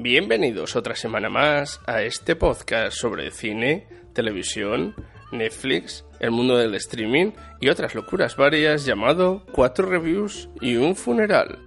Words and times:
Bienvenidos 0.00 0.76
otra 0.76 0.94
semana 0.94 1.28
más 1.28 1.80
a 1.84 2.02
este 2.02 2.36
podcast 2.36 2.96
sobre 2.96 3.32
cine, 3.32 3.88
televisión, 4.12 4.94
Netflix, 5.32 6.04
el 6.20 6.30
mundo 6.30 6.56
del 6.56 6.76
streaming 6.76 7.32
y 7.60 7.68
otras 7.68 7.96
locuras 7.96 8.36
varias 8.36 8.84
llamado 8.84 9.44
Cuatro 9.50 9.88
Reviews 9.88 10.50
y 10.60 10.76
un 10.76 10.94
Funeral. 10.94 11.58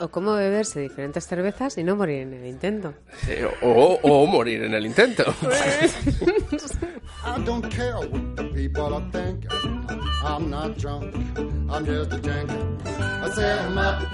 O 0.00 0.08
cómo 0.08 0.34
beberse 0.34 0.80
diferentes 0.80 1.24
cervezas 1.24 1.78
y 1.78 1.84
no 1.84 1.94
morir 1.94 2.22
en 2.22 2.34
el 2.34 2.46
intento. 2.46 2.92
Eh, 3.28 3.46
o, 3.62 4.00
o 4.02 4.26
morir 4.26 4.64
en 4.64 4.74
el 4.74 4.84
intento. 4.84 5.32
I'm 10.24 10.50
not 10.50 10.76
drunk, 10.78 11.14
I'm 11.70 11.84
just 11.84 12.12
a. 12.12 12.18
I 13.24 13.30
set 13.34 13.58
'em 13.66 13.78
up 13.78 14.12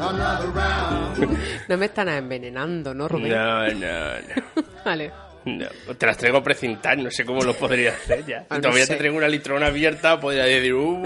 another 0.00 0.50
round. 0.54 1.38
No 1.68 1.76
me 1.76 1.86
están 1.86 2.08
envenenando, 2.08 2.92
¿no, 2.94 3.08
Rubén? 3.08 3.30
No, 3.32 3.66
no, 3.68 3.74
no. 3.74 4.64
Vale. 4.84 5.10
No, 5.44 5.66
te 5.96 6.04
las 6.06 6.18
traigo 6.18 6.42
precintadas, 6.42 6.98
no 6.98 7.10
sé 7.10 7.24
cómo 7.24 7.40
lo 7.42 7.54
podría 7.54 7.92
hacer 7.92 8.26
ya. 8.26 8.44
Ah, 8.50 8.56
no 8.56 8.60
todavía 8.62 8.84
sé. 8.84 8.92
te 8.94 8.98
traigo 8.98 9.16
una 9.16 9.28
litrona 9.28 9.66
abierta, 9.68 10.20
podría 10.20 10.44
decir, 10.44 10.74
uh, 10.74 10.98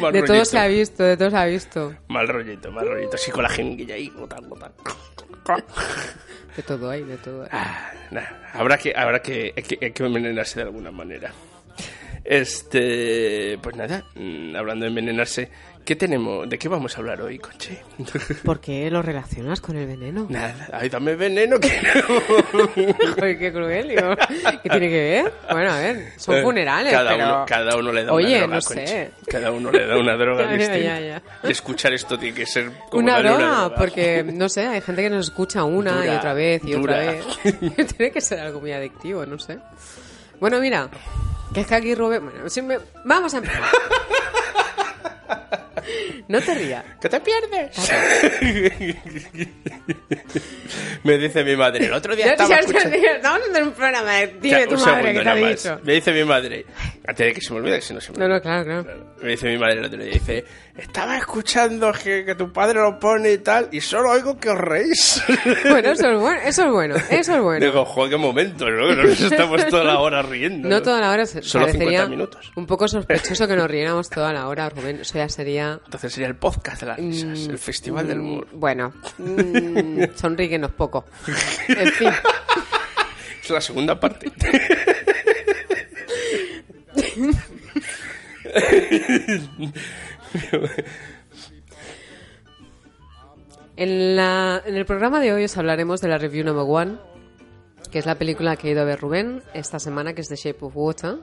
mal 0.00 0.12
De 0.12 0.20
rollito. 0.20 0.32
todo 0.32 0.44
se 0.44 0.58
ha 0.58 0.66
visto, 0.66 1.02
de 1.04 1.16
todo 1.16 1.30
se 1.30 1.36
ha 1.36 1.44
visto. 1.44 1.94
Mal 2.08 2.26
rollito, 2.26 2.72
mal 2.72 2.88
rollito. 2.88 3.14
Así 3.14 3.30
con 3.30 3.44
la 3.44 3.48
jeringuilla 3.50 3.94
ahí, 3.94 4.08
gotan, 4.08 4.48
gotan. 4.48 4.72
De 6.56 6.62
todo 6.62 6.90
hay, 6.90 7.04
de 7.04 7.16
todo 7.18 7.42
hay. 7.44 7.48
Ah, 7.52 7.92
nah, 8.10 8.24
habrá 8.54 8.78
que, 8.78 8.92
habrá 8.96 9.20
que, 9.22 9.52
hay 9.56 9.62
que, 9.62 9.78
hay 9.80 9.92
que 9.92 10.04
envenenarse 10.04 10.58
de 10.58 10.62
alguna 10.66 10.90
manera. 10.90 11.30
Este, 12.28 13.58
pues 13.62 13.76
nada, 13.76 14.04
mm, 14.14 14.56
hablando 14.56 14.84
de 14.84 14.88
envenenarse, 14.88 15.48
¿qué 15.84 15.94
tenemos? 15.94 16.48
¿De 16.48 16.58
qué 16.58 16.68
vamos 16.68 16.96
a 16.96 17.00
hablar 17.00 17.20
hoy, 17.22 17.38
Conche? 17.38 17.78
¿Por 18.44 18.60
qué 18.60 18.90
lo 18.90 19.00
relacionas 19.02 19.60
con 19.60 19.76
el 19.76 19.86
veneno? 19.86 20.26
Nada, 20.28 20.68
ay, 20.72 20.88
dame 20.88 21.14
veneno 21.14 21.58
que 21.60 21.70
no. 21.70 22.84
Joder, 23.14 23.38
qué 23.38 23.52
cruel, 23.52 23.88
digo. 23.88 24.14
¿Qué 24.62 24.68
tiene 24.68 24.88
que 24.88 25.00
ver? 25.22 25.32
Bueno, 25.50 25.70
a 25.72 25.78
ver, 25.78 26.12
son 26.16 26.36
Eh, 26.36 26.42
funerales, 26.42 26.92
cada 26.92 27.10
pero... 27.10 27.24
Uno, 27.26 27.44
cada 27.46 27.76
uno 27.76 27.92
le 27.92 28.04
da 28.04 28.12
Oye, 28.12 28.26
una 28.26 28.38
droga, 28.38 28.54
no 28.56 28.60
Conchi. 28.62 28.86
sé. 28.86 29.10
Cada 29.28 29.50
uno 29.52 29.70
le 29.70 29.86
da 29.86 29.98
una 29.98 30.16
droga 30.16 30.42
Ya, 30.46 30.50
ya, 30.50 30.56
distinta. 30.56 30.78
ya, 30.78 31.00
ya. 31.00 31.22
Y 31.48 31.50
escuchar 31.52 31.92
esto 31.94 32.18
tiene 32.18 32.34
que 32.34 32.46
ser 32.46 32.70
como 32.90 33.02
Una 33.04 33.12
darle 33.14 33.30
droga, 33.30 33.74
porque, 33.76 34.24
no 34.24 34.48
sé, 34.48 34.66
hay 34.66 34.80
gente 34.80 35.02
que 35.02 35.10
nos 35.10 35.26
escucha 35.26 35.64
una 35.64 36.04
y 36.04 36.08
otra 36.08 36.34
vez 36.34 36.60
y 36.64 36.72
dura. 36.72 36.96
otra 36.96 37.12
vez. 37.12 37.86
Tiene 37.96 38.12
que 38.12 38.20
ser 38.20 38.40
algo 38.40 38.60
muy 38.60 38.72
adictivo, 38.72 39.24
no 39.24 39.38
sé. 39.38 39.58
Bueno, 40.40 40.60
mira, 40.60 40.88
que 41.54 41.60
es 41.60 41.66
que 41.66 41.74
aquí 41.74 41.94
Rubén... 41.94 42.24
Bueno, 42.24 42.48
si 42.48 42.62
me- 42.62 42.78
vamos 43.04 43.34
a 43.34 43.38
empezar. 43.38 43.62
No 46.28 46.40
te 46.40 46.54
rías. 46.56 46.84
¡Que 47.00 47.08
te 47.08 47.20
pierdes! 47.20 47.70
Me 51.04 51.18
dice 51.18 51.44
mi 51.44 51.54
madre, 51.56 51.86
el 51.86 51.92
otro 51.92 52.16
día 52.16 52.32
estaba 52.32 52.56
escuchando... 52.56 52.96
Estamos 52.96 53.40
en 53.54 53.62
un 53.62 53.72
programa, 53.72 54.18
dime 54.40 54.60
Ya, 54.60 54.66
tu 54.66 54.76
madre 54.76 55.12
que 55.14 55.20
te 55.20 55.28
ha 55.28 55.34
dicho. 55.36 55.80
Me 55.84 55.92
dice 55.92 56.12
mi 56.12 56.24
madre, 56.24 56.66
antes 57.08 57.26
de 57.26 57.32
que 57.32 57.40
se 57.40 57.52
me 57.52 57.60
olvide, 57.60 57.80
si 57.80 57.94
no 57.94 58.00
se 58.00 58.12
me 58.12 58.18
No, 58.18 58.24
olvida. 58.24 58.36
no, 58.36 58.42
claro, 58.42 58.64
claro. 58.84 59.06
Me 59.22 59.30
dice 59.30 59.48
mi 59.48 59.58
madre 59.58 59.78
el 59.78 59.84
otro 59.86 60.02
día, 60.02 60.12
dice, 60.12 60.44
estaba 60.76 61.16
escuchando 61.18 61.92
que, 61.92 62.24
que 62.24 62.34
tu 62.34 62.52
padre 62.52 62.80
lo 62.80 62.98
pone 62.98 63.32
y 63.32 63.38
tal, 63.38 63.68
y 63.72 63.80
solo 63.80 64.10
oigo 64.10 64.38
que 64.38 64.50
os 64.50 64.58
reís. 64.58 65.22
Bueno, 65.68 65.90
eso 65.90 66.10
es 66.10 66.18
bueno, 66.20 66.40
eso 66.44 66.64
es 66.64 66.70
bueno, 66.72 66.94
eso 67.10 67.34
es 67.36 67.42
bueno. 67.42 67.64
Digo, 67.66 67.84
joder, 67.84 68.10
qué 68.10 68.16
momento, 68.16 68.68
¿no? 68.70 68.94
Nos 68.94 69.20
estamos 69.20 69.66
toda 69.66 69.84
la 69.84 69.98
hora 70.00 70.22
riendo. 70.22 70.68
No 70.68 70.82
toda 70.82 71.00
la 71.00 71.10
hora, 71.10 71.26
Solo 71.26 71.66
parecería 71.66 72.00
50 72.04 72.08
minutos. 72.08 72.52
un 72.56 72.66
poco 72.66 72.88
sospechoso 72.88 73.46
que 73.48 73.56
nos 73.56 73.70
riéramos 73.70 74.08
toda 74.10 74.32
la 74.32 74.48
hora, 74.48 74.68
Rubén. 74.68 75.00
Eso 75.00 75.18
ya 75.18 75.28
sería... 75.28 75.80
Entonces 75.84 76.12
sería 76.12 76.28
el 76.28 76.36
podcast 76.36 76.80
de 76.80 76.86
las 76.86 76.96
risas, 76.98 77.46
el 77.48 77.58
festival 77.58 78.06
del 78.08 78.20
humor. 78.20 78.46
Mm, 78.52 78.58
Bueno, 78.60 78.92
mm, 79.18 80.02
sonríguenos 80.14 80.70
poco. 80.72 81.04
En 81.68 81.92
fin, 81.92 82.10
Es 83.42 83.50
la 83.50 83.60
segunda 83.60 83.98
parte. 84.00 84.30
en, 93.76 94.16
la, 94.16 94.62
en 94.64 94.76
el 94.76 94.84
programa 94.86 95.20
de 95.20 95.32
hoy 95.32 95.44
os 95.44 95.56
hablaremos 95.56 96.00
de 96.00 96.08
la 96.08 96.18
review 96.18 96.44
number 96.44 96.64
one, 96.68 96.98
que 97.90 97.98
es 97.98 98.06
la 98.06 98.16
película 98.16 98.56
que 98.56 98.68
ha 98.68 98.70
ido 98.72 98.82
a 98.82 98.84
ver 98.84 99.00
Rubén 99.00 99.42
esta 99.54 99.78
semana, 99.78 100.12
que 100.14 100.20
es 100.20 100.28
The 100.28 100.36
Shape 100.36 100.64
of 100.64 100.76
Water. 100.76 101.16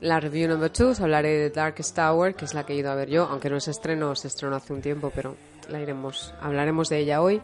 La 0.00 0.20
review 0.20 0.48
number 0.48 0.70
two 0.70 0.88
os 0.88 1.00
hablaré 1.00 1.30
de 1.30 1.50
Darkest 1.50 1.96
Tower, 1.96 2.34
que 2.34 2.44
es 2.44 2.54
la 2.54 2.64
que 2.64 2.74
he 2.74 2.76
ido 2.76 2.90
a 2.90 2.94
ver 2.94 3.08
yo, 3.08 3.24
aunque 3.24 3.48
no 3.48 3.60
se 3.60 3.70
estrenó, 3.70 4.14
se 4.14 4.28
estrenó 4.28 4.56
hace 4.56 4.72
un 4.72 4.82
tiempo, 4.82 5.10
pero 5.14 5.36
la 5.70 5.80
iremos, 5.80 6.34
hablaremos 6.40 6.88
de 6.88 6.98
ella 6.98 7.22
hoy. 7.22 7.40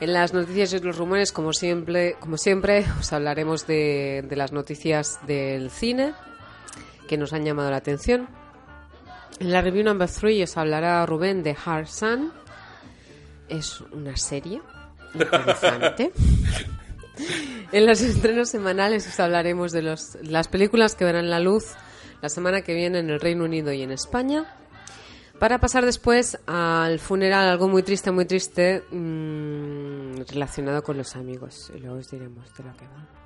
En 0.00 0.12
las 0.12 0.32
noticias 0.32 0.72
y 0.72 0.80
los 0.80 0.96
rumores, 0.96 1.30
como 1.30 1.52
siempre, 1.52 2.16
como 2.18 2.36
siempre 2.36 2.84
os 2.98 3.12
hablaremos 3.12 3.66
de 3.66 4.26
las 4.30 4.52
noticias 4.52 5.18
del 5.26 5.70
cine 5.70 6.14
que 7.08 7.16
nos 7.16 7.32
han 7.32 7.44
llamado 7.44 7.70
la 7.70 7.76
atención. 7.76 8.28
En 9.40 9.52
la 9.52 9.62
review 9.62 9.84
number 9.84 10.08
3 10.08 10.42
os 10.42 10.56
hablará 10.56 11.04
Rubén 11.06 11.42
de 11.42 11.56
Hard 11.64 11.86
Sun. 11.86 12.32
Es 13.48 13.80
una 13.80 14.16
serie 14.16 14.62
interesante. 15.14 16.12
en 17.72 17.86
los 17.86 18.00
estrenos 18.00 18.50
semanales 18.50 19.06
os 19.06 19.20
hablaremos 19.20 19.72
de 19.72 19.82
los, 19.82 20.18
las 20.22 20.48
películas 20.48 20.94
que 20.94 21.04
verán 21.04 21.30
la 21.30 21.40
luz 21.40 21.74
la 22.24 22.30
semana 22.30 22.62
que 22.62 22.72
viene 22.72 23.00
en 23.00 23.10
el 23.10 23.20
Reino 23.20 23.44
Unido 23.44 23.70
y 23.70 23.82
en 23.82 23.90
España. 23.90 24.46
Para 25.38 25.58
pasar 25.58 25.84
después 25.84 26.38
al 26.46 26.98
funeral, 26.98 27.48
algo 27.48 27.68
muy 27.68 27.82
triste, 27.82 28.10
muy 28.12 28.24
triste, 28.24 28.82
mm, 28.90 30.22
relacionado 30.32 30.82
con 30.82 30.96
los 30.96 31.16
amigos. 31.16 31.70
Y 31.74 31.80
luego 31.80 31.98
os 31.98 32.10
diremos 32.10 32.46
de 32.56 32.64
lo 32.64 32.74
que 32.76 32.86
va. 32.86 33.23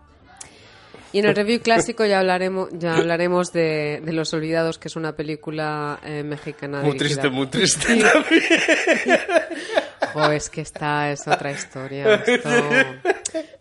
Y 1.13 1.21
en 1.21 1.25
el 1.27 1.35
review 1.35 1.61
clásico 1.61 2.05
ya 2.05 2.19
hablaremos, 2.21 2.69
ya 2.73 2.97
hablaremos 2.97 3.51
de, 3.53 4.01
de 4.05 4.13
Los 4.13 4.35
Olvidados, 4.35 4.79
que 4.79 4.89
es 4.89 4.97
una 4.97 5.17
película 5.17 5.99
eh, 6.05 6.23
mexicana. 6.23 6.83
Muy 6.83 6.99
dirigida- 6.99 7.23
triste, 7.23 7.29
muy 7.31 7.47
triste. 7.47 7.87
Sí. 7.95 8.03
Jo, 10.15 10.31
es 10.31 10.49
que 10.49 10.63
esta 10.63 11.11
es 11.11 11.27
otra 11.29 11.51
historia. 11.53 12.15
Esto- 12.27 12.51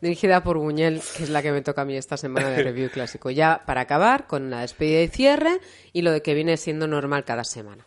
Dirigida 0.01 0.41
por 0.43 0.57
Buñuel, 0.57 1.01
que 1.17 1.23
es 1.23 1.29
la 1.29 1.41
que 1.41 1.51
me 1.51 1.61
toca 1.61 1.81
a 1.81 1.85
mí 1.85 1.97
esta 1.97 2.15
semana 2.15 2.49
de 2.49 2.63
review 2.63 2.89
clásico. 2.89 3.29
Ya 3.31 3.63
para 3.65 3.81
acabar 3.81 4.27
con 4.27 4.49
la 4.49 4.61
despedida 4.61 5.01
y 5.01 5.07
cierre 5.09 5.59
y 5.93 6.03
lo 6.03 6.11
de 6.11 6.21
que 6.21 6.33
viene 6.33 6.55
siendo 6.57 6.87
normal 6.87 7.25
cada 7.25 7.43
semana. 7.43 7.85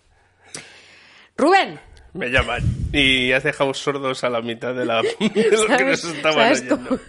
Rubén, 1.37 1.81
Me 2.13 2.29
llaman. 2.29 2.61
Y 2.93 3.31
has 3.33 3.45
dejado 3.45 3.73
sordos 3.73 4.25
a 4.25 4.31
la 4.31 4.41
mitad 4.43 4.75
de, 4.75 4.85
la, 4.85 5.01
de 5.03 5.09
lo 5.51 5.67
que 5.67 5.85
nos 5.85 6.01
¿Sabes- 6.01 6.05
estaban 6.05 6.51
oyendo. 6.53 6.77
cómo- 6.77 7.01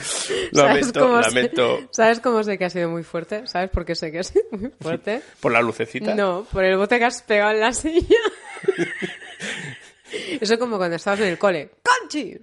¿sabes 0.00 0.52
Lamento, 0.52 1.00
cómo 1.00 1.22
sé- 1.22 1.28
lamento. 1.28 1.78
¿Sabes 1.92 2.20
cómo 2.20 2.42
sé 2.44 2.58
que 2.58 2.64
ha 2.66 2.70
sido 2.70 2.88
muy 2.90 3.02
fuerte? 3.02 3.46
¿Sabes 3.46 3.70
por 3.70 3.84
qué 3.84 3.94
sé 3.94 4.12
que 4.12 4.18
ha 4.18 4.22
sido 4.22 4.44
muy 4.52 4.70
fuerte? 4.80 5.22
Por 5.40 5.52
la 5.52 5.62
lucecita. 5.62 6.14
No, 6.14 6.46
por 6.52 6.64
el 6.64 6.76
bote 6.76 6.98
que 6.98 7.04
has 7.06 7.22
pegado 7.22 7.52
en 7.52 7.60
la 7.60 7.72
silla. 7.72 8.16
Eso 10.40 10.58
como 10.58 10.76
cuando 10.76 10.96
estabas 10.96 11.20
en 11.20 11.28
el 11.28 11.38
cole. 11.38 11.70
¡Conchi! 11.82 12.36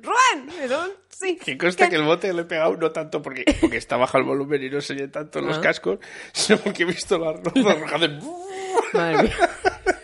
Eso, 0.64 0.94
sí. 1.10 1.38
Que 1.44 1.58
consta 1.58 1.90
que 1.90 1.98
el 1.98 2.04
bote 2.04 2.32
lo 2.32 2.44
he 2.44 2.46
pegado 2.46 2.78
no 2.78 2.92
tanto 2.92 3.22
porque, 3.22 3.44
porque 3.60 3.78
está 3.78 3.98
bajo 3.98 4.18
el 4.18 4.24
volumen 4.24 4.64
y 4.64 4.70
no 4.70 4.80
se 4.80 4.94
oye 4.94 5.10
tanto 5.10 5.40
en 5.40 5.48
los 5.48 5.58
Ah. 5.58 5.62
cascos, 5.62 6.00
sino 6.32 6.60
porque 6.60 6.84
he 6.84 6.86
visto 6.86 7.18
la 7.18 7.34
ropa 7.34 7.52
roja 7.80 7.98
de... 7.98 8.20
Madre 8.94 9.24
mía. 9.24 9.47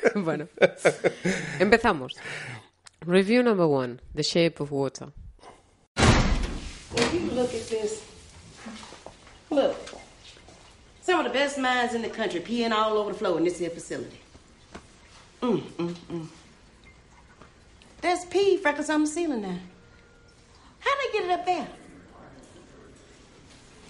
bueno. 0.16 0.48
Empezamos. 1.60 2.14
Review 3.06 3.44
number 3.44 3.68
one. 3.68 4.00
The 4.14 4.24
Shape 4.24 4.60
of 4.60 4.72
Water. 4.72 5.12
If 5.98 7.14
you 7.14 7.32
look 7.32 7.54
at 7.54 7.68
this, 7.68 8.04
look. 9.50 9.76
Some 11.02 11.20
of 11.20 11.26
the 11.26 11.38
best 11.38 11.58
minds 11.58 11.94
in 11.94 12.02
the 12.02 12.10
country 12.10 12.40
peeing 12.40 12.72
all 12.72 12.98
over 12.98 13.12
the 13.12 13.18
floor 13.18 13.38
in 13.38 13.44
this 13.44 13.60
here 13.60 13.70
facility. 13.70 14.20
Mm, 15.42 15.62
mm, 15.62 15.94
mm. 15.94 16.28
There's 18.02 18.26
pee 18.26 18.58
freckles 18.58 18.90
on 18.90 19.02
the 19.02 19.08
ceiling 19.08 19.42
now. 19.42 19.58
How 20.80 20.92
they 20.96 21.18
get 21.18 21.26
it 21.26 21.32
up 21.32 21.46
there? 21.46 21.68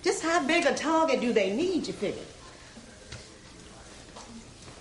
Just 0.04 0.24
how 0.24 0.46
big 0.46 0.66
a 0.66 0.74
target 0.74 1.22
do 1.22 1.34
they 1.34 1.56
need, 1.56 1.88
you 1.88 1.94
figure? 1.94 2.22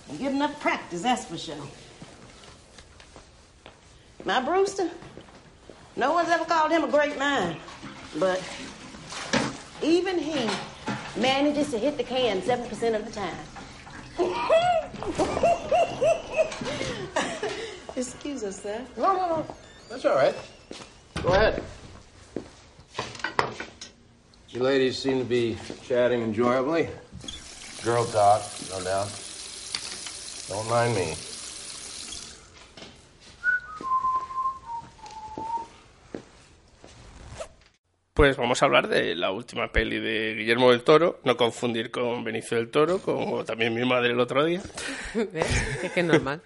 And 0.09 0.19
get 0.19 0.31
enough 0.31 0.59
practice, 0.59 1.01
that's 1.01 1.25
for 1.25 1.37
sure. 1.37 1.55
My 4.25 4.39
Brewster, 4.39 4.89
no 5.95 6.13
one's 6.13 6.29
ever 6.29 6.45
called 6.45 6.71
him 6.71 6.83
a 6.83 6.87
great 6.87 7.19
mind, 7.19 7.57
but 8.17 8.41
even 9.81 10.17
he 10.17 10.49
manages 11.17 11.71
to 11.71 11.77
hit 11.77 11.97
the 11.97 12.03
can 12.03 12.41
7% 12.41 12.95
of 12.95 13.05
the 13.05 13.11
time. 13.11 13.35
Excuse 17.95 18.43
us, 18.43 18.61
sir. 18.61 18.81
No, 18.97 19.13
no, 19.13 19.27
no. 19.27 19.45
That's 19.89 20.05
all 20.05 20.15
right. 20.15 20.35
Go 21.21 21.29
ahead. 21.29 21.63
You 24.49 24.61
ladies 24.61 24.97
seem 24.97 25.19
to 25.19 25.25
be 25.25 25.57
chatting 25.83 26.21
enjoyably. 26.21 26.89
Girl 27.83 28.05
talk, 28.05 28.41
no 28.69 28.83
doubt. 28.83 29.22
Don't 30.49 30.69
mind 30.69 30.95
me. 30.95 31.33
Pues 38.13 38.37
vamos 38.37 38.61
a 38.61 38.65
hablar 38.65 38.89
de 38.89 39.15
la 39.15 39.31
última 39.31 39.71
peli 39.71 39.99
de 39.99 40.35
Guillermo 40.35 40.69
del 40.69 40.83
Toro, 40.83 41.19
no 41.23 41.35
confundir 41.35 41.89
con 41.89 42.23
Benicio 42.23 42.57
del 42.57 42.69
Toro, 42.69 42.99
como 42.99 43.43
también 43.43 43.73
mi 43.73 43.83
madre 43.85 44.11
el 44.11 44.19
otro 44.19 44.45
día. 44.45 44.61
Es 45.83 45.91
que 45.91 46.01
es 46.01 46.05
normal. 46.05 46.41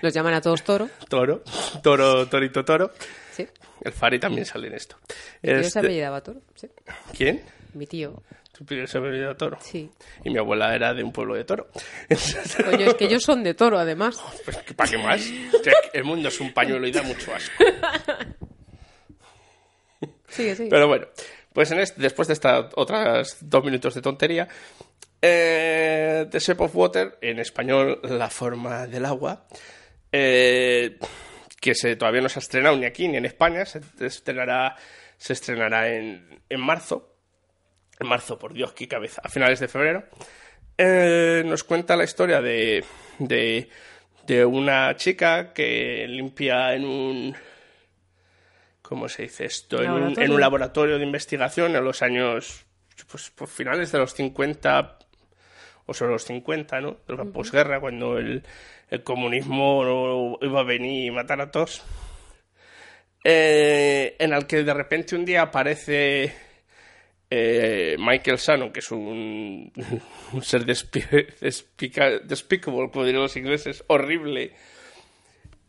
Los 0.00 0.12
llaman 0.12 0.34
a 0.34 0.40
todos 0.40 0.64
Toro. 0.64 0.88
Toro, 1.08 1.42
Toro, 1.82 2.26
Torito 2.26 2.64
Toro. 2.64 2.90
Sí. 3.30 3.46
El 3.82 3.92
Fari 3.92 4.18
también 4.18 4.44
sale 4.44 4.66
en 4.66 4.74
esto. 4.74 4.96
Mi 5.42 5.50
tío 5.50 5.58
este... 5.58 5.70
se 5.70 5.78
apellidaba 5.78 6.20
Toro, 6.22 6.40
sí. 6.56 6.68
¿Quién? 7.16 7.42
Mi 7.74 7.86
tío. 7.86 8.20
Tío 8.66 8.86
se 8.86 8.98
apellidaba 8.98 9.34
Toro. 9.36 9.58
Sí. 9.60 9.90
Y 10.24 10.30
mi 10.30 10.38
abuela 10.38 10.74
era 10.74 10.92
de 10.94 11.02
un 11.02 11.12
pueblo 11.12 11.34
de 11.34 11.44
Toro. 11.44 11.68
Coño, 12.64 12.86
es 12.86 12.94
que 12.94 13.04
ellos 13.06 13.22
son 13.22 13.42
de 13.42 13.54
toro, 13.54 13.78
además. 13.78 14.22
Pues, 14.44 14.56
¿para 14.74 14.90
qué 14.90 14.98
más? 14.98 15.22
El 15.92 16.04
mundo 16.04 16.28
es 16.28 16.40
un 16.40 16.52
pañuelo 16.52 16.86
y 16.86 16.92
da 16.92 17.02
mucho 17.02 17.34
asco. 17.34 17.64
Sigue, 20.28 20.56
sigue. 20.56 20.70
Pero 20.70 20.88
bueno, 20.88 21.06
pues 21.52 21.70
en 21.72 21.80
este- 21.80 22.00
después 22.00 22.26
de 22.28 22.34
estas 22.34 22.66
otras 22.76 23.36
dos 23.42 23.62
minutos 23.64 23.94
de 23.94 24.00
tontería, 24.00 24.48
eh, 25.20 26.26
The 26.30 26.38
Shape 26.38 26.64
of 26.64 26.74
Water, 26.74 27.18
en 27.20 27.38
español 27.38 28.00
La 28.02 28.30
forma 28.30 28.86
del 28.86 29.04
agua, 29.04 29.46
eh, 30.10 30.98
que 31.60 31.74
se, 31.74 31.96
todavía 31.96 32.22
no 32.22 32.28
se 32.28 32.38
ha 32.38 32.42
estrenado 32.42 32.76
ni 32.76 32.86
aquí 32.86 33.06
ni 33.08 33.18
en 33.18 33.26
España, 33.26 33.64
se 33.66 33.80
estrenará, 34.00 34.74
se 35.18 35.34
estrenará 35.34 35.88
en, 35.90 36.40
en 36.48 36.60
marzo. 36.60 37.11
En 38.02 38.08
marzo, 38.08 38.38
por 38.38 38.52
Dios, 38.52 38.72
qué 38.72 38.88
cabeza, 38.88 39.22
a 39.24 39.28
finales 39.28 39.60
de 39.60 39.68
febrero. 39.68 40.04
Eh, 40.76 41.42
nos 41.46 41.64
cuenta 41.64 41.96
la 41.96 42.04
historia 42.04 42.40
de, 42.40 42.84
de, 43.18 43.68
de 44.26 44.44
una 44.44 44.96
chica 44.96 45.52
que 45.52 46.06
limpia 46.08 46.74
en 46.74 46.84
un 46.84 47.36
¿cómo 48.92 49.08
se 49.08 49.22
dice 49.22 49.46
esto? 49.46 49.82
En 49.82 49.90
un, 49.90 49.94
Laboratorio. 49.94 50.24
en 50.24 50.32
un 50.32 50.40
laboratorio 50.40 50.98
de 50.98 51.04
investigación 51.04 51.76
en 51.76 51.84
los 51.84 52.02
años, 52.02 52.66
pues 53.10 53.30
por 53.30 53.48
finales 53.48 53.90
de 53.90 53.98
los 53.98 54.12
50 54.12 54.98
o 55.86 55.94
sobre 55.94 56.12
los 56.12 56.24
50, 56.24 56.80
¿no? 56.80 56.98
De 57.08 57.16
la 57.16 57.24
posguerra, 57.24 57.80
cuando 57.80 58.18
el, 58.18 58.42
el 58.90 59.02
comunismo 59.02 60.38
iba 60.42 60.60
a 60.60 60.64
venir 60.64 61.06
y 61.06 61.10
matar 61.10 61.40
a 61.40 61.50
todos. 61.50 61.82
Eh, 63.24 64.16
en 64.18 64.32
el 64.34 64.46
que 64.46 64.62
de 64.62 64.74
repente 64.74 65.14
un 65.14 65.24
día 65.24 65.42
aparece 65.42 66.34
eh, 67.34 67.96
Michael 67.98 68.36
Shannon, 68.36 68.70
que 68.72 68.80
es 68.80 68.90
un, 68.90 69.72
un 70.34 70.42
ser 70.42 70.66
despi- 70.66 71.08
despica- 71.40 72.20
despicable, 72.20 72.90
como 72.90 73.04
dirían 73.06 73.22
los 73.22 73.36
ingleses, 73.38 73.82
horrible, 73.86 74.52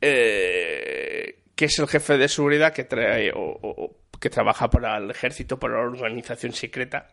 eh, 0.02 1.40
que 1.56 1.66
es 1.66 1.80
el 1.80 1.88
jefe 1.88 2.18
de 2.18 2.28
seguridad 2.28 2.74
que 2.74 2.84
trae 2.84 3.32
o, 3.32 3.40
o- 3.62 3.96
que 4.20 4.30
trabaja 4.30 4.70
para 4.70 4.98
el 4.98 5.10
ejército, 5.12 5.60
para 5.60 5.76
la 5.76 5.82
organización 5.82 6.54
secreta, 6.54 7.08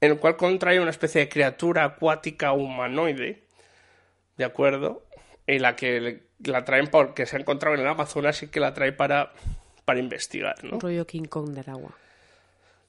en 0.00 0.12
el 0.12 0.18
cual 0.18 0.36
contrae 0.36 0.80
una 0.80 0.90
especie 0.90 1.20
de 1.22 1.28
criatura 1.28 1.84
acuática 1.84 2.52
humanoide, 2.52 3.42
¿de 4.36 4.44
acuerdo? 4.44 5.06
Y 5.46 5.58
la 5.60 5.76
que 5.76 6.22
la 6.44 6.64
traen 6.64 6.88
porque 6.88 7.26
se 7.26 7.36
ha 7.36 7.40
encontrado 7.40 7.74
en 7.76 7.82
el 7.82 7.86
Amazonas 7.88 8.42
y 8.42 8.48
que 8.48 8.58
la 8.60 8.74
trae 8.74 8.92
para, 8.92 9.32
para 9.84 10.00
investigar, 10.00 10.62
¿no? 10.64 10.78
Rollo 10.80 11.06
King 11.06 11.24
Kong 11.24 11.50
del 11.50 11.68
agua. 11.70 11.96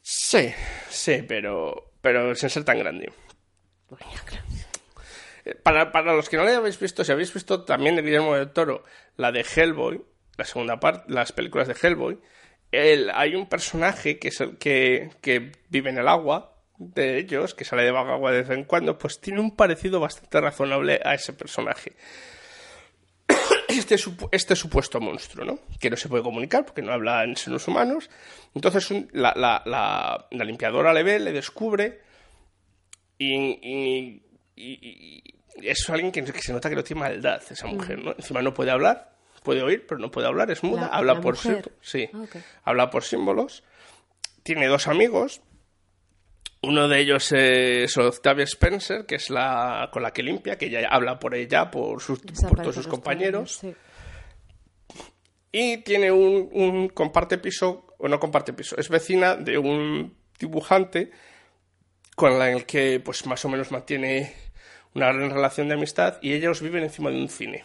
Sí, 0.09 0.53
sí, 0.89 1.21
pero, 1.27 1.91
pero 1.99 2.33
sin 2.33 2.49
ser 2.49 2.63
tan 2.63 2.79
grande. 2.79 3.11
Eh, 5.43 5.53
Para, 5.61 5.91
para 5.91 6.13
los 6.13 6.29
que 6.29 6.37
no 6.37 6.45
la 6.45 6.55
habéis 6.55 6.79
visto, 6.79 7.03
si 7.03 7.11
habéis 7.11 7.33
visto 7.33 7.65
también 7.65 7.97
de 7.97 8.03
Guillermo 8.03 8.33
del 8.33 8.53
Toro, 8.53 8.85
la 9.17 9.33
de 9.33 9.41
Hellboy, 9.41 10.01
la 10.37 10.45
segunda 10.45 10.79
parte, 10.79 11.11
las 11.11 11.33
películas 11.33 11.67
de 11.67 11.75
Hellboy, 11.81 12.21
él, 12.71 13.11
hay 13.13 13.35
un 13.35 13.49
personaje 13.49 14.17
que 14.17 14.29
es 14.29 14.39
el 14.39 14.57
que, 14.57 15.09
que 15.19 15.51
vive 15.67 15.89
en 15.89 15.97
el 15.97 16.07
agua 16.07 16.55
de 16.77 17.17
ellos, 17.17 17.53
que 17.53 17.65
sale 17.65 17.83
de 17.83 17.89
agua 17.89 18.31
de 18.31 18.43
vez 18.43 18.49
en 18.49 18.63
cuando, 18.63 18.97
pues 18.97 19.19
tiene 19.19 19.41
un 19.41 19.57
parecido 19.57 19.99
bastante 19.99 20.39
razonable 20.39 21.01
a 21.03 21.15
ese 21.15 21.33
personaje. 21.33 21.97
Este, 23.79 23.95
supu- 23.95 24.29
este 24.31 24.55
supuesto 24.55 24.99
monstruo, 24.99 25.45
¿no? 25.45 25.59
Que 25.79 25.89
no 25.89 25.95
se 25.97 26.09
puede 26.09 26.23
comunicar 26.23 26.65
porque 26.65 26.81
no 26.81 26.91
habla 26.91 27.23
en 27.23 27.35
seres 27.35 27.67
humanos. 27.67 28.09
Entonces 28.55 28.89
un- 28.91 29.09
la, 29.13 29.33
la- 29.35 29.61
la- 29.65 30.27
la 30.31 30.43
limpiadora 30.43 30.93
le 30.93 31.03
ve, 31.03 31.19
le 31.19 31.31
descubre 31.31 32.01
y, 33.17 33.33
y- 33.35 34.23
y- 34.55 35.23
y 35.59 35.67
es 35.67 35.89
alguien 35.89 36.11
que, 36.11 36.23
que 36.23 36.41
se 36.41 36.53
nota 36.53 36.69
que 36.69 36.75
no 36.75 36.83
tiene 36.83 36.99
maldad, 37.01 37.41
esa 37.49 37.67
mujer, 37.67 37.99
¿no? 38.03 38.11
Encima 38.11 38.41
no 38.41 38.53
puede 38.53 38.71
hablar, 38.71 39.15
puede 39.43 39.61
oír, 39.63 39.85
pero 39.87 39.99
no 39.99 40.11
puede 40.11 40.27
hablar, 40.27 40.51
es 40.51 40.63
muda, 40.63 40.81
La- 40.81 40.87
habla 40.87 41.13
la 41.15 41.21
por 41.21 41.37
sí- 41.81 42.07
Ah, 42.13 42.21
ok. 42.21 42.35
habla 42.63 42.89
por 42.89 43.03
símbolos. 43.03 43.63
Tiene 44.43 44.67
dos 44.67 44.87
amigos. 44.87 45.41
Uno 46.63 46.87
de 46.87 46.99
ellos 46.99 47.31
es 47.33 47.95
Octavia 47.97 48.43
Spencer, 48.43 49.05
que 49.05 49.15
es 49.15 49.29
la 49.29 49.89
con 49.91 50.01
la 50.03 50.11
que 50.11 50.23
limpia, 50.23 50.57
que 50.57 50.65
ella 50.65 50.87
habla 50.89 51.19
por 51.19 51.35
ella, 51.35 51.69
por, 51.69 52.01
sus, 52.01 52.19
por 52.19 52.61
todos 52.63 52.75
sus 52.75 52.87
compañeros. 52.87 53.59
Y 55.51 55.77
tiene 55.77 56.11
un, 56.11 56.49
un 56.51 56.89
comparte 56.89 57.37
piso, 57.37 57.87
o 57.97 58.07
no 58.07 58.19
comparte 58.19 58.53
piso, 58.53 58.75
es 58.77 58.89
vecina 58.89 59.35
de 59.35 59.57
un 59.57 60.15
dibujante 60.39 61.11
con 62.15 62.37
la 62.37 62.51
el 62.51 62.65
que 62.65 62.99
pues 62.99 63.25
más 63.27 63.43
o 63.45 63.49
menos 63.49 63.71
mantiene 63.71 64.33
una 64.93 65.11
gran 65.11 65.29
relación 65.29 65.67
de 65.67 65.75
amistad 65.75 66.17
y 66.21 66.33
ellos 66.33 66.61
viven 66.61 66.83
encima 66.83 67.09
de 67.11 67.17
un 67.17 67.29
cine. 67.29 67.63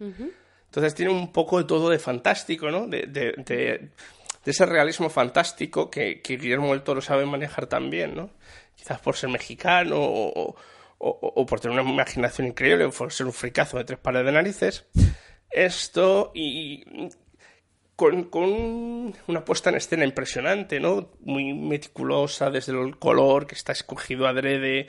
Entonces 0.00 0.94
tiene 0.94 1.12
un 1.12 1.32
poco 1.32 1.58
de 1.58 1.64
todo 1.64 1.90
de 1.90 1.98
fantástico, 1.98 2.70
¿no? 2.70 2.86
De, 2.86 3.06
de- 3.06 3.34
de- 3.36 3.90
de 4.44 4.50
ese 4.50 4.66
realismo 4.66 5.08
fantástico 5.10 5.90
que, 5.90 6.20
que 6.20 6.36
Guillermo 6.36 6.70
del 6.72 6.82
Toro 6.82 7.00
sabe 7.00 7.26
manejar 7.26 7.66
también, 7.66 8.14
¿no? 8.14 8.30
Quizás 8.76 9.00
por 9.00 9.16
ser 9.16 9.30
mexicano 9.30 9.96
o, 9.98 10.28
o- 10.28 10.56
o- 10.98 11.32
o 11.36 11.46
por 11.46 11.60
tener 11.60 11.78
una 11.80 11.88
imaginación 11.90 12.46
increíble 12.48 12.84
o 12.86 12.90
por 12.90 13.12
ser 13.12 13.26
un 13.26 13.32
fricazo 13.32 13.78
de 13.78 13.84
tres 13.84 13.98
pares 13.98 14.24
de 14.24 14.32
narices. 14.32 14.86
Esto 15.50 16.30
y 16.34 16.84
con, 17.96 18.24
con 18.24 19.14
una 19.26 19.44
puesta 19.44 19.70
en 19.70 19.76
escena 19.76 20.04
impresionante, 20.04 20.80
¿no? 20.80 21.10
Muy 21.20 21.52
meticulosa 21.54 22.50
desde 22.50 22.72
el 22.72 22.98
color 22.98 23.46
que 23.46 23.54
está 23.54 23.72
escogido 23.72 24.26
adrede 24.26 24.88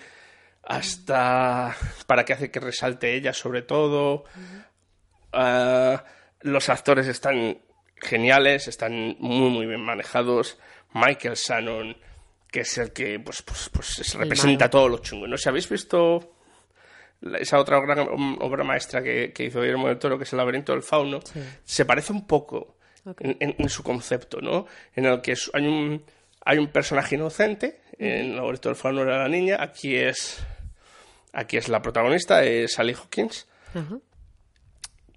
hasta 0.63 1.75
para 2.07 2.23
que 2.25 2.33
hace 2.33 2.49
que 2.51 2.59
resalte 2.59 3.13
ella 3.15 3.33
sobre 3.33 3.61
todo. 3.61 4.23
Ah, 5.31 6.03
los 6.41 6.69
actores 6.69 7.07
están 7.07 7.59
geniales, 8.03 8.67
están 8.67 9.15
muy 9.19 9.49
muy 9.49 9.65
bien 9.65 9.81
manejados. 9.81 10.57
Michael 10.93 11.35
Shannon, 11.35 11.97
que 12.51 12.59
es 12.61 12.77
el 12.77 12.93
que 12.93 13.19
pues, 13.19 13.41
pues, 13.41 13.69
pues 13.73 13.87
se 13.87 14.17
representa 14.17 14.69
todo 14.69 14.87
lo 14.89 14.99
chungo. 14.99 15.25
¿No? 15.27 15.37
Si 15.37 15.49
habéis 15.49 15.67
visto 15.69 16.35
esa 17.39 17.57
otra 17.59 17.79
gran 17.79 17.99
um, 18.09 18.37
obra 18.41 18.63
maestra 18.63 19.01
que, 19.01 19.31
que 19.33 19.45
hizo 19.45 19.61
Guillermo 19.61 19.87
del 19.87 19.97
Toro, 19.97 20.17
que 20.17 20.25
es 20.25 20.33
El 20.33 20.37
laberinto 20.37 20.73
del 20.73 20.83
fauno, 20.83 21.19
Sí. 21.21 21.39
se 21.63 21.85
parece 21.85 22.11
un 22.13 22.27
poco 22.27 22.77
en, 23.19 23.37
en- 23.39 23.55
en 23.57 23.69
su 23.69 23.81
concepto, 23.83 24.39
¿no? 24.41 24.67
En 24.95 25.05
el 25.05 25.21
que 25.21 25.33
hay 25.53 25.65
un, 25.65 26.03
hay 26.45 26.57
un 26.57 26.67
personaje 26.67 27.15
inocente, 27.15 27.79
en 27.97 28.07
El 28.31 28.35
laberinto 28.35 28.69
del 28.69 28.75
fauno 28.75 29.01
era 29.03 29.19
la 29.19 29.29
niña, 29.29 29.57
aquí 29.61 29.95
es, 29.95 30.45
aquí 31.31 31.57
es 31.57 31.69
la 31.69 31.81
protagonista, 31.81 32.43
es 32.43 32.73
Sally 32.73 32.93
Hawkins. 32.93 33.47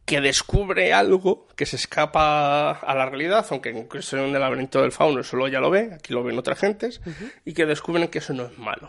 Que 0.06 0.20
descubre 0.20 0.92
algo 0.92 1.48
que 1.56 1.66
se 1.66 1.76
escapa 1.76 2.70
a 2.70 2.94
la 2.94 3.06
realidad, 3.06 3.44
aunque 3.50 3.70
en 3.70 3.88
cuestión 3.88 4.32
del 4.32 4.40
laberinto 4.40 4.80
del 4.80 4.92
fauno 4.92 5.22
solo 5.24 5.48
ella 5.48 5.60
lo 5.60 5.68
ve, 5.68 5.90
aquí 5.92 6.14
lo 6.14 6.22
ven 6.22 6.38
otras 6.38 6.60
gentes, 6.60 7.00
y 7.44 7.52
que 7.52 7.66
descubren 7.66 8.08
que 8.08 8.18
eso 8.18 8.32
no 8.32 8.46
es 8.46 8.56
malo. 8.56 8.88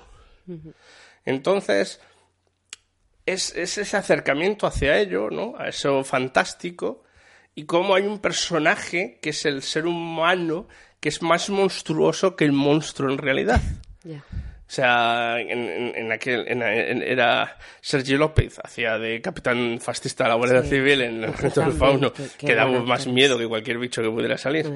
Entonces, 1.25 1.99
es, 3.25 3.55
es 3.55 3.79
ese 3.79 3.97
acercamiento 3.97 4.67
hacia 4.67 4.99
ello, 4.99 5.31
¿no? 5.31 5.55
A 5.57 5.67
eso 5.69 6.03
fantástico, 6.03 7.03
y 7.55 7.65
cómo 7.65 7.95
hay 7.95 8.03
un 8.03 8.19
personaje 8.19 9.17
que 9.19 9.31
es 9.31 9.43
el 9.45 9.63
ser 9.63 9.87
humano 9.87 10.67
que 10.99 11.09
es 11.09 11.23
más 11.23 11.49
monstruoso 11.49 12.35
que 12.35 12.45
el 12.45 12.51
monstruo 12.51 13.11
en 13.11 13.17
realidad. 13.17 13.61
Ya. 14.03 14.23
O 14.67 14.69
sea, 14.69 15.39
en, 15.39 15.95
en- 15.95 16.11
aquel 16.11 16.45
en- 16.47 16.61
en- 16.61 17.01
era 17.01 17.57
Sergio 17.79 18.17
López, 18.17 18.59
hacía 18.61 18.97
de 18.97 19.21
capitán 19.21 19.79
fascista 19.79 20.25
de 20.25 20.29
la 20.31 20.35
Guardia 20.35 20.61
Sí. 20.63 20.69
Civil 20.71 21.01
en 21.01 21.23
el 21.23 21.33
Reto 21.33 21.61
del 21.61 21.71
Fauno, 21.71 22.11
que- 22.11 22.23
que 22.37 22.47
que 22.47 22.53
daba 22.55 22.79
más 22.81 23.07
miedo 23.07 23.37
que 23.37 23.47
cualquier 23.47 23.77
bicho 23.77 24.01
que 24.01 24.09
pudiera 24.09 24.37
salir. 24.37 24.69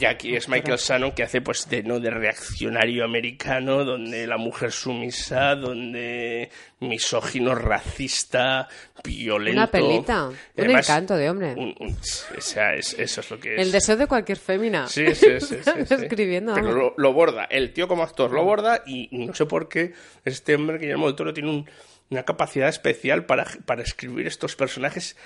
Y 0.00 0.04
aquí 0.06 0.34
es 0.34 0.48
Michael 0.48 0.78
Shannon 0.78 1.12
que 1.12 1.22
hace 1.22 1.42
pues 1.42 1.68
de 1.68 1.82
no 1.82 2.00
de 2.00 2.10
reaccionario 2.10 3.04
americano, 3.04 3.84
donde 3.84 4.26
la 4.26 4.38
mujer 4.38 4.72
sumisa, 4.72 5.54
donde 5.54 6.48
misógino, 6.80 7.54
racista, 7.54 8.68
violento. 9.02 9.58
Una 9.58 9.66
pelita. 9.70 10.28
Un 10.28 10.70
encanto 10.70 11.16
de 11.16 11.30
hombre. 11.30 11.54
un- 11.54 11.74
un- 11.80 11.96
o 12.36 12.40
sea, 12.40 12.74
es- 12.74 12.94
eso 12.98 13.20
es 13.22 13.30
lo 13.30 13.40
que 13.40 13.54
es. 13.54 13.60
El 13.62 13.72
deseo 13.72 13.96
de 13.96 14.06
cualquier 14.06 14.38
fémina. 14.38 14.86
Sí, 14.88 15.14
sí, 15.14 15.40
sí. 15.40 15.56
sí, 15.56 15.56
sí. 15.86 15.94
Escribiendo, 15.94 16.54
Pero 16.54 16.72
lo, 16.72 16.94
lo 16.96 17.12
borda. 17.12 17.44
El 17.44 17.72
tío 17.72 17.88
como 17.88 18.02
actor 18.02 18.30
lo 18.30 18.44
borda 18.44 18.82
y 18.86 19.08
no 19.26 19.34
sé 19.34 19.46
por 19.46 19.68
qué 19.68 19.94
este 20.24 20.54
hombre, 20.54 20.78
Guillermo 20.78 21.06
del 21.06 21.16
Toro, 21.16 21.32
tiene 21.32 21.50
un- 21.50 21.70
una 22.10 22.24
capacidad 22.24 22.68
especial 22.68 23.24
para, 23.26 23.46
para 23.64 23.82
escribir 23.82 24.26
estos 24.26 24.54
personajes 24.54 25.16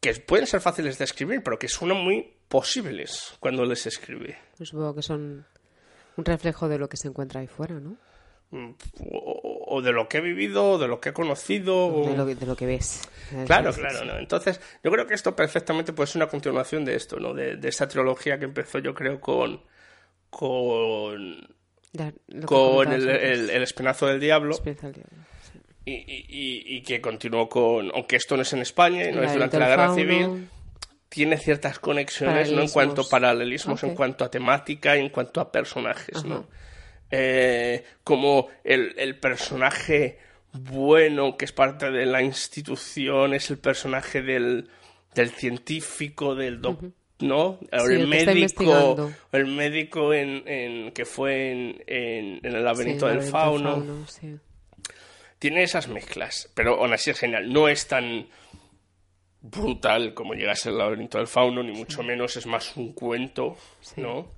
que 0.00 0.12
pueden 0.14 0.46
ser 0.46 0.60
fáciles 0.60 0.98
de 0.98 1.04
escribir, 1.04 1.42
pero 1.42 1.58
que 1.58 1.68
suenan 1.68 1.98
muy 2.04 2.34
posibles 2.48 3.34
cuando 3.40 3.64
les 3.64 3.86
escribe. 3.86 4.38
Pues 4.56 4.68
supongo 4.68 4.94
que 4.94 5.02
son 5.02 5.46
Un 6.16 6.24
reflejo 6.24 6.68
de 6.68 6.78
lo 6.78 6.88
que 6.88 6.96
se 6.96 7.08
encuentra 7.08 7.40
ahí 7.40 7.46
fuera, 7.46 7.74
¿no? 7.80 7.96
o, 8.52 9.55
o 9.68 9.82
de 9.82 9.92
lo 9.92 10.08
que 10.08 10.18
he 10.18 10.20
vivido, 10.20 10.70
o 10.72 10.78
de 10.78 10.86
lo 10.88 11.00
que 11.00 11.08
he 11.08 11.12
conocido. 11.12 11.88
o- 11.88 12.08
De 12.08 12.16
lo, 12.16 12.24
que- 12.26 12.34
de 12.36 12.46
lo 12.46 12.56
que 12.56 12.66
ves. 12.66 13.02
Claro, 13.46 13.72
claro. 13.72 14.04
¿no? 14.04 14.18
Entonces, 14.18 14.60
yo 14.84 14.90
creo 14.92 15.06
que 15.06 15.14
esto 15.14 15.34
perfectamente 15.34 15.92
puede 15.92 16.06
ser 16.06 16.22
una 16.22 16.28
continuación 16.30 16.84
de 16.84 16.94
esto, 16.94 17.18
¿no? 17.18 17.34
De, 17.34 17.56
de 17.56 17.68
esa 17.68 17.88
trilogía 17.88 18.38
que 18.38 18.44
empezó, 18.44 18.78
yo 18.78 18.94
creo, 18.94 19.20
con. 19.20 19.60
con. 20.30 21.56
Con 22.44 22.92
el, 22.92 23.08
el- 23.08 23.50
el 23.50 23.62
espinazo 23.62 24.06
del 24.06 24.20
diablo 24.20 24.50
Experiencia 24.52 24.88
del 24.90 24.94
diablo, 25.02 25.24
sí. 25.52 25.58
y, 25.86 25.92
y- 25.94 26.76
y- 26.76 26.82
que 26.82 27.00
continuó 27.00 27.48
con. 27.48 27.90
Aunque 27.94 28.16
esto 28.16 28.36
no 28.36 28.42
es 28.42 28.52
en 28.52 28.60
España 28.60 29.08
y 29.08 29.12
no 29.12 29.22
es 29.22 29.32
durante 29.32 29.58
la 29.58 29.68
guerra 29.68 29.94
civil, 29.94 30.48
tiene 31.08 31.38
ciertas 31.38 31.78
conexiones, 31.78 32.52
¿no? 32.52 32.60
En 32.62 32.68
cuanto 32.68 33.00
a 33.02 33.08
paralelismos, 33.08 33.82
en 33.84 33.94
cuanto 33.94 34.24
a 34.24 34.30
temática 34.30 34.96
y 34.96 35.00
en 35.00 35.08
cuanto 35.08 35.40
a 35.40 35.50
personajes, 35.50 36.16
Ajá. 36.16 36.26
¿no? 36.28 36.46
Eh, 37.10 37.84
como 38.02 38.48
el, 38.64 38.94
el 38.98 39.18
personaje 39.18 40.18
bueno 40.52 41.36
que 41.36 41.44
es 41.44 41.52
parte 41.52 41.90
de 41.90 42.04
la 42.06 42.22
institución 42.22 43.32
es 43.34 43.50
el 43.50 43.58
personaje 43.58 44.22
del, 44.22 44.68
del 45.14 45.30
científico, 45.30 46.34
del 46.34 46.60
doc, 46.60 46.82
¿no? 47.20 47.58
Sí, 47.60 47.68
el, 47.72 48.06
médico, 48.08 49.10
el 49.32 49.46
médico 49.46 50.12
en, 50.14 50.42
en- 50.48 50.92
que 50.92 51.04
fue 51.04 51.52
en, 51.52 51.82
en- 51.86 52.40
en 52.44 52.54
el 52.56 52.64
laberinto 52.64 53.06
Sí, 53.06 53.12
del 53.12 53.22
fauno. 53.30 54.06
sí. 54.08 54.36
Tiene 55.38 55.62
esas 55.62 55.88
mezclas, 55.88 56.50
pero 56.54 56.80
aún 56.82 56.92
así 56.94 57.10
es 57.10 57.18
genial. 57.20 57.52
No 57.52 57.68
es 57.68 57.86
tan 57.86 58.26
brutal 59.42 60.14
como 60.14 60.34
llega 60.34 60.52
a 60.52 60.56
ser 60.56 60.72
el 60.72 60.78
laberinto 60.78 61.18
del 61.18 61.26
fauno, 61.26 61.62
ni 61.62 61.72
mucho 61.72 62.02
menos, 62.02 62.36
es 62.36 62.46
más 62.46 62.76
un 62.76 62.92
cuento, 62.94 63.56
¿no? 63.96 64.32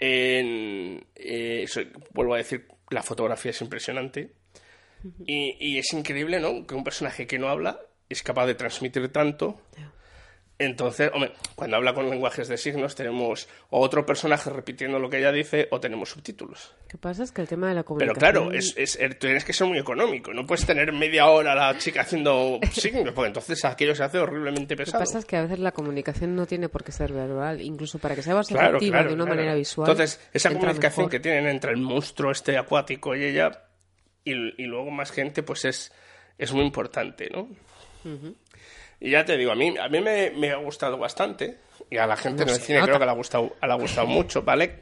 En, 0.00 1.04
eh, 1.16 1.62
eso- 1.64 1.80
vuelvo 2.12 2.34
a 2.34 2.38
decir, 2.38 2.66
la 2.90 3.02
fotografía 3.02 3.50
es 3.50 3.60
impresionante. 3.60 4.32
Y, 5.26 5.56
y 5.60 5.78
es 5.78 5.92
increíble, 5.92 6.40
¿no? 6.40 6.66
Que 6.66 6.74
un 6.74 6.82
personaje 6.84 7.26
que 7.26 7.38
no 7.38 7.48
habla 7.48 7.78
es 8.08 8.22
capaz 8.22 8.46
de 8.46 8.54
transmitir 8.54 9.08
tanto. 9.12 9.60
Entonces, 10.60 11.08
hombre, 11.14 11.32
cuando 11.54 11.76
habla 11.76 11.94
con 11.94 12.10
lenguajes 12.10 12.48
de 12.48 12.56
signos 12.56 12.96
tenemos 12.96 13.48
o 13.70 13.78
otro 13.80 14.04
personaje 14.04 14.50
repitiendo 14.50 14.98
lo 14.98 15.08
que 15.08 15.18
ella 15.18 15.30
dice 15.30 15.68
o 15.70 15.78
tenemos 15.78 16.10
subtítulos. 16.10 16.74
Lo 16.82 16.88
que 16.88 16.98
pasa 16.98 17.22
es 17.22 17.30
que 17.30 17.40
el 17.42 17.46
tema 17.46 17.68
de 17.68 17.74
la 17.76 17.82
Pero 17.82 17.86
comunicación... 17.86 18.18
claro, 18.18 18.52
es, 18.52 18.74
es- 18.76 18.98
er- 18.98 19.16
tienes 19.20 19.44
que 19.44 19.52
ser 19.52 19.68
muy 19.68 19.78
económico. 19.78 20.34
No 20.34 20.44
puedes 20.46 20.66
tener 20.66 20.92
media 20.92 21.26
hora 21.28 21.54
la 21.54 21.78
chica 21.78 22.00
haciendo 22.00 22.58
signos, 22.72 23.14
porque 23.14 23.28
entonces 23.28 23.64
aquello 23.64 23.94
se 23.94 24.02
hace 24.02 24.18
horriblemente 24.18 24.74
Lo 24.74 24.78
que 24.78 24.84
pesado. 24.86 25.04
pasa 25.04 25.20
es 25.20 25.24
que 25.26 25.36
a 25.36 25.42
veces 25.42 25.60
la 25.60 25.70
comunicación 25.70 26.34
no 26.34 26.44
tiene 26.46 26.68
por 26.68 26.82
qué 26.82 26.90
ser 26.90 27.12
verbal, 27.12 27.60
incluso 27.60 28.00
para 28.00 28.16
que 28.16 28.22
sea 28.22 28.34
más 28.34 28.48
Claro, 28.48 28.78
efectiva 28.78 28.96
claro, 28.96 29.08
de 29.10 29.14
una 29.14 29.24
claro. 29.26 29.36
manera 29.36 29.54
visual. 29.54 29.88
Entonces, 29.88 30.20
esa 30.32 30.48
comunicación 30.50 31.04
mejor. 31.04 31.10
que 31.12 31.20
tienen 31.20 31.46
entre 31.46 31.70
el 31.70 31.76
monstruo 31.76 32.32
este 32.32 32.58
acuático 32.58 33.14
y 33.14 33.22
ella 33.22 33.62
y, 34.24 34.32
y 34.32 34.66
luego 34.66 34.90
más 34.90 35.12
gente, 35.12 35.44
pues 35.44 35.64
es, 35.66 35.92
es 36.36 36.52
muy 36.52 36.64
importante, 36.64 37.30
¿no? 37.30 37.48
Y 39.00 39.10
ya 39.10 39.24
te 39.24 39.36
digo, 39.36 39.52
a 39.52 39.54
mí, 39.54 39.74
a 39.78 39.88
mí 39.88 40.00
me, 40.00 40.30
me 40.30 40.50
ha 40.50 40.56
gustado 40.56 40.98
bastante 40.98 41.58
y 41.90 41.98
a 41.98 42.06
la 42.06 42.16
gente 42.16 42.42
en 42.42 42.48
el 42.48 42.56
cine 42.56 42.78
nota. 42.80 42.86
creo 42.92 42.98
que 42.98 43.04
le 43.04 43.10
ha 43.10 43.14
gustado, 43.14 43.56
le 43.62 43.72
ha 43.72 43.76
gustado 43.76 44.06
mucho, 44.06 44.42
¿vale? 44.42 44.80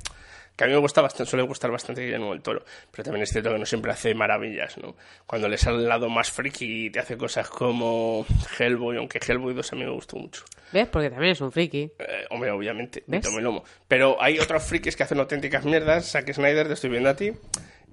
Que 0.56 0.64
a 0.64 0.66
mí 0.68 0.72
me 0.72 0.78
gusta 0.78 1.02
bastante, 1.02 1.28
suele 1.28 1.44
gustar 1.44 1.70
bastante 1.70 2.00
Guillermo 2.00 2.32
del 2.32 2.40
Toro, 2.40 2.64
pero 2.90 3.04
también 3.04 3.24
es 3.24 3.30
cierto 3.30 3.50
que 3.50 3.58
no 3.58 3.66
siempre 3.66 3.92
hace 3.92 4.14
maravillas, 4.14 4.78
¿no? 4.78 4.96
Cuando 5.26 5.50
le 5.50 5.58
sale 5.58 5.76
el 5.76 5.86
lado 5.88 6.08
más 6.08 6.30
friki 6.30 6.86
y 6.86 6.90
te 6.90 6.98
hace 6.98 7.18
cosas 7.18 7.50
como 7.50 8.24
Hellboy, 8.58 8.96
aunque 8.96 9.18
Hellboy 9.18 9.52
2 9.52 9.72
a 9.72 9.76
mí 9.76 9.84
me 9.84 9.90
gustó 9.90 10.16
mucho. 10.16 10.44
¿Ves? 10.72 10.88
Porque 10.88 11.10
también 11.10 11.32
es 11.32 11.42
un 11.42 11.52
friki. 11.52 11.92
Eh, 11.98 12.24
hombre, 12.30 12.50
obviamente, 12.52 13.00
¿Ves? 13.06 13.18
me 13.18 13.20
tomo 13.20 13.38
el 13.38 13.44
lomo. 13.44 13.64
Pero 13.86 14.16
hay 14.20 14.38
otros 14.38 14.62
frikis 14.62 14.96
que 14.96 15.02
hacen 15.02 15.20
auténticas 15.20 15.62
mierdas. 15.66 16.10
Zack 16.10 16.32
Snyder, 16.32 16.66
te 16.66 16.72
estoy 16.72 16.88
viendo 16.88 17.10
a 17.10 17.16
ti. 17.16 17.32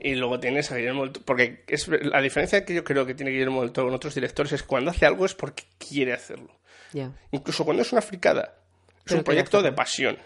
Y 0.04 0.16
luego 0.16 0.40
tienes 0.40 0.72
a 0.72 0.76
Guillermo 0.76 1.04
del 1.04 1.14
Toro. 1.14 1.26
Porque 1.26 1.64
es, 1.68 1.88
la 1.88 2.22
diferencia 2.22 2.64
que 2.66 2.76
yo 2.76 2.84
creo 2.84 3.06
que 3.06 3.16
tiene 3.16 3.32
Guillermo 3.32 3.62
del 3.62 3.72
Toro 3.72 3.88
con 3.88 3.96
otros 3.96 4.14
directores 4.14 4.52
es 4.52 4.62
cuando 4.64 4.92
hace 4.92 5.06
algo 5.06 5.26
es 5.26 5.34
porque 5.34 5.64
quiere 5.78 6.14
hacerlo. 6.14 6.52
Ya. 6.92 7.12
Incluso 7.32 7.64
cuando 7.66 7.82
es 7.82 7.92
una 7.92 8.02
fricada. 8.02 8.56
Es 8.98 9.04
Pero 9.06 9.18
un 9.20 9.24
proyecto 9.24 9.62
de 9.62 9.72
pasión. 9.72 10.18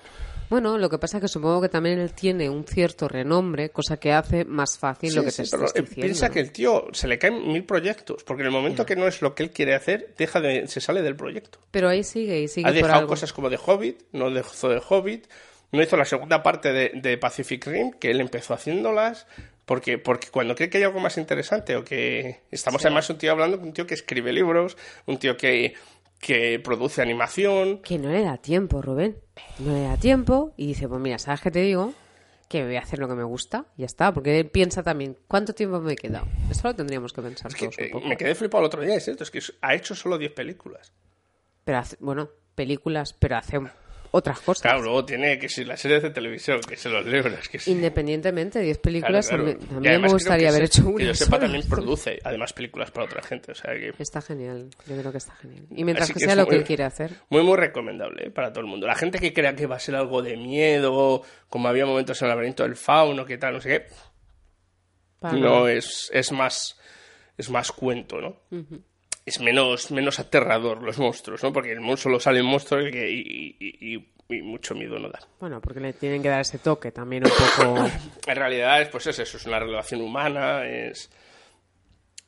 Bueno, 0.50 0.78
lo 0.78 0.90
que 0.90 0.98
pasa 0.98 1.18
es 1.18 1.22
que 1.22 1.28
supongo 1.28 1.62
que 1.62 1.68
también 1.68 2.00
él 2.00 2.14
tiene 2.14 2.50
un 2.50 2.64
cierto 2.64 3.10
renombre, 3.10 3.70
cosa 3.70 3.98
que 3.98 4.14
hace 4.14 4.46
más 4.46 4.78
fácil 4.78 5.14
lo 5.14 5.22
Sí, 5.22 5.26
que 5.26 5.32
sí, 5.32 5.44
te 5.44 5.50
pero, 5.52 5.64
eh, 5.66 5.72
diciendo. 5.82 6.02
piensa 6.02 6.30
que 6.30 6.40
el 6.40 6.52
tío 6.54 6.88
se 6.94 7.08
le 7.10 7.20
caen 7.20 7.52
mil 7.52 7.66
proyectos. 7.66 8.24
Porque 8.24 8.44
en 8.44 8.48
el 8.48 8.54
momento 8.54 8.86
que 8.86 8.96
no 8.96 9.08
es 9.08 9.22
lo 9.22 9.36
que 9.36 9.44
él 9.44 9.52
quiere 9.52 9.76
hacer, 9.76 10.14
deja 10.18 10.40
de, 10.40 10.66
se 10.68 10.80
sale 10.80 11.02
del 11.02 11.16
proyecto. 11.18 11.60
Pero 11.72 11.90
ahí 11.90 12.04
sigue 12.04 12.40
y 12.42 12.48
sigue 12.48 12.66
ha 12.66 12.72
por 12.72 12.76
dejado 12.76 13.00
algo. 13.00 13.10
cosas 13.10 13.34
como 13.34 13.50
de 13.50 13.60
Hobbit, 13.64 14.04
no 14.14 14.32
dejó 14.32 14.70
de 14.70 14.82
Hobbit, 14.88 15.28
no 15.74 15.84
hizo 15.84 15.98
la 15.98 16.06
segunda 16.06 16.44
parte 16.44 16.72
de, 16.72 16.92
de 16.96 17.18
Pacific 17.18 17.68
Rim, 17.68 17.92
que 17.92 18.10
él 18.12 18.22
empezó 18.22 18.54
haciéndolas, 18.54 19.28
porque, 19.68 19.98
porque 19.98 20.30
cuando 20.30 20.56
cree 20.56 20.70
que 20.70 20.78
hay 20.78 20.86
algo 20.86 21.02
más 21.02 21.18
interesante, 21.18 21.76
o 21.76 21.84
que 21.84 22.40
estamos 22.52 22.86
además 22.86 23.10
un 23.10 23.18
tío 23.18 23.34
hablando 23.34 23.58
con 23.58 23.68
un 23.68 23.74
tío 23.74 23.86
que 23.86 23.96
escribe 23.96 24.32
libros, 24.32 24.78
un 25.08 25.18
tío 25.20 25.36
que, 25.36 25.74
que 26.22 26.58
produce 26.64 27.02
animación, 27.02 27.80
Que 27.80 28.00
no 28.00 28.10
le 28.10 28.24
da 28.24 28.38
tiempo, 28.38 28.82
Rubén. 28.82 29.18
No 29.60 29.74
le 29.74 29.82
da 29.82 29.98
tiempo 29.98 30.54
y 30.56 30.68
dice, 30.68 30.88
pues 30.88 31.02
mira, 31.02 31.20
¿sabes 31.20 31.42
qué 31.42 31.52
te 31.52 31.60
digo? 31.60 31.94
Que 32.48 32.64
voy 32.64 32.78
a 32.78 32.80
hacer 32.80 33.00
lo 33.00 33.10
que 33.10 33.16
me 33.16 33.26
gusta, 33.26 33.66
y 33.76 33.82
ya 33.82 33.88
está. 33.88 34.14
Porque 34.14 34.40
él 34.40 34.50
piensa 34.50 34.84
también, 34.84 35.18
¿cuánto 35.28 35.54
tiempo 35.54 35.82
me 35.82 35.94
he 35.94 35.98
quedado? 35.98 36.28
Eso 36.50 36.70
lo 36.70 36.74
tendríamos 36.74 37.12
que 37.12 37.22
pensar 37.22 37.54
que, 37.54 37.66
todos 37.66 37.78
un 37.78 37.84
eh, 37.84 37.90
poco. 37.92 38.08
me 38.08 38.16
quedé 38.16 38.36
flipado 38.36 38.62
el 38.62 38.68
otro 38.68 38.82
día, 38.82 38.96
es 38.96 39.04
cierto, 39.04 39.26
es 39.26 39.32
que 39.32 39.42
ha 39.60 39.76
hecho 39.76 39.96
solo 39.96 40.18
10 40.18 40.32
películas. 40.32 40.94
Pero 41.66 41.80
hace, 41.80 41.98
bueno, 42.00 42.30
películas, 42.56 43.12
pero 43.12 43.36
hace 43.36 43.60
otras 44.12 44.40
cosas. 44.40 44.62
Claro, 44.62 44.82
luego 44.82 45.06
tiene 45.06 45.38
que 45.40 45.50
si 45.50 45.64
las 45.66 45.80
series 45.80 46.02
de 46.04 46.10
televisión, 46.10 46.60
que 46.62 46.76
si 46.76 46.90
los 46.90 47.06
libros, 47.06 47.48
que 47.50 47.60
si... 47.60 47.72
Independientemente, 47.72 48.60
10 48.60 48.78
Claro, 48.78 48.82
películas, 48.84 49.28
claro. 49.30 49.44
mí 49.46 49.88
además 49.88 50.12
me 50.12 50.14
gustaría 50.16 50.50
haber 50.50 50.68
se- 50.68 50.80
hecho 50.82 50.90
una. 50.90 50.98
Que 50.98 51.06
yo 51.06 51.14
sepa, 51.16 51.40
también 51.40 51.68
produce, 51.68 52.20
además, 52.24 52.54
películas 52.54 52.92
para 52.92 53.06
otra 53.06 53.22
gente, 53.22 53.52
o 53.52 53.56
sea 53.56 53.74
que... 53.74 53.94
Está 54.00 54.22
genial, 54.22 54.70
yo 54.88 54.98
creo 55.00 55.12
que 55.12 55.18
está 55.18 55.34
genial. 55.36 55.66
Y 55.72 55.84
mientras 55.84 56.10
Así 56.10 56.14
que, 56.20 56.26
sea 56.26 56.36
lo 56.36 56.44
muy- 56.44 56.50
que 56.52 56.56
él 56.58 56.64
quiere 56.64 56.84
hacer. 56.84 57.12
Muy, 57.30 57.44
muy 57.44 57.58
recomendable 57.58 58.28
¿eh? 58.28 58.32
para 58.32 58.52
todo 58.52 58.62
el 58.62 58.68
mundo. 58.68 58.88
La 58.88 58.96
gente 58.96 59.20
que 59.20 59.34
crea 59.34 59.56
que 59.56 59.66
va 59.68 59.76
a 59.76 59.80
ser 59.80 59.96
algo 59.96 60.22
de 60.22 60.38
miedo, 60.38 61.22
como 61.50 61.68
había 61.68 61.86
momentos 61.86 62.22
en 62.22 62.26
el 62.26 62.30
laberinto 62.30 62.64
del 62.64 62.76
fauno, 62.76 63.26
que 63.26 63.38
tal, 63.38 63.54
no 63.56 63.62
sé 63.62 63.70
qué, 63.70 63.86
para 65.20 65.38
no 65.38 65.68
es, 65.68 66.10
es 66.14 66.32
más 66.32 66.80
es 67.38 67.50
más 67.50 67.72
cuento, 67.72 68.20
¿no? 68.20 68.38
Es 69.28 69.42
menos, 69.42 69.92
menos 69.92 70.20
aterrador 70.20 70.82
los 70.82 70.98
monstruos, 71.00 71.44
¿no? 71.44 71.52
Porque 71.52 71.74
el 71.74 71.82
monstruo 71.82 72.14
lo 72.14 72.20
sale 72.22 72.40
un 72.42 72.48
monstruo 72.48 72.88
y, 72.88 72.92
que- 72.92 73.12
y- 73.12 73.56
y- 73.60 74.42
mucho 74.42 74.74
miedo 74.74 74.98
no 75.00 75.10
da. 75.10 75.20
Bueno, 75.40 75.60
porque 75.62 75.80
le 75.82 75.92
tienen 75.94 76.22
que 76.24 76.30
dar 76.30 76.42
ese 76.42 76.60
toque 76.60 76.92
también 76.94 77.24
un 77.26 77.32
poco... 77.32 77.86
En 78.28 78.36
realidad, 78.38 78.82
es, 78.82 78.88
pues 78.90 79.06
es 79.08 79.20
eso, 79.20 79.36
es 79.38 79.46
una 79.46 79.60
relación 79.60 80.02
humana, 80.02 80.66
es... 80.66 81.10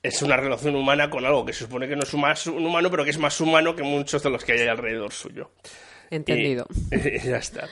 Es 0.03 0.21
una 0.21 0.37
relación 0.37 0.75
humana 0.75 1.09
con 1.09 1.25
algo 1.25 1.45
que 1.45 1.51
se 1.53 1.65
supone 1.65 1.87
que 1.87 1.95
no 1.95 2.03
es 2.03 2.13
más 2.15 2.47
un 2.47 2.65
humano, 2.65 2.89
pero 2.91 3.03
que 3.03 3.09
es 3.11 3.17
más 3.17 3.39
humano 3.41 3.75
que 3.75 3.83
muchos 3.83 4.21
de 4.23 4.29
los 4.29 4.43
que 4.45 4.53
hay 4.53 4.67
alrededor 4.67 5.11
suyo. 5.11 5.51
Entendido. 6.09 6.67
Y, 6.91 7.19
ya 7.27 7.37
está. 7.37 7.67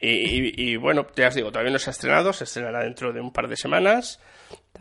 Y, 0.00 0.76
bueno, 0.76 1.06
ya 1.16 1.28
os 1.28 1.34
digo, 1.34 1.50
todavía 1.50 1.72
no 1.72 1.78
se 1.78 1.88
ha 1.88 1.92
estrenado, 1.92 2.34
se 2.34 2.44
estrenará 2.44 2.82
dentro 2.84 3.12
de 3.14 3.20
un 3.22 3.32
par 3.32 3.48
de 3.48 3.56
semanas. 3.56 4.20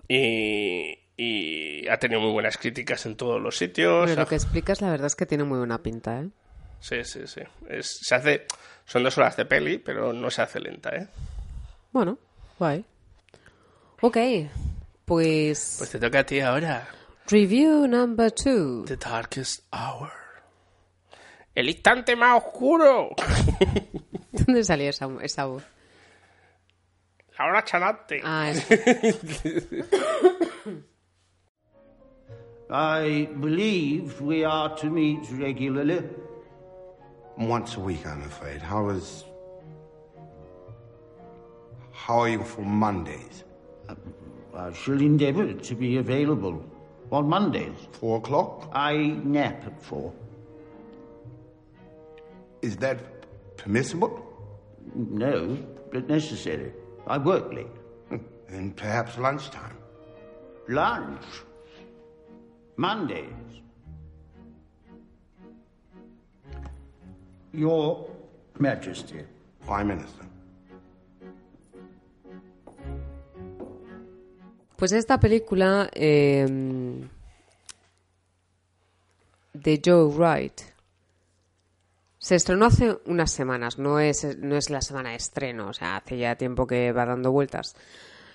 Y, 0.09 0.99
y 1.17 1.87
ha 1.87 1.97
tenido 1.99 2.21
muy 2.21 2.31
buenas 2.31 2.57
críticas 2.57 3.05
en 3.05 3.15
todos 3.15 3.41
los 3.41 3.57
sitios. 3.57 4.09
Ha- 4.11 4.15
lo 4.15 4.27
que 4.27 4.35
explicas, 4.35 4.81
la 4.81 4.89
verdad 4.91 5.07
es 5.07 5.15
que 5.15 5.25
tiene 5.25 5.43
muy 5.43 5.57
buena 5.59 5.81
pinta, 5.83 6.19
¿eh? 6.21 6.29
Sí, 6.79 7.03
sí, 7.03 7.27
sí. 7.27 7.41
Es- 7.69 7.99
se 8.01 8.15
hace, 8.15 8.45
son 8.85 9.03
dos 9.03 9.17
horas 9.17 9.37
de 9.37 9.45
peli, 9.45 9.77
pero 9.77 10.11
no 10.13 10.29
se 10.31 10.41
hace 10.41 10.59
lenta, 10.59 10.89
¿eh? 10.95 11.07
Bueno, 11.91 12.17
guay. 12.59 12.83
Ok, 14.01 14.17
pues... 15.05 15.75
Pues 15.77 15.89
te 15.91 15.99
toca 15.99 16.19
a 16.19 16.25
ti 16.25 16.39
ahora. 16.41 16.87
Review 17.27 17.87
number 17.87 18.31
two. 18.31 18.83
The 18.85 18.97
Darkest 18.97 19.63
Hour. 19.71 20.11
El 21.55 21.69
instante 21.69 22.15
más 22.15 22.43
oscuro. 22.43 23.09
¿Dónde 24.31 24.63
salió 24.63 24.89
esa, 24.89 25.07
esa 25.21 25.45
voz? 25.45 25.63
La 27.37 27.45
hora 27.45 27.63
chanante. 27.63 28.19
Ah, 28.23 28.49
es... 28.51 28.65
I 32.73 33.29
believe 33.39 34.19
we 34.19 34.43
are 34.43 34.75
to 34.77 34.89
meet 34.89 35.29
regularly. 35.33 36.03
Once 37.37 37.75
a 37.75 37.79
week, 37.79 38.03
I'm 38.07 38.23
afraid. 38.23 38.63
How 38.63 38.89
is. 38.89 39.25
How 41.91 42.21
are 42.21 42.29
you 42.29 42.43
for 42.43 42.63
Mondays? 42.63 43.43
Uh, 43.87 43.93
I 44.55 44.73
shall 44.73 44.99
endeavour 44.99 45.53
to 45.53 45.75
be 45.75 45.97
available 45.97 46.65
on 47.11 47.29
Mondays. 47.29 47.77
Four 47.91 48.17
o'clock? 48.17 48.71
I 48.73 49.19
nap 49.23 49.67
at 49.67 49.79
four. 49.79 50.11
Is 52.63 52.77
that 52.77 52.97
permissible? 53.55 54.25
No, 54.95 55.59
but 55.91 56.09
necessary. 56.09 56.73
I 57.05 57.19
work 57.19 57.53
late. 57.53 57.67
Hmm. 58.09 58.17
And 58.47 58.75
perhaps 58.75 59.19
lunchtime. 59.19 59.77
Lunch. 60.67 61.21
Mondays. 62.77 63.29
Your 67.53 68.07
Majesty. 68.59 69.19
Prime 69.65 69.85
Minister. 69.85 70.25
Pues 74.75 74.91
esta 74.91 75.19
película 75.19 75.89
eh, 75.93 76.45
de 79.53 79.81
Joe 79.83 80.05
Wright 80.05 80.73
se 82.17 82.35
estrenó 82.35 82.65
hace 82.65 82.97
unas 83.05 83.31
semanas, 83.31 83.77
no 83.77 83.99
es, 83.99 84.37
no 84.37 84.55
es 84.55 84.69
la 84.69 84.81
semana 84.81 85.09
de 85.09 85.17
estreno, 85.17 85.67
o 85.67 85.73
sea, 85.73 85.97
hace 85.97 86.17
ya 86.17 86.37
tiempo 86.37 86.65
que 86.65 86.93
va 86.93 87.05
dando 87.05 87.31
vueltas. 87.33 87.75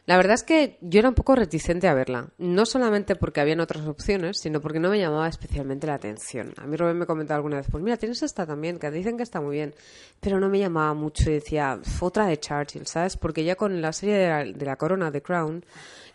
La 0.08 0.16
verdad 0.16 0.32
es 0.36 0.42
que 0.42 0.78
yo 0.80 1.00
era 1.00 1.10
un 1.10 1.14
poco 1.14 1.34
reticente 1.34 1.86
a 1.86 1.92
verla, 1.92 2.28
no 2.38 2.64
solamente 2.64 3.14
porque 3.14 3.42
habían 3.42 3.60
otras 3.60 3.86
opciones, 3.86 4.38
sino 4.38 4.58
porque 4.58 4.80
no 4.80 4.88
me 4.88 4.98
llamaba 4.98 5.28
especialmente 5.28 5.86
la 5.86 5.94
atención. 5.96 6.54
A 6.56 6.66
mí 6.66 6.78
Rubén 6.78 6.96
me 6.96 7.04
comentaba 7.04 7.36
alguna 7.36 7.58
vez, 7.58 7.66
pues 7.70 7.84
mira, 7.84 7.98
tienes 7.98 8.22
esta 8.22 8.46
también, 8.46 8.78
que 8.78 8.90
dicen 8.90 9.18
que 9.18 9.22
está 9.22 9.42
muy 9.42 9.56
bien, 9.56 9.74
pero 10.18 10.40
no 10.40 10.48
me 10.48 10.58
llamaba 10.58 10.94
mucho 10.94 11.28
y 11.28 11.34
decía, 11.34 11.78
"Pf, 11.82 12.02
otra 12.06 12.24
de 12.26 12.40
Churchill, 12.40 12.86
¿sabes? 12.86 13.18
Porque 13.18 13.44
ya 13.44 13.54
con 13.54 13.82
la 13.82 13.92
serie 13.92 14.14
de 14.16 14.28
la, 14.30 14.44
de 14.46 14.64
la 14.64 14.76
corona, 14.76 15.12
The 15.12 15.20
Crown, 15.20 15.62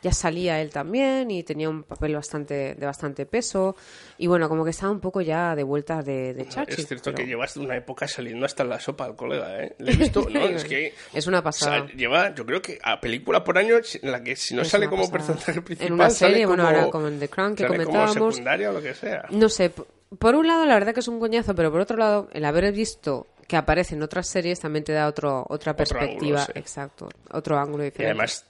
ya 0.02 0.12
salía 0.12 0.60
él 0.60 0.70
también 0.70 1.32
y 1.32 1.44
tenía 1.44 1.70
un 1.70 1.84
papel 1.84 2.16
bastante 2.16 2.76
de 2.76 2.86
bastante 2.86 3.26
peso 3.26 3.78
y 4.18 4.28
bueno, 4.28 4.50
como 4.50 4.66
que 4.66 4.72
estaba 4.72 4.92
un 4.92 5.00
poco 5.00 5.22
ya 5.22 5.56
de 5.56 5.64
vuelta 5.64 6.02
de, 6.02 6.34
de 6.34 6.46
Churchill. 6.50 6.80
Es 6.80 6.88
cierto 6.88 7.06
pero- 7.12 7.18
que 7.18 7.26
llevas 7.28 7.56
una 7.58 7.78
época 7.78 8.06
saliendo 8.08 8.46
hasta 8.46 8.64
la 8.66 8.80
sopa 8.82 9.06
al 9.06 9.16
colega, 9.16 9.64
¿eh? 9.64 9.76
Le 9.78 9.94
he 9.94 9.96
visto, 9.96 10.28
no, 10.30 10.40
es 10.50 10.66
que... 10.66 10.94
Es 11.14 11.26
una 11.28 11.40
o 11.40 11.44
pasada. 11.44 11.88
sea, 11.88 11.96
lleva, 11.96 12.34
yo 12.36 12.46
creo 12.46 12.62
que 12.62 12.80
a 12.84 13.00
película 13.00 13.44
por 13.46 13.58
año 13.58 13.78
en 14.02 14.12
la 14.12 14.24
que 14.24 14.36
si 14.36 14.56
no 14.56 14.64
sale 14.66 14.88
como 14.90 15.10
personaje 15.12 15.62
principal, 15.62 15.88
En 15.88 15.94
una 15.94 16.10
sale 16.10 16.32
serie, 16.34 16.46
bueno, 16.46 16.64
como- 16.64 16.76
ahora 16.78 16.90
como 16.92 17.08
en 17.08 17.20
The 17.20 17.30
Crown 17.30 17.56
que 17.56 17.66
como 17.68 17.80
comentábamos. 17.84 18.34
secundaria 18.36 18.70
o 18.70 18.74
lo 18.74 18.82
que 18.82 18.94
sea. 18.94 19.26
No 19.32 19.50
sé, 19.50 19.72
por 20.20 20.36
un 20.36 20.48
lado 20.48 20.66
la 20.66 20.74
verdad 20.76 20.94
que 20.94 21.00
es 21.02 21.08
un 21.08 21.20
coñazo, 21.20 21.54
pero 21.56 21.72
por 21.72 21.82
otro 21.82 21.98
lado 21.98 22.30
el 22.34 22.46
haber 22.46 22.72
visto 22.72 23.28
que 23.48 23.58
aparece 23.58 23.96
en 23.96 24.04
otras 24.04 24.28
series 24.30 24.60
también 24.60 24.84
te 24.86 24.94
da 24.94 25.08
otro, 25.08 25.46
otra 25.50 25.76
perspectiva, 25.76 26.40
ángulo, 26.42 26.54
sí. 26.54 26.60
exacto, 26.60 27.10
otro 27.32 27.58
ángulo 27.58 27.84
Y 27.84 27.88
diferente. 27.88 28.12
además, 28.12 28.46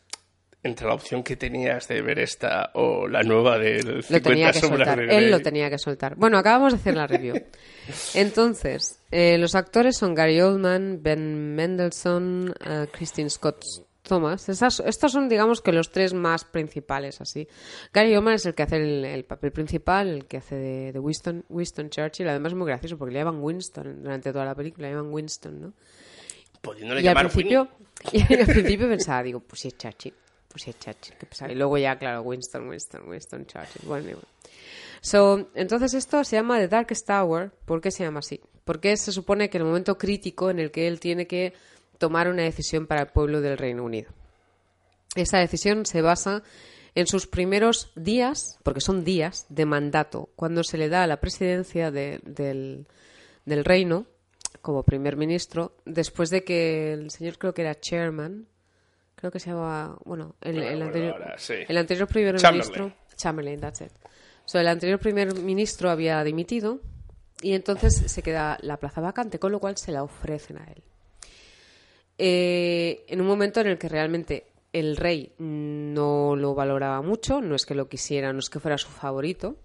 entre 0.62 0.88
la 0.88 0.94
opción 0.94 1.24
que 1.24 1.36
tenías 1.36 1.88
de 1.90 2.02
ver 2.02 2.20
esta 2.20 2.70
o 2.75 3.06
la 3.08 3.22
nueva 3.24 3.58
del 3.58 4.02
50 4.04 4.13
lo 4.13 4.22
tenía 4.22 4.52
que 4.54 4.60
sombras 4.60 4.88
soltar, 4.88 5.08
de 5.08 5.18
él 5.18 5.30
lo 5.32 5.40
tenía 5.42 5.70
que 5.70 5.78
soltar. 5.78 6.16
Bueno, 6.16 6.38
acabamos 6.38 6.72
de 6.74 6.80
hacer 6.80 6.96
la 6.96 7.06
review. 7.08 7.36
Entonces, 8.13 9.00
eh, 9.12 9.38
los 9.38 9.56
actores 9.56 9.98
son 9.98 10.16
Gary 10.16 10.40
Oldman, 10.42 11.02
Ben 11.02 11.54
Mendelssohn, 11.56 12.54
eh, 12.66 12.88
Christine 12.94 13.30
Scott 13.30 13.62
Thomas. 14.04 14.48
Esas- 14.50 14.82
estos 14.82 15.12
son, 15.12 15.30
digamos, 15.30 15.62
que 15.62 15.72
los 15.72 15.92
tres 15.92 16.14
más 16.14 16.44
principales, 16.46 17.22
así. 17.22 17.48
Gary 17.94 18.16
Oldman 18.16 18.36
es 18.36 18.46
el 18.46 18.54
que 18.54 18.64
hace 18.64 18.76
el, 18.78 19.06
el 19.06 19.24
papel 19.26 19.52
principal, 19.52 20.08
el 20.10 20.26
que 20.26 20.38
hace 20.38 20.56
de, 20.56 20.92
de 20.92 21.00
Winston, 21.00 21.46
Winston 21.50 21.90
Churchill. 21.90 22.28
Además 22.28 22.52
es 22.52 22.58
muy 22.58 22.68
gracioso 22.68 22.98
porque 22.98 23.14
le 23.14 23.20
llaman 23.20 23.42
Winston 23.42 24.04
durante 24.04 24.32
toda 24.32 24.46
la 24.46 24.56
película, 24.56 24.88
le 24.90 24.96
llaman 24.96 25.12
Winston, 25.12 25.62
¿no? 25.62 25.74
Pudiéndole 26.62 27.02
Y 27.02 27.08
al 27.08 27.16
llamar 27.16 27.32
principio, 27.32 27.68
y 28.12 28.22
al 28.40 28.46
principio 28.46 28.88
pensaba, 28.88 29.24
digo, 29.24 29.40
pues 29.42 29.62
sí 29.62 29.68
es 29.70 29.78
Churchill, 29.78 30.14
pues 30.48 30.64
sí 30.64 30.70
es 30.70 30.80
Churchill, 30.80 31.16
qué 31.18 31.26
pesado. 31.26 31.52
Y 31.52 31.56
luego 31.56 31.78
ya, 31.78 31.98
claro, 31.98 32.22
Winston, 32.22 32.70
Winston, 32.70 33.08
Winston 33.10 33.46
Churchill. 33.46 33.82
Bueno, 33.86 34.10
y 34.10 34.14
bueno. 34.14 34.28
So, 35.02 35.50
entonces 35.56 35.94
esto 35.94 36.24
se 36.24 36.38
llama 36.38 36.60
The 36.60 36.70
Darkest 36.70 37.06
Tower. 37.08 37.52
¿Por 37.66 37.82
qué 37.82 37.92
se 37.92 38.04
llama 38.06 38.20
así? 38.20 38.40
Porque 38.64 38.96
se 38.96 39.12
supone 39.12 39.50
que 39.50 39.58
el 39.58 39.66
momento 39.66 39.98
crítico 39.98 40.50
en 40.50 40.60
el 40.60 40.72
que 40.72 40.88
él 40.88 41.02
tiene 41.02 41.28
que 41.28 41.54
tomar 42.04 42.28
una 42.28 42.44
decisión 42.44 42.86
para 42.86 43.02
el 43.04 43.08
pueblo 43.08 43.40
del 43.40 43.58
Reino 43.58 43.86
Unido. 43.86 44.12
Esa 45.16 45.38
decisión 45.38 45.86
se 45.86 46.02
basa 46.02 46.44
en 46.96 47.08
sus 47.08 47.28
primeros 47.28 47.94
días, 47.96 48.60
porque 48.64 48.82
son 48.82 49.06
días, 49.06 49.46
de 49.48 49.66
mandato, 49.66 50.28
cuando 50.36 50.66
se 50.66 50.78
le 50.78 50.90
da 50.90 51.08
la 51.08 51.22
presidencia 51.22 51.92
de- 51.92 52.20
del, 52.26 52.88
del 53.46 53.64
reino 53.64 54.06
como 54.62 54.84
primer 54.84 55.16
ministro, 55.16 55.78
después 55.86 56.30
de 56.30 56.44
que 56.44 56.92
el 56.92 57.10
señor 57.10 57.38
creo 57.38 57.54
que 57.54 57.62
era 57.62 57.80
chairman, 57.80 58.48
creo 59.16 59.32
que 59.32 59.39
se 59.39 59.52
llamaba, 59.52 59.98
bueno, 60.04 60.36
el, 60.42 60.58
anterior, 60.82 61.16
el 61.70 61.78
anterior 61.78 62.08
primer 62.10 62.38
ministro, 62.52 62.94
Chamberlain, 63.16 63.62
that's 63.62 63.80
it. 63.80 63.92
So, 64.44 64.60
el 64.60 64.68
anterior 64.68 65.00
primer 65.00 65.34
ministro 65.36 65.89
había 65.89 66.22
dimitido 66.26 66.80
y 67.42 67.54
entonces 67.54 67.96
se 68.12 68.22
queda 68.22 68.58
la 68.62 68.76
plaza 68.78 69.00
vacante, 69.00 69.39
con 69.39 69.54
lo 69.54 69.60
cual 69.60 69.78
se 69.78 69.94
la 69.94 70.04
ofrecen 70.04 70.58
a 70.58 70.66
él. 70.66 70.84
Eh, 72.17 73.06
en 73.08 73.21
un 73.21 73.28
momento 73.28 73.62
en 73.62 73.67
el 73.67 73.78
que 73.78 73.89
realmente 73.89 74.47
el 74.71 74.97
rey 74.97 75.34
no 75.38 76.36
lo 76.36 76.56
valoraba 76.56 77.02
mucho, 77.02 77.41
no 77.41 77.56
es 77.56 77.65
que 77.65 77.76
lo 77.76 77.88
quisiera, 77.88 78.34
no 78.34 78.39
es 78.39 78.49
que 78.49 78.60
fuera 78.60 78.78
su 78.78 78.89
favorito. 78.89 79.56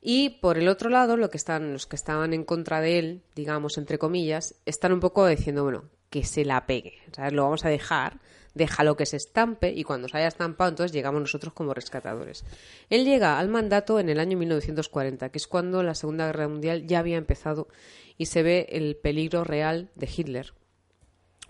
Y 0.00 0.40
por 0.40 0.58
el 0.58 0.68
otro 0.68 0.90
lado, 0.90 1.16
lo 1.16 1.30
que 1.30 1.36
están, 1.36 1.72
los 1.72 1.86
que 1.86 1.96
estaban 1.96 2.32
en 2.32 2.44
contra 2.44 2.80
de 2.80 2.98
él, 2.98 3.22
digamos, 3.34 3.78
entre 3.78 3.98
comillas, 3.98 4.54
están 4.64 4.92
un 4.92 5.00
poco 5.00 5.26
diciendo, 5.26 5.64
bueno, 5.64 5.84
que 6.10 6.24
se 6.24 6.44
la 6.44 6.66
pegue. 6.66 6.94
¿sabes? 7.12 7.32
Lo 7.32 7.42
vamos 7.44 7.64
a 7.64 7.68
dejar, 7.68 8.20
déjalo 8.54 8.96
que 8.96 9.06
se 9.06 9.16
estampe 9.16 9.72
y 9.72 9.82
cuando 9.84 10.08
se 10.08 10.16
haya 10.16 10.28
estampado, 10.28 10.70
entonces 10.70 10.92
llegamos 10.92 11.20
nosotros 11.20 11.52
como 11.52 11.74
rescatadores. 11.74 12.44
Él 12.90 13.04
llega 13.04 13.38
al 13.38 13.48
mandato 13.48 13.98
en 13.98 14.08
el 14.08 14.20
año 14.20 14.38
1940, 14.38 15.30
que 15.30 15.38
es 15.38 15.46
cuando 15.46 15.82
la 15.82 15.94
Segunda 15.94 16.26
Guerra 16.26 16.48
Mundial 16.48 16.86
ya 16.86 17.00
había 17.00 17.16
empezado 17.16 17.68
y 18.16 18.26
se 18.26 18.42
ve 18.42 18.66
el 18.70 18.96
peligro 18.96 19.44
real 19.44 19.90
de 19.94 20.08
Hitler 20.14 20.52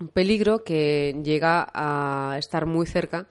un 0.00 0.08
peligro 0.08 0.64
que 0.64 1.18
llega 1.22 1.68
a 1.74 2.36
estar 2.38 2.66
muy 2.66 2.86
cerca 2.86 3.28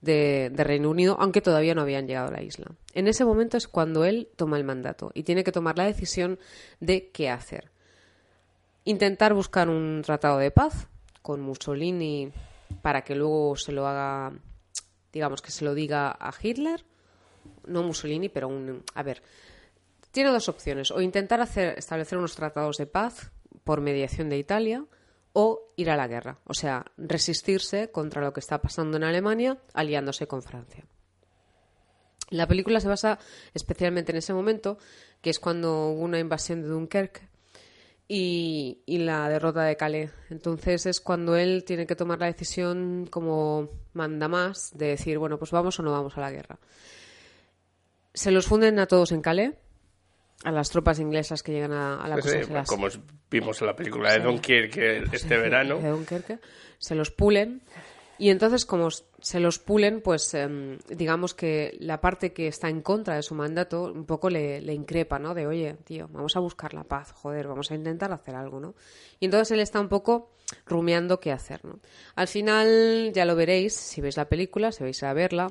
de, 0.00 0.52
Reino 0.56 0.90
Unido, 0.90 1.16
aunque 1.18 1.40
todavía 1.40 1.74
no 1.74 1.82
habían 1.82 2.06
llegado 2.06 2.28
a 2.28 2.32
la 2.32 2.42
isla. 2.42 2.66
En 2.94 3.08
ese 3.08 3.24
momento 3.24 3.56
es 3.56 3.68
cuando 3.68 4.04
él 4.04 4.28
toma 4.36 4.56
el 4.56 4.64
mandato 4.64 5.10
y 5.14 5.24
tiene 5.24 5.44
que 5.44 5.52
tomar 5.52 5.76
la 5.76 5.84
decisión 5.84 6.38
de 6.80 7.10
qué 7.10 7.28
hacer. 7.30 7.70
Intentar 8.84 9.34
buscar 9.34 9.68
un 9.68 10.02
tratado 10.04 10.38
de 10.38 10.50
paz 10.50 10.88
con 11.22 11.40
Mussolini 11.40 12.32
para 12.82 13.02
que 13.02 13.16
luego 13.16 13.56
se 13.56 13.72
lo 13.72 13.86
haga, 13.86 14.32
digamos 15.12 15.42
que 15.42 15.50
se 15.50 15.64
lo 15.64 15.74
diga 15.74 16.16
a 16.18 16.32
Hitler, 16.40 16.84
no 17.66 17.82
Mussolini, 17.82 18.28
pero 18.28 18.48
un, 18.48 18.84
a 18.94 19.02
ver, 19.02 19.22
tiene 20.12 20.30
dos 20.30 20.48
opciones, 20.48 20.90
o 20.90 21.00
intentar 21.00 21.40
hacer, 21.40 21.78
establecer 21.78 22.16
unos 22.16 22.36
tratados 22.36 22.76
de 22.76 22.86
paz 22.86 23.32
por 23.64 23.80
mediación 23.80 24.28
de 24.28 24.38
Italia, 24.38 24.84
o 25.38 25.74
ir 25.76 25.90
a 25.90 25.96
la 25.96 26.08
guerra, 26.08 26.38
o 26.46 26.54
sea, 26.54 26.86
resistirse 26.96 27.90
contra 27.90 28.22
lo 28.22 28.32
que 28.32 28.40
está 28.40 28.62
pasando 28.62 28.96
en 28.96 29.04
Alemania 29.04 29.58
aliándose 29.74 30.26
con 30.26 30.40
Francia. 30.40 30.86
La 32.30 32.48
película 32.48 32.80
se 32.80 32.88
basa 32.88 33.18
especialmente 33.52 34.12
en 34.12 34.16
ese 34.16 34.32
momento, 34.32 34.78
que 35.20 35.28
es 35.28 35.38
cuando 35.38 35.90
hubo 35.90 36.00
una 36.00 36.18
invasión 36.18 36.62
de 36.62 36.68
Dunkerque 36.68 37.28
y, 38.08 38.80
y 38.86 38.96
la 38.96 39.28
derrota 39.28 39.64
de 39.64 39.76
Calais. 39.76 40.10
Entonces 40.30 40.86
es 40.86 41.02
cuando 41.02 41.36
él 41.36 41.64
tiene 41.64 41.86
que 41.86 41.96
tomar 41.96 42.18
la 42.18 42.32
decisión 42.32 43.06
como 43.10 43.68
manda 43.92 44.28
más 44.28 44.70
de 44.72 44.86
decir, 44.86 45.18
bueno, 45.18 45.38
pues 45.38 45.50
vamos 45.50 45.78
o 45.78 45.82
no 45.82 45.92
vamos 45.92 46.16
a 46.16 46.22
la 46.22 46.30
guerra. 46.30 46.58
Se 48.14 48.30
los 48.30 48.46
funden 48.46 48.78
a 48.78 48.86
todos 48.86 49.12
en 49.12 49.20
Calais, 49.20 49.52
a 50.44 50.52
las 50.52 50.70
tropas 50.70 50.98
inglesas 51.00 51.42
que 51.42 51.52
llegan 51.52 51.72
a, 51.72 52.02
a 52.02 52.08
la 52.08 52.20
sí, 52.20 52.28
se 52.28 52.52
las- 52.52 52.68
como 52.68 52.86
vimos 53.30 53.60
en 53.60 53.66
la 53.66 53.76
película 53.76 54.12
de 54.12 54.20
Dunkirk 54.20 54.76
este 55.12 55.36
verano. 55.38 55.78
de 55.78 55.88
Dunkerque, 55.88 56.38
se 56.78 56.94
los 56.94 57.10
pulen 57.10 57.62
y 58.18 58.30
entonces 58.30 58.64
como 58.64 58.88
se 58.90 59.40
los 59.40 59.58
pulen, 59.58 60.00
pues 60.00 60.32
em, 60.34 60.78
digamos 60.88 61.34
que 61.34 61.76
la 61.80 62.00
parte 62.00 62.32
que 62.32 62.46
está 62.46 62.68
en 62.70 62.80
contra 62.80 63.16
de 63.16 63.22
su 63.22 63.34
mandato 63.34 63.92
un 63.92 64.06
poco 64.06 64.30
le, 64.30 64.60
le 64.62 64.72
increpa, 64.72 65.18
¿no? 65.18 65.34
De, 65.34 65.46
oye, 65.46 65.74
tío, 65.84 66.08
vamos 66.12 66.34
a 66.36 66.40
buscar 66.40 66.72
la 66.72 66.84
paz, 66.84 67.12
joder, 67.12 67.46
vamos 67.48 67.70
a 67.70 67.74
intentar 67.74 68.12
hacer 68.12 68.34
algo, 68.34 68.58
¿no? 68.60 68.74
Y 69.20 69.26
entonces 69.26 69.50
él 69.50 69.60
está 69.60 69.80
un 69.80 69.88
poco 69.88 70.32
rumiando 70.64 71.18
qué 71.20 71.32
hacer, 71.32 71.64
¿no? 71.64 71.80
Al 72.14 72.28
final 72.28 73.10
ya 73.14 73.24
lo 73.24 73.36
veréis, 73.36 73.74
si 73.74 74.00
veis 74.00 74.16
la 74.16 74.28
película, 74.28 74.70
si 74.72 74.82
vais 74.84 75.02
a 75.02 75.12
verla, 75.12 75.48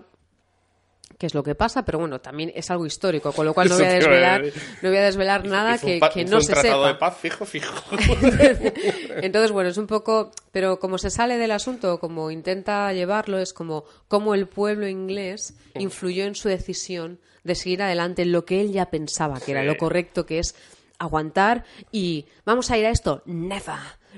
qué 1.17 1.27
es 1.27 1.33
lo 1.33 1.43
que 1.43 1.55
pasa, 1.55 1.85
pero 1.85 1.99
bueno, 1.99 2.19
también 2.19 2.51
es 2.55 2.69
algo 2.71 2.85
histórico, 2.85 3.31
con 3.31 3.45
lo 3.45 3.53
cual 3.53 3.69
no 3.69 3.75
voy 3.75 3.85
a 3.85 3.93
desvelar, 3.93 4.43
no 4.81 4.89
voy 4.89 4.97
a 4.97 5.03
desvelar 5.03 5.45
nada 5.45 5.75
Hizo 5.75 5.85
que, 5.85 6.25
no 6.25 6.37
un 6.37 6.43
se 6.43 6.55
sepa. 6.55 6.87
de 6.87 6.95
paz 6.95 7.17
fijo, 7.17 7.45
fijo. 7.45 7.73
Entonces, 9.21 9.51
bueno, 9.51 9.69
es 9.69 9.77
un 9.77 9.87
poco, 9.87 10.31
pero 10.51 10.79
como 10.79 10.97
se 10.97 11.09
sale 11.09 11.37
del 11.37 11.51
asunto, 11.51 11.99
como 11.99 12.31
intenta 12.31 12.91
llevarlo, 12.93 13.39
es 13.39 13.53
como 13.53 13.85
cómo 14.07 14.33
el 14.33 14.47
pueblo 14.47 14.87
inglés 14.87 15.55
influyó 15.75 16.25
en 16.25 16.35
su 16.35 16.49
decisión 16.49 17.19
de 17.43 17.55
seguir 17.55 17.83
adelante 17.83 18.23
en 18.23 18.31
lo 18.31 18.43
que 18.43 18.61
él 18.61 18.71
ya 18.71 18.87
pensaba 18.87 19.39
que 19.39 19.51
era 19.51 19.63
lo 19.63 19.77
correcto, 19.77 20.25
que 20.25 20.39
es 20.39 20.55
aguantar 20.97 21.65
y 21.91 22.25
vamos 22.45 22.71
a 22.71 22.77
ir 22.77 22.85
a 22.85 22.89
esto, 22.89 23.21
never, 23.25 23.75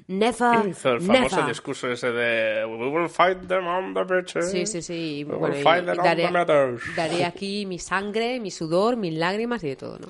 never, 0.07 0.67
Hizo 0.69 0.91
el 0.93 1.01
famoso 1.01 1.35
never. 1.37 1.49
discurso 1.49 1.91
ese 1.91 2.11
de 2.11 2.65
We 2.65 2.89
will 2.89 3.09
fight 3.09 3.47
them 3.47 3.67
on 3.67 3.93
the 3.93 4.03
beaches. 4.03 4.51
Sí, 4.51 4.65
sí, 4.65 4.81
sí. 4.81 5.23
We 5.27 5.31
will 5.33 5.39
bueno, 5.39 5.57
y- 5.57 5.63
fight 5.63 5.85
them 5.85 5.97
on 5.99 6.05
daré, 6.05 6.25
the 6.25 6.31
meadows. 6.31 6.81
daré 6.95 7.25
aquí 7.25 7.65
mi 7.65 7.79
sangre, 7.79 8.39
mi 8.39 8.51
sudor, 8.51 8.95
mis 8.97 9.13
lágrimas 9.13 9.63
y 9.63 9.69
de 9.69 9.75
todo, 9.75 9.99
¿no? 9.99 10.07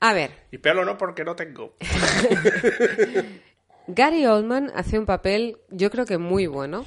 A 0.00 0.12
ver, 0.14 0.32
Y 0.50 0.58
pelo 0.58 0.84
no 0.84 0.98
porque 0.98 1.24
no 1.24 1.36
tengo. 1.36 1.74
Gary 3.86 4.26
Oldman 4.26 4.70
hace 4.74 4.98
un 4.98 5.06
papel, 5.06 5.58
yo 5.70 5.90
creo 5.90 6.04
que 6.06 6.18
muy 6.18 6.46
bueno, 6.46 6.84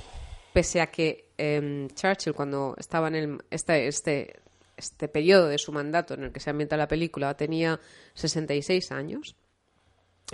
pese 0.54 0.82
a 0.82 0.88
que 0.88 1.30
em, 1.38 1.88
Churchill, 1.90 2.34
cuando 2.34 2.76
estaba 2.78 3.08
en 3.10 3.16
el, 3.16 3.38
este, 3.52 3.88
este, 3.88 4.40
este 4.78 5.08
periodo 5.08 5.48
de 5.48 5.58
su 5.58 5.72
mandato 5.72 6.14
en 6.14 6.24
el 6.26 6.32
que 6.32 6.40
se 6.40 6.50
ambienta 6.50 6.78
la 6.78 6.88
película, 6.88 7.36
tenía 7.36 7.80
66 8.14 8.92
años. 8.92 9.36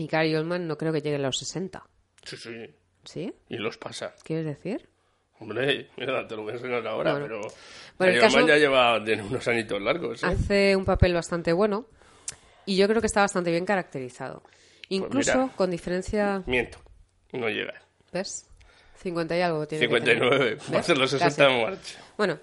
Y 0.02 0.08
Gary 0.08 0.36
Oldman 0.36 0.68
no 0.68 0.78
creo 0.78 0.92
que 0.92 1.02
llegue 1.02 1.18
a 1.18 1.20
los 1.20 1.38
60. 1.38 1.84
Sí, 2.24 2.38
sí. 2.38 2.52
¿Sí? 3.04 3.34
Y 3.50 3.58
los 3.58 3.78
pasa. 3.78 4.16
¿Quieres 4.24 4.46
decir? 4.46 4.90
Hombre, 5.40 5.90
mira, 5.98 6.28
te 6.28 6.36
lo 6.36 6.44
voy 6.44 6.54
a 6.54 6.56
enseñar 6.56 6.86
ahora, 6.88 7.12
Bueno. 7.14 7.26
pero... 7.28 7.42
Bueno, 7.98 8.14
el 8.14 8.20
caso- 8.20 8.48
ya 8.48 8.58
lleva 8.58 9.04
tiene 9.04 9.24
unos 9.24 9.48
añitos 9.48 9.82
largos, 9.82 10.24
¿eh? 10.24 10.28
Hace 10.28 10.76
un 10.76 10.86
papel 10.86 11.14
bastante 11.14 11.54
bueno 11.54 11.86
y 12.66 12.76
yo 12.78 12.88
creo 12.88 13.00
que 13.02 13.08
está 13.08 13.22
bastante 13.22 13.52
bien 13.52 13.66
caracterizado. 13.66 14.44
Incluso 14.90 15.34
Pues 15.34 15.36
mira. 15.46 15.56
con 15.56 15.72
diferencia... 15.72 16.44
Miento, 16.48 16.80
no 17.34 17.48
llega. 17.50 17.74
¿Ves? 18.12 18.48
50 18.98 19.38
y 19.38 19.42
algo 19.42 19.68
tiene 19.68 19.88
que 19.88 20.00
tener. 20.00 20.18
59, 20.20 20.58
va 20.74 20.80
a 20.80 20.84
ser 20.84 20.98
los 20.98 21.10
60 21.12 21.36
Casi. 21.46 21.56
en 21.56 21.62
marcha. 21.64 22.00
Bueno, 22.18 22.40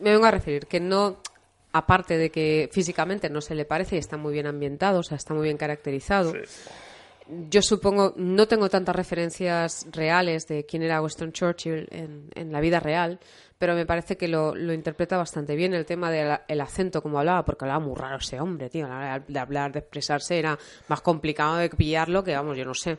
me 0.00 0.10
vengo 0.12 0.26
a 0.26 0.30
referir 0.30 0.66
que 0.66 0.78
no, 0.80 1.22
aparte 1.72 2.18
de 2.18 2.30
que 2.30 2.68
físicamente 2.72 3.30
no 3.30 3.40
se 3.40 3.54
le 3.54 3.64
parece 3.64 3.96
y 3.96 3.98
está 3.98 4.16
muy 4.18 4.32
bien 4.34 4.46
ambientado, 4.46 5.00
o 5.00 5.02
sea, 5.02 5.16
está 5.16 5.32
muy 5.32 5.44
bien 5.44 5.56
caracterizado. 5.56 6.32
Sí. 6.32 6.38
Yo 7.48 7.62
supongo, 7.62 8.12
no 8.16 8.46
tengo 8.46 8.68
tantas 8.68 8.94
referencias 8.94 9.86
reales 9.90 10.46
de 10.48 10.66
quién 10.66 10.82
era 10.82 11.00
Winston 11.00 11.32
Churchill 11.32 11.88
en, 11.90 12.52
la 12.52 12.60
vida 12.60 12.78
real, 12.78 13.18
pero 13.56 13.74
me 13.74 13.86
parece 13.86 14.18
que 14.18 14.28
lo, 14.28 14.54
interpreta 14.72 15.16
bastante 15.16 15.56
bien 15.56 15.72
el 15.72 15.86
tema 15.86 16.10
del 16.10 16.40
el 16.46 16.60
acento, 16.60 17.02
como 17.02 17.18
hablaba, 17.18 17.42
porque 17.42 17.64
hablaba 17.64 17.80
muy 17.80 17.94
raro 17.94 18.18
ese 18.18 18.38
hombre, 18.38 18.68
tío. 18.68 18.86
La 18.86 18.96
hora 18.96 19.24
de 19.26 19.38
hablar, 19.38 19.72
de 19.72 19.78
expresarse, 19.78 20.38
era 20.38 20.58
más 20.88 21.00
complicado 21.00 21.56
de 21.56 21.70
pillarlo 21.70 22.22
que, 22.22 22.34
vamos, 22.34 22.58
yo 22.58 22.66
no 22.66 22.74
sé. 22.74 22.98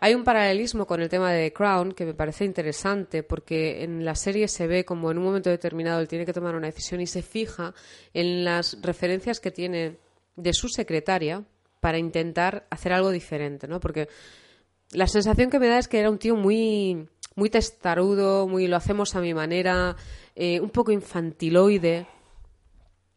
Hay 0.00 0.14
un 0.14 0.24
paralelismo 0.24 0.86
con 0.86 1.00
el 1.00 1.08
tema 1.08 1.32
de 1.32 1.50
The 1.50 1.52
Crown 1.52 1.92
que 1.92 2.06
me 2.06 2.14
parece 2.14 2.44
interesante 2.44 3.22
porque 3.22 3.84
en 3.84 4.04
la 4.04 4.16
serie 4.16 4.48
se 4.48 4.66
ve 4.66 4.84
como 4.84 5.12
en 5.12 5.18
un 5.18 5.24
momento 5.24 5.50
determinado 5.50 6.00
él 6.00 6.08
tiene 6.08 6.26
que 6.26 6.32
tomar 6.32 6.56
una 6.56 6.66
decisión 6.66 7.00
y 7.00 7.06
se 7.06 7.22
fija 7.22 7.74
en 8.14 8.44
las 8.44 8.80
referencias 8.80 9.38
que 9.38 9.50
tiene 9.50 9.96
de 10.36 10.52
su 10.52 10.68
secretaria 10.68 11.44
para 11.80 11.98
intentar 11.98 12.66
hacer 12.70 12.92
algo 12.92 13.10
diferente, 13.10 13.68
¿no? 13.68 13.80
Porque 13.80 14.08
la 14.92 15.06
sensación 15.06 15.50
que 15.50 15.58
me 15.58 15.68
da 15.68 15.78
es 15.78 15.88
que 15.88 15.98
era 16.00 16.10
un 16.10 16.18
tío 16.18 16.34
muy, 16.36 17.08
muy 17.34 17.50
testarudo, 17.50 18.46
muy 18.48 18.66
lo 18.66 18.76
hacemos 18.76 19.14
a 19.14 19.20
mi 19.20 19.34
manera, 19.34 19.96
eh, 20.34 20.60
un 20.60 20.70
poco 20.70 20.92
infantiloide. 20.92 22.06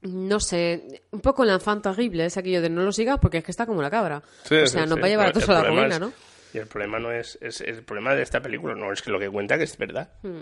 No 0.03 0.39
sé, 0.39 1.03
un 1.11 1.21
poco 1.21 1.45
la 1.45 1.53
enfant 1.53 1.83
terrible, 1.83 2.25
es 2.25 2.35
aquello 2.35 2.61
de 2.61 2.69
no 2.71 2.81
lo 2.81 2.91
sigas 2.91 3.19
porque 3.19 3.37
es 3.37 3.43
que 3.43 3.51
está 3.51 3.67
como 3.67 3.83
la 3.83 3.91
cabra. 3.91 4.23
Sí, 4.43 4.55
o 4.55 4.65
sí, 4.65 4.73
sea, 4.73 4.87
sí. 4.95 5.01
va 5.01 5.05
a 5.05 5.09
llevar 5.09 5.27
a 5.27 5.31
todos 5.31 5.47
a 5.49 5.53
la 5.53 5.59
es- 5.95 5.99
¿no? 5.99 6.11
Y 6.53 6.57
el 6.57 6.65
problema 6.67 6.97
no 6.99 7.11
es, 7.11 7.37
es- 7.39 7.61
El 7.61 7.83
problema 7.83 8.15
de 8.15 8.23
esta 8.23 8.41
película 8.41 8.73
no 8.75 8.91
es 8.91 9.01
que 9.03 9.11
lo 9.11 9.19
que 9.19 9.29
cuenta 9.29 9.57
que 9.59 9.63
es 9.65 9.77
verdad. 9.77 10.09
Hmm. 10.23 10.39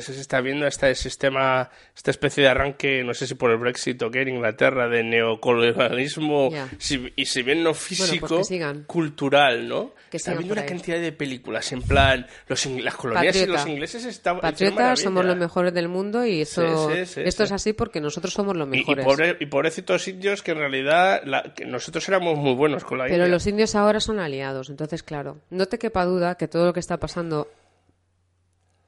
Se 0.00 0.12
está 0.20 0.40
viendo 0.40 0.66
este 0.66 0.94
sistema, 0.94 1.70
esta 1.94 2.10
especie 2.10 2.42
de 2.42 2.48
arranque, 2.48 3.04
no 3.04 3.14
sé 3.14 3.26
si 3.26 3.34
por 3.34 3.50
el 3.50 3.58
Brexit 3.58 4.00
o 4.02 4.10
qué, 4.10 4.22
en 4.22 4.28
Inglaterra, 4.30 4.88
de 4.88 5.02
neocolonialismo, 5.04 6.50
si- 6.78 7.12
y 7.16 7.26
si 7.26 7.42
bien 7.42 7.62
no 7.62 7.74
físico, 7.74 8.26
pues 8.28 8.46
sigan. 8.48 8.84
cultural, 8.84 9.68
¿no? 9.68 9.92
Que 10.10 10.16
está 10.16 10.34
viendo 10.34 10.52
una 10.54 10.62
ahí. 10.62 10.68
cantidad 10.68 10.98
de 11.00 11.12
películas, 11.12 11.70
en 11.72 11.82
plan, 11.82 12.26
los, 12.48 12.64
las 12.66 12.94
colonias 12.96 13.36
y 13.36 13.46
los 13.46 13.66
ingleses 13.66 14.04
estaban... 14.04 14.40
Patriotas 14.40 15.00
somos 15.00 15.24
los 15.24 15.36
mejores 15.36 15.72
del 15.74 15.88
mundo 15.88 16.24
y 16.24 16.42
eso, 16.42 16.90
Sí, 16.90 16.96
sí, 17.06 17.14
sí, 17.14 17.20
esto 17.24 17.44
es 17.44 17.52
así 17.52 17.72
porque 17.72 18.00
nosotros 18.00 18.32
somos 18.32 18.56
los 18.56 18.68
Y, 18.68 18.70
y, 18.70 18.78
mejores. 18.80 19.04
pobre- 19.06 19.36
y 19.40 19.46
pobrecitos 19.46 20.06
indios 20.08 20.42
que 20.42 20.52
en 20.52 20.58
realidad 20.58 21.22
la- 21.24 21.54
que 21.54 21.64
nosotros 21.64 22.08
éramos 22.08 22.36
muy 22.38 22.54
buenos 22.54 22.84
con 22.84 22.98
la 22.98 23.04
Pero 23.04 23.16
India. 23.16 23.28
los 23.28 23.46
indios 23.46 23.74
ahora 23.74 24.00
son 24.00 24.18
aliados, 24.20 24.70
entonces 24.70 25.02
claro, 25.02 25.38
no 25.50 25.66
te 25.66 25.78
quepa 25.78 26.04
duda 26.04 26.36
que 26.36 26.48
todo 26.48 26.66
lo 26.66 26.72
que 26.72 26.80
está 26.80 26.98
pasando 26.98 27.48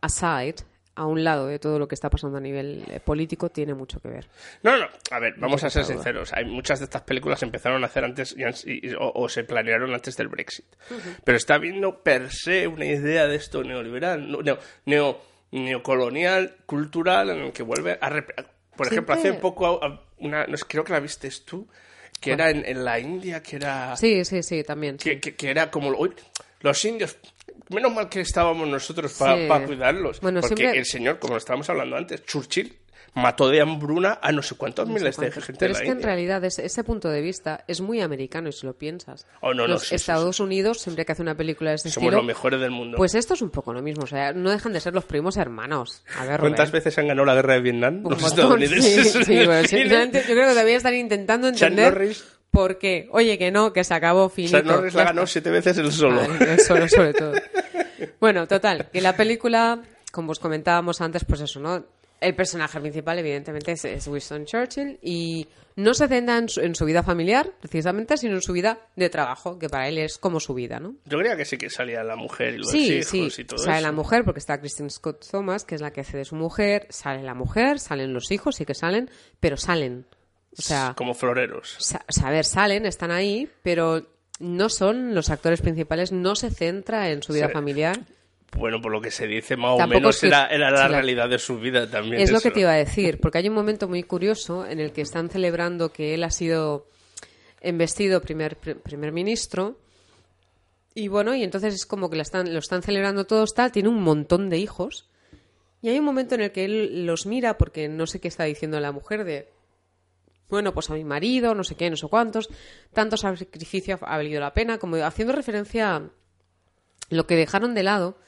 aside, 0.01 0.57
a 0.97 1.07
un 1.07 1.25
lado 1.25 1.47
de 1.49 1.59
todo 1.59 1.79
lo 1.79 1.89
que 1.89 1.95
está 1.95 2.09
pasando 2.11 2.39
a 2.39 2.41
nivel 2.41 2.85
eh, 2.89 3.01
político, 3.01 3.49
tiene 3.51 3.75
mucho 3.75 4.01
que 4.01 4.09
ver. 4.09 4.27
No, 4.63 4.77
no, 4.79 4.87
a 5.11 5.19
ver, 5.19 5.35
vamos 5.39 5.65
a 5.65 5.71
ser 5.71 5.85
sinceros. 5.85 6.33
Hay 6.33 6.45
muchas 6.45 6.79
de 6.79 6.85
estas 6.85 7.03
películas 7.03 7.43
empezaron 7.43 7.83
a 7.83 7.87
hacer 7.87 8.05
antes 8.05 8.35
y 8.37 8.95
o, 8.95 9.13
o 9.15 9.29
se 9.29 9.45
planearon 9.45 9.93
antes 9.93 10.17
del 10.17 10.29
Brexit. 10.29 10.67
Pero 11.25 11.37
está 11.37 11.55
habiendo 11.57 12.03
per 12.03 12.31
se 12.31 12.67
una 12.69 12.85
idea 12.85 13.27
de 13.27 13.37
esto 13.37 13.63
neoliberal, 13.65 14.31
neo, 14.45 14.59
neo- 14.87 15.19
neocolonial, 15.51 16.57
cultural, 16.67 17.31
en 17.31 17.39
el 17.43 17.53
que 17.53 17.63
vuelve 17.63 17.99
a... 18.01 18.11
Por 18.77 18.87
ejemplo, 18.89 19.15
hace 19.15 19.35
poco, 19.35 19.81
una, 20.19 20.47
no 20.47 20.57
creo 20.69 20.85
que 20.85 20.93
la 20.93 21.01
viste 21.01 21.29
tú, 21.45 21.69
que 22.21 22.33
era 22.33 22.51
en, 22.51 22.65
en 22.67 22.85
la 22.85 22.99
India, 22.99 23.43
que 23.43 23.57
era... 23.57 23.97
Sí, 23.97 24.25
sí, 24.25 24.43
sí, 24.43 24.65
también. 24.65 24.99
sí. 24.99 25.19
Que- 25.21 25.35
que 25.35 25.51
era 25.51 25.71
como... 25.71 25.91
uy, 25.91 26.13
los 26.61 26.85
indios... 26.85 27.17
Menos 27.71 27.93
mal 27.93 28.09
que 28.09 28.21
estábamos 28.21 28.69
nosotros 28.69 29.13
para 29.19 29.59
Sí. 29.61 29.67
cuidarlos. 29.67 30.21
Bueno, 30.21 30.41
porque 30.41 30.57
siempre- 30.57 30.79
el 30.79 30.85
señor, 30.87 31.19
como 31.19 31.37
estábamos 31.37 31.69
hablando 31.71 31.97
antes, 31.97 32.25
Churchill 32.25 32.79
mató 33.17 33.49
de 33.49 33.61
hambruna 33.61 34.19
a 34.21 34.33
no 34.33 34.43
sé 34.43 34.57
cuántos 34.57 34.89
No 34.89 34.95
sé 34.95 34.99
miles 34.99 35.17
de 35.17 35.31
gente 35.31 35.53
Pero 35.57 35.73
de 35.73 35.79
es 35.79 35.85
que 35.87 35.93
en 35.93 36.03
realidad 36.03 36.45
ese, 36.45 36.67
ese 36.67 36.83
punto 36.83 37.09
de 37.11 37.21
vista 37.21 37.65
es 37.69 37.81
muy 37.81 38.01
americano, 38.01 38.49
y 38.49 38.53
si 38.53 38.67
lo 38.67 38.75
piensas. 38.77 39.25
Oh, 39.41 39.55
no, 39.55 39.69
no, 39.69 39.75
Los 39.75 39.83
sí, 39.83 39.89
sí, 39.91 39.95
Estados 39.95 40.41
Unidos, 40.41 40.81
siempre 40.81 41.05
que 41.05 41.13
hace 41.13 41.23
una 41.23 41.37
película 41.37 41.71
de 41.71 41.77
este 41.77 41.91
Somos 41.91 42.07
estilo, 42.09 42.17
los 42.19 42.27
mejores 42.27 42.61
del 42.61 42.73
mundo. 42.73 42.97
pues 42.97 43.15
esto 43.15 43.35
es 43.35 43.43
un 43.43 43.51
poco 43.51 43.73
lo 43.73 43.83
mismo. 43.83 44.03
O 44.03 44.07
sea, 44.09 44.33
no 44.33 44.51
dejan 44.51 44.73
de 44.73 44.81
ser 44.81 44.95
los 44.95 45.05
primos 45.05 45.37
hermanos. 45.37 46.03
A 46.19 46.25
ver, 46.27 46.41
¿Cuántas 46.41 46.73
veces 46.73 46.99
han 46.99 47.07
ganado 47.07 47.25
la 47.25 47.35
guerra 47.37 47.55
de 47.55 47.61
Vietnam? 47.61 47.99
Un 48.05 48.11
los 48.11 48.21
montón, 48.21 48.61
estadounidenses. 48.63 49.13
sí, 49.27 49.45
bueno, 49.47 49.63
yo 49.63 49.69
creo 49.69 50.11
que 50.27 50.35
todavía 50.51 50.77
están 50.77 50.95
intentando 50.97 51.47
entender 51.47 51.93
Norris. 51.93 52.25
Por 52.55 52.79
qué. 52.79 53.07
Oye, 53.11 53.37
que 53.37 53.51
no, 53.51 53.73
que 53.75 53.85
se 53.85 53.93
acabó 53.93 54.31
finito. 54.31 54.57
Chuck 54.59 54.67
Norris 54.67 54.95
ya 54.95 55.01
la 55.01 55.05
ganó 55.07 55.27
siete 55.27 55.51
veces 55.51 55.77
el 55.77 55.93
solo. 55.93 56.27
Vale, 56.27 56.53
el 56.55 56.61
solo, 56.61 56.89
sobre 56.89 57.13
todo. 57.13 57.33
Bueno, 58.21 58.47
total, 58.49 58.89
que 58.93 59.01
la 59.01 59.17
película, 59.17 59.81
como 60.13 60.33
os 60.33 60.39
comentábamos 60.39 61.01
antes, 61.01 61.25
pues 61.25 61.41
eso, 61.41 61.61
¿no? 61.61 61.85
El 62.21 62.35
personaje 62.35 62.81
principal, 62.81 63.19
evidentemente, 63.19 63.73
es, 63.73 63.85
es 63.85 64.07
Winston 64.09 64.45
Churchill 64.47 64.99
y 65.03 65.47
no 65.77 65.93
se 65.95 66.09
centra 66.09 66.39
en 66.39 66.49
su, 66.49 66.61
en 66.61 66.75
su 66.75 66.85
vida 66.87 67.03
familiar, 67.03 67.51
precisamente, 67.61 68.17
sino 68.17 68.35
en 68.35 68.43
su 68.43 68.53
vida 68.53 68.79
de 68.97 69.11
trabajo, 69.11 69.59
que 69.59 69.69
para 69.69 69.89
él 69.89 69.99
es 69.99 70.17
como 70.19 70.41
su 70.41 70.55
vida, 70.55 70.81
¿no? 70.81 70.97
Yo 71.07 71.19
creía 71.19 71.37
que 71.37 71.45
sí 71.45 71.57
que 71.59 71.69
salía 71.71 72.03
la 72.03 72.17
mujer 72.17 72.55
y 72.55 72.59
los 72.59 72.71
Sí, 72.71 72.95
hijos 72.95 73.35
sí, 73.35 73.43
y 73.43 73.45
todo 73.45 73.59
sale 73.59 73.79
eso. 73.79 73.87
la 73.87 73.93
mujer 73.93 74.25
porque 74.25 74.39
está 74.41 74.59
Kristen 74.59 74.91
Scott 74.91 75.25
Thomas, 75.31 75.65
que 75.65 75.75
es 75.75 75.81
la 75.81 75.93
que 75.93 76.01
hace 76.01 76.17
de 76.17 76.25
su 76.25 76.35
mujer, 76.37 76.87
sale 76.91 77.23
la 77.23 77.35
mujer, 77.35 77.79
salen 77.79 78.13
los 78.15 78.31
hijos, 78.31 78.57
sí 78.57 78.65
que 78.65 78.75
salen, 78.75 79.11
pero 79.41 79.57
salen. 79.57 80.07
O 80.59 80.63
sea, 80.63 80.95
Como 80.97 81.15
floreros. 81.15 81.77
sa- 81.79 82.05
saber, 82.09 82.45
salen, 82.45 82.87
están 82.87 83.11
ahí, 83.11 83.49
pero 83.63 84.07
no 84.41 84.69
son 84.69 85.15
los 85.15 85.31
actores 85.31 85.61
principales, 85.61 86.13
no 86.13 86.35
se 86.37 86.51
centra 86.51 87.11
en 87.11 87.23
su 87.23 87.33
vida 87.33 87.47
Sí. 87.49 87.53
familiar. 87.53 87.99
Bueno, 88.57 88.81
por 88.81 88.93
lo 88.93 89.01
que 89.01 89.11
se 89.11 89.27
dice, 89.27 89.57
más 89.57 89.81
o 89.81 89.87
menos 89.89 90.21
que- 90.21 90.29
era, 90.29 90.47
era 90.47 90.71
la 90.71 90.87
sí, 90.87 90.93
realidad 90.93 91.29
de 91.29 91.41
su 91.41 91.59
vida 91.59 91.91
también. 91.91 92.23
Es 92.23 92.31
lo 92.31 92.41
que 92.41 92.53
te 92.53 92.61
iba 92.61 92.71
a 92.71 92.77
decir, 92.77 93.19
porque 93.21 93.39
hay 93.39 93.49
un 93.49 93.55
momento 93.55 93.89
muy 93.89 94.05
curioso 94.05 94.65
en 94.65 94.79
el 94.79 94.93
que 94.93 95.01
están 95.01 95.29
celebrando 95.29 95.91
que 95.93 96.15
él 96.15 96.23
ha 96.23 96.31
sido 96.31 96.87
embestido 97.61 98.21
primer, 98.21 98.57
pri- 98.57 98.75
primer 98.75 99.11
ministro. 99.11 99.77
Y 100.95 101.09
bueno, 101.09 101.35
y 101.35 101.43
entonces 101.43 101.75
es 101.75 101.87
como 101.87 102.09
que 102.11 102.17
la 102.17 102.23
están, 102.23 102.53
lo 102.53 102.61
están 102.61 102.83
celebrando 102.83 103.25
todos, 103.25 103.55
tal, 103.55 103.73
tiene 103.73 103.89
un 103.89 104.01
montón 104.03 104.49
de 104.51 104.59
hijos. 104.59 105.09
Y 105.83 105.89
hay 105.89 105.99
un 105.99 106.05
momento 106.05 106.37
en 106.37 106.43
el 106.43 106.53
que 106.53 106.65
él 106.65 107.07
los 107.07 107.27
mira, 107.27 107.59
porque 107.59 107.89
no 107.89 108.07
sé 108.07 108.21
qué 108.21 108.29
está 108.29 108.45
diciendo 108.45 108.79
la 108.79 108.93
mujer 108.93 109.25
de, 109.25 109.49
bueno, 110.49 110.73
pues 110.75 110.91
a 110.91 110.95
mi 110.95 111.05
marido, 111.05 111.55
no 111.55 111.65
sé 111.65 111.75
qué, 111.75 111.91
no 111.91 111.97
sé 111.97 112.07
cuántos, 112.09 112.49
tanto 112.93 113.17
sacrificio 113.17 113.99
ha 114.03 114.17
valido 114.17 114.41
la 114.41 114.55
pena, 114.55 114.79
como 114.79 114.97
haciendo 114.97 115.35
referencia 115.35 115.97
a 115.97 116.11
lo 117.11 117.27
que 117.27 117.37
dejaron 117.37 117.75
de 117.75 117.83
lado 117.83 118.19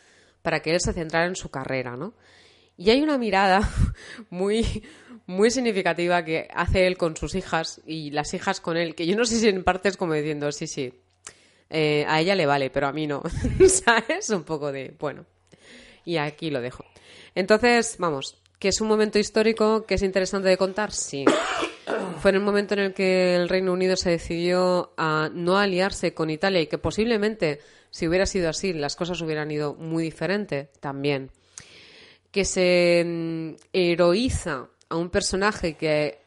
para 0.42 0.60
que 0.60 0.72
él 0.72 0.80
se 0.80 0.92
centrara 0.92 1.26
en 1.26 1.36
su 1.36 1.50
carrera, 1.50 1.96
¿no? 1.96 2.14
Y 2.76 2.90
hay 2.90 3.02
una 3.02 3.18
mirada 3.18 3.60
muy, 4.30 4.84
muy 5.26 5.50
significativa 5.50 6.24
que 6.24 6.48
hace 6.52 6.86
él 6.86 6.96
con 6.96 7.16
sus 7.16 7.34
hijas 7.34 7.80
y 7.86 8.10
las 8.10 8.32
hijas 8.34 8.60
con 8.60 8.76
él, 8.76 8.94
que 8.94 9.06
yo 9.06 9.16
no 9.16 9.24
sé 9.24 9.36
si 9.36 9.48
en 9.48 9.64
parte 9.64 9.88
es 9.88 9.96
como 9.96 10.14
diciendo, 10.14 10.52
sí, 10.52 10.66
sí, 10.66 10.92
eh, 11.70 12.04
a 12.08 12.20
ella 12.20 12.34
le 12.34 12.46
vale, 12.46 12.70
pero 12.70 12.86
a 12.86 12.92
mí 12.92 13.06
no, 13.06 13.22
¿sabes? 13.68 14.30
Un 14.30 14.44
poco 14.44 14.72
de, 14.72 14.94
bueno, 14.98 15.26
y 16.04 16.16
aquí 16.18 16.50
lo 16.50 16.60
dejo. 16.60 16.84
Entonces, 17.34 17.96
vamos, 17.98 18.40
que 18.58 18.68
es 18.68 18.80
un 18.80 18.88
momento 18.88 19.18
histórico 19.18 19.84
que 19.86 19.94
es 19.94 20.02
interesante 20.02 20.48
de 20.48 20.56
contar, 20.56 20.92
sí. 20.92 21.24
Fue 22.20 22.30
en 22.30 22.36
el 22.36 22.42
momento 22.42 22.74
en 22.74 22.80
el 22.80 22.94
que 22.94 23.36
el 23.36 23.48
Reino 23.48 23.72
Unido 23.72 23.96
se 23.96 24.10
decidió 24.10 24.92
a 24.96 25.30
no 25.32 25.58
aliarse 25.58 26.14
con 26.14 26.30
Italia 26.30 26.60
y 26.60 26.66
que 26.66 26.78
posiblemente, 26.78 27.60
si 27.90 28.08
hubiera 28.08 28.26
sido 28.26 28.48
así, 28.48 28.72
las 28.72 28.96
cosas 28.96 29.20
hubieran 29.20 29.50
ido 29.50 29.74
muy 29.74 30.02
diferente 30.02 30.70
también. 30.80 31.30
Que 32.30 32.44
se 32.44 33.04
mm, 33.06 33.50
heroiza 33.72 34.68
a 34.88 34.96
un 34.96 35.10
personaje 35.10 35.74
que 35.74 36.20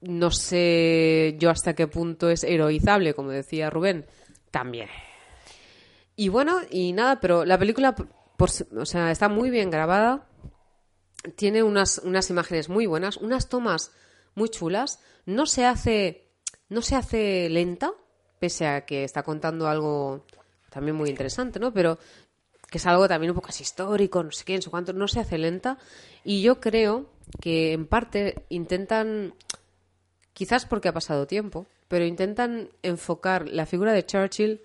no 0.00 0.30
sé 0.30 1.36
yo 1.38 1.50
hasta 1.50 1.74
qué 1.74 1.86
punto 1.86 2.30
es 2.30 2.44
heroizable, 2.44 3.14
como 3.14 3.30
decía 3.30 3.70
Rubén, 3.70 4.06
también. 4.50 4.88
Y 6.16 6.28
bueno, 6.28 6.60
y 6.70 6.92
nada, 6.92 7.20
pero 7.20 7.44
la 7.44 7.58
película, 7.58 7.94
por, 7.94 8.48
o 8.76 8.86
sea, 8.86 9.10
está 9.10 9.28
muy 9.28 9.50
bien 9.50 9.70
grabada, 9.70 10.26
tiene 11.36 11.62
unas, 11.62 11.98
unas 11.98 12.30
imágenes 12.30 12.68
muy 12.68 12.86
buenas, 12.86 13.16
unas 13.16 13.48
tomas 13.48 13.92
muy 14.34 14.48
chulas, 14.48 15.00
no 15.26 15.46
se 15.46 15.64
hace, 15.64 16.28
no 16.68 16.82
se 16.82 16.96
hace 16.96 17.48
lenta, 17.48 17.92
pese 18.38 18.66
a 18.66 18.84
que 18.84 19.04
está 19.04 19.22
contando 19.22 19.68
algo 19.68 20.24
también 20.70 20.96
muy 20.96 21.10
interesante, 21.10 21.60
¿no? 21.60 21.72
Pero 21.72 21.98
que 22.70 22.78
es 22.78 22.86
algo 22.86 23.06
también 23.06 23.30
un 23.30 23.36
poco 23.36 23.50
así 23.50 23.62
histórico, 23.62 24.22
no 24.22 24.32
sé 24.32 24.44
qué, 24.44 24.56
no 24.56 24.62
sé 24.62 24.70
cuánto, 24.70 24.92
no 24.92 25.06
se 25.06 25.20
hace 25.20 25.36
lenta. 25.36 25.78
Y 26.24 26.42
yo 26.42 26.58
creo 26.58 27.10
que 27.40 27.72
en 27.72 27.86
parte 27.86 28.46
intentan, 28.48 29.34
quizás 30.32 30.64
porque 30.64 30.88
ha 30.88 30.94
pasado 30.94 31.26
tiempo, 31.26 31.66
pero 31.88 32.06
intentan 32.06 32.70
enfocar 32.82 33.46
la 33.46 33.66
figura 33.66 33.92
de 33.92 34.06
Churchill 34.06 34.62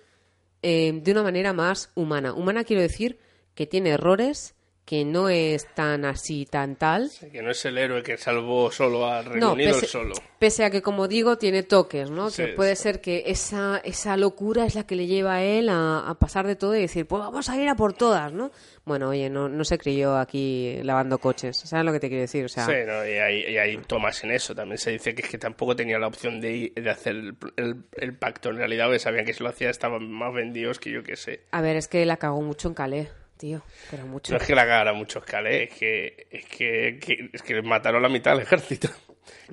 eh, 0.62 0.98
de 1.02 1.12
una 1.12 1.22
manera 1.22 1.52
más 1.52 1.90
humana. 1.94 2.32
Humana 2.32 2.64
quiero 2.64 2.80
decir 2.80 3.18
que 3.54 3.66
tiene 3.66 3.90
errores, 3.90 4.54
que 4.88 5.04
no 5.04 5.28
es 5.28 5.66
tan 5.74 6.06
así, 6.06 6.46
tan 6.46 6.74
tal. 6.76 7.10
Que 7.30 7.42
no 7.42 7.50
es 7.50 7.62
el 7.66 7.76
héroe 7.76 8.02
que 8.02 8.16
salvó 8.16 8.72
solo 8.72 9.06
al 9.06 9.26
Reino 9.26 9.48
No, 9.48 9.52
Unido 9.52 9.74
pese, 9.74 9.86
solo. 9.86 10.14
pese 10.38 10.64
a 10.64 10.70
que, 10.70 10.80
como 10.80 11.08
digo, 11.08 11.36
tiene 11.36 11.62
toques, 11.62 12.10
¿no? 12.10 12.30
Sí, 12.30 12.42
que 12.46 12.48
puede 12.54 12.74
sí. 12.74 12.84
ser 12.84 13.02
que 13.02 13.24
esa, 13.26 13.82
esa 13.84 14.16
locura 14.16 14.64
es 14.64 14.74
la 14.74 14.86
que 14.86 14.96
le 14.96 15.06
lleva 15.06 15.34
a 15.34 15.42
él 15.42 15.68
a, 15.68 16.08
a 16.08 16.14
pasar 16.18 16.46
de 16.46 16.56
todo 16.56 16.74
y 16.74 16.80
decir, 16.80 17.06
pues 17.06 17.20
vamos 17.20 17.50
a 17.50 17.60
ir 17.60 17.68
a 17.68 17.74
por 17.74 17.92
todas, 17.92 18.32
¿no? 18.32 18.50
Bueno, 18.86 19.10
oye, 19.10 19.28
no, 19.28 19.50
no 19.50 19.62
se 19.64 19.76
creyó 19.76 20.16
aquí 20.16 20.78
lavando 20.82 21.18
coches, 21.18 21.58
¿sabes 21.58 21.84
lo 21.84 21.92
que 21.92 22.00
te 22.00 22.08
quiero 22.08 22.22
decir? 22.22 22.46
O 22.46 22.48
sea, 22.48 22.64
Sí, 22.64 22.72
no, 22.86 23.06
y 23.06 23.18
hay, 23.18 23.40
y 23.52 23.58
hay 23.58 23.76
tomas 23.86 24.24
en 24.24 24.30
eso. 24.30 24.54
También 24.54 24.78
se 24.78 24.92
dice 24.92 25.14
que 25.14 25.20
es 25.20 25.28
que 25.28 25.36
tampoco 25.36 25.76
tenía 25.76 25.98
la 25.98 26.06
opción 26.06 26.40
de, 26.40 26.50
ir- 26.54 26.74
de 26.82 26.88
hacer 26.88 27.14
el, 27.14 27.36
el- 27.56 27.84
el 27.92 28.16
pacto. 28.16 28.48
En 28.48 28.56
realidad, 28.56 28.86
porque 28.86 29.00
sabían 29.00 29.26
que 29.26 29.34
si 29.34 29.42
lo 29.42 29.50
hacía 29.50 29.68
estaban 29.68 30.10
más 30.10 30.32
vendidos 30.32 30.78
que 30.78 30.90
yo 30.92 31.02
que 31.02 31.16
sé. 31.16 31.42
a 31.50 31.60
ver, 31.60 31.76
es 31.76 31.88
que 31.88 32.06
la 32.06 32.16
cagó 32.16 32.40
mucho 32.40 32.68
en 32.68 32.74
Calais, 32.74 33.08
tío, 33.38 33.62
pero 33.90 34.06
mucho. 34.06 34.32
No 34.32 34.38
es 34.38 34.46
que 34.46 34.54
la 34.54 34.62
cagara 34.66 34.92
mucho 34.92 35.20
Calais, 35.22 35.70
es 35.70 35.78
que, 35.78 36.26
es 36.30 36.44
que, 36.46 36.98
que- 37.00 37.30
es 37.32 37.42
que 37.42 37.62
mataron 37.62 38.02
la 38.02 38.08
mitad 38.10 38.32
del 38.32 38.42
ejército. 38.42 38.88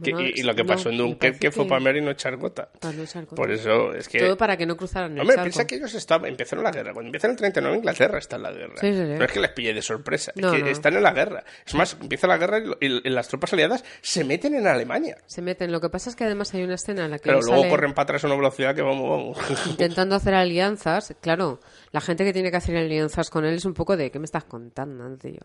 Que- 0.02 0.12
Bueno, 0.12 0.28
y, 0.28 0.40
y 0.40 0.44
lo 0.44 0.54
que 0.56 0.64
no, 0.64 0.68
pasó 0.68 0.90
en 0.90 0.96
me 0.98 1.04
Dunkerque 1.04 1.52
fue 1.52 1.68
para 1.68 1.80
Mary 1.82 2.02
no 2.02 2.12
echar 2.12 2.36
gota. 2.38 2.70
Para 2.80 2.94
no 2.94 3.04
echar 3.04 3.24
gota. 3.26 3.36
Por 3.36 3.52
eso 3.52 3.94
es 3.94 4.08
que... 4.10 4.20
Todo 4.20 4.38
para 4.38 4.56
que 4.58 4.66
no 4.66 4.76
cruzaran 4.78 5.14
el 5.14 5.20
Hombre, 5.22 5.36
charco. 5.36 5.44
piensa 5.50 5.68
que 5.68 5.76
ellos 5.76 5.94
estaban, 5.94 6.30
empezaron 6.30 6.64
la 6.64 6.72
guerra. 6.72 6.94
Cuando 6.94 7.08
empiezan 7.10 7.32
el 7.32 7.38
39, 7.38 7.78
Inglaterra 7.78 8.18
está 8.20 8.36
en 8.38 8.44
la 8.44 8.52
guerra. 8.52 8.76
Sí, 8.80 8.88
sí, 8.94 8.98
sí. 8.98 9.14
No 9.18 9.24
es 9.26 9.32
que 9.32 9.40
les 9.42 9.52
pille 9.52 9.74
de 9.74 9.82
sorpresa, 9.82 10.32
No, 10.36 10.48
es 10.50 10.54
que 10.56 10.64
no. 10.64 10.68
están 10.70 10.96
en 10.96 11.04
la 11.04 11.12
guerra. 11.12 11.44
Es 11.66 11.74
más, 11.76 11.98
empieza 12.00 12.28
la 12.28 12.38
guerra 12.38 12.60
y, 12.60 12.86
y- 12.88 13.02
y 13.06 13.10
las 13.10 13.28
tropas 13.28 13.52
aliadas 13.54 13.84
se 14.02 14.24
meten 14.24 14.56
en 14.56 14.68
Alemania. 14.68 15.18
Se 15.28 15.42
meten. 15.42 15.72
Lo 15.74 15.80
que 15.82 15.90
pasa 15.90 16.10
es 16.10 16.16
que 16.16 16.24
además 16.26 16.54
hay 16.54 16.64
una 16.64 16.76
escena 16.76 17.06
en 17.06 17.12
la 17.12 17.18
que 17.18 17.24
Pero 17.30 17.42
luego 17.42 17.58
sale 17.62 17.70
corren 17.70 17.94
para 17.94 18.04
atrás 18.04 18.24
a 18.24 18.28
una 18.28 18.36
velocidad 18.38 18.76
que 18.76 18.82
vamos, 18.82 19.10
vamos. 19.10 19.38
intentando 19.70 20.16
hacer 20.16 20.34
alianzas. 20.36 21.16
Claro, 21.22 21.60
la 21.96 22.02
gente 22.02 22.26
que 22.26 22.34
tiene 22.34 22.52
que 22.52 22.58
hacer 22.58 22.76
alianzas 22.76 23.30
con 23.30 23.46
él 23.46 23.54
es 23.56 23.64
un 23.64 23.74
poco 23.74 23.96
de 23.96 24.12
¿qué 24.12 24.20
me 24.20 24.26
estás 24.26 24.44
contando, 24.44 25.18
tío? 25.18 25.40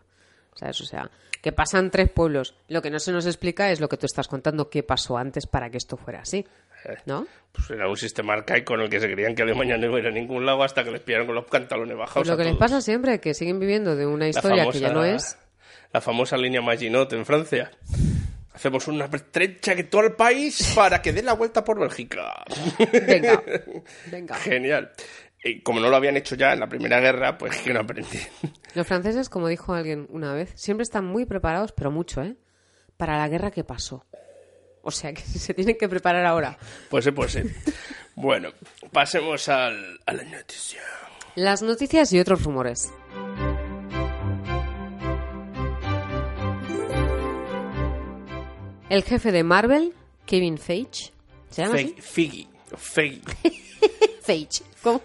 ¿Sabes? 0.53 0.81
O 0.81 0.85
sea, 0.85 1.09
que 1.41 1.53
pasan 1.53 1.89
tres 1.89 2.09
pueblos. 2.11 2.55
Lo 2.67 2.81
que 2.81 2.89
no 2.89 2.99
se 2.99 3.13
nos 3.13 3.25
explica 3.25 3.71
es 3.71 3.79
lo 3.79 3.87
que 3.87 3.95
tú 3.95 4.05
estás 4.05 4.27
contando, 4.27 4.69
qué 4.69 4.83
pasó 4.83 5.17
antes 5.17 5.47
para 5.47 5.69
que 5.69 5.77
esto 5.77 5.95
fuera 5.95 6.19
así. 6.23 6.45
¿No? 7.05 7.25
Pues 7.53 7.69
era 7.69 7.87
un 7.87 7.95
sistema 7.95 8.33
arcaico 8.33 8.73
en 8.73 8.81
el 8.81 8.89
que 8.89 8.99
se 8.99 9.09
creían 9.09 9.33
que 9.33 9.43
Alemania 9.43 9.77
no 9.77 9.85
iba 9.85 9.95
a 9.95 9.99
ir 10.01 10.07
a 10.07 10.11
ningún 10.11 10.45
lado 10.45 10.61
hasta 10.63 10.83
que 10.83 10.91
les 10.91 10.99
pillaron 11.01 11.27
con 11.27 11.35
los 11.35 11.45
pantalones 11.45 11.95
bajados. 11.95 12.15
Pues 12.15 12.27
lo 12.27 12.35
que 12.37 12.43
les 12.43 12.57
pasa 12.57 12.81
siempre, 12.81 13.21
que 13.21 13.33
siguen 13.33 13.59
viviendo 13.59 13.95
de 13.95 14.05
una 14.05 14.27
historia 14.27 14.67
que 14.69 14.79
ya 14.79 14.89
no 14.89 15.01
famosa- 15.03 15.15
es. 15.15 15.37
La 15.93 16.01
famosa 16.01 16.35
línea 16.37 16.61
Maginot 16.61 17.13
en 17.13 17.25
Francia. 17.25 17.71
Hacemos 18.53 18.87
una 18.89 19.05
estrecha 19.05 19.75
que 19.75 19.85
todo 19.85 20.01
el 20.01 20.13
país 20.13 20.73
para 20.75 21.01
que 21.01 21.13
dé 21.13 21.23
la 21.23 21.33
vuelta 21.33 21.63
por 21.63 21.79
Bélgica. 21.79 22.43
Venga, 23.07 23.41
venga. 24.11 24.35
Genial. 24.35 24.91
Y 25.43 25.61
como 25.61 25.79
no 25.79 25.89
lo 25.89 25.95
habían 25.95 26.17
hecho 26.17 26.35
ya 26.35 26.53
en 26.53 26.59
la 26.59 26.67
Primera 26.67 26.99
Guerra, 26.99 27.37
pues 27.37 27.57
que 27.57 27.73
no 27.73 27.79
aprendí. 27.79 28.19
Los 28.75 28.85
franceses, 28.87 29.27
como 29.29 29.47
dijo 29.47 29.73
alguien 29.73 30.07
una 30.09 30.33
vez, 30.33 30.51
siempre 30.55 30.83
están 30.83 31.05
muy 31.05 31.25
preparados, 31.25 31.71
pero 31.71 31.89
mucho, 31.91 32.21
¿eh? 32.21 32.35
Para 32.97 33.17
la 33.17 33.27
guerra 33.27 33.49
que 33.51 33.63
pasó. 33.63 34.05
O 34.83 34.91
sea, 34.91 35.13
que 35.13 35.21
se 35.23 35.53
tienen 35.53 35.77
que 35.77 35.89
preparar 35.89 36.25
ahora. 36.25 36.57
Pues 36.89 37.05
sí, 37.05 37.11
pues 37.11 37.31
sí. 37.31 37.41
Bueno, 38.15 38.49
pasemos 38.91 39.47
al, 39.49 39.99
a 40.05 40.13
la 40.13 40.23
noticia. 40.23 40.81
Las 41.35 41.61
noticias 41.63 42.11
y 42.13 42.19
otros 42.19 42.43
rumores. 42.43 42.91
El 48.89 49.03
jefe 49.03 49.31
de 49.31 49.43
Marvel, 49.43 49.93
Kevin 50.25 50.57
Feige, 50.57 51.11
¿se 51.49 51.61
llama 51.63 51.75
así? 51.75 51.95
Fe- 51.97 52.01
Figgy. 52.01 52.47
Feggy. 52.75 53.21
Feige. 54.21 54.63
¿Cómo? 54.83 55.01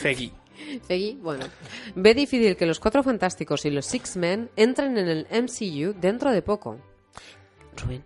Feggy. 0.00 0.32
Feige, 0.86 1.16
bueno. 1.20 1.46
Ve 1.94 2.14
difícil 2.14 2.56
que 2.56 2.66
los 2.66 2.78
Cuatro 2.78 3.02
Fantásticos 3.02 3.64
y 3.64 3.70
los 3.70 3.86
Six-Men 3.86 4.50
entren 4.56 4.98
en 4.98 5.08
el 5.08 5.26
MCU 5.30 5.94
dentro 5.98 6.30
de 6.30 6.42
poco. 6.42 6.78
Rubén. 7.76 8.04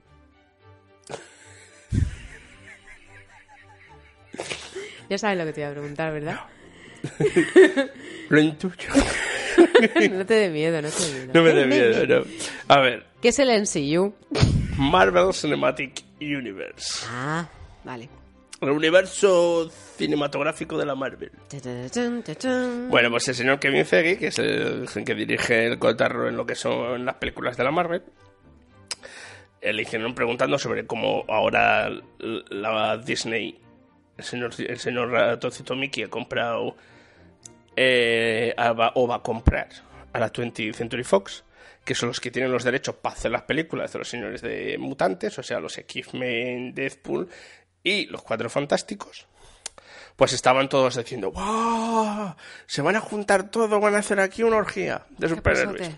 Ya 5.09 5.19
sabes 5.19 5.39
lo 5.39 5.45
que 5.45 5.53
te 5.53 5.61
iba 5.61 5.71
a 5.71 5.73
preguntar, 5.73 6.13
¿verdad? 6.13 6.41
Lo 8.31 8.41
intuyo. 8.41 8.89
no 10.11 10.25
te 10.25 10.35
dé 10.35 10.51
miedo, 10.51 10.81
no 10.81 10.89
te 10.89 11.03
dé 11.03 11.13
miedo. 11.13 11.33
No 11.35 11.43
me 11.43 11.53
dé 11.53 11.67
miedo, 11.67 12.07
no. 12.07 12.25
A 12.69 12.81
ver, 12.81 13.07
¿Qué 13.25 13.29
es 13.29 13.39
el 13.39 13.49
MCU? 13.49 14.15
Marvel 14.77 15.33
Cinematic 15.33 16.05
Universe. 16.21 17.07
Ah, 17.09 17.49
vale. 17.83 18.11
El 18.61 18.71
universo 18.71 19.69
cinematográfico 19.97 20.79
de 20.79 20.87
la 20.87 20.95
Marvel. 20.95 21.33
Bueno, 22.89 23.11
pues 23.11 23.29
el 23.29 23.35
señor 23.35 23.59
Kevin 23.59 23.85
Feige, 23.85 24.19
que 24.19 24.29
es 24.29 24.39
el, 24.39 24.89
que 25.05 25.15
dirige 25.15 25.67
el 25.67 25.79
cotarro 25.79 26.29
en 26.29 26.37
lo 26.37 26.47
que 26.47 26.55
son 26.55 27.05
las 27.05 27.17
películas 27.17 27.57
de 27.57 27.65
la 27.65 27.71
Marvel, 27.71 28.03
le 29.63 29.83
hicieron 29.83 30.15
preguntando 30.15 30.59
sobre 30.59 30.87
cómo 30.87 31.25
ahora 31.29 31.91
la 32.19 32.99
Disney, 32.99 33.59
el 34.17 34.25
señor, 34.25 34.53
el 34.59 34.79
señor 34.79 35.11
ratoncito 35.11 35.75
Mickey 35.75 36.05
ha 36.05 36.09
comprado 36.09 36.77
eh, 37.77 38.55
o 38.95 39.09
va 39.09 39.17
a 39.17 39.23
comprar 39.23 39.69
a 40.13 40.19
la 40.19 40.33
20th 40.33 40.75
Century 40.75 41.03
Fox, 41.03 41.45
que 41.85 41.95
son 41.95 42.09
los 42.09 42.21
que 42.21 42.31
tienen 42.31 42.53
los 42.53 42.65
derechos 42.65 42.95
para 42.97 43.15
hacer 43.15 43.31
las 43.31 43.43
películas 43.43 43.93
de 43.93 43.99
los 43.99 44.09
señores 44.09 44.43
de 44.43 44.77
mutantes, 44.79 45.39
o 45.39 45.43
sea, 45.43 45.61
los 45.61 45.77
X-Men, 45.77 46.75
Deadpool 46.75 47.29
y 47.85 48.07
los 48.07 48.23
Cuatro 48.23 48.51
Fantásticos 48.51 49.27
pues 50.17 50.33
estaban 50.33 50.69
todos 50.69 50.97
diciendo, 50.97 51.33
¡wow! 51.33 52.35
Se 52.67 52.83
van 52.83 52.97
a 52.97 53.01
juntar 53.01 53.51
todos, 53.51 53.69
van 53.81 53.95
a 53.95 53.99
hacer 53.99 54.21
aquí 54.21 54.43
una 54.43 54.59
orgía 54.59 55.05
de 55.19 55.29
¿Qué 55.29 55.35
superhéroes. 55.35 55.91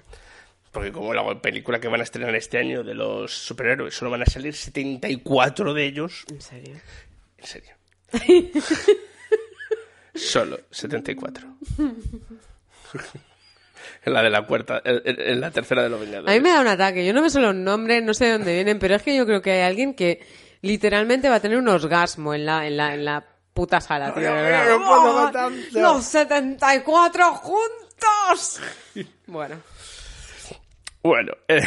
Porque 0.72 0.92
como 0.92 1.14
la 1.14 1.40
película 1.40 1.80
que 1.80 1.88
van 1.88 2.00
a 2.00 2.04
estrenar 2.04 2.34
este 2.34 2.58
año 2.58 2.82
de 2.82 2.94
los 2.94 3.32
superhéroes, 3.32 3.94
solo 3.94 4.10
van 4.10 4.22
a 4.22 4.26
salir 4.26 4.54
74 4.54 5.74
de 5.74 5.84
ellos. 5.84 6.24
¿En 6.30 6.40
serio? 6.40 6.76
En 7.38 7.46
serio. 7.46 7.72
solo 10.14 10.60
74. 10.70 11.46
en 14.04 14.12
la 14.12 14.22
de 14.22 14.30
la 14.30 14.46
cuarta, 14.46 14.82
en 14.84 15.40
la 15.40 15.50
tercera 15.50 15.82
de 15.82 15.88
los 15.88 16.00
Vengadores. 16.00 16.30
A 16.30 16.34
mí 16.34 16.42
me 16.42 16.50
da 16.50 16.60
un 16.60 16.68
ataque. 16.68 17.06
Yo 17.06 17.12
no 17.12 17.22
me 17.22 17.30
sé 17.30 17.40
los 17.40 17.54
nombres, 17.54 18.02
no 18.02 18.14
sé 18.14 18.26
de 18.26 18.32
dónde 18.32 18.54
vienen, 18.54 18.78
pero 18.78 18.94
es 18.96 19.02
que 19.02 19.16
yo 19.16 19.26
creo 19.26 19.42
que 19.42 19.52
hay 19.52 19.60
alguien 19.62 19.94
que 19.94 20.20
literalmente 20.66 21.28
va 21.28 21.36
a 21.36 21.40
tener 21.40 21.56
un 21.58 21.68
orgasmo 21.68 22.34
en 22.34 22.44
la, 22.46 22.66
en 22.66 22.76
la, 22.76 22.94
en 22.94 23.04
la 23.04 23.24
puta 23.54 23.80
sala, 23.80 24.12
tío. 24.12 24.28
no 24.30 24.86
puedo 24.86 25.10
¡Oh! 25.18 25.22
con 25.24 25.32
tanto! 25.32 25.80
¡Los 25.80 26.04
74 26.04 27.32
juntos! 27.34 28.60
Bueno, 29.26 29.56
Bueno, 31.02 31.32
eh, 31.48 31.62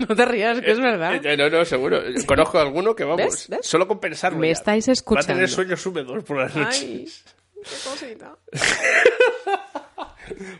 no 0.00 0.14
te 0.16 0.24
rías, 0.26 0.60
que 0.60 0.72
es 0.72 0.80
verdad. 0.80 1.24
Eh, 1.24 1.36
no, 1.36 1.48
no, 1.48 1.64
seguro. 1.64 2.02
Conozco 2.26 2.58
a 2.58 2.62
alguno 2.62 2.94
que 2.94 3.04
vamos. 3.04 3.24
¿Ves? 3.24 3.48
¿Ves? 3.48 3.60
Solo 3.66 3.86
con 3.88 4.00
pensarlo. 4.00 4.38
Me 4.38 4.48
ya. 4.48 4.52
estáis 4.54 4.88
Va 4.88 4.90
a 4.90 4.94
escuchando. 4.94 5.26
tener 5.28 5.48
sueños 5.48 5.86
húmedos 5.86 6.24
por 6.24 6.38
las 6.38 6.54
noches. 6.54 6.82
Ay, 6.82 7.08
qué 7.54 7.88
cosita. 7.90 8.36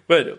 Bueno, 0.07 0.37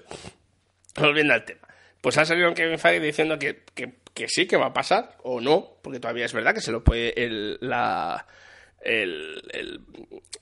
volviendo 0.96 1.34
al 1.34 1.44
tema. 1.44 1.67
Pues 2.02 2.18
ha 2.18 2.26
salido 2.26 2.54
Kevin 2.54 2.80
Feige 2.80 3.00
diciendo 3.06 3.38
que, 3.40 3.64
que, 3.74 3.96
que 4.14 4.28
sí, 4.28 4.46
que 4.48 4.58
va 4.58 4.68
a 4.68 4.74
pasar, 4.74 5.18
o 5.24 5.42
no, 5.42 5.78
porque 5.82 6.00
todavía 6.00 6.26
es 6.26 6.34
verdad 6.34 6.54
que 6.54 6.62
se 6.62 6.72
lo 6.72 6.84
puede 6.84 7.14
el, 7.24 7.58
la, 7.62 8.26
el, 8.82 9.42
el- 9.52 9.82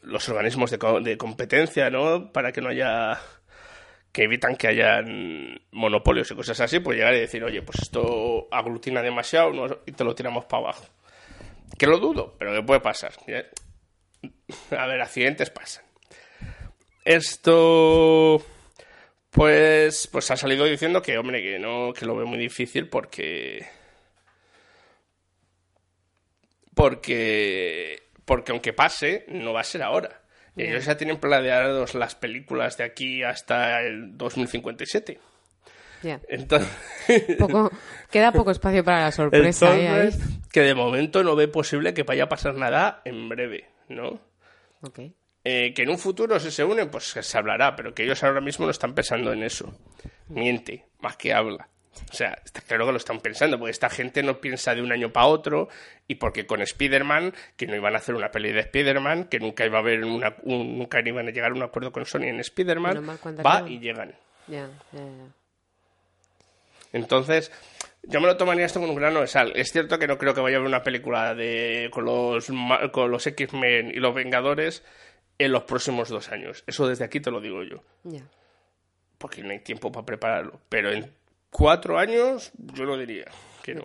los 0.02 0.28
organismos 0.30 0.70
de, 0.72 0.78
de 1.02 1.18
competencia, 1.18 1.90
¿no? 1.90 2.32
Para 2.32 2.52
que 2.52 2.62
no 2.62 2.70
haya 2.70 3.20
que 4.12 4.24
evitan 4.24 4.56
que 4.56 4.68
hayan 4.70 5.60
monopolios 5.72 6.32
y 6.32 6.36
cosas 6.36 6.62
así, 6.62 6.80
pues 6.80 6.98
llegar 6.98 7.14
y 7.16 7.20
decir, 7.20 7.44
oye, 7.44 7.62
pues 7.62 7.80
esto 7.82 8.48
aglutina 8.50 9.02
demasiado 9.02 9.82
y 9.86 9.92
te 9.92 10.04
lo 10.06 10.16
tiramos 10.16 10.46
para 10.46 10.64
abajo. 10.64 10.86
Que 11.78 11.86
lo 11.86 11.98
dudo, 12.00 12.34
pero 12.40 12.54
que 12.54 12.64
puede 12.64 12.80
pasar. 12.80 13.12
¿eh? 13.28 13.46
A 14.78 14.88
ver, 14.88 15.02
accidentes 15.02 15.50
pasan. 15.50 15.84
Esto, 17.04 18.42
pues, 19.36 20.08
pues 20.08 20.32
ha 20.32 20.38
salido 20.38 20.64
diciendo 20.64 21.02
que, 21.02 21.18
hombre, 21.18 21.42
que 21.44 21.60
no, 21.60 21.92
que 21.92 22.06
lo 22.06 22.16
ve 22.16 22.24
muy 22.24 22.38
difícil 22.38 22.88
porque, 22.88 23.68
porque, 26.74 28.04
porque 28.24 28.54
aunque 28.54 28.72
pase, 28.72 29.26
no 29.28 29.52
va 29.52 29.60
a 29.60 29.66
ser 29.66 29.84
ahora. 29.84 30.22
Ellos 30.56 30.86
ya 30.86 30.96
tienen 30.96 31.18
planeados 31.18 31.96
las 31.96 32.16
películas 32.16 32.78
de 32.78 32.86
aquí 32.86 33.24
hasta 33.24 33.82
el 33.82 34.18
2057. 34.18 35.20
Ya. 36.02 36.22
Entonces, 36.30 36.72
Poco, 37.38 37.72
queda 38.10 38.32
poco 38.32 38.52
espacio 38.52 38.86
para 38.86 39.02
la 39.02 39.12
sorpresa. 39.12 39.78
¿eh? 39.78 40.12
Que 40.50 40.62
de 40.62 40.76
momento 40.76 41.24
no 41.26 41.36
ve 41.36 41.50
posible 41.50 41.94
que 41.94 42.04
vaya 42.04 42.24
a 42.24 42.30
pasar 42.30 42.56
nada 42.56 43.02
en 43.04 43.28
breve, 43.28 43.68
¿no? 43.90 44.22
Ok. 44.82 45.00
Eh, 45.48 45.74
que 45.76 45.84
en 45.84 45.90
un 45.90 46.00
futuro 46.00 46.40
si 46.40 46.50
se 46.50 46.64
unen, 46.64 46.90
pues 46.90 47.04
se 47.06 47.38
hablará, 47.38 47.76
pero 47.76 47.94
que 47.94 48.04
ellos 48.04 48.24
ahora 48.24 48.42
mismo 48.42 48.66
no 48.66 48.72
están 48.72 48.96
pensando 48.96 49.32
en 49.32 49.44
eso. 49.44 49.78
Miente, 50.28 50.86
más 51.02 51.16
que 51.18 51.34
habla. 51.34 51.70
O 52.12 52.14
sea, 52.14 52.38
está 52.44 52.62
claro 52.62 52.86
que 52.88 52.92
lo 52.92 52.98
están 52.98 53.22
pensando, 53.22 53.58
porque 53.60 53.72
esta 53.72 53.90
gente 53.90 54.22
no 54.24 54.42
piensa 54.42 54.74
de 54.76 54.82
un 54.82 54.92
año 54.92 55.14
para 55.14 55.28
otro, 55.28 55.70
y 56.08 56.16
porque 56.16 56.46
con 56.48 56.62
Spider-Man, 56.62 57.34
que 57.56 57.68
no 57.68 57.76
iban 57.76 57.94
a 57.96 58.00
hacer 58.00 58.16
una 58.16 58.32
peli 58.32 58.52
de 58.52 58.62
Spider-Man, 58.62 59.26
que 59.26 59.40
nunca 59.40 59.66
iba 59.66 59.78
a 59.78 59.82
haber 59.82 60.04
una, 60.04 60.36
un- 60.44 60.78
nunca 60.80 61.00
iban 61.06 61.28
a 61.28 61.32
llegar 61.32 61.52
a 61.52 61.56
un 61.56 61.64
acuerdo 61.64 61.92
con 61.92 62.06
Sony 62.06 62.24
en 62.24 62.40
Spider-Man, 62.42 62.96
va 63.46 63.70
y 63.70 63.80
llegan. 63.80 64.14
Ya, 64.48 64.68
ya, 64.92 65.00
ya. 65.00 65.28
Entonces, 66.92 67.52
yo 68.04 68.22
me 68.22 68.28
lo 68.28 68.38
tomaría 68.38 68.66
esto 68.66 68.80
con 68.80 68.90
un 68.90 68.96
grano 68.96 69.22
de 69.22 69.28
sal. 69.28 69.52
Es 69.56 69.72
cierto 69.72 70.00
que 70.00 70.08
no 70.08 70.18
creo 70.18 70.34
que 70.34 70.42
vaya 70.42 70.58
a 70.58 70.60
haber 70.60 70.68
una 70.70 70.84
película 70.84 71.34
de 71.36 71.90
con 71.92 72.06
los, 72.06 72.48
con 72.92 73.12
los 73.12 73.26
X-Men 73.28 73.90
y 73.94 74.00
los 74.00 74.14
Vengadores 74.14 74.84
en 75.38 75.52
los 75.52 75.64
próximos 75.64 76.10
dos 76.10 76.30
años. 76.32 76.64
Eso 76.68 76.88
desde 76.88 77.04
aquí 77.06 77.20
te 77.20 77.32
lo 77.32 77.42
digo 77.42 77.64
yo. 77.64 77.84
Ya. 78.04 78.22
Porque 79.18 79.44
no 79.44 79.52
hay 79.52 79.60
tiempo 79.60 79.92
para 79.92 80.06
prepararlo. 80.06 80.60
Pero 80.70 80.92
en 80.92 81.12
cuatro 81.50 81.98
años, 81.98 82.52
yo 82.58 82.86
no 82.86 82.98
diría 82.98 83.26
que 83.64 83.74
no. 83.76 83.84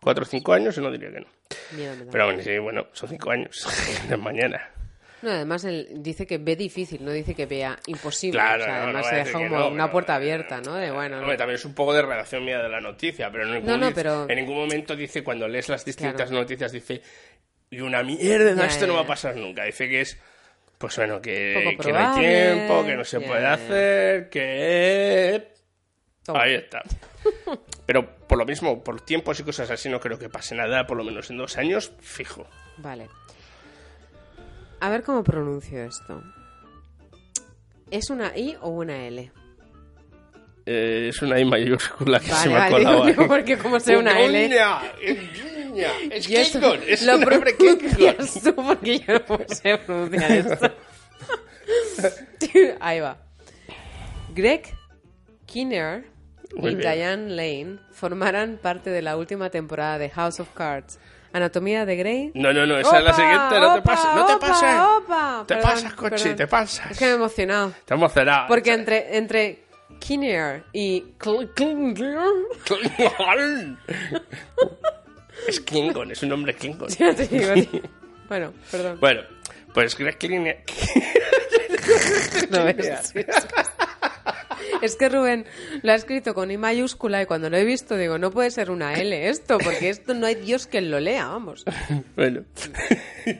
Cuatro 0.00 0.24
o 0.24 0.26
cinco 0.26 0.52
años, 0.52 0.74
yo 0.76 0.82
no 0.82 0.90
diría 0.90 1.10
que 1.12 1.20
no. 1.20 1.26
Miedo. 1.72 2.06
Pero 2.10 2.24
bueno, 2.26 2.42
sí, 2.42 2.58
bueno, 2.58 2.86
son 2.92 3.08
cinco 3.08 3.30
años. 3.30 3.66
mañana. 4.18 4.70
No, 5.22 5.30
además 5.30 5.62
él 5.64 5.86
dice 5.98 6.26
que 6.26 6.38
ve 6.38 6.56
difícil, 6.56 7.04
no 7.04 7.12
dice 7.12 7.32
que 7.36 7.46
vea 7.46 7.78
imposible. 7.86 8.40
Claro, 8.40 8.62
o 8.62 8.66
sea, 8.66 8.76
no, 8.78 8.82
además 8.82 9.04
no 9.04 9.08
se 9.10 9.14
deja 9.16 9.32
como 9.32 9.58
no, 9.58 9.68
una 9.68 9.88
puerta 9.92 10.16
abierta, 10.16 10.60
¿no? 10.60 10.74
De 10.74 10.90
bueno, 10.90 11.20
Hombre, 11.20 11.36
también 11.36 11.54
es 11.54 11.64
un 11.64 11.74
poco 11.76 11.92
de 11.94 12.02
redacción 12.02 12.44
mía 12.44 12.58
de 12.60 12.68
la 12.68 12.80
noticia, 12.80 13.30
pero 13.30 13.44
en 13.46 13.64
ningún, 13.64 13.92
pero- 13.94 14.28
en 14.28 14.36
ningún 14.36 14.56
momento 14.56 14.96
dice, 14.96 15.22
cuando 15.22 15.46
lees 15.46 15.68
las 15.68 15.84
distintas 15.84 16.28
Claro. 16.28 16.40
noticias, 16.42 16.72
dice, 16.72 17.02
y 17.70 17.80
una 17.80 18.02
mierda, 18.02 18.52
Ya, 18.56 18.66
esto 18.66 18.80
ya, 18.80 18.86
no 18.88 18.94
va 18.94 19.02
a 19.02 19.06
pasar 19.06 19.36
nunca. 19.36 19.62
Dice 19.62 19.88
que 19.88 20.00
es, 20.00 20.18
pues 20.82 20.96
bueno, 20.96 21.22
que, 21.22 21.76
que 21.80 21.92
no 21.92 21.98
hay 22.00 22.20
tiempo, 22.20 22.84
que 22.84 22.96
no 22.96 23.04
se 23.04 23.20
puede 23.20 23.46
hacer, 23.46 24.28
que... 24.28 25.52
Toma. 26.24 26.42
Ahí 26.42 26.54
está. 26.54 26.82
Pero 27.86 28.16
por 28.26 28.36
lo 28.36 28.44
mismo, 28.44 28.82
por 28.82 29.00
tiempos 29.00 29.38
y 29.38 29.44
cosas 29.44 29.70
así, 29.70 29.88
no 29.88 30.00
creo 30.00 30.18
que 30.18 30.28
pase 30.28 30.56
nada, 30.56 30.84
por 30.84 30.96
lo 30.96 31.04
menos 31.04 31.30
en 31.30 31.36
dos 31.36 31.56
años, 31.56 31.92
fijo. 32.00 32.48
Vale. 32.78 33.08
A 34.80 34.90
ver 34.90 35.04
cómo 35.04 35.22
pronuncio 35.22 35.84
esto. 35.84 36.20
¿Es 37.92 38.10
una 38.10 38.36
I 38.36 38.56
o 38.60 38.70
una 38.70 39.06
L? 39.06 39.30
Eh, 40.66 41.06
es 41.10 41.22
una 41.22 41.38
I 41.38 41.44
mayúscula 41.44 42.18
que 42.18 42.26
se 42.26 42.48
Vale, 42.48 42.50
me 42.50 42.56
ha 42.56 42.58
vale, 42.58 42.70
colado 42.72 43.06
digo, 43.06 43.22
ahí. 43.22 43.28
porque 43.28 43.56
como 43.56 43.78
sea 43.78 43.98
una 43.98 44.18
L... 44.20 44.50
Uña, 45.72 45.86
es 45.86 46.02
Uña, 46.02 46.14
es 46.16 46.28
Y 46.28 46.36
esto 46.36 46.58
Klingon, 46.60 46.80
es 46.88 47.02
lo 47.02 47.14
un 47.14 47.20
nombre 47.20 47.56
Klingon. 47.56 48.16
tú 48.44 48.54
porque 48.54 48.98
yo 49.00 49.12
no 49.14 49.24
puedo 49.24 49.44
sé 49.48 49.78
pronunciar 49.78 50.30
esto. 50.32 50.70
Ahí 52.80 53.00
va. 53.00 53.16
Greg 54.34 54.62
Kinnear 55.46 56.02
Muy 56.56 56.72
y 56.72 56.74
bien. 56.76 56.92
Diane 56.94 57.28
Lane 57.30 57.78
formarán 57.92 58.58
parte 58.60 58.90
de 58.90 59.00
la 59.02 59.16
última 59.16 59.50
temporada 59.50 59.98
de 59.98 60.10
House 60.10 60.40
of 60.40 60.48
Cards. 60.54 60.98
Anatomía 61.34 61.86
de 61.86 61.96
Grey. 61.96 62.30
No, 62.34 62.52
no, 62.52 62.66
no, 62.66 62.76
esa 62.78 62.98
es 62.98 63.04
la 63.04 63.10
¡Opa! 63.12 63.22
siguiente, 63.22 63.58
no 63.60 63.72
te 63.72 63.78
¡Opa! 63.78 63.82
pases, 63.82 64.10
no 64.14 64.26
te 64.26 64.32
¡Opa! 64.34 64.46
pases. 64.48 64.80
¡Opa! 64.80 65.44
Te 65.46 65.54
Perdón, 65.54 65.70
pasas, 65.70 65.94
Cochi, 65.94 66.10
perdón. 66.22 66.36
te 66.36 66.46
pasas. 66.46 66.90
Es 66.90 66.98
que 66.98 67.04
me 67.06 67.10
he 67.12 67.14
emocionado. 67.14 67.72
Te 67.86 67.94
hemos 67.94 68.12
cerrado. 68.12 68.48
Porque 68.48 68.72
entre, 68.74 69.16
entre 69.16 69.64
Kinnear 69.98 70.64
y 70.74 71.00
Cl- 71.18 71.54
Cl- 71.54 71.94
es 75.46 75.60
Klingon, 75.60 76.10
es 76.10 76.22
un. 76.22 76.46
Ya 76.98 77.14
te 77.14 77.26
digo, 77.26 77.54
tío. 77.54 77.82
Bueno, 78.28 78.52
perdón. 78.70 78.98
Bueno, 79.00 79.22
pues 79.74 79.96
Greg. 79.96 80.16
No, 82.50 82.68
es, 82.68 83.12
es 84.82 84.96
que 84.96 85.08
Rubén 85.08 85.46
lo 85.82 85.92
ha 85.92 85.94
escrito 85.94 86.34
con 86.34 86.50
I 86.50 86.56
mayúscula 86.58 87.22
y 87.22 87.26
cuando 87.26 87.48
lo 87.50 87.56
he 87.56 87.64
visto 87.64 87.96
digo, 87.96 88.18
no 88.18 88.30
puede 88.30 88.50
ser 88.50 88.70
una 88.70 88.94
L 88.94 89.28
esto, 89.28 89.58
porque 89.58 89.88
esto 89.88 90.14
no 90.14 90.26
hay 90.26 90.34
Dios 90.36 90.66
que 90.66 90.80
lo 90.80 90.98
lea, 91.00 91.26
vamos. 91.26 91.64
Bueno. 92.16 92.44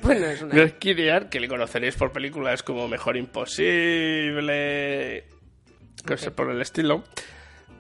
Bueno, 0.03 0.27
es 0.27 0.43
una 0.43 0.55
Greg 0.55 0.79
Kinnear, 0.79 1.29
que 1.29 1.41
le 1.41 1.49
conoceréis 1.49 1.97
por 1.97 2.13
películas 2.13 2.63
como 2.63 2.87
Mejor 2.89 3.17
Imposible, 3.17 4.45
cosas 6.07 6.33
por 6.33 6.51
el 6.51 6.61
estilo, 6.61 7.03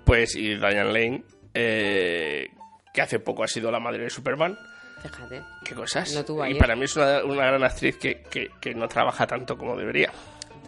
pues 0.04 0.34
y 0.36 0.56
Diane 0.56 0.84
Lane, 0.92 1.24
eh, 1.54 2.48
que 2.92 3.02
hace 3.02 3.18
poco 3.18 3.44
ha 3.44 3.48
sido 3.48 3.70
la 3.70 3.80
madre 3.80 4.04
de 4.04 4.10
Superman. 4.10 4.58
Fíjate. 5.02 5.42
¿Qué 5.64 5.74
cosas? 5.74 6.24
Tuvo 6.26 6.44
y 6.44 6.50
ayer. 6.50 6.58
para 6.58 6.76
mí 6.76 6.84
es 6.84 6.94
una, 6.96 7.24
una 7.24 7.46
gran 7.46 7.64
actriz 7.64 7.96
que, 7.96 8.22
que- 8.30 8.50
que 8.60 8.74
no 8.74 8.86
trabaja 8.88 9.26
tanto 9.26 9.56
como 9.58 9.76
debería. 9.76 10.12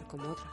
Como 0.09 0.29
otras. 0.31 0.47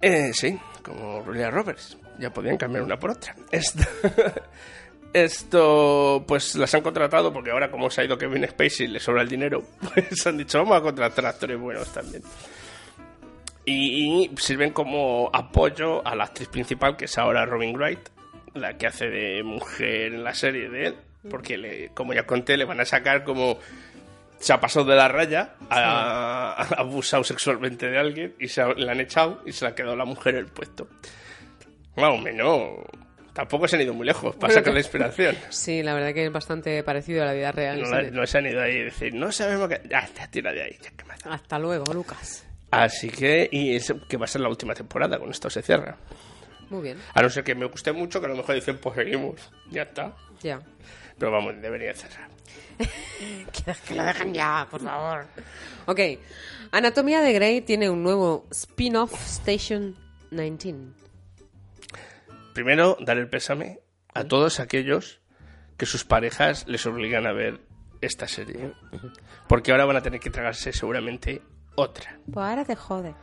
Eh, 0.00 0.30
sí, 0.34 0.58
como 0.82 1.22
Julia 1.22 1.50
Roberts. 1.50 1.96
Ya 2.18 2.30
podían 2.30 2.56
cambiar 2.56 2.82
una 2.84 2.98
por 2.98 3.10
otra. 3.12 3.34
Esto, 3.50 3.82
esto, 5.12 6.24
pues 6.26 6.54
las 6.56 6.74
han 6.74 6.82
contratado 6.82 7.32
porque 7.32 7.50
ahora 7.50 7.70
como 7.70 7.90
se 7.90 8.00
ha 8.00 8.04
ido 8.04 8.18
Kevin 8.18 8.46
Spacey 8.48 8.86
y 8.86 8.90
le 8.90 9.00
sobra 9.00 9.22
el 9.22 9.28
dinero, 9.28 9.62
pues 9.94 10.26
han 10.26 10.36
dicho 10.36 10.58
vamos 10.58 10.76
a 10.78 10.82
contratar 10.82 11.26
actores 11.26 11.58
buenos 11.58 11.92
también. 11.92 12.22
Y, 13.64 14.24
y 14.24 14.36
sirven 14.38 14.72
como 14.72 15.30
apoyo 15.32 16.06
a 16.06 16.14
la 16.14 16.24
actriz 16.24 16.48
principal 16.48 16.96
que 16.96 17.04
es 17.04 17.18
ahora 17.18 17.44
Robin 17.46 17.76
Wright, 17.76 18.00
la 18.60 18.76
que 18.76 18.86
hace 18.86 19.08
de 19.08 19.42
mujer 19.42 20.14
en 20.14 20.24
la 20.24 20.34
serie 20.34 20.68
de 20.68 20.86
él, 20.88 20.94
porque 21.30 21.56
le, 21.56 21.88
como 21.94 22.12
ya 22.14 22.24
conté 22.24 22.56
le 22.56 22.64
van 22.64 22.80
a 22.80 22.84
sacar 22.84 23.24
como 23.24 23.58
se 24.38 24.52
ha 24.52 24.60
pasado 24.60 24.84
de 24.86 24.94
la 24.96 25.08
raya, 25.08 25.54
ha, 25.68 26.52
ha 26.56 26.62
abusado 26.80 27.24
sexualmente 27.24 27.88
de 27.90 27.98
alguien 27.98 28.34
y 28.38 28.48
se 28.48 28.62
ha- 28.62 28.68
le 28.74 28.90
han 28.90 29.00
echado 29.00 29.42
y 29.44 29.52
se 29.52 29.64
le 29.64 29.70
ha 29.72 29.74
quedado 29.74 29.96
la 29.96 30.04
mujer 30.04 30.34
el 30.36 30.46
puesto. 30.46 30.88
Más 31.96 32.10
o 32.14 32.18
menos. 32.18 32.70
Tampoco 33.32 33.68
se 33.68 33.76
han 33.76 33.82
ido 33.82 33.94
muy 33.94 34.04
lejos 34.06 34.34
para 34.36 34.52
sacar 34.54 34.72
la 34.72 34.80
inspiración. 34.80 35.36
Sí, 35.50 35.82
la 35.82 35.94
verdad 35.94 36.12
que 36.12 36.26
es 36.26 36.32
bastante 36.32 36.82
parecido 36.82 37.22
a 37.22 37.26
la 37.26 37.32
vida 37.34 37.52
real. 37.52 37.80
No, 37.80 37.88
la- 37.90 38.10
no 38.10 38.26
se 38.26 38.38
han 38.38 38.46
ido 38.46 38.60
ahí 38.62 38.76
y 38.76 38.84
decir, 38.84 39.14
no 39.14 39.30
sabemos 39.32 39.68
qué. 39.68 39.80
Tira 40.30 40.52
de 40.52 40.62
ahí. 40.62 40.76
ya, 40.82 40.90
que 40.90 41.04
da. 41.04 41.34
Hasta 41.34 41.58
luego, 41.58 41.92
Lucas. 41.92 42.44
Así 42.70 43.08
que, 43.10 43.48
y 43.50 43.74
es 43.76 43.92
que 44.08 44.16
va 44.16 44.24
a 44.24 44.28
ser 44.28 44.40
la 44.42 44.48
última 44.48 44.74
temporada, 44.74 45.18
con 45.18 45.30
esto 45.30 45.48
se 45.50 45.62
cierra. 45.62 45.96
Muy 46.70 46.82
bien, 46.82 46.98
A 47.14 47.22
no 47.22 47.30
ser 47.30 47.44
que 47.44 47.54
me 47.54 47.66
guste 47.66 47.92
mucho, 47.92 48.20
que 48.20 48.26
a 48.26 48.28
lo 48.28 48.36
mejor 48.36 48.54
dicen, 48.54 48.78
pues 48.78 48.94
seguimos. 48.96 49.50
Ya 49.70 49.82
está. 49.82 50.14
ya. 50.42 50.60
Pero 51.18 51.32
vamos, 51.32 51.60
debería 51.60 51.94
cerrar. 51.94 52.28
Que 53.86 53.94
lo 53.94 54.04
dejen 54.04 54.32
ya, 54.32 54.68
por 54.70 54.80
favor. 54.80 55.26
Ok. 55.86 56.00
Anatomía 56.70 57.20
de 57.20 57.32
Grey 57.32 57.60
tiene 57.62 57.90
un 57.90 58.02
nuevo 58.02 58.46
spin-off 58.50 59.12
Station 59.26 59.96
19. 60.30 60.92
Primero, 62.52 62.96
dar 63.00 63.18
el 63.18 63.28
pésame 63.28 63.80
a 64.14 64.24
todos 64.24 64.60
aquellos 64.60 65.20
que 65.76 65.86
sus 65.86 66.04
parejas 66.04 66.66
les 66.68 66.86
obligan 66.86 67.26
a 67.26 67.32
ver 67.32 67.60
esta 68.00 68.28
serie. 68.28 68.72
Porque 69.48 69.72
ahora 69.72 69.84
van 69.84 69.96
a 69.96 70.02
tener 70.02 70.20
que 70.20 70.30
tragarse 70.30 70.72
seguramente 70.72 71.42
otra. 71.74 72.18
Pues 72.32 72.46
ahora 72.46 72.64
te 72.64 72.76
jode. 72.76 73.14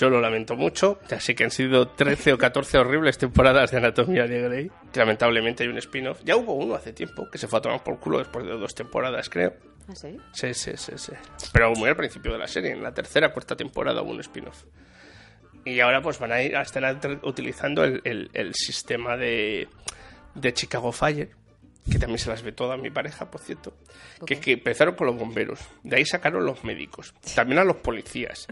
Yo 0.00 0.08
lo 0.08 0.18
lamento 0.20 0.56
mucho, 0.56 0.98
así 1.10 1.34
que 1.34 1.44
han 1.44 1.50
sido 1.50 1.88
13 1.88 2.32
o 2.32 2.38
14 2.38 2.78
horribles 2.78 3.18
temporadas 3.18 3.70
de 3.70 3.76
Anatomía 3.76 4.26
de 4.26 4.40
Grey. 4.40 4.70
Lamentablemente 4.94 5.62
hay 5.64 5.68
un 5.68 5.76
spin-off. 5.76 6.20
Ya 6.24 6.36
hubo 6.36 6.54
uno 6.54 6.74
hace 6.74 6.94
tiempo 6.94 7.28
que 7.30 7.36
se 7.36 7.46
fue 7.46 7.58
a 7.58 7.62
tomar 7.62 7.84
por 7.84 8.00
culo 8.00 8.18
después 8.18 8.46
de 8.46 8.52
dos 8.52 8.74
temporadas, 8.74 9.28
creo. 9.28 9.52
¿Ah, 9.88 9.94
sí? 9.94 10.16
Sí, 10.32 10.54
sí, 10.54 10.70
sí, 10.76 10.92
sí. 10.96 11.12
Pero 11.52 11.72
muy 11.74 11.90
al 11.90 11.96
principio 11.96 12.32
de 12.32 12.38
la 12.38 12.46
serie, 12.46 12.70
en 12.70 12.82
la 12.82 12.94
tercera, 12.94 13.30
cuarta 13.30 13.54
temporada 13.56 14.00
hubo 14.00 14.12
un 14.12 14.20
spin-off. 14.20 14.64
Y 15.66 15.80
ahora 15.80 16.00
pues 16.00 16.18
van 16.18 16.32
a 16.32 16.42
ir 16.42 16.56
a 16.56 16.62
estar 16.62 16.82
utilizando 17.22 17.84
el, 17.84 18.00
el- 18.04 18.30
el 18.32 18.54
sistema 18.54 19.18
de, 19.18 19.68
de 20.34 20.54
Chicago 20.54 20.92
Fire, 20.92 21.28
que 21.90 21.98
también 21.98 22.18
se 22.18 22.28
las 22.28 22.42
ve 22.42 22.52
toda 22.52 22.76
mi 22.76 22.90
pareja, 22.90 23.30
por 23.30 23.40
cierto. 23.40 23.72
Que, 24.26 24.38
que 24.38 24.52
empezaron 24.52 24.94
con 24.94 25.06
los 25.06 25.16
bomberos, 25.16 25.60
de 25.82 25.96
ahí 25.96 26.04
sacaron 26.04 26.44
los 26.44 26.64
médicos, 26.64 27.14
también 27.34 27.58
a 27.58 27.64
los 27.64 27.76
policías. 27.76 28.46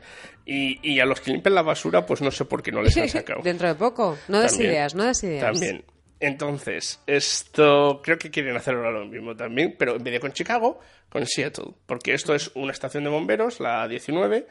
Y, 0.46 0.78
y 0.82 1.00
a 1.00 1.04
los 1.04 1.20
que 1.20 1.32
limpian 1.32 1.54
la 1.54 1.62
basura, 1.62 2.06
pues 2.06 2.22
no 2.22 2.30
sé 2.30 2.44
por 2.44 2.62
qué 2.62 2.72
no 2.72 2.82
les 2.82 2.96
han 2.96 3.08
sacado. 3.08 3.42
Dentro 3.42 3.68
de 3.68 3.74
poco. 3.74 4.16
No 4.28 4.40
des 4.40 4.58
ideas, 4.58 4.94
no 4.94 5.04
des 5.04 5.22
ideas. 5.24 5.52
También. 5.52 5.84
Entonces, 6.20 7.00
esto 7.06 8.00
creo 8.02 8.18
que 8.18 8.30
quieren 8.30 8.56
hacer 8.56 8.74
ahora 8.74 8.90
lo 8.90 9.06
mismo 9.06 9.36
también, 9.36 9.76
pero 9.78 9.96
en 9.96 10.02
vez 10.02 10.14
de 10.14 10.20
con 10.20 10.32
Chicago, 10.32 10.80
con 11.08 11.24
Seattle. 11.26 11.74
Porque 11.86 12.12
esto 12.12 12.34
es 12.34 12.50
una 12.54 12.72
estación 12.72 13.04
de 13.04 13.10
bomberos, 13.10 13.60
la 13.60 13.86
19, 13.86 14.46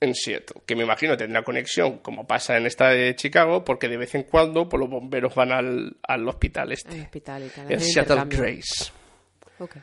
en 0.00 0.14
Seattle. 0.14 0.62
Que 0.66 0.74
me 0.74 0.84
imagino 0.84 1.16
tendrá 1.16 1.42
conexión, 1.42 1.98
como 1.98 2.26
pasa 2.26 2.56
en 2.56 2.66
esta 2.66 2.88
de 2.88 3.14
Chicago, 3.16 3.64
porque 3.64 3.88
de 3.88 3.96
vez 3.96 4.14
en 4.14 4.22
cuando 4.24 4.68
pues, 4.68 4.80
los 4.80 4.88
bomberos 4.90 5.34
van 5.34 5.52
al, 5.52 5.96
al 6.02 6.28
hospital 6.28 6.68
Al 6.68 6.72
este. 6.72 7.00
hospital 7.02 7.44
y 7.44 7.48
tal. 7.48 7.72
El 7.72 7.80
Seattle. 7.80 8.24
Grace. 8.26 8.90
Ok. 9.58 9.76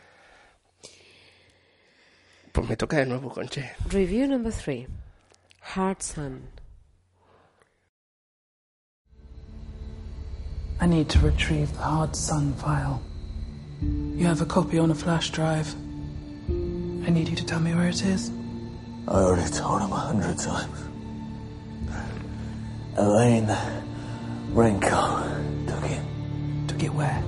Pues 2.51 2.68
me 2.70 2.76
toca 2.76 2.97
de 2.97 3.05
nuevo 3.05 3.30
con 3.30 3.47
Che. 3.47 3.72
Review 3.91 4.28
number 4.28 4.51
three. 4.51 4.88
Hard 5.76 6.01
Sun. 6.01 6.41
I 10.80 10.86
need 10.88 11.07
to 11.09 11.20
retrieve 11.20 11.72
the 11.74 11.80
Hard 11.84 12.15
Sun 12.15 12.53
file. 12.55 13.01
You 13.82 14.26
have 14.28 14.41
a 14.41 14.45
copy 14.45 14.80
on 14.80 14.89
a 14.89 14.95
flash 14.95 15.30
drive. 15.32 15.76
I 17.05 17.09
need 17.11 17.30
you 17.30 17.36
to 17.36 17.45
tell 17.45 17.59
me 17.59 17.74
where 17.76 17.88
it 17.89 18.01
is. 18.03 18.32
I 19.08 19.22
already 19.22 19.49
told 19.51 19.82
him 19.82 19.91
a 19.91 19.95
hundred 19.95 20.38
times. 20.38 20.80
Elaine 22.97 23.47
Renko 24.51 25.68
took 25.68 25.91
it. 25.91 26.01
Took 26.68 26.84
it 26.84 26.93
where? 26.93 27.24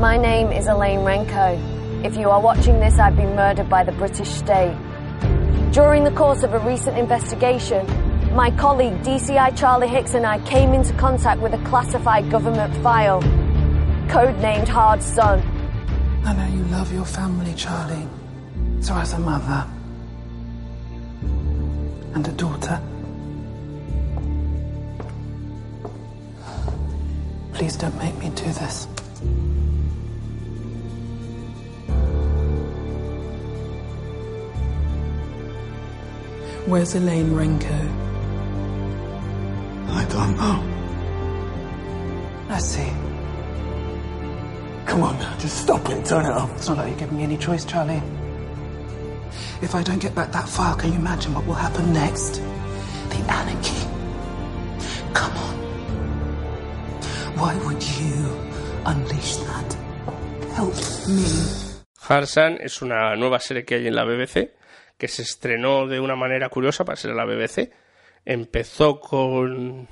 My 0.00 0.16
name 0.16 0.50
is 0.50 0.66
Elaine 0.66 1.00
Renko. 1.00 2.04
If 2.04 2.16
you 2.16 2.28
are 2.28 2.40
watching 2.40 2.80
this, 2.80 2.98
I've 2.98 3.16
been 3.16 3.36
murdered 3.36 3.70
by 3.70 3.84
the 3.84 3.92
British 3.92 4.30
state. 4.30 4.76
During 5.70 6.02
the 6.02 6.10
course 6.10 6.42
of 6.42 6.52
a 6.52 6.58
recent 6.58 6.98
investigation, 6.98 7.86
My 8.34 8.50
colleague 8.50 9.00
DCI 9.04 9.56
Charlie 9.56 9.86
Hicks 9.86 10.14
and 10.14 10.26
I 10.26 10.40
came 10.40 10.74
into 10.74 10.92
contact 10.94 11.40
with 11.40 11.54
a 11.54 11.58
classified 11.58 12.32
government 12.32 12.74
file, 12.82 13.22
codenamed 14.08 14.66
Hard 14.66 15.00
Sun. 15.04 15.38
I 16.24 16.32
know 16.34 16.52
you 16.52 16.64
love 16.64 16.92
your 16.92 17.04
family, 17.04 17.54
Charlie. 17.54 18.08
So 18.84 18.94
as 18.94 19.14
a 19.14 19.18
mother 19.18 19.66
and 22.12 22.28
a 22.28 22.32
daughter, 22.32 22.78
please 27.54 27.76
don't 27.76 27.96
make 27.96 28.14
me 28.18 28.28
do 28.28 28.44
this. 28.44 28.86
Where's 36.66 36.94
Elaine 36.94 37.30
Renko? 37.30 37.80
I 39.88 40.04
don't 40.10 40.36
know. 40.36 40.58
I 42.50 42.58
see. 42.58 42.92
Come 44.84 45.04
on 45.04 45.18
just 45.38 45.62
stop 45.62 45.88
it. 45.88 46.04
Turn 46.04 46.26
it 46.26 46.32
off. 46.32 46.50
It's 46.56 46.68
not 46.68 46.76
like 46.76 46.88
you're 46.90 46.98
giving 46.98 47.16
me 47.16 47.22
any 47.22 47.38
choice, 47.38 47.64
Charlie. 47.64 48.02
If 49.62 49.74
I 49.74 49.82
don't 49.82 50.00
get 50.00 50.14
back 50.14 50.32
that 50.32 50.48
file, 50.48 50.76
can 50.76 50.92
you 50.92 50.98
imagine 50.98 51.34
what 51.34 51.46
will 51.46 51.54
happen 51.54 51.92
next? 51.92 52.40
The 53.10 53.18
anarchy. 53.28 53.86
Come 55.12 55.36
on. 55.36 55.54
Why 57.36 57.56
would 57.64 57.82
you 57.82 58.14
unleash 58.84 59.36
that? 59.36 59.76
Help 60.54 60.74
me. 61.08 61.24
Harsan 62.08 62.58
es 62.60 62.82
una 62.82 63.16
nueva 63.16 63.40
serie 63.40 63.64
que 63.64 63.76
hay 63.76 63.86
en 63.86 63.94
la 63.94 64.04
BBC 64.04 64.54
que 64.98 65.08
se 65.08 65.22
estrenó 65.22 65.86
de 65.86 66.00
una 66.00 66.16
manera 66.16 66.48
curiosa 66.48 66.84
para 66.84 66.96
ser 66.96 67.14
la 67.14 67.24
BBC. 67.24 67.72
Empezó 68.24 69.00
con 69.00 69.88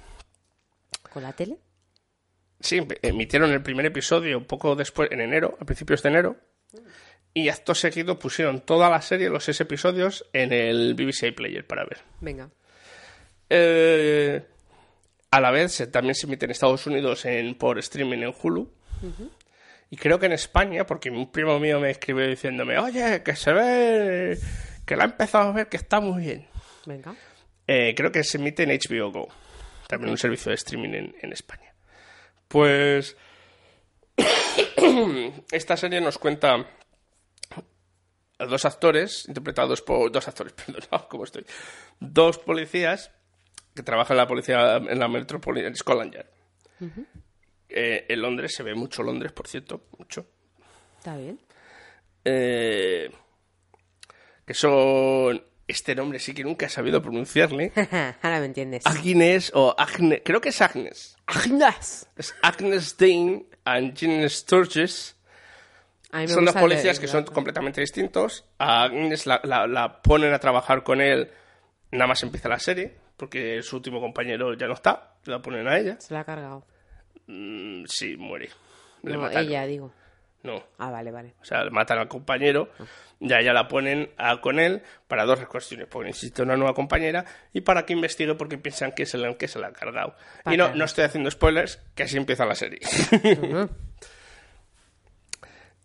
¿Con 1.13 1.23
la 1.23 1.33
tele? 1.33 1.59
Sí, 2.61 2.87
emitieron 3.03 3.51
el 3.51 3.63
primer 3.63 3.87
episodio 3.87 4.39
un 4.39 4.45
poco 4.45 4.77
después, 4.77 5.11
en 5.11 5.21
enero, 5.21 5.59
a 5.61 5.65
principios 5.65 6.03
de 6.03 6.09
enero. 6.09 6.37
Y 7.35 7.49
acto 7.49 7.75
seguido 7.75 8.19
pusieron 8.19 8.61
toda 8.61 8.91
la 8.91 9.01
serie, 9.01 9.31
los 9.31 9.45
seis 9.45 9.61
episodios, 9.61 10.27
en 10.33 10.53
el 10.53 10.95
BBC 10.95 11.35
Player 11.35 11.67
para 11.67 11.85
ver. 11.85 11.99
Venga. 12.21 12.51
Eh, 13.49 14.43
a 15.31 15.41
la 15.41 15.51
vez 15.51 15.73
se- 15.73 15.87
también 15.87 16.15
se 16.15 16.27
emite 16.27 16.45
en 16.45 16.51
Estados 16.51 16.87
Unidos 16.87 17.25
en, 17.25 17.55
por 17.55 17.79
streaming 17.79 18.19
en 18.19 18.35
Hulu. 18.43 18.71
Y 19.91 19.97
creo 19.97 20.19
que 20.19 20.27
en 20.27 20.33
España, 20.33 20.87
porque 20.87 21.11
un 21.11 21.31
primo 21.33 21.59
mío 21.59 21.81
me 21.81 21.91
escribió 21.91 22.27
diciéndome, 22.27 22.79
oye, 22.79 23.23
que 23.23 23.35
se 23.37 23.53
ve, 23.53 24.39
que 24.87 24.97
la 24.97 25.05
ha 25.05 25.07
empezado 25.07 25.49
a 25.51 25.53
ver, 25.53 25.69
que 25.69 25.77
está 25.79 26.01
muy 26.01 26.23
bien. 26.23 26.47
Venga. 26.87 27.15
Eh, 27.67 27.95
creo 27.97 28.11
que 28.13 28.25
se 28.25 28.39
emite 28.39 28.63
en 28.65 28.71
HBO 28.71 29.11
Go, 29.11 29.29
también 29.89 30.11
un 30.11 30.19
servicio 30.19 30.51
de 30.51 30.55
streaming 30.57 30.91
en, 30.95 31.15
en 31.21 31.33
España. 31.33 31.75
Pues 32.49 33.17
esta 35.51 35.77
serie 35.77 36.01
nos 36.01 36.19
cuenta 36.19 36.67
a 38.43 38.47
dos 38.47 38.65
actores 38.65 39.25
interpretados 39.29 39.83
por 39.83 40.11
dos 40.11 40.27
actores, 40.27 40.53
perdón, 40.67 40.83
no, 40.91 41.09
¿cómo 41.09 41.25
estoy? 41.25 41.45
Dos 42.01 42.39
policías 42.39 43.11
que 43.75 43.83
trabajan 43.83 44.15
en 44.15 44.19
la 44.19 44.27
policía 44.27 44.77
en 44.77 44.99
la 44.99 45.09
Metropolitan 45.09 45.75
Scotland 45.75 46.15
Yard. 46.15 46.27
Eh, 47.69 48.07
en 48.09 48.21
Londres 48.21 48.55
se 48.55 48.63
ve 48.63 48.75
mucho 48.75 49.03
Londres, 49.03 49.33
por 49.33 49.47
cierto, 49.47 49.87
mucho. 49.99 50.27
Está 50.99 51.17
bien. 51.17 51.41
Eh, 52.25 53.11
que 54.45 54.55
son 54.55 55.43
este 55.67 55.95
nombre 55.95 56.19
sí 56.19 56.35
que 56.35 56.45
nunca 56.45 56.67
he 56.67 56.69
sabido 56.69 57.01
pronunciarle. 57.01 57.73
Ahora 58.23 58.41
me 58.41 58.47
entiendes. 58.47 58.87
Agnes 58.87 59.53
o 59.55 59.75
Agnes, 59.79 60.21
creo 60.25 60.41
que 60.41 60.51
es 60.51 60.61
Agnes. 60.61 61.17
Agnes. 61.27 62.09
Es 62.17 62.35
Agnes 62.43 62.97
Dean 62.99 63.47
and 63.65 63.95
Jean 63.95 64.29
Sturges. 64.29 65.17
A 66.13 66.27
Son 66.29 66.45
dos 66.45 66.55
policías 66.55 67.01
que 67.01 67.09
son 67.09 67.25
completamente 67.25 67.81
distintos. 67.81 68.45
A 68.59 68.85
Agnes 68.85 69.27
la, 69.27 69.41
la- 69.45 69.67
la 69.67 70.01
ponen 70.03 70.33
a 70.33 70.39
trabajar 70.39 70.83
con 70.83 71.01
él 71.01 71.31
nada 71.91 72.07
más 72.07 72.23
empieza 72.23 72.49
la 72.49 72.59
serie, 72.59 72.95
porque 73.17 73.63
su 73.63 73.77
último 73.77 74.01
compañero 74.01 74.55
ya 74.55 74.67
no 74.67 74.75
está. 74.75 75.15
La 75.25 75.41
ponen 75.41 75.67
a 75.69 75.79
ella. 75.79 75.97
Se 76.01 76.13
la 76.15 76.21
ha 76.21 76.25
cargado. 76.25 76.65
Mm, 77.27 77.85
sí, 77.87 78.17
muere. 78.17 78.51
Le 79.03 79.17
No, 79.17 79.29
ella, 79.31 79.67
digo. 79.67 79.93
No. 80.43 80.63
Ah, 80.79 80.91
vale, 80.91 81.11
vale. 81.13 81.35
O 81.41 81.45
sea, 81.45 81.65
matan 81.71 81.99
al 81.99 82.09
compañero, 82.09 82.69
ya 83.21 83.41
ya 83.41 83.53
la 83.53 83.69
ponen 83.69 84.11
a- 84.19 84.41
con 84.41 84.59
él 84.59 84.83
para 85.07 85.25
dos 85.25 85.39
cuestiones, 85.47 85.87
porque 85.87 86.09
necesita 86.09 86.43
una 86.43 86.57
nueva 86.57 86.75
compañera 86.75 87.25
y 87.53 87.61
para 87.61 87.87
que 87.87 87.93
investigue 87.93 88.35
porque 88.35 88.59
piensan 88.59 88.93
que 88.93 89.05
es 89.05 89.15
el 89.15 89.37
que 89.37 89.47
se 89.49 89.59
la 89.61 89.69
ha 89.69 89.73
cargado. 89.73 90.17
Y 90.47 90.57
no, 90.57 90.75
no 90.75 90.85
estoy 90.85 91.05
haciendo 91.05 91.31
spoilers, 91.31 91.81
que 91.95 92.03
así 92.03 92.17
empieza 92.17 92.45
la 92.45 92.55
serie. 92.57 92.81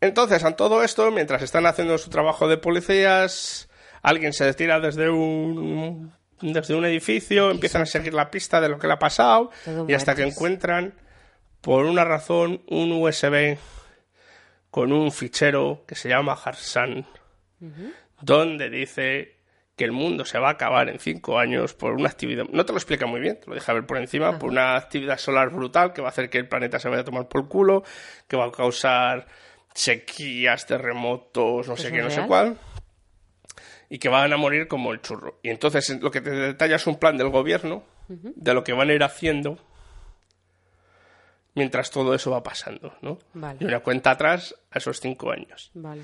Entonces, 0.02 0.44
a 0.44 0.56
todo 0.56 0.84
esto, 0.84 1.10
mientras 1.12 1.42
están 1.42 1.66
haciendo 1.66 1.98
su 1.98 2.10
trabajo 2.10 2.48
de 2.48 2.58
policías, 2.58 3.70
alguien 4.02 4.34
se 4.34 4.54
tira 4.54 4.80
desde 4.80 5.10
un 5.10 6.14
desde 6.42 6.76
un 6.76 6.86
edificio, 6.86 7.50
empiezan 7.50 7.82
a 7.82 7.86
seguir 7.86 8.14
la 8.14 8.30
pista 8.30 8.62
de 8.62 8.70
lo 8.70 8.78
que 8.78 8.88
le 8.88 8.94
ha 8.94 9.00
pasado 9.00 9.50
y 9.88 9.94
hasta 9.94 10.16
que 10.16 10.24
encuentran 10.24 10.94
por 11.62 11.86
una 11.86 12.04
razón 12.04 12.62
un 12.68 12.92
USB 12.92 13.58
con 14.70 14.92
un 14.92 15.12
fichero 15.12 15.84
que 15.88 15.96
se 15.96 16.10
llama 16.10 16.34
Harsan, 16.34 17.06
donde 18.22 18.70
dice 18.70 19.38
que 19.76 19.86
el 19.86 19.92
mundo 19.92 20.26
se 20.26 20.40
va 20.40 20.50
a 20.50 20.52
acabar 20.52 20.90
en 20.90 21.00
cinco 21.00 21.38
años 21.40 21.74
por 21.74 21.94
una 21.94 22.10
actividad, 22.10 22.46
no 22.52 22.66
te 22.66 22.74
lo 22.74 22.78
explica 22.78 23.06
muy 23.06 23.20
bien, 23.20 23.40
te 23.40 23.48
lo 23.48 23.56
deja 23.56 23.74
ver 23.74 23.86
por 23.86 23.98
encima, 23.98 24.38
por 24.40 24.50
una 24.50 24.76
actividad 24.76 25.18
solar 25.18 25.50
brutal 25.50 25.94
que 25.94 26.02
va 26.02 26.08
a 26.08 26.12
hacer 26.12 26.30
que 26.30 26.40
el 26.40 26.48
planeta 26.48 26.80
se 26.80 26.90
vaya 26.90 27.02
a 27.02 27.06
tomar 27.06 27.28
por 27.28 27.48
culo, 27.48 27.84
que 28.28 28.38
va 28.38 28.46
a 28.46 28.52
causar 28.52 29.28
sequías, 29.78 30.66
terremotos, 30.66 31.68
no 31.68 31.78
sé 31.78 31.88
¿Eso 31.88 31.96
qué, 31.96 32.02
no 32.02 32.10
sé 32.10 32.26
cuál, 32.26 32.58
y 33.90 34.00
que 34.00 34.10
van 34.10 34.34
a 34.34 34.38
morir 34.38 34.68
como 34.68 34.92
el 34.92 35.02
churro. 35.02 35.40
Y 35.44 35.50
entonces 35.50 36.02
lo 36.02 36.10
que 36.10 36.22
te 36.22 36.32
detalla 36.32 36.78
es 36.78 36.88
un 36.88 36.98
plan 36.98 37.16
del 37.18 37.30
gobierno 37.30 37.84
de 38.08 38.54
lo 38.54 38.64
que 38.64 38.74
van 38.74 38.90
a 38.90 38.94
ir 38.94 39.04
haciendo 39.04 39.60
mientras 41.54 41.92
todo 41.92 42.14
eso 42.16 42.32
va 42.32 42.42
pasando, 42.42 42.98
¿no? 43.02 43.20
Vale. 43.34 43.60
Y 43.62 43.66
una 43.66 43.80
cuenta 43.82 44.12
atrás 44.12 44.56
a 44.72 44.80
esos 44.80 45.00
cinco 45.00 45.32
años. 45.32 45.72
Vale. 45.74 46.02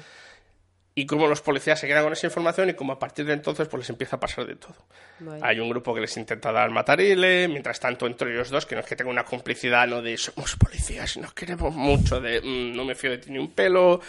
Y 0.96 1.08
cómo 1.08 1.26
los 1.28 1.42
policías 1.42 1.80
se 1.80 1.88
quedan 1.88 2.04
con 2.04 2.14
esa 2.14 2.28
información 2.28 2.70
y 2.70 2.76
cómo 2.76 2.94
a 2.94 3.00
partir 3.00 3.26
de 3.26 3.34
entonces 3.34 3.68
pues 3.68 3.80
les 3.82 3.90
empieza 3.90 4.18
a 4.18 4.20
pasar 4.20 4.46
de 4.46 4.56
todo. 4.56 4.76
Vaya. 5.20 5.44
Hay 5.44 5.60
un 5.60 5.68
grupo 5.70 5.94
que 5.96 6.02
les 6.02 6.16
intenta 6.18 6.52
dar 6.52 6.70
matarile, 6.70 7.48
mientras 7.48 7.80
tanto 7.80 8.06
entre 8.06 8.32
ellos 8.32 8.52
dos, 8.52 8.68
que 8.68 8.76
no 8.76 8.82
es 8.82 8.88
que 8.88 8.96
tenga 8.96 9.10
una 9.10 9.24
complicidad, 9.26 9.88
no 9.88 10.04
de 10.04 10.16
somos 10.18 10.56
policías 10.56 11.16
y 11.16 11.20
nos 11.22 11.34
queremos 11.34 11.74
mucho, 11.74 12.22
de 12.22 12.42
"Mm, 12.42 12.76
no 12.76 12.86
me 12.86 12.94
fío 12.94 13.10
de 13.10 13.18
ti 13.18 13.32
ni 13.32 13.40
un 13.40 13.52
pelo. 13.52 14.02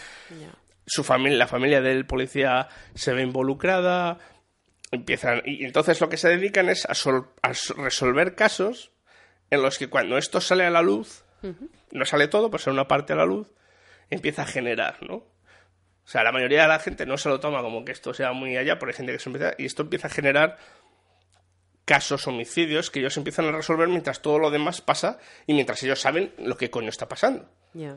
Su 0.87 1.03
familia, 1.03 1.39
la 1.39 1.47
familia 1.47 1.81
del 1.81 2.05
policía 2.05 2.69
se 2.95 3.15
ve 3.15 3.23
involucrada, 3.23 4.19
empiezan 4.91 5.41
y 5.47 5.65
entonces 5.65 5.99
lo 6.03 6.11
que 6.11 6.19
se 6.19 6.29
dedican 6.29 6.69
es 6.69 6.85
a, 6.85 6.95
sol- 6.95 7.29
a 7.41 7.53
resolver 7.79 8.35
casos 8.35 8.91
en 9.51 9.63
los 9.63 9.79
que 9.79 9.89
cuando 9.89 10.19
esto 10.19 10.41
sale 10.43 10.67
a 10.67 10.71
la 10.71 10.83
luz, 10.83 11.25
no 11.93 12.05
sale 12.05 12.29
todo, 12.29 12.51
pues 12.51 12.63
sale 12.65 12.75
una 12.75 12.89
parte 12.89 13.15
a 13.15 13.17
la 13.17 13.25
luz, 13.25 13.49
empieza 14.11 14.43
a 14.43 14.47
generar, 14.47 14.99
¿no? 15.03 15.25
O 16.05 16.09
sea, 16.09 16.23
la 16.23 16.33
mayoría 16.33 16.63
de 16.63 16.69
la 16.69 16.79
gente 16.79 17.07
no 17.07 17.17
se 17.17 17.29
lo 17.29 17.41
toma 17.41 17.63
como 17.63 17.85
que 17.85 17.93
esto 17.93 18.13
sea 18.13 18.33
muy 18.33 18.57
allá, 18.57 18.79
porque 18.79 18.93
hay 18.93 18.97
gente 18.97 19.13
que 19.13 19.19
se 19.19 19.29
empieza, 19.31 19.55
y 19.59 19.65
esto 19.65 19.83
empieza 19.83 20.09
a 20.09 20.11
generar 20.11 20.59
casos, 21.85 22.27
homicidios, 22.27 22.91
que 22.91 23.01
ellos 23.01 23.17
empiezan 23.17 23.47
a 23.47 23.53
resolver 23.53 23.89
mientras 23.89 24.23
todo 24.23 24.39
lo 24.39 24.51
demás 24.51 24.81
pasa 24.81 25.19
y 25.47 25.55
mientras 25.55 25.83
ellos 25.83 26.01
saben 26.01 26.33
lo 26.39 26.57
que 26.57 26.71
coño 26.71 26.89
está 26.89 27.09
pasando, 27.09 27.49
Ya. 27.75 27.97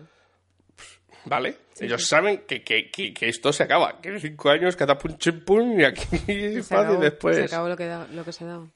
¿vale? 1.25 1.57
ellos 1.79 2.07
saben 2.07 2.43
que, 2.47 2.63
que, 2.63 2.89
que, 2.91 3.13
que 3.13 3.29
esto 3.29 3.53
se 3.53 3.63
acaba, 3.63 3.99
que 4.01 4.09
en 4.09 4.19
cinco 4.19 4.49
años 4.49 4.75
cada 4.75 4.97
pum 4.97 5.17
chim, 5.17 5.43
pum 5.43 5.79
y 5.79 5.83
aquí 5.85 6.01
Se 6.05 6.63
fácil 6.63 6.77
acabó, 6.87 7.01
después. 7.01 7.37
Se 7.37 7.43
acabó 7.43 7.67
lo 7.69 7.77
que, 7.77 7.85
da- 7.85 8.07
lo 8.11 8.23
que 8.25 8.31
se 8.33 8.45
daba. 8.45 8.67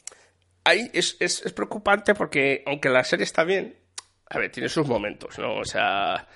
ahí 0.65 0.89
es, 0.93 1.17
es, 1.19 1.45
es 1.45 1.53
preocupante 1.53 2.13
porque, 2.15 2.63
aunque 2.65 2.89
la 2.89 3.03
serie 3.03 3.23
está 3.23 3.43
bien, 3.43 3.75
a 4.29 4.39
ver, 4.39 4.51
tiene 4.51 4.69
sus 4.69 4.87
momentos, 4.87 5.37
¿no? 5.39 5.55
O 5.57 5.65
sea, 5.65 6.27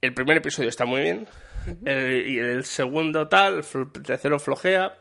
el 0.00 0.14
primer 0.14 0.38
episodio 0.38 0.68
está 0.70 0.84
muy 0.86 1.02
bien, 1.02 1.26
el- 1.84 2.26
y 2.28 2.38
el 2.38 2.64
segundo 2.64 3.28
tal, 3.28 3.62
el 3.74 4.02
tercero 4.02 4.38
flojea. 4.38 4.94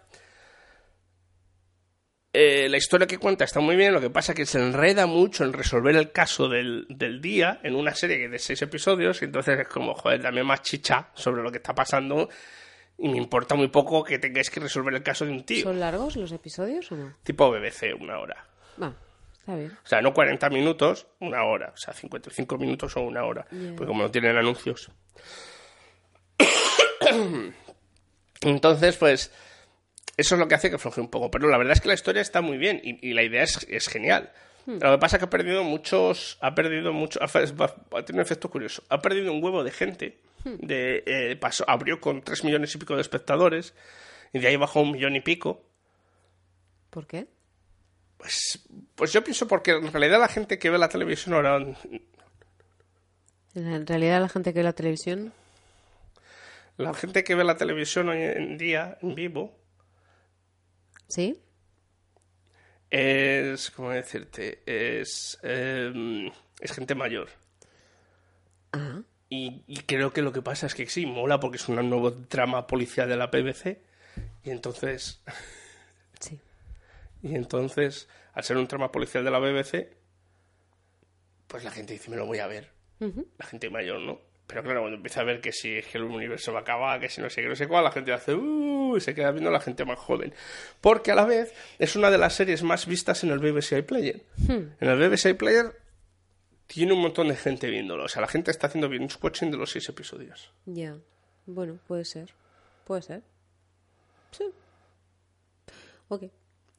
Eh, 2.33 2.67
la 2.69 2.77
historia 2.77 3.07
que 3.07 3.17
cuenta 3.17 3.45
está 3.45 3.59
muy 3.61 3.75
bien, 3.75 3.93
lo 3.93 4.01
que 4.01 4.09
pasa 4.11 4.33
es 4.33 4.35
que 4.35 4.45
se 4.45 4.59
enreda 4.59 5.07
mucho 5.07 5.43
en 5.43 5.53
resolver 5.53 5.95
el 5.95 6.11
caso 6.11 6.47
del, 6.47 6.85
del 6.89 7.19
día 7.19 7.59
en 7.63 7.75
una 7.75 7.95
serie 7.95 8.29
de 8.29 8.37
seis 8.37 8.61
episodios, 8.61 9.21
y 9.21 9.25
entonces 9.25 9.59
es 9.59 9.67
como, 9.67 9.95
joder, 9.95 10.21
dame 10.21 10.43
más 10.43 10.61
chicha 10.61 11.09
sobre 11.15 11.41
lo 11.41 11.49
que 11.51 11.57
está 11.57 11.73
pasando, 11.73 12.29
y 12.99 13.09
me 13.09 13.17
importa 13.17 13.55
muy 13.55 13.69
poco 13.69 14.03
que 14.03 14.19
tengáis 14.19 14.51
que 14.51 14.59
resolver 14.59 14.93
el 14.93 15.01
caso 15.03 15.25
de 15.25 15.31
un 15.31 15.45
tío. 15.45 15.63
¿Son 15.63 15.79
largos 15.79 16.15
los 16.15 16.31
episodios 16.31 16.91
o 16.91 16.95
no? 16.97 17.15
Tipo 17.23 17.49
BBC, 17.49 17.93
una 17.99 18.19
hora. 18.19 18.45
Va, 18.81 18.93
está 19.39 19.55
bien. 19.55 19.71
O 19.71 19.87
sea, 19.87 20.01
no 20.01 20.13
40 20.13 20.49
minutos, 20.49 21.07
una 21.19 21.43
hora. 21.43 21.71
O 21.73 21.77
sea, 21.77 21.93
55 21.93 22.57
minutos 22.59 22.95
o 22.97 23.01
una 23.01 23.23
hora. 23.23 23.47
Ya. 23.51 23.69
Porque 23.75 23.87
como 23.87 24.03
no 24.03 24.11
tienen 24.11 24.37
anuncios. 24.37 24.91
Entonces, 28.41 28.95
pues, 28.97 29.31
eso 30.17 30.35
es 30.35 30.39
lo 30.39 30.47
que 30.47 30.55
hace 30.55 30.69
que 30.69 30.77
floje 30.77 31.01
un 31.01 31.09
poco. 31.09 31.31
Pero 31.31 31.47
la 31.47 31.57
verdad 31.57 31.73
es 31.73 31.81
que 31.81 31.87
la 31.87 31.93
historia 31.93 32.21
está 32.21 32.41
muy 32.41 32.57
bien 32.57 32.81
y, 32.83 33.07
y 33.07 33.13
la 33.13 33.23
idea 33.23 33.43
es, 33.43 33.65
es 33.69 33.87
genial. 33.87 34.31
Hmm. 34.65 34.79
Lo 34.81 34.91
que 34.91 34.97
pasa 34.97 35.15
es 35.15 35.19
que 35.19 35.25
ha 35.25 35.29
perdido 35.29 35.63
muchos. 35.63 36.37
Ha 36.41 36.53
perdido 36.53 36.91
mucho. 36.93 37.19
Ha, 37.21 37.25
ha 37.25 38.05
tenido 38.05 38.15
un 38.15 38.19
efecto 38.19 38.49
curioso. 38.49 38.83
Ha 38.89 39.01
perdido 39.01 39.31
un 39.31 39.43
huevo 39.43 39.63
de 39.63 39.71
gente. 39.71 40.19
Hmm. 40.43 40.55
De, 40.57 41.03
eh, 41.05 41.35
pasó, 41.35 41.63
abrió 41.67 42.01
con 42.01 42.21
tres 42.21 42.43
millones 42.43 42.73
y 42.75 42.77
pico 42.77 42.95
de 42.95 43.01
espectadores. 43.01 43.73
Y 44.33 44.39
de 44.39 44.47
ahí 44.47 44.55
bajó 44.55 44.81
un 44.81 44.91
millón 44.91 45.15
y 45.15 45.21
pico. 45.21 45.63
¿Por 46.89 47.07
qué? 47.07 47.27
Pues, 48.17 48.67
pues 48.95 49.13
yo 49.13 49.23
pienso 49.23 49.47
porque 49.47 49.71
en 49.71 49.91
realidad 49.91 50.19
la 50.19 50.27
gente 50.27 50.57
que 50.57 50.69
ve 50.69 50.77
la 50.77 50.89
televisión 50.89 51.35
ahora. 51.35 51.63
En 53.53 53.87
realidad 53.87 54.21
la 54.21 54.29
gente 54.29 54.53
que 54.53 54.59
ve 54.59 54.63
la 54.63 54.73
televisión... 54.73 55.33
La 56.77 56.93
gente 56.93 57.23
que 57.23 57.35
ve 57.35 57.43
la 57.43 57.57
televisión 57.57 58.09
hoy 58.09 58.21
en 58.21 58.57
día, 58.57 58.97
en 59.01 59.15
vivo, 59.15 59.57
¿Sí? 61.07 61.41
es. 62.89 63.71
¿Cómo 63.71 63.89
decirte? 63.91 64.61
Es. 64.65 65.39
eh, 65.43 66.31
es 66.59 66.71
gente 66.71 66.95
mayor. 66.95 67.29
Ah, 68.73 69.01
Y, 69.29 69.63
y 69.67 69.77
creo 69.81 70.13
que 70.13 70.21
lo 70.21 70.31
que 70.31 70.41
pasa 70.41 70.67
es 70.67 70.75
que 70.75 70.87
sí, 70.87 71.05
mola 71.05 71.39
porque 71.39 71.57
es 71.57 71.67
una 71.67 71.81
nueva 71.81 72.13
trama 72.27 72.67
policial 72.67 73.09
de 73.09 73.17
la 73.17 73.27
BBC. 73.27 73.79
Y 74.43 74.51
entonces. 74.51 75.21
sí. 76.19 76.39
Y 77.23 77.35
entonces, 77.35 78.07
al 78.33 78.43
ser 78.43 78.57
un 78.57 78.67
trama 78.67 78.91
policial 78.91 79.23
de 79.25 79.31
la 79.31 79.39
BBC, 79.39 79.95
pues 81.47 81.63
la 81.63 81.71
gente 81.71 81.93
dice, 81.93 82.09
me 82.11 82.17
lo 82.17 82.25
voy 82.25 82.39
a 82.39 82.47
ver. 82.47 82.69
La 82.99 83.45
gente 83.45 83.69
mayor, 83.69 84.01
¿no? 84.01 84.19
Pero 84.47 84.63
claro, 84.63 84.79
cuando 84.79 84.95
empieza 84.95 85.19
a 85.21 85.23
ver 85.25 85.41
que 85.41 85.51
si 85.51 85.75
es 85.77 85.85
que 85.87 85.97
el 85.97 86.05
universo 86.05 86.53
va 86.53 86.59
a 86.59 86.61
acabar, 86.61 86.99
que 87.01 87.09
si 87.09 87.19
no 87.21 87.29
sé 87.29 87.41
qué, 87.41 87.49
no 87.49 87.55
sé 87.55 87.67
cuál, 87.67 87.83
la 87.83 87.91
gente 87.91 88.13
hace, 88.13 88.33
uh, 88.33 88.95
y 88.95 89.01
se 89.01 89.13
queda 89.13 89.31
viendo 89.31 89.51
la 89.51 89.59
gente 89.59 89.83
más 89.83 89.99
joven. 89.99 90.33
Porque 90.79 91.11
a 91.11 91.15
la 91.15 91.25
vez 91.25 91.53
es 91.79 91.97
una 91.97 92.09
de 92.09 92.17
las 92.17 92.33
series 92.33 92.63
más 92.63 92.85
vistas 92.85 93.23
en 93.25 93.31
el 93.31 93.39
BBC 93.39 93.73
iPlayer. 93.79 94.23
En 94.47 94.71
el 94.79 94.97
BBC 95.09 95.25
iPlayer 95.31 95.77
tiene 96.65 96.93
un 96.93 97.01
montón 97.01 97.27
de 97.27 97.35
gente 97.35 97.69
viéndolo. 97.69 98.05
O 98.05 98.07
sea, 98.07 98.21
la 98.21 98.27
gente 98.29 98.49
está 98.51 98.67
haciendo 98.67 98.87
binge 98.87 99.17
watching 99.21 99.51
de 99.51 99.57
los 99.57 99.69
seis 99.71 99.89
episodios. 99.89 100.51
Ya. 100.65 100.95
Bueno, 101.45 101.79
puede 101.85 102.05
ser. 102.05 102.33
Puede 102.85 103.01
ser. 103.01 103.21
Sí. 104.31 104.45
Ok. 106.07 106.23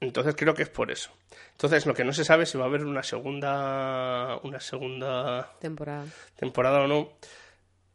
Entonces 0.01 0.35
creo 0.37 0.55
que 0.55 0.63
es 0.63 0.69
por 0.71 0.91
eso. 0.91 1.11
Entonces 1.53 1.85
lo 1.85 1.93
que 1.93 2.05
no 2.05 2.13
se 2.13 2.25
sabe 2.25 2.45
es 2.45 2.51
si 2.51 2.57
va 2.57 2.65
a 2.65 2.69
haber 2.69 2.85
una 2.85 3.03
segunda 3.03 4.39
una 4.45 4.61
segunda 4.61 5.53
Temporada. 5.61 6.07
temporada 6.37 6.81
o 6.83 6.87
no 6.87 7.13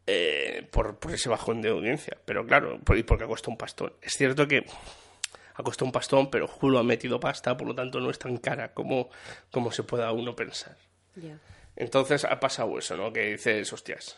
eh, 0.07 0.67
por, 0.71 0.97
por 0.99 1.11
ese 1.13 1.29
bajón 1.29 1.61
de 1.61 1.69
audiencia. 1.69 2.17
Pero 2.25 2.45
claro, 2.45 2.79
por, 2.83 2.97
y 2.97 3.03
porque 3.03 3.23
ha 3.23 3.27
costado 3.27 3.51
un 3.51 3.57
pastón. 3.57 3.93
Es 4.01 4.13
cierto 4.13 4.47
que 4.47 4.65
ha 5.55 5.63
costado 5.63 5.85
un 5.85 5.91
pastón, 5.91 6.29
pero 6.31 6.49
Hulu 6.61 6.77
ha 6.79 6.83
metido 6.83 7.19
pasta, 7.19 7.55
por 7.55 7.67
lo 7.67 7.75
tanto 7.75 7.99
no 7.99 8.09
es 8.09 8.17
tan 8.19 8.37
cara 8.37 8.73
como, 8.73 9.09
como 9.51 9.71
se 9.71 9.83
pueda 9.83 10.11
uno 10.11 10.35
pensar. 10.35 10.75
Entonces 11.75 12.25
ha 12.25 12.39
pasado 12.39 12.77
eso, 12.79 12.97
¿no? 12.97 13.13
Que 13.13 13.31
dices, 13.33 13.71
hostias, 13.71 14.17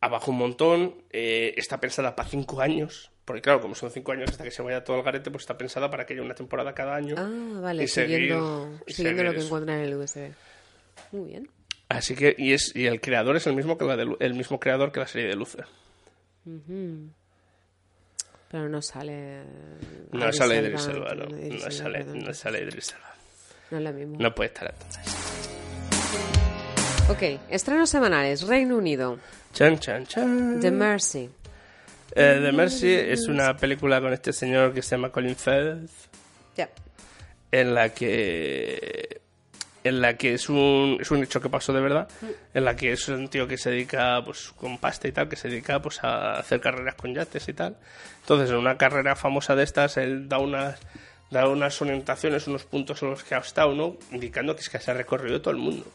abajo 0.00 0.30
un 0.30 0.38
montón, 0.38 0.94
eh, 1.10 1.54
está 1.56 1.78
pensada 1.80 2.16
para 2.16 2.28
cinco 2.28 2.60
años, 2.60 3.10
porque 3.24 3.42
claro, 3.42 3.60
como 3.60 3.74
son 3.74 3.90
cinco 3.90 4.12
años 4.12 4.30
hasta 4.30 4.42
que 4.44 4.50
se 4.50 4.62
vaya 4.62 4.82
todo 4.84 4.96
el 4.96 5.02
garete, 5.04 5.30
pues 5.30 5.42
está 5.42 5.56
pensada 5.58 5.90
para 5.90 6.06
que 6.06 6.14
haya 6.14 6.22
una 6.22 6.34
temporada 6.34 6.74
cada 6.74 6.94
año. 6.96 7.14
Ah, 7.18 7.60
vale. 7.60 7.84
y 7.84 7.88
seguir- 7.88 8.18
siguiendo 8.18 8.80
y 8.86 8.92
siguiendo 8.92 9.22
lo 9.22 9.28
seguir 9.30 9.40
que 9.40 9.46
encuentran 9.46 9.78
en 9.78 9.84
el 9.84 9.94
USB. 9.96 10.32
Muy 11.12 11.28
bien. 11.30 11.48
Así 11.96 12.14
que, 12.14 12.34
y, 12.38 12.52
es, 12.52 12.74
y 12.74 12.86
el 12.86 13.00
creador 13.00 13.36
es 13.36 13.46
el 13.46 13.54
mismo 13.54 13.76
que 13.76 13.84
la 13.84 13.96
de 13.96 14.04
Lu- 14.06 14.16
el 14.20 14.34
mismo 14.34 14.58
creador 14.58 14.92
que 14.92 15.00
la 15.00 15.06
serie 15.06 15.28
de 15.28 15.36
Lucer. 15.36 15.66
Pero 18.50 18.68
no 18.68 18.82
sale... 18.82 19.42
No 20.12 20.20
Idris 20.20 20.36
sale 20.36 20.56
Idris 20.58 20.86
Elba, 20.86 21.14
no. 21.14 21.26
No 21.26 21.70
sale, 21.70 22.04
no 22.04 22.34
sale 22.34 22.62
Idris 22.62 22.92
Elba. 22.92 23.14
No 23.70 23.78
es 23.78 23.84
lo 23.84 23.92
mismo. 23.92 24.16
No 24.18 24.34
puede 24.34 24.48
estar 24.48 24.70
entonces. 24.74 25.02
Ok, 27.08 27.40
estrenos 27.50 27.88
semanales. 27.90 28.42
Reino 28.46 28.76
Unido. 28.76 29.18
Chan, 29.54 29.78
chan, 29.78 30.06
chan. 30.06 30.60
The 30.60 30.70
Mercy. 30.70 31.30
Eh, 32.14 32.40
The 32.42 32.52
Mercy 32.52 32.92
es 32.92 33.26
una 33.28 33.56
película 33.56 34.00
con 34.00 34.12
este 34.12 34.32
señor 34.34 34.74
que 34.74 34.82
se 34.82 34.96
llama 34.96 35.10
Colin 35.10 35.34
Firth. 35.36 35.90
Ya. 36.56 36.68
en 37.50 37.74
la 37.74 37.88
que 37.94 39.21
en 39.84 40.00
la 40.00 40.16
que 40.16 40.34
es 40.34 40.48
un, 40.48 40.98
es 41.00 41.10
un 41.10 41.22
hecho 41.22 41.40
que 41.40 41.48
pasó 41.48 41.72
de 41.72 41.80
verdad, 41.80 42.08
en 42.54 42.64
la 42.64 42.76
que 42.76 42.92
es 42.92 43.08
un 43.08 43.28
tío 43.28 43.48
que 43.48 43.58
se 43.58 43.70
dedica 43.70 44.22
pues 44.24 44.52
con 44.56 44.78
pasta 44.78 45.08
y 45.08 45.12
tal, 45.12 45.28
que 45.28 45.36
se 45.36 45.48
dedica 45.48 45.80
pues 45.82 46.02
a 46.04 46.34
hacer 46.34 46.60
carreras 46.60 46.94
con 46.94 47.14
yates 47.14 47.48
y 47.48 47.52
tal. 47.52 47.76
Entonces, 48.20 48.50
en 48.50 48.56
una 48.56 48.76
carrera 48.76 49.16
famosa 49.16 49.56
de 49.56 49.64
estas, 49.64 49.96
él 49.96 50.28
da 50.28 50.38
unas 50.38 50.78
da 51.32 51.48
unas 51.48 51.80
orientaciones, 51.80 52.46
unos 52.46 52.64
puntos 52.64 53.02
en 53.02 53.10
los 53.10 53.24
que 53.24 53.34
ha 53.34 53.38
estado, 53.38 53.74
¿no? 53.74 53.96
Indicando 54.12 54.54
que 54.54 54.60
es 54.60 54.68
que 54.68 54.78
se 54.78 54.90
ha 54.90 54.94
recorrido 54.94 55.40
todo 55.40 55.52
el 55.54 55.60
mundo. 55.60 55.86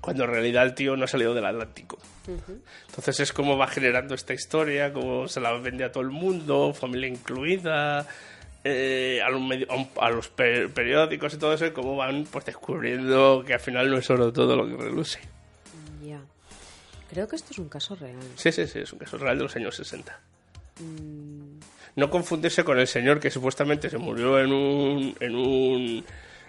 Cuando 0.00 0.24
en 0.24 0.30
realidad 0.30 0.64
el 0.64 0.74
tío 0.74 0.96
no 0.96 1.04
ha 1.04 1.08
salido 1.08 1.34
del 1.34 1.44
Atlántico. 1.44 1.98
Entonces 2.88 3.20
es 3.20 3.32
como 3.32 3.58
va 3.58 3.68
generando 3.68 4.14
esta 4.14 4.32
historia, 4.32 4.92
cómo 4.92 5.28
se 5.28 5.40
la 5.40 5.52
vende 5.52 5.84
a 5.84 5.92
todo 5.92 6.02
el 6.02 6.10
mundo, 6.10 6.72
familia 6.72 7.08
incluida, 7.08 8.06
eh, 8.64 9.20
a, 9.24 9.28
los 9.30 9.42
a 10.00 10.10
los 10.10 10.28
per- 10.28 10.70
periódicos 10.70 11.34
y 11.34 11.36
todo 11.38 11.52
eso, 11.54 11.66
y 11.66 11.70
cómo 11.72 11.96
van 11.96 12.24
pues 12.30 12.44
descubriendo 12.46 13.44
que 13.46 13.54
al 13.54 13.60
final 13.60 13.90
no 13.90 13.98
es 13.98 14.06
solo 14.06 14.32
todo 14.32 14.56
lo 14.56 14.66
que 14.66 14.82
reluce. 14.82 15.20
Ya. 16.02 16.20
Creo 17.10 17.28
que 17.28 17.36
esto 17.36 17.52
es 17.52 17.58
un 17.58 17.68
caso 17.68 17.94
real. 17.94 18.16
Sí, 18.36 18.50
sí, 18.52 18.66
sí, 18.66 18.80
es 18.80 18.92
un 18.92 18.98
caso 18.98 19.18
real 19.18 19.36
de 19.38 19.44
los 19.44 19.54
años 19.56 19.76
60. 19.76 20.18
No 21.96 22.10
confundirse 22.10 22.64
con 22.64 22.78
el 22.80 22.88
señor 22.88 23.20
que 23.20 23.30
supuestamente 23.30 23.88
se 23.88 23.98
murió 23.98 24.40
en 24.40 24.52
un, 24.52 25.14
en 25.20 25.36
un, 25.36 26.04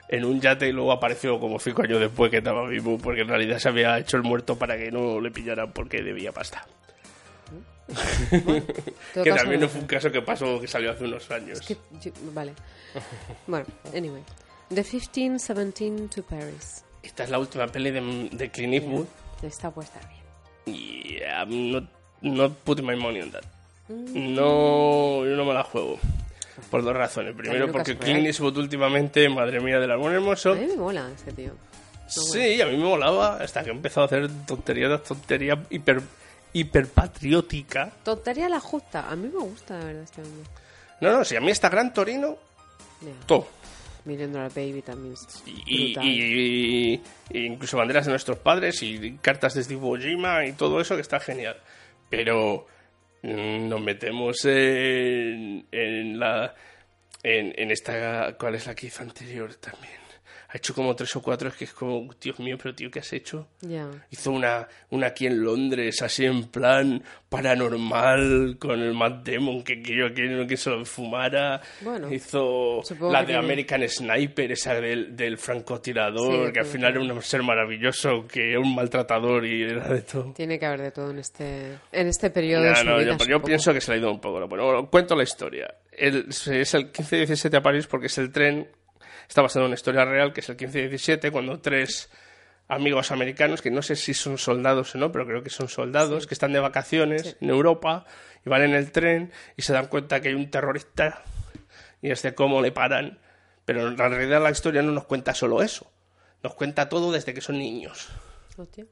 en 0.10 0.26
un 0.26 0.42
yate 0.42 0.68
y 0.68 0.72
luego 0.72 0.92
apareció 0.92 1.40
como 1.40 1.60
cinco 1.60 1.84
años 1.84 2.00
después 2.00 2.32
que 2.32 2.38
estaba 2.38 2.68
vivo, 2.68 2.98
porque 2.98 3.22
en 3.22 3.28
realidad 3.28 3.60
se 3.60 3.70
había 3.70 4.00
hecho 4.00 4.18
el 4.18 4.24
muerto 4.24 4.58
para 4.58 4.76
que 4.78 4.92
no 4.92 5.22
le 5.22 5.30
pillaran 5.30 5.72
porque 5.72 6.02
debía 6.02 6.32
pasta. 6.32 6.66
Que 9.24 9.32
también 9.32 9.62
no 9.62 9.70
fue 9.70 9.82
un 9.82 9.88
caso 9.88 10.12
que 10.12 10.22
pasó, 10.22 10.60
que 10.60 10.68
salió 10.68 10.92
hace 10.92 11.06
unos 11.06 11.30
años. 11.32 11.60
Que 11.62 11.78
yo- 12.02 12.12
vale. 12.34 12.54
Bueno, 13.48 13.66
anyway. 13.96 14.24
The 14.74 14.84
15, 14.84 15.54
17 15.54 16.08
to 16.16 16.24
Paris. 16.24 16.84
Esta 17.04 17.24
es 17.24 17.30
la 17.30 17.38
última 17.40 17.68
peli 17.68 17.92
de, 17.92 18.30
de 18.32 18.50
Clint 18.50 18.74
Eastwood 18.74 19.06
Está 19.44 19.70
puesta 19.70 20.00
bien. 20.66 20.76
y 20.76 21.18
I'm 21.20 21.72
not, 21.72 21.84
not 22.22 22.52
putting 22.64 22.86
my 22.86 22.96
money 22.96 23.22
on 23.22 23.32
that. 23.32 23.44
Mm. 23.90 24.34
No, 24.34 25.24
yo 25.24 25.36
no 25.36 25.46
me 25.46 25.54
la 25.54 25.64
juego. 25.64 26.00
Por 26.72 26.84
dos 26.84 26.96
razones. 26.96 27.36
Primero, 27.36 27.72
porque 27.72 27.96
Clint. 27.98 28.26
Eastwood 28.26 28.58
últimamente, 28.58 29.30
madre 29.30 29.60
mía 29.60 29.78
del 29.80 29.92
amor 29.92 30.14
hermoso. 30.14 30.54
A 30.54 30.56
mí 30.56 30.66
me 30.66 30.76
mola 30.78 31.12
este 31.16 31.32
tío. 31.32 31.52
Sí, 32.08 32.60
a 32.62 32.66
mí 32.66 32.78
me 32.78 32.84
molaba 32.86 33.38
hasta 33.38 33.64
que 33.64 33.70
empezó 33.72 34.02
a 34.02 34.06
hacer 34.06 34.28
tonterías 34.48 34.90
de 34.92 34.98
tontería 35.00 35.64
hiper, 35.70 36.02
hiperpatriótica. 36.60 37.92
Tontería 38.04 38.50
la 38.50 38.60
justa. 38.60 39.10
A 39.10 39.16
mí 39.16 39.28
me 39.34 39.40
gusta, 39.40 39.78
la 39.78 39.86
verdad, 39.86 40.04
este 40.04 40.22
hombre. 40.22 40.50
No, 41.02 41.12
no, 41.12 41.24
si 41.26 41.36
a 41.36 41.42
mí 41.42 41.52
está 41.52 41.70
Gran 41.70 41.94
Torino, 41.94 42.38
Ya. 43.02 43.26
todo. 43.28 43.48
Million 44.06 44.32
Dollar 44.32 44.52
Baby 44.54 44.84
también 44.84 45.16
Y, 45.66 45.98
y- 46.00 47.02
y 47.32 47.40
incluso 47.46 47.76
banderas 47.78 48.06
de 48.06 48.12
nuestros 48.12 48.38
padres 48.38 48.82
y 48.84 49.18
cartas 49.22 49.56
de 49.56 49.64
Steve 49.64 49.82
Ojima 49.84 50.46
y 50.46 50.54
todo 50.54 50.80
eso 50.80 50.96
que 50.96 51.02
está 51.02 51.20
genial. 51.20 51.58
Pero 52.10 52.68
mm, 53.24 53.68
nos 53.68 53.82
metemos 53.82 54.46
en, 54.46 55.66
en 55.72 56.20
la 56.20 56.54
en, 57.24 57.52
en 57.60 57.72
esta 57.72 58.36
cuál 58.38 58.54
es 58.56 58.68
la 58.68 58.76
que 58.76 58.86
hizo 58.88 59.02
anterior 59.02 59.56
también. 59.56 60.05
Ha 60.56 60.58
hecho 60.58 60.74
como 60.74 60.96
tres 60.96 61.14
o 61.18 61.22
cuatro, 61.22 61.50
es 61.50 61.56
que 61.56 61.66
es 61.66 61.74
como, 61.74 62.08
Dios 62.22 62.40
mío, 62.40 62.58
pero 62.58 62.74
tío, 62.74 62.90
¿qué 62.90 63.00
has 63.00 63.12
hecho? 63.12 63.50
Hizo 64.10 64.32
una, 64.32 64.66
una 64.92 65.08
aquí 65.08 65.28
en 65.28 65.44
Londres, 65.44 66.02
así 66.02 66.24
en 66.24 66.46
plan 66.46 67.04
paranormal, 67.28 68.56
con 68.58 68.80
el 68.82 68.94
Matt 68.94 69.28
Damon, 69.28 69.64
que, 69.64 69.82
que 69.82 69.98
yo 69.98 70.14
quiero 70.14 70.48
que 70.48 70.56
se 70.56 70.70
lo 70.70 70.86
fumara. 70.86 71.60
Bueno, 71.82 72.10
Hizo 72.10 72.82
la 73.12 73.26
que 73.26 73.34
de 73.34 73.38
American 73.38 73.88
Sniper, 73.90 74.52
esa 74.54 74.76
del, 74.76 75.16
del 75.16 75.38
francotirador, 75.38 76.48
Sí, 76.48 76.54
que 76.54 76.60
al 76.60 76.66
final 76.66 76.94
que- 76.94 77.04
era 77.04 77.14
un 77.14 77.22
ser 77.22 77.44
maravilloso, 77.44 78.26
que 78.26 78.52
era 78.52 78.60
un 78.62 78.74
maltratador 78.76 79.46
y 79.46 79.64
era 79.64 79.88
de 79.90 80.02
todo. 80.04 80.32
Tiene 80.34 80.58
que 80.58 80.66
haber 80.66 80.82
de 80.84 80.92
todo 80.92 81.12
en 81.12 81.20
este, 81.20 81.74
en 81.92 82.08
este 82.08 82.30
periodo 82.30 82.64
de 82.64 82.70
No, 82.70 82.76
su 82.78 82.86
no, 82.86 82.98
vida, 82.98 83.18
yo, 83.28 83.42
pienso 83.42 83.74
que 83.74 83.82
se 83.82 83.92
le 83.92 83.98
ha 83.98 84.00
ido 84.00 84.12
un 84.12 84.22
poco. 84.22 84.40
¿no? 84.40 84.48
Bueno, 84.48 84.90
cuento 84.90 85.16
la 85.16 85.24
historia. 85.24 85.68
El- 85.92 86.28
es 86.30 86.74
el 86.74 86.92
15-17 86.94 87.58
a 87.58 87.62
París 87.62 87.88
porque 87.88 88.08
es 88.08 88.18
el 88.18 88.32
tren. 88.32 88.68
Está 89.28 89.42
basado 89.42 89.66
en 89.66 89.70
una 89.70 89.76
historia 89.76 90.06
real 90.06 90.34
que 90.34 90.42
es 90.42 90.50
el 90.50 90.58
15-17 90.58 91.32
cuando 91.32 91.60
tres 91.60 92.10
amigos 92.68 93.12
americanos, 93.12 93.62
que 93.62 93.72
no 93.72 93.82
sé 93.82 93.96
si 93.96 94.14
son 94.14 94.38
soldados 94.38 94.96
o 94.96 94.98
no, 94.98 95.12
pero 95.12 95.26
creo 95.26 95.44
que 95.44 95.50
son 95.50 95.68
soldados, 95.68 96.28
que 96.28 96.34
están 96.34 96.54
de 96.54 96.60
vacaciones 96.60 97.38
en 97.40 97.50
Europa 97.50 98.06
y 98.46 98.50
van 98.50 98.64
en 98.64 98.74
el 98.74 98.92
tren 98.92 99.32
y 99.56 99.62
se 99.62 99.74
dan 99.74 99.88
cuenta 99.88 100.22
que 100.22 100.30
hay 100.30 100.34
un 100.34 100.50
terrorista 100.50 101.24
y 102.02 102.12
es 102.12 102.22
de 102.22 102.34
cómo 102.34 102.62
le 102.62 102.72
paran. 102.72 103.20
Pero 103.66 103.88
en 103.88 103.98
realidad 103.98 104.42
la 104.42 104.52
historia 104.52 104.82
no 104.82 104.92
nos 104.92 105.06
cuenta 105.06 105.34
solo 105.34 105.62
eso. 105.62 105.92
Nos 106.44 106.54
cuenta 106.54 106.88
todo 106.90 107.12
desde 107.12 107.34
que 107.34 107.42
son 107.42 107.58
niños 107.58 108.10
Hostia. 108.58 108.86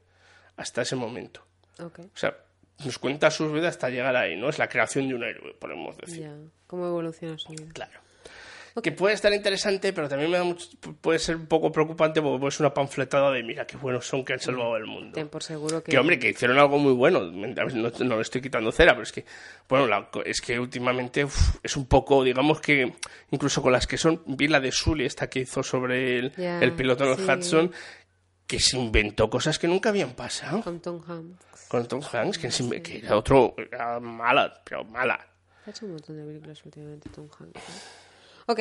hasta 0.56 0.82
ese 0.82 0.96
momento. 0.96 1.46
Ok. 1.78 2.00
O 2.00 2.16
sea, 2.16 2.36
nos 2.84 2.98
cuenta 2.98 3.30
su 3.30 3.52
vida 3.52 3.68
hasta 3.68 3.88
llegar 3.88 4.16
ahí, 4.16 4.36
¿no? 4.36 4.48
Es 4.48 4.58
la 4.58 4.68
creación 4.68 5.08
de 5.08 5.14
un 5.14 5.22
héroe, 5.22 5.54
podemos 5.54 5.96
decir. 5.96 6.22
Ya. 6.22 6.34
¿Cómo 6.66 6.86
evoluciona 6.86 7.38
su 7.38 7.52
vida? 7.52 7.66
Claro. 7.72 8.00
Que 8.82 8.90
puede 8.90 9.14
estar 9.14 9.32
interesante, 9.32 9.92
pero 9.92 10.08
también 10.08 10.30
me 10.32 10.36
da 10.36 10.42
mucho- 10.42 10.68
puede 11.00 11.20
ser 11.20 11.36
un 11.36 11.46
poco 11.46 11.70
preocupante 11.70 12.20
porque 12.20 12.50
ser 12.50 12.62
una 12.66 12.74
panfletada 12.74 13.30
de 13.30 13.42
mira 13.44 13.66
qué 13.66 13.76
buenos 13.76 14.04
son 14.04 14.24
que 14.24 14.32
han 14.32 14.40
salvado 14.40 14.76
el 14.76 14.84
mundo. 14.86 15.12
Ten 15.14 15.28
por 15.28 15.44
seguro 15.44 15.82
que... 15.84 15.92
Que 15.92 15.98
hombre, 15.98 16.18
que 16.18 16.30
hicieron 16.30 16.58
algo 16.58 16.76
muy 16.78 16.92
bueno. 16.92 17.20
No, 17.20 17.90
no 18.00 18.16
le 18.16 18.22
estoy 18.22 18.40
quitando 18.40 18.72
cera, 18.72 18.92
pero 18.92 19.04
es 19.04 19.12
que, 19.12 19.24
bueno, 19.68 19.86
la- 19.86 20.08
es 20.24 20.40
que 20.40 20.58
últimamente 20.58 21.24
uf, 21.24 21.56
es 21.62 21.76
un 21.76 21.86
poco, 21.86 22.24
digamos 22.24 22.60
que 22.60 22.92
incluso 23.30 23.62
con 23.62 23.70
las 23.70 23.86
que 23.86 23.96
son, 23.96 24.22
vi 24.26 24.48
la 24.48 24.58
de 24.58 24.72
Sully, 24.72 25.04
esta 25.04 25.28
que 25.30 25.40
hizo 25.40 25.62
sobre 25.62 26.18
el, 26.18 26.32
el 26.36 26.72
piloto 26.72 27.04
en 27.04 27.10
el 27.10 27.16
sí. 27.18 27.30
Hudson, 27.30 27.72
que 28.46 28.58
se 28.58 28.76
inventó 28.76 29.30
cosas 29.30 29.56
que 29.58 29.68
nunca 29.68 29.90
habían 29.90 30.14
pasado. 30.14 30.62
Con 30.62 30.80
Tom 30.80 31.00
Hanks. 31.06 31.68
Con 31.68 31.86
Tom 31.86 32.00
Hanks, 32.12 32.38
que, 32.38 32.82
que 32.82 32.98
era 32.98 33.16
otro, 33.16 33.54
era 33.56 34.00
mala, 34.00 34.60
pero 34.64 34.84
mala. 34.84 35.24
Ha 35.64 35.70
hecho 35.70 35.86
un 35.86 35.92
montón 35.92 36.16
de 36.16 36.24
películas 36.24 36.60
últimamente 36.64 37.08
Tom 37.10 37.28
Hanks. 37.38 37.56
¿eh? 37.56 37.72
Ok. 38.46 38.60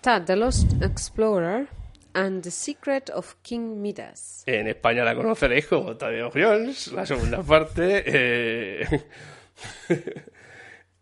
Tad, 0.00 0.24
The 0.26 0.36
Lost 0.36 0.82
Explorer 0.82 1.66
and 2.12 2.42
The 2.42 2.50
Secret 2.50 3.10
of 3.10 3.34
King 3.42 3.80
Midas. 3.80 4.44
En 4.46 4.66
España 4.68 5.02
la 5.04 5.14
conoceréis 5.14 5.66
como 5.66 5.96
Tadeo 5.96 6.30
Jones, 6.32 6.88
la 6.92 7.06
segunda 7.06 7.42
parte. 7.42 8.02
eh, 8.06 8.86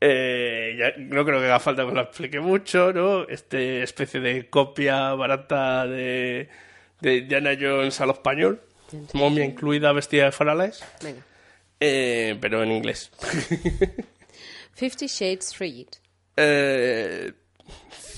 eh, 0.00 0.76
ya 0.78 0.92
no 0.98 1.24
creo 1.24 1.40
que 1.40 1.46
haga 1.46 1.60
falta 1.60 1.84
que 1.86 1.92
lo 1.92 2.00
explique 2.00 2.40
mucho, 2.40 2.92
¿no? 2.92 3.26
Este 3.28 3.82
especie 3.82 4.20
de 4.20 4.48
copia 4.48 5.14
barata 5.14 5.86
de, 5.86 6.48
de 7.00 7.20
Diana 7.22 7.56
Jones 7.60 8.00
a 8.00 8.06
lo 8.06 8.12
español. 8.12 8.60
Momia 9.14 9.44
incluida 9.44 9.92
vestida 9.92 10.26
de 10.26 10.32
faralaes. 10.32 10.84
Venga. 11.02 11.22
eh, 11.80 12.36
pero 12.40 12.62
en 12.62 12.72
inglés. 12.72 13.10
Fifty 14.74 15.06
Shades 15.06 15.54
Freed. 15.54 15.88
Eh, 16.36 17.32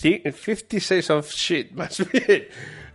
ci- 0.01 0.23
Fifty 0.33 0.79
Shades 0.79 1.11
of 1.11 1.31
Shit, 1.31 1.73
más 1.75 1.99
bien. 2.11 2.49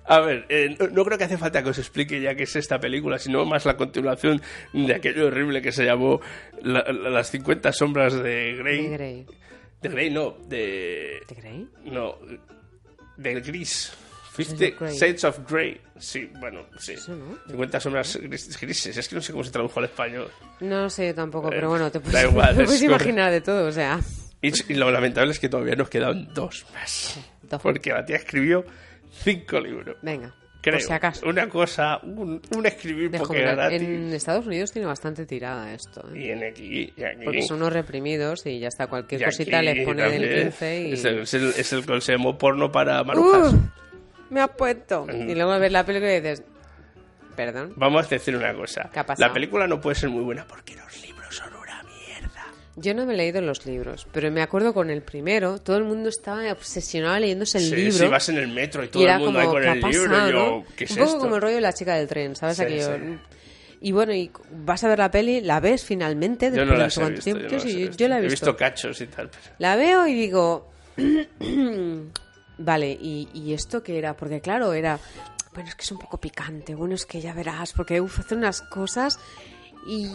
A 0.06 0.20
ver, 0.22 0.46
eh, 0.50 0.76
no, 0.80 0.88
no 0.88 1.06
creo 1.06 1.18
que 1.20 1.26
hace 1.26 1.38
falta 1.38 1.62
que 1.64 1.70
os 1.70 1.78
explique 1.78 2.20
ya 2.20 2.34
qué 2.34 2.44
es 2.44 2.56
esta 2.56 2.80
película, 2.80 3.20
sino 3.20 3.46
más 3.46 3.66
la 3.66 3.78
continuación 3.78 4.42
de 4.74 4.96
aquello 4.96 5.28
horrible 5.28 5.62
que 5.62 5.72
se 5.72 5.86
llamó 5.86 6.20
la- 6.64 6.84
la- 6.92 7.10
Las 7.12 7.30
50 7.30 7.72
sombras 7.74 8.14
de 8.16 8.56
Grey. 8.58 8.88
De 8.88 8.90
Grey. 8.90 9.26
De 9.82 9.90
Grey, 9.90 10.10
no, 10.10 10.32
de... 10.48 11.22
¿De 11.28 11.36
Grey? 11.36 11.68
No, 11.86 12.18
de 13.18 13.40
Gris. 13.42 13.94
Shades 14.38 14.48
50 14.58 14.66
of 14.76 14.80
Grey. 14.80 14.98
Shades 14.98 15.24
of 15.26 15.40
Grey. 15.52 15.82
Sí, 16.00 16.32
bueno, 16.40 16.66
sí. 16.80 16.96
No. 17.08 17.38
50 17.48 17.80
sombras 17.80 18.20
gris- 18.22 18.58
grises. 18.60 18.98
Es 18.98 19.08
que 19.10 19.16
no 19.16 19.22
sé 19.22 19.32
cómo 19.32 19.44
se 19.44 19.52
tradujo 19.52 19.80
al 19.80 19.86
español. 19.86 20.32
No 20.62 20.90
sé 20.90 21.14
tampoco, 21.14 21.50
Eh, 21.50 21.52
pero 21.56 21.70
bueno, 21.70 21.92
te 21.92 22.00
da 22.00 22.06
puedes, 22.06 22.24
igual, 22.32 22.56
te 22.58 22.64
puedes 22.64 22.82
imaginar 22.82 23.32
de 23.32 23.42
todo, 23.42 23.68
o 23.68 23.72
sea. 23.72 24.00
Y, 24.42 24.74
lo 24.74 24.90
lamentable 24.92 25.32
es 25.32 25.40
que 25.40 25.50
todavía 25.50 25.76
nos 25.76 25.90
quedan 25.90 26.34
dos 26.34 26.66
más. 26.74 27.20
Dos. 27.42 27.62
Porque 27.62 27.92
la 27.92 28.06
tía 28.06 28.16
escribió 28.18 28.64
cinco 29.12 29.60
libros. 29.60 29.98
Venga, 30.02 30.34
Creo. 30.62 30.76
por 30.76 30.82
si 30.82 30.94
acaso. 30.94 31.28
Una 31.28 31.50
cosa, 31.50 32.00
un, 32.04 32.42
un 32.56 32.66
escribir 32.66 33.12
Dejo 33.12 33.26
porque 33.26 33.42
gratis. 33.42 33.82
En 33.82 34.14
Estados 34.14 34.46
Unidos 34.46 34.72
tiene 34.72 34.88
bastante 34.88 35.26
tirada 35.26 35.74
esto. 35.74 36.08
¿eh? 36.14 36.20
Y 36.20 36.32
en 36.32 36.44
aquí, 36.44 36.94
y 36.96 37.04
aquí. 37.04 37.26
Porque 37.26 37.42
son 37.42 37.58
unos 37.58 37.74
reprimidos 37.74 38.46
y 38.46 38.60
ya 38.60 38.70
está, 38.70 38.88
cualquier 38.88 39.26
cosita 39.26 39.62
les 39.62 39.86
pone 39.86 40.04
del 40.04 40.22
también. 40.22 40.44
15 40.44 40.82
y... 40.82 40.94
Es 40.94 41.06
el, 41.06 41.20
es 41.20 41.34
el, 41.34 41.48
es 41.50 41.74
el 41.74 41.86
consejo 41.86 42.38
porno 42.38 42.72
para 42.72 43.04
marujas. 43.04 43.54
¡Uh! 43.54 43.60
me 44.30 44.42
has 44.42 44.50
puesto. 44.52 45.06
Mm. 45.06 45.30
Y 45.30 45.36
luego 45.36 45.60
ves 45.60 45.72
la 45.72 45.86
película 45.86 46.14
y 46.14 46.22
dices, 46.22 46.44
perdón. 47.36 47.74
Vamos 47.76 48.06
a 48.06 48.10
decir 48.10 48.36
una 48.36 48.54
cosa. 48.54 48.90
La 49.18 49.34
película 49.34 49.68
no 49.68 49.82
puede 49.82 49.96
ser 49.96 50.10
muy 50.10 50.24
buena 50.24 50.46
porque 50.48 50.76
los 50.76 51.09
Yo 52.82 52.94
no 52.94 53.06
me 53.06 53.14
he 53.14 53.18
leído 53.18 53.42
los 53.42 53.66
libros, 53.66 54.08
pero 54.12 54.32
me 54.32 54.42
acuerdo 54.42 54.74
con 54.74 54.90
el 54.90 55.02
primero, 55.02 55.60
todo 55.60 55.78
el 55.78 55.84
mundo 55.84 56.10
estaba 56.10 56.52
obsesionado 56.52 57.20
leyéndose 57.20 57.58
el 57.58 57.64
Sí, 57.66 57.76
libro. 57.76 57.92
si 57.98 58.08
vas 58.08 58.30
en 58.30 58.38
el 58.38 58.48
metro 58.48 58.84
y 58.84 58.88
todo 58.88 59.04
y 59.04 59.06
el 59.08 59.20
mundo 59.20 59.26
como, 59.26 59.40
ahí 59.40 59.46
con 59.48 59.62
¿qué 59.62 59.70
el 59.88 59.92
libro, 59.94 60.10
pasado, 60.12 60.30
y 60.30 60.32
yo? 60.34 60.64
¿qué 60.76 60.84
es 60.86 60.92
Un 60.92 60.98
poco 60.98 61.08
esto? 61.10 61.20
como 61.20 61.36
el 61.36 61.42
rollo 61.42 61.56
de 61.56 61.62
la 61.62 61.74
chica 61.74 61.96
del 61.96 62.08
tren, 62.08 62.36
¿sabes? 62.36 62.58
Sí, 62.58 62.64
Aquello. 62.64 62.96
sí. 62.96 63.18
Y 63.82 63.92
bueno, 63.94 64.14
y 64.14 64.30
vas 64.52 64.84
a 64.84 64.88
ver 64.90 65.00
la 65.00 65.10
peli, 65.10 65.42
la 65.42 65.60
ves 65.62 65.84
finalmente 65.86 66.52
Yo 66.54 66.66
no 66.66 66.90
sé 66.90 67.02
he 67.02 67.10
visto. 67.12 67.38
yo, 67.40 67.48
Yo 67.48 67.60
sí, 67.60 67.84
he 67.84 67.96
yo- 67.96 68.08
la 68.08 68.16
he 68.16 68.20
He 68.20 68.22
visto. 68.24 68.46
visto 68.48 68.56
cachos 68.58 69.00
y 69.02 69.08
tal. 69.08 69.30
pero- 69.30 69.56
La 69.58 69.76
veo 69.78 70.06
y 70.06 70.14
digo, 70.14 70.70
vale, 72.58 72.92
¿y, 73.02 73.30
y 73.34 73.54
esto 73.54 73.82
qué 73.84 73.98
era? 73.98 74.16
Porque 74.16 74.42
claro, 74.42 74.74
era, 74.74 75.00
bueno, 75.54 75.70
es 75.70 75.76
que 75.76 75.84
es 75.84 75.92
un 75.92 76.00
poco 76.00 76.20
picante, 76.20 76.76
bueno, 76.76 76.96
es 76.96 77.06
que 77.06 77.22
ya 77.22 77.34
verás, 77.34 77.74
porque 77.74 78.02
uf, 78.02 78.20
hace 78.20 78.36
unas 78.36 78.62
cosas 78.62 79.18
y... 79.88 80.08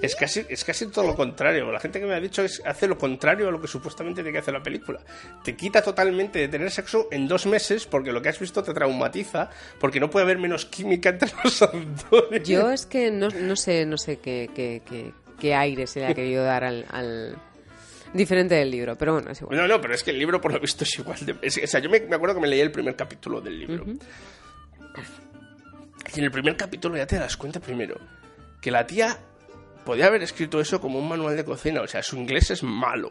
Es 0.00 0.14
casi, 0.14 0.44
es 0.48 0.64
casi 0.64 0.86
todo 0.86 1.06
lo 1.06 1.16
contrario. 1.16 1.72
La 1.72 1.80
gente 1.80 1.98
que 2.00 2.06
me 2.06 2.14
ha 2.14 2.20
dicho 2.20 2.42
es 2.42 2.62
hace 2.64 2.86
lo 2.86 2.96
contrario 2.96 3.48
a 3.48 3.50
lo 3.50 3.60
que 3.60 3.66
supuestamente 3.66 4.22
tiene 4.22 4.32
que 4.32 4.38
hacer 4.38 4.54
la 4.54 4.62
película. 4.62 5.00
Te 5.42 5.56
quita 5.56 5.82
totalmente 5.82 6.38
de 6.38 6.48
tener 6.48 6.70
sexo 6.70 7.08
en 7.10 7.26
dos 7.26 7.46
meses 7.46 7.86
porque 7.86 8.12
lo 8.12 8.22
que 8.22 8.28
has 8.28 8.38
visto 8.38 8.62
te 8.62 8.72
traumatiza, 8.72 9.50
porque 9.80 9.98
no 9.98 10.08
puede 10.08 10.24
haber 10.24 10.38
menos 10.38 10.66
química 10.66 11.08
entre 11.08 11.30
los 11.42 11.60
actores. 11.62 12.48
Yo 12.48 12.70
es 12.70 12.86
que 12.86 13.10
no, 13.10 13.28
no 13.28 13.56
sé, 13.56 13.84
no 13.86 13.98
sé 13.98 14.18
qué, 14.18 14.48
qué, 14.54 14.82
qué, 14.88 15.12
qué 15.40 15.54
aire 15.54 15.86
se 15.86 16.00
le 16.00 16.06
ha 16.06 16.14
querido 16.14 16.44
dar 16.44 16.62
al, 16.64 16.86
al- 16.90 17.36
Diferente 18.14 18.54
del 18.54 18.70
libro, 18.70 18.96
pero 18.96 19.12
bueno, 19.14 19.30
es 19.32 19.40
igual. 19.42 19.58
No, 19.58 19.68
no, 19.68 19.80
pero 19.82 19.94
es 19.94 20.02
que 20.02 20.12
el 20.12 20.18
libro 20.18 20.40
por 20.40 20.52
lo 20.52 20.60
visto 20.60 20.84
es 20.84 20.98
igual. 20.98 21.18
De... 21.26 21.34
es- 21.42 21.60
o 21.62 21.66
sea, 21.66 21.80
yo 21.80 21.90
me, 21.90 22.00
me 22.00 22.16
acuerdo 22.16 22.36
que 22.36 22.40
me 22.40 22.48
leí 22.48 22.60
el 22.60 22.70
primer 22.72 22.96
capítulo 22.96 23.40
del 23.40 23.58
libro. 23.58 23.84
Y 26.14 26.18
en 26.20 26.24
el 26.24 26.30
primer 26.30 26.56
capítulo 26.56 26.96
ya 26.96 27.06
te 27.06 27.18
das 27.18 27.36
cuenta 27.36 27.60
primero 27.60 27.98
que 28.60 28.70
la 28.70 28.86
tía 28.86 29.18
podía 29.88 30.06
haber 30.06 30.22
escrito 30.22 30.60
eso 30.60 30.80
como 30.82 30.98
un 30.98 31.08
manual 31.08 31.34
de 31.34 31.44
cocina. 31.46 31.80
O 31.80 31.86
sea, 31.88 32.02
su 32.02 32.16
inglés 32.18 32.50
es 32.50 32.62
malo. 32.62 33.10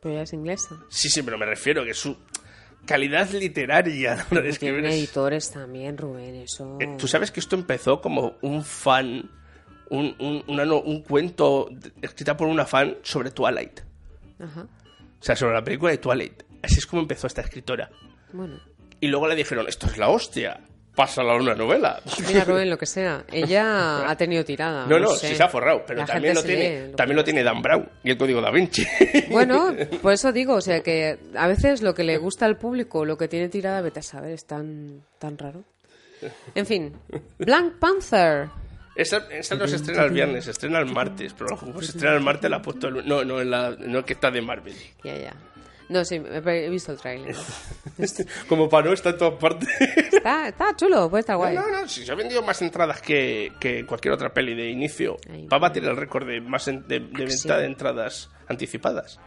Pero 0.00 0.14
ella 0.14 0.22
es 0.22 0.32
inglesa. 0.32 0.76
Sí, 0.88 1.10
sí, 1.10 1.20
pero 1.24 1.36
me 1.36 1.46
refiero 1.46 1.84
que 1.84 1.92
su 1.94 2.16
calidad 2.86 3.28
literaria 3.30 4.12
a 4.30 4.34
de 4.40 4.48
escribir 4.48 4.84
es- 4.86 4.94
editores 4.94 5.50
también, 5.50 5.98
Rubén, 5.98 6.36
eso... 6.36 6.78
Eh, 6.80 6.94
Tú 6.96 7.08
sabes 7.08 7.30
que 7.32 7.40
esto 7.40 7.56
empezó 7.56 8.00
como 8.00 8.36
un 8.42 8.62
fan, 8.64 9.30
un, 9.90 10.14
un, 10.20 10.44
una 10.46 10.64
no- 10.64 10.80
un 10.80 11.02
cuento 11.02 11.68
escrita 12.00 12.36
por 12.36 12.46
una 12.46 12.64
fan 12.66 12.98
sobre 13.02 13.30
Twilight. 13.32 13.80
Ajá, 14.40 14.62
O 14.62 15.22
sea, 15.24 15.34
sobre 15.36 15.54
la 15.54 15.62
película 15.64 15.90
de 15.92 15.98
Twilight. 15.98 16.42
Así 16.62 16.76
es 16.78 16.86
como 16.86 17.02
empezó 17.02 17.26
esta 17.26 17.40
escritora. 17.42 17.90
bueno. 18.32 18.58
Y 19.00 19.08
luego 19.08 19.26
le 19.26 19.34
dijeron, 19.34 19.66
esto 19.68 19.88
es 19.88 19.98
la 19.98 20.08
hostia, 20.10 20.60
pásala 20.94 21.32
a 21.32 21.36
una 21.36 21.54
novela. 21.54 22.00
Mira, 22.26 22.44
Rubén, 22.44 22.68
lo 22.68 22.78
que 22.78 22.86
sea. 22.86 23.24
Ella 23.30 24.08
ha 24.08 24.16
tenido 24.16 24.44
tirada. 24.44 24.86
No, 24.86 24.98
no, 24.98 25.08
sé. 25.10 25.28
sí 25.28 25.36
se 25.36 25.42
ha 25.42 25.48
forrado, 25.48 25.84
pero 25.86 26.00
La 26.00 26.06
también, 26.06 26.34
lo 26.34 26.42
tiene, 26.42 26.86
lee 26.88 26.94
también 26.94 27.16
lo 27.16 27.24
tiene 27.24 27.42
Dan 27.42 27.62
Brown 27.62 27.88
y 28.04 28.10
el 28.10 28.18
código 28.18 28.40
da 28.40 28.50
Vinci. 28.50 28.86
Bueno, 29.30 29.74
por 30.02 30.12
eso 30.12 30.32
digo, 30.32 30.54
o 30.54 30.60
sea 30.60 30.82
que 30.82 31.18
a 31.34 31.46
veces 31.46 31.82
lo 31.82 31.94
que 31.94 32.04
le 32.04 32.18
gusta 32.18 32.46
al 32.46 32.56
público, 32.56 33.04
lo 33.04 33.16
que 33.16 33.28
tiene 33.28 33.48
tirada, 33.48 33.80
vete 33.80 34.00
a 34.00 34.02
saber, 34.02 34.32
es 34.32 34.46
tan, 34.46 35.02
tan 35.18 35.38
raro. 35.38 35.64
En 36.54 36.66
fin, 36.66 36.92
Black 37.38 37.78
Panther. 37.78 38.48
Esa, 38.94 39.26
esa 39.30 39.54
no 39.54 39.66
se 39.66 39.76
estrena 39.76 40.04
el 40.04 40.10
viernes, 40.10 40.44
se 40.44 40.50
estrena 40.50 40.78
el 40.78 40.86
martes, 40.86 41.34
pero 41.36 41.56
como 41.56 41.80
se 41.80 41.92
estrena 41.92 42.14
el 42.14 42.22
martes 42.22 42.50
la 42.50 42.58
ha 42.58 42.62
puesto 42.62 42.88
el... 42.88 43.06
No, 43.08 43.24
no, 43.24 43.40
en 43.40 43.50
la, 43.50 43.70
no 43.70 44.04
que 44.04 44.12
está 44.12 44.30
de 44.30 44.42
Marvel. 44.42 44.76
Ya, 45.02 45.16
ya. 45.16 45.34
No, 45.92 46.04
sí, 46.04 46.14
he 46.24 46.70
visto 46.70 46.92
el 46.92 46.98
tráiler. 46.98 47.34
Como 48.48 48.68
para 48.68 48.86
no 48.86 48.92
estar 48.94 49.12
en 49.12 49.18
todas 49.18 49.38
partes. 49.38 49.68
Está, 50.12 50.48
está 50.48 50.74
chulo, 50.76 51.10
puede 51.10 51.20
estar 51.20 51.36
guay. 51.36 51.54
No, 51.54 51.68
no, 51.68 51.82
no, 51.82 51.88
si 51.88 52.04
se 52.06 52.12
ha 52.12 52.14
vendido 52.14 52.42
más 52.42 52.60
entradas 52.62 53.02
que, 53.02 53.52
que 53.60 53.84
cualquier 53.84 54.14
otra 54.14 54.32
peli 54.32 54.54
de 54.54 54.70
inicio. 54.70 55.16
Va 55.52 55.56
a 55.56 55.60
batir 55.60 55.84
el 55.84 55.96
récord 55.96 56.26
de 56.26 56.40
más 56.40 56.66
en- 56.68 56.86
de, 56.88 57.00
de 57.00 57.24
venta 57.26 57.58
de 57.58 57.66
entradas 57.66 58.30
anticipadas. 58.48 59.20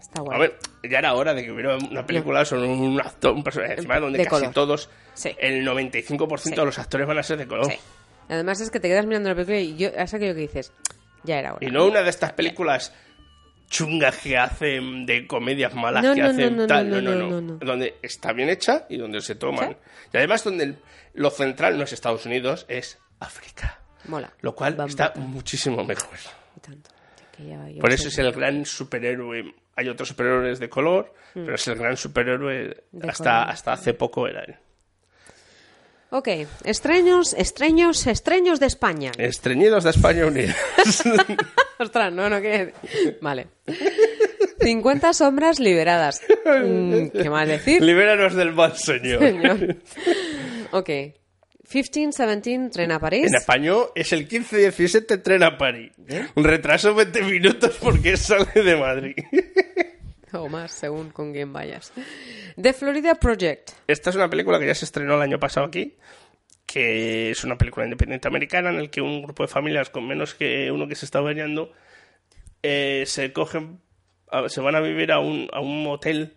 Está 0.00 0.22
guay. 0.22 0.36
A 0.36 0.40
ver, 0.40 0.58
ya 0.90 0.98
era 0.98 1.14
hora 1.14 1.34
de 1.34 1.44
que 1.44 1.52
hubiera 1.52 1.76
una 1.76 2.04
película 2.04 2.44
sobre 2.44 2.66
un 2.66 3.00
actor, 3.00 3.32
un 3.32 3.44
personaje 3.44 3.74
encima 3.74 4.00
donde 4.00 4.18
De 4.18 4.24
casi 4.24 4.40
color. 4.40 4.54
todos, 4.54 4.90
Sí. 5.14 5.34
el 5.38 5.64
95% 5.64 6.38
Sí. 6.38 6.50
de 6.50 6.64
los 6.64 6.78
actores 6.78 7.06
van 7.06 7.18
a 7.18 7.22
ser 7.22 7.38
de 7.38 7.46
color. 7.46 7.66
Sí. 7.66 7.78
Además 8.28 8.60
es 8.60 8.70
que 8.70 8.80
te 8.80 8.88
quedas 8.88 9.06
mirando 9.06 9.28
la 9.28 9.34
película 9.34 9.58
y 9.58 9.76
yo, 9.76 9.88
es 9.88 10.14
aquello 10.14 10.34
que 10.34 10.40
dices, 10.40 10.72
ya 11.24 11.38
era 11.38 11.54
hora. 11.54 11.64
Y 11.66 11.70
no 11.70 11.86
una 11.86 12.02
de 12.02 12.10
estas 12.10 12.32
películas 12.32 12.92
chungas 13.70 14.18
que 14.18 14.36
hacen 14.36 15.06
de 15.06 15.26
comedias 15.26 15.72
malas 15.74 16.02
No, 16.04 16.14
que 16.14 16.20
no, 16.20 16.28
hacen 16.28 16.56
no, 16.56 16.66
tal, 16.66 16.90
no, 16.90 17.00
no, 17.00 17.40
no. 17.40 17.54
Donde 17.56 17.94
está 18.02 18.32
bien 18.34 18.50
hecha 18.50 18.84
y 18.90 18.98
donde 18.98 19.22
se 19.22 19.34
toman. 19.36 19.78
Y 20.12 20.16
además 20.18 20.44
donde 20.44 20.64
el- 20.64 20.76
lo 21.14 21.30
central 21.30 21.78
no 21.78 21.84
es 21.84 21.92
Estados 21.94 22.26
Unidos, 22.26 22.66
es 22.68 22.98
África. 23.20 23.80
Mola. 24.04 24.32
Lo 24.40 24.54
cual 24.54 24.76
está 24.86 25.12
muchísimo 25.16 25.84
mejor. 25.84 26.18
Y 26.56 26.60
tanto. 26.60 26.90
Que 27.36 27.46
ya- 27.46 27.68
yo 27.70 27.80
Por 27.80 27.92
eso 27.92 28.08
es 28.08 28.18
el 28.18 28.32
gran 28.32 28.66
superhéroe. 28.66 29.54
Hay 29.76 29.88
otros 29.88 30.08
superhéroes 30.08 30.58
de 30.58 30.68
color, 30.68 31.14
pero 31.32 31.54
es 31.54 31.66
el 31.68 31.76
gran 31.76 31.96
superhéroe. 31.96 32.84
Mm. 32.92 32.98
De 32.98 33.08
hasta, 33.08 33.24
color. 33.40 33.50
hasta 33.50 33.72
hace 33.72 33.94
poco 33.94 34.26
era 34.26 34.42
él. 34.42 34.56
Ok, 36.12 36.28
estreños, 36.64 37.34
estreños, 37.34 38.04
estreños 38.08 38.58
de 38.58 38.66
España. 38.66 39.12
Estreñidos 39.16 39.84
de 39.84 39.90
España 39.90 40.26
Unida. 40.26 40.56
Ostras, 41.78 42.12
no, 42.12 42.28
no 42.28 42.40
decir. 42.40 42.74
Vale. 43.20 43.46
50 44.60 45.12
sombras 45.12 45.60
liberadas. 45.60 46.20
Mm, 46.44 47.08
¿Qué 47.08 47.30
más 47.30 47.46
decir? 47.46 47.80
Libéranos 47.80 48.34
del 48.34 48.52
mal, 48.52 48.76
señor. 48.76 49.20
Señor. 49.20 49.76
Ok. 50.72 50.90
15-17, 51.88 52.72
tren 52.72 52.90
a 52.90 52.98
París. 52.98 53.28
En 53.28 53.36
español 53.36 53.90
es 53.94 54.12
el 54.12 54.28
15-17 54.28 55.22
tren 55.22 55.44
a 55.44 55.56
París. 55.56 55.92
Un 56.34 56.42
retraso 56.42 56.92
20 56.92 57.22
minutos 57.22 57.78
porque 57.80 58.16
sale 58.16 58.50
de 58.52 58.76
Madrid. 58.76 59.14
O 60.38 60.48
más, 60.48 60.72
según 60.72 61.10
con 61.10 61.32
quién 61.32 61.52
vayas. 61.52 61.92
The 62.60 62.72
Florida 62.72 63.14
Project. 63.14 63.70
Esta 63.86 64.10
es 64.10 64.16
una 64.16 64.28
película 64.30 64.58
que 64.58 64.66
ya 64.66 64.74
se 64.74 64.84
estrenó 64.84 65.14
el 65.16 65.22
año 65.22 65.38
pasado 65.40 65.66
aquí, 65.66 65.96
que 66.66 67.30
es 67.30 67.42
una 67.44 67.56
película 67.58 67.84
independiente 67.86 68.28
americana 68.28 68.70
en 68.70 68.76
el 68.76 68.90
que 68.90 69.00
un 69.00 69.22
grupo 69.22 69.42
de 69.42 69.48
familias 69.48 69.90
con 69.90 70.06
menos 70.06 70.34
que 70.34 70.70
uno 70.70 70.86
que 70.86 70.94
se 70.94 71.04
está 71.04 71.20
bañando 71.20 71.72
eh, 72.62 73.04
se 73.06 73.32
cogen, 73.32 73.80
a- 74.30 74.48
se 74.48 74.60
van 74.60 74.76
a 74.76 74.80
vivir 74.80 75.10
a 75.12 75.18
un, 75.18 75.48
a 75.52 75.60
un 75.60 75.82
motel 75.82 76.34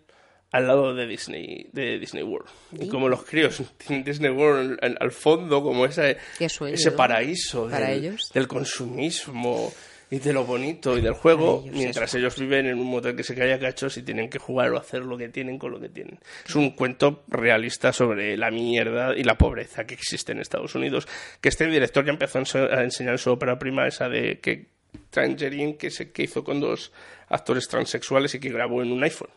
al 0.52 0.68
lado 0.68 0.94
de 0.94 1.08
Disney, 1.08 1.68
de 1.74 1.98
Disney 2.00 2.24
World. 2.24 2.48
Y 2.80 2.88
como 2.88 3.10
los 3.10 3.24
críos 3.26 3.62
tienen 3.78 4.04
Disney 4.04 4.30
World 4.32 4.78
al, 4.82 4.98
al 5.00 5.12
fondo, 5.12 5.62
como 5.64 5.86
ese, 5.86 6.18
sueño, 6.48 6.76
ese 6.76 6.91
¿no? 6.91 6.96
paraíso 6.98 7.68
Para 7.70 7.88
del, 7.89 8.00
ellos. 8.06 8.32
del 8.34 8.48
consumismo 8.48 9.74
y 10.14 10.20
de 10.20 10.32
lo 10.32 10.45
bonito 10.45 10.95
y 10.95 11.01
del 11.01 11.14
juego, 11.14 11.66
mientras 11.72 12.14
ellos 12.14 12.38
viven 12.38 12.68
en 12.68 12.80
un 12.80 12.86
motel 12.86 13.16
que 13.16 13.24
se 13.24 13.34
cae 13.34 13.51
a 13.51 13.57
cachos 13.57 13.97
y 13.97 14.03
tienen 14.03 14.30
que 14.30 14.38
jugar 14.38 14.72
o 14.72 14.78
hacer 14.78 15.01
lo 15.01 15.18
que 15.18 15.30
tienen 15.30 15.57
con 15.57 15.72
lo 15.72 15.80
que 15.80 15.89
tienen. 15.89 16.20
Es 16.45 16.55
un 16.55 16.76
cuento 16.76 17.24
realista 17.30 17.91
sobre 17.91 18.38
la 18.38 18.51
mierda 18.51 19.18
y 19.18 19.24
la 19.24 19.39
pobreza 19.39 19.86
que 19.86 19.95
existe 19.95 20.32
en 20.32 20.39
Estados 20.39 20.76
Unidos, 20.76 21.07
que 21.41 21.49
este 21.49 21.66
director 21.66 22.05
ya 22.05 22.11
empezó 22.11 22.38
a 22.38 22.84
enseñar 22.84 23.18
su 23.18 23.32
ópera 23.32 23.57
prima, 23.57 23.88
esa 23.88 24.07
de 24.07 24.39
que 24.39 24.68
Tangerine, 25.09 25.78
que, 25.78 25.89
se, 25.89 26.11
que 26.11 26.22
hizo 26.22 26.43
con 26.43 26.59
dos 26.59 26.91
actores 27.30 27.68
transexuales 27.68 28.36
y 28.36 28.39
que 28.39 28.49
grabó 28.49 28.84
en 28.84 28.91
un 28.91 29.03
iPhone. 29.03 29.32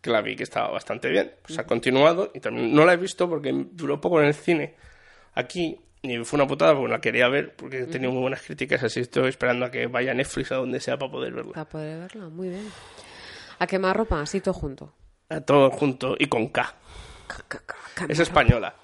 Que 0.00 0.10
la 0.10 0.20
vi 0.20 0.34
que 0.34 0.42
estaba 0.42 0.70
bastante 0.72 1.10
bien. 1.10 1.30
Pues 1.42 1.60
ha 1.60 1.64
continuado 1.64 2.32
y 2.34 2.40
también 2.40 2.74
no 2.74 2.84
la 2.84 2.94
he 2.94 2.96
visto 2.96 3.28
porque 3.28 3.52
duró 3.70 4.00
poco 4.00 4.20
en 4.20 4.26
el 4.26 4.34
cine 4.34 4.74
aquí 5.34 5.78
y 6.02 6.24
fue 6.24 6.36
una 6.36 6.48
putada 6.48 6.74
porque 6.74 6.90
la 6.90 7.00
quería 7.00 7.28
ver 7.28 7.54
porque 7.54 7.84
tenía 7.84 8.10
muy 8.10 8.20
buenas 8.20 8.42
críticas, 8.42 8.82
así 8.82 9.00
estoy 9.00 9.28
esperando 9.28 9.66
a 9.66 9.70
que 9.70 9.86
vaya 9.86 10.10
a 10.10 10.14
Netflix 10.14 10.50
a 10.50 10.56
donde 10.56 10.80
sea 10.80 10.98
para 10.98 11.12
poder 11.12 11.32
verla. 11.32 11.52
Para 11.52 11.68
poder 11.68 11.98
verla, 12.00 12.28
muy 12.28 12.48
bien. 12.48 12.68
A 13.60 13.66
quemar 13.68 13.96
ropa, 13.96 14.20
así 14.20 14.40
todo 14.40 14.54
junto. 14.54 14.92
A 15.28 15.40
todo 15.40 15.70
junto 15.70 16.16
y 16.18 16.26
con 16.26 16.48
K. 16.48 16.74
Es 18.08 18.18
española. 18.18 18.74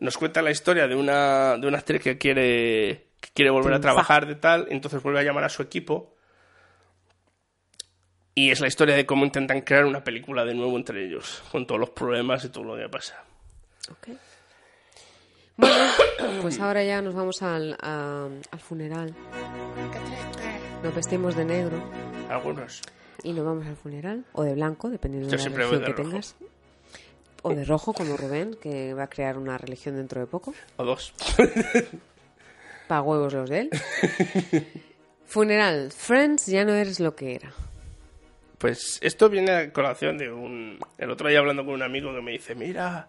Nos 0.00 0.18
cuenta 0.18 0.42
la 0.42 0.50
historia 0.50 0.86
de 0.86 0.94
una, 0.94 1.56
de 1.56 1.66
una 1.66 1.78
actriz 1.78 2.02
que 2.02 2.18
quiere, 2.18 3.06
que 3.20 3.30
quiere 3.32 3.50
volver 3.50 3.72
a 3.72 3.80
trabajar 3.80 4.26
de 4.26 4.34
tal, 4.34 4.66
entonces 4.68 5.02
vuelve 5.02 5.20
a 5.20 5.22
llamar 5.22 5.44
a 5.44 5.48
su 5.48 5.62
equipo. 5.62 6.14
Y 8.34 8.50
es 8.50 8.60
la 8.60 8.66
historia 8.66 8.94
de 8.94 9.06
cómo 9.06 9.24
intentan 9.24 9.62
crear 9.62 9.86
una 9.86 10.04
película 10.04 10.44
de 10.44 10.52
nuevo 10.52 10.76
entre 10.76 11.06
ellos, 11.06 11.42
con 11.50 11.66
todos 11.66 11.80
los 11.80 11.90
problemas 11.90 12.44
y 12.44 12.50
todo 12.50 12.64
lo 12.64 12.76
que 12.76 12.86
pasa. 12.90 13.24
Ok. 13.90 14.08
Bueno, 15.56 16.42
pues 16.42 16.60
ahora 16.60 16.84
ya 16.84 17.00
nos 17.02 17.14
vamos 17.14 17.42
al, 17.42 17.76
a- 17.80 18.28
al 18.50 18.60
funeral. 18.60 19.14
Nos 20.82 20.94
vestimos 20.94 21.34
de 21.36 21.44
negro 21.44 21.82
Algunos. 22.28 22.82
y 23.22 23.32
nos 23.32 23.44
vamos 23.44 23.66
al 23.66 23.76
funeral. 23.76 24.24
O 24.32 24.42
de 24.42 24.54
blanco, 24.54 24.90
dependiendo 24.90 25.28
Yo 25.30 25.36
de 25.36 25.50
la 25.50 25.56
religión 25.56 25.80
de 25.80 25.86
que 25.86 25.92
rojo. 25.92 26.02
tengas. 26.10 26.36
O 27.42 27.54
de 27.54 27.64
rojo, 27.64 27.92
como 27.92 28.16
Rubén, 28.16 28.56
que 28.60 28.92
va 28.94 29.04
a 29.04 29.08
crear 29.08 29.38
una 29.38 29.56
religión 29.56 29.96
dentro 29.96 30.20
de 30.20 30.26
poco. 30.26 30.52
O 30.76 30.84
dos. 30.84 31.14
Para 32.88 33.02
huevos 33.02 33.32
los 33.32 33.48
de 33.50 33.60
él. 33.60 33.70
Funeral. 35.26 35.90
Friends, 35.92 36.46
ya 36.46 36.64
no 36.64 36.72
eres 36.74 37.00
lo 37.00 37.14
que 37.16 37.34
era. 37.34 37.52
Pues 38.58 38.98
esto 39.02 39.28
viene 39.28 39.52
a 39.52 39.72
colación 39.72 40.18
de 40.18 40.32
un... 40.32 40.78
El 40.98 41.10
otro 41.10 41.28
día 41.28 41.38
hablando 41.40 41.64
con 41.64 41.74
un 41.74 41.82
amigo 41.82 42.12
que 42.14 42.22
me 42.22 42.32
dice, 42.32 42.54
mira, 42.54 43.08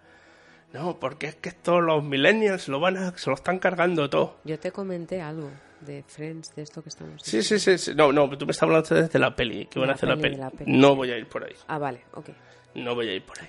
no, 0.73 0.99
porque 0.99 1.27
es 1.27 1.35
que 1.35 1.49
estos 1.49 1.81
los 1.81 2.03
millennials 2.03 2.67
lo 2.67 2.79
van 2.79 2.97
a, 2.97 3.17
se 3.17 3.29
lo 3.29 3.35
están 3.35 3.59
cargando 3.59 4.09
todo. 4.09 4.37
Yo 4.43 4.59
te 4.59 4.71
comenté 4.71 5.21
algo 5.21 5.49
de 5.81 6.03
Friends, 6.03 6.53
de 6.55 6.63
esto 6.63 6.81
que 6.81 6.89
estamos 6.89 7.21
Sí, 7.23 7.41
sí, 7.41 7.59
sí, 7.59 7.77
sí. 7.77 7.93
No, 7.95 8.11
no, 8.11 8.25
pero 8.25 8.39
tú 8.39 8.45
me 8.45 8.51
estás 8.51 8.63
hablando 8.63 8.93
desde 8.93 9.19
la 9.19 9.35
peli, 9.35 9.67
que 9.67 9.79
van 9.79 9.89
a 9.89 9.93
hacer 9.93 10.09
la 10.09 10.17
peli, 10.17 10.35
la. 10.35 10.51
No 10.65 10.95
voy 10.95 11.11
a 11.11 11.17
ir 11.17 11.27
por 11.27 11.43
ahí. 11.43 11.55
Ah, 11.67 11.77
vale, 11.77 12.01
ok. 12.13 12.29
No 12.75 12.95
voy 12.95 13.09
a 13.09 13.13
ir 13.13 13.23
por 13.23 13.39
ahí. 13.39 13.47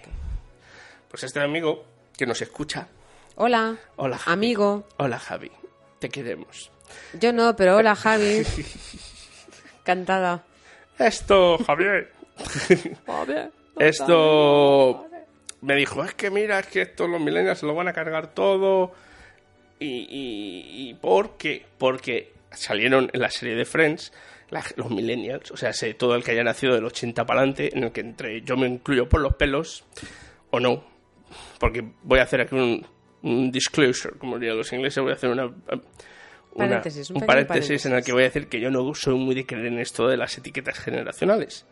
Pues 1.09 1.25
este 1.25 1.41
amigo 1.41 1.85
que 2.17 2.27
nos 2.27 2.41
escucha. 2.41 2.87
Hola. 3.37 3.77
Hola, 3.97 4.19
Javi. 4.19 4.33
Amigo. 4.35 4.87
Hola, 4.99 5.19
Javi. 5.19 5.51
Te 5.99 6.09
queremos. 6.09 6.71
Yo 7.19 7.33
no, 7.33 7.57
pero 7.57 7.77
hola, 7.77 7.95
Javi. 7.95 8.43
Cantada. 9.83 10.45
Esto, 10.99 11.59
Javier. 11.59 12.13
Esto 13.79 15.08
me 15.61 15.75
dijo, 15.77 16.05
es 16.05 16.15
que 16.15 16.31
mira, 16.31 16.59
es 16.61 16.67
que 16.67 16.83
estos 16.83 17.09
los 17.09 17.21
millennials 17.21 17.59
se 17.61 17.67
lo 17.67 17.75
van 17.75 17.89
a 17.89 17.93
cargar 17.93 18.35
todo. 18.35 18.93
Y, 19.81 19.87
y, 20.11 20.89
y 20.91 20.95
¿por 20.95 21.37
qué? 21.37 21.65
Porque 21.79 22.33
salieron 22.51 23.11
en 23.13 23.21
la 23.21 23.31
serie 23.31 23.55
de 23.55 23.65
Friends 23.65 24.13
la- 24.51 24.65
los 24.77 24.91
millennials, 24.91 25.51
o 25.53 25.57
sea, 25.57 25.73
sé, 25.73 25.95
todo 25.95 26.15
el 26.17 26.25
que 26.25 26.33
haya 26.33 26.43
nacido 26.43 26.75
del 26.75 26.85
80 26.85 27.25
para 27.27 27.41
adelante, 27.41 27.71
en 27.77 27.85
el 27.85 27.93
que 27.93 28.01
entre 28.01 28.41
yo 28.43 28.57
me 28.57 28.67
incluyo 28.67 29.09
por 29.09 29.21
los 29.21 29.35
pelos, 29.37 29.85
o 30.51 30.59
no, 30.59 30.83
porque 31.61 31.85
voy 32.03 32.19
a 32.19 32.23
hacer 32.23 32.41
aquí 32.41 32.57
un, 32.57 32.85
un 33.23 33.53
disclosure, 33.53 34.17
como 34.19 34.39
dirían 34.39 34.57
los 34.57 34.73
ingleses, 34.73 35.01
voy 35.03 35.13
a 35.13 35.17
hacer 35.17 35.31
una... 35.31 35.45
una- 35.47 35.53
Paréntesis, 36.67 37.11
un 37.11 37.17
un 37.17 37.21
pequeño 37.21 37.27
paréntesis 37.47 37.87
en 37.87 37.93
el 37.93 38.03
que 38.05 38.13
voy 38.13 38.23
a 38.23 38.25
decir 38.25 38.49
que 38.49 38.61
yo 38.61 38.71
no 38.71 38.93
soy 38.95 39.15
muy 39.15 39.35
de 39.37 39.47
creer 39.47 39.67
en 39.67 39.79
esto 39.79 40.09
de 40.09 40.17
las 40.17 40.37
etiquetas 40.39 40.79
generacionales. 40.81 41.67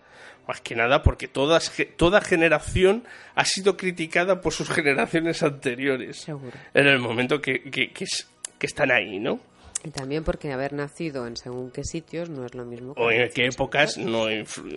Más 0.48 0.60
que 0.60 0.76
nada 0.76 1.02
porque 1.02 1.26
todas, 1.28 1.72
toda 1.96 2.20
generación 2.20 3.04
ha 3.34 3.44
sido 3.44 3.76
criticada 3.76 4.40
por 4.40 4.52
sus 4.52 4.68
generaciones 4.74 5.42
anteriores. 5.42 6.18
Seguro. 6.18 6.56
En 6.74 6.86
el 6.86 6.98
momento 7.00 7.40
que, 7.40 7.62
que, 7.70 7.92
que 7.92 8.04
es- 8.04 8.28
que 8.58 8.66
están 8.66 8.90
ahí, 8.90 9.18
¿no? 9.18 9.38
Y 9.84 9.90
también 9.90 10.24
porque 10.24 10.50
haber 10.52 10.72
nacido 10.72 11.26
en 11.26 11.36
según 11.36 11.70
qué 11.70 11.84
sitios 11.84 12.30
no 12.30 12.46
es 12.46 12.54
lo 12.54 12.64
mismo 12.64 12.94
que 12.94 13.00
O 13.02 13.10
en 13.10 13.30
qué 13.30 13.46
épocas 13.46 13.98
no, 13.98 14.26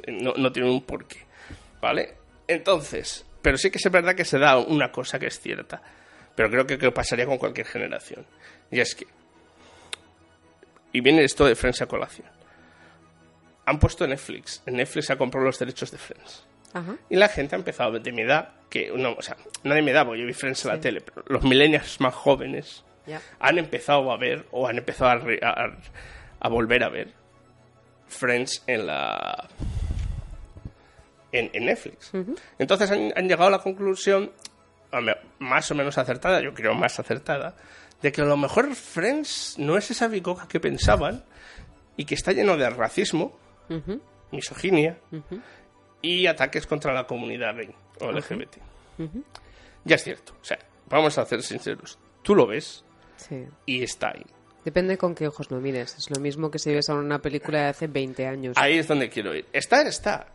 no, 0.08 0.34
no 0.36 0.52
tiene 0.52 0.70
un 0.70 0.82
porqué. 0.84 1.20
¿Vale? 1.82 2.16
Entonces, 2.48 3.26
pero 3.42 3.58
sí 3.58 3.72
que 3.72 3.78
es 3.78 3.92
verdad 3.92 4.16
que 4.16 4.26
se 4.26 4.38
da 4.38 4.58
una 4.58 4.92
cosa 4.92 5.18
que 5.18 5.28
es 5.28 5.40
cierta. 5.40 5.82
Pero 6.36 6.50
creo 6.50 6.68
que, 6.68 6.78
que 6.78 6.92
pasaría 6.92 7.26
con 7.26 7.38
cualquier 7.38 7.68
generación. 7.68 8.26
Y 8.70 8.80
es 8.82 8.94
que. 8.96 9.08
Y 10.92 11.02
viene 11.02 11.24
esto 11.24 11.46
de 11.46 11.56
Friends 11.56 11.82
a 11.82 11.86
colación. 11.86 12.28
Han 13.70 13.80
puesto 13.80 14.08
Netflix. 14.08 14.62
Netflix 14.66 15.10
ha 15.12 15.18
comprado 15.18 15.46
los 15.46 15.60
derechos 15.60 15.92
de 15.92 15.98
Friends. 15.98 16.44
Ajá. 16.74 16.96
Y 17.10 17.16
la 17.16 17.28
gente 17.30 17.56
ha 17.56 17.60
empezado 17.60 18.00
de 18.00 18.12
mi 18.12 18.22
edad, 18.24 18.50
que 18.70 18.92
no, 18.96 19.14
o 19.14 19.22
sea, 19.22 19.38
nadie 19.64 19.82
me 19.82 19.92
da, 19.94 20.06
porque 20.06 20.22
yo 20.22 20.28
vi 20.28 20.34
Friends 20.34 20.66
en 20.66 20.72
la 20.72 20.80
tele, 20.80 21.02
pero 21.02 21.24
los 21.28 21.44
millennials 21.44 22.00
más 22.00 22.14
jóvenes 22.16 22.84
han 23.40 23.58
empezado 23.58 24.12
a 24.12 24.18
ver 24.18 24.46
o 24.52 24.68
han 24.68 24.78
empezado 24.78 25.10
a, 25.12 25.16
re- 25.16 25.40
a- 25.44 25.78
a 26.40 26.50
volver 26.50 26.84
a 26.84 26.90
ver 26.90 27.14
Friends 28.08 28.64
en 28.68 28.86
la 28.88 29.48
en, 31.32 31.50
en 31.54 31.66
Netflix. 31.66 32.12
Entonces 32.58 32.90
han, 32.92 33.14
han 33.16 33.28
llegado 33.28 33.48
a 33.48 33.52
la 33.52 33.60
conclusión 33.60 34.32
más 35.40 35.70
o 35.72 35.76
menos 35.76 35.98
acertada, 35.98 36.42
yo 36.42 36.54
creo 36.54 36.74
más 36.74 37.00
acertada, 37.00 37.56
de 38.02 38.12
que 38.12 38.22
a 38.22 38.26
lo 38.26 38.38
mejor 38.38 38.74
Friends 38.76 39.56
no 39.60 39.78
es 39.78 39.92
esa 39.92 40.08
bicoca 40.08 40.48
que 40.48 40.60
pensaban 40.60 41.24
y 41.98 42.06
que 42.06 42.16
está 42.16 42.32
lleno 42.32 42.58
de 42.58 42.70
racismo, 42.70 43.38
Misoginia 44.32 44.98
y 46.02 46.28
ataques 46.28 46.66
contra 46.68 46.94
la 46.94 47.06
comunidad 47.08 47.56
gay 47.56 47.74
o 48.02 48.12
LGBT. 48.12 48.58
Ya 49.86 49.96
es 49.96 50.04
cierto, 50.04 50.34
o 50.42 50.44
sea, 50.46 50.60
vamos 50.90 51.18
a 51.18 51.26
ser 51.26 51.42
sinceros, 51.42 51.98
tú 52.22 52.36
lo 52.36 52.46
ves 52.48 52.84
Sí. 53.18 53.46
y 53.66 53.84
está 53.84 54.10
ahí. 54.10 54.26
Depende 54.64 54.98
con 54.98 55.16
qué 55.16 55.28
ojos 55.28 55.50
lo 55.52 55.60
mires. 55.60 55.98
Es 55.98 56.10
lo 56.10 56.20
mismo 56.22 56.52
que 56.52 56.60
si 56.60 56.74
ves 56.74 56.90
a 56.90 56.94
una 56.94 57.20
película 57.20 57.60
de 57.64 57.66
hace 57.70 57.88
20 57.88 58.28
años. 58.28 58.58
Ahí 58.58 58.78
es 58.78 58.88
donde 58.88 59.10
quiero 59.10 59.34
ir. 59.34 59.46
Está, 59.54 59.82
está. 59.84 60.28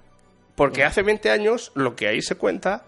Porque 0.57 0.82
hace 0.82 1.03
20 1.03 1.30
años 1.30 1.72
lo 1.74 1.95
que 1.95 2.09
ahí 2.09 2.20
se 2.22 2.35
cuenta, 2.37 2.85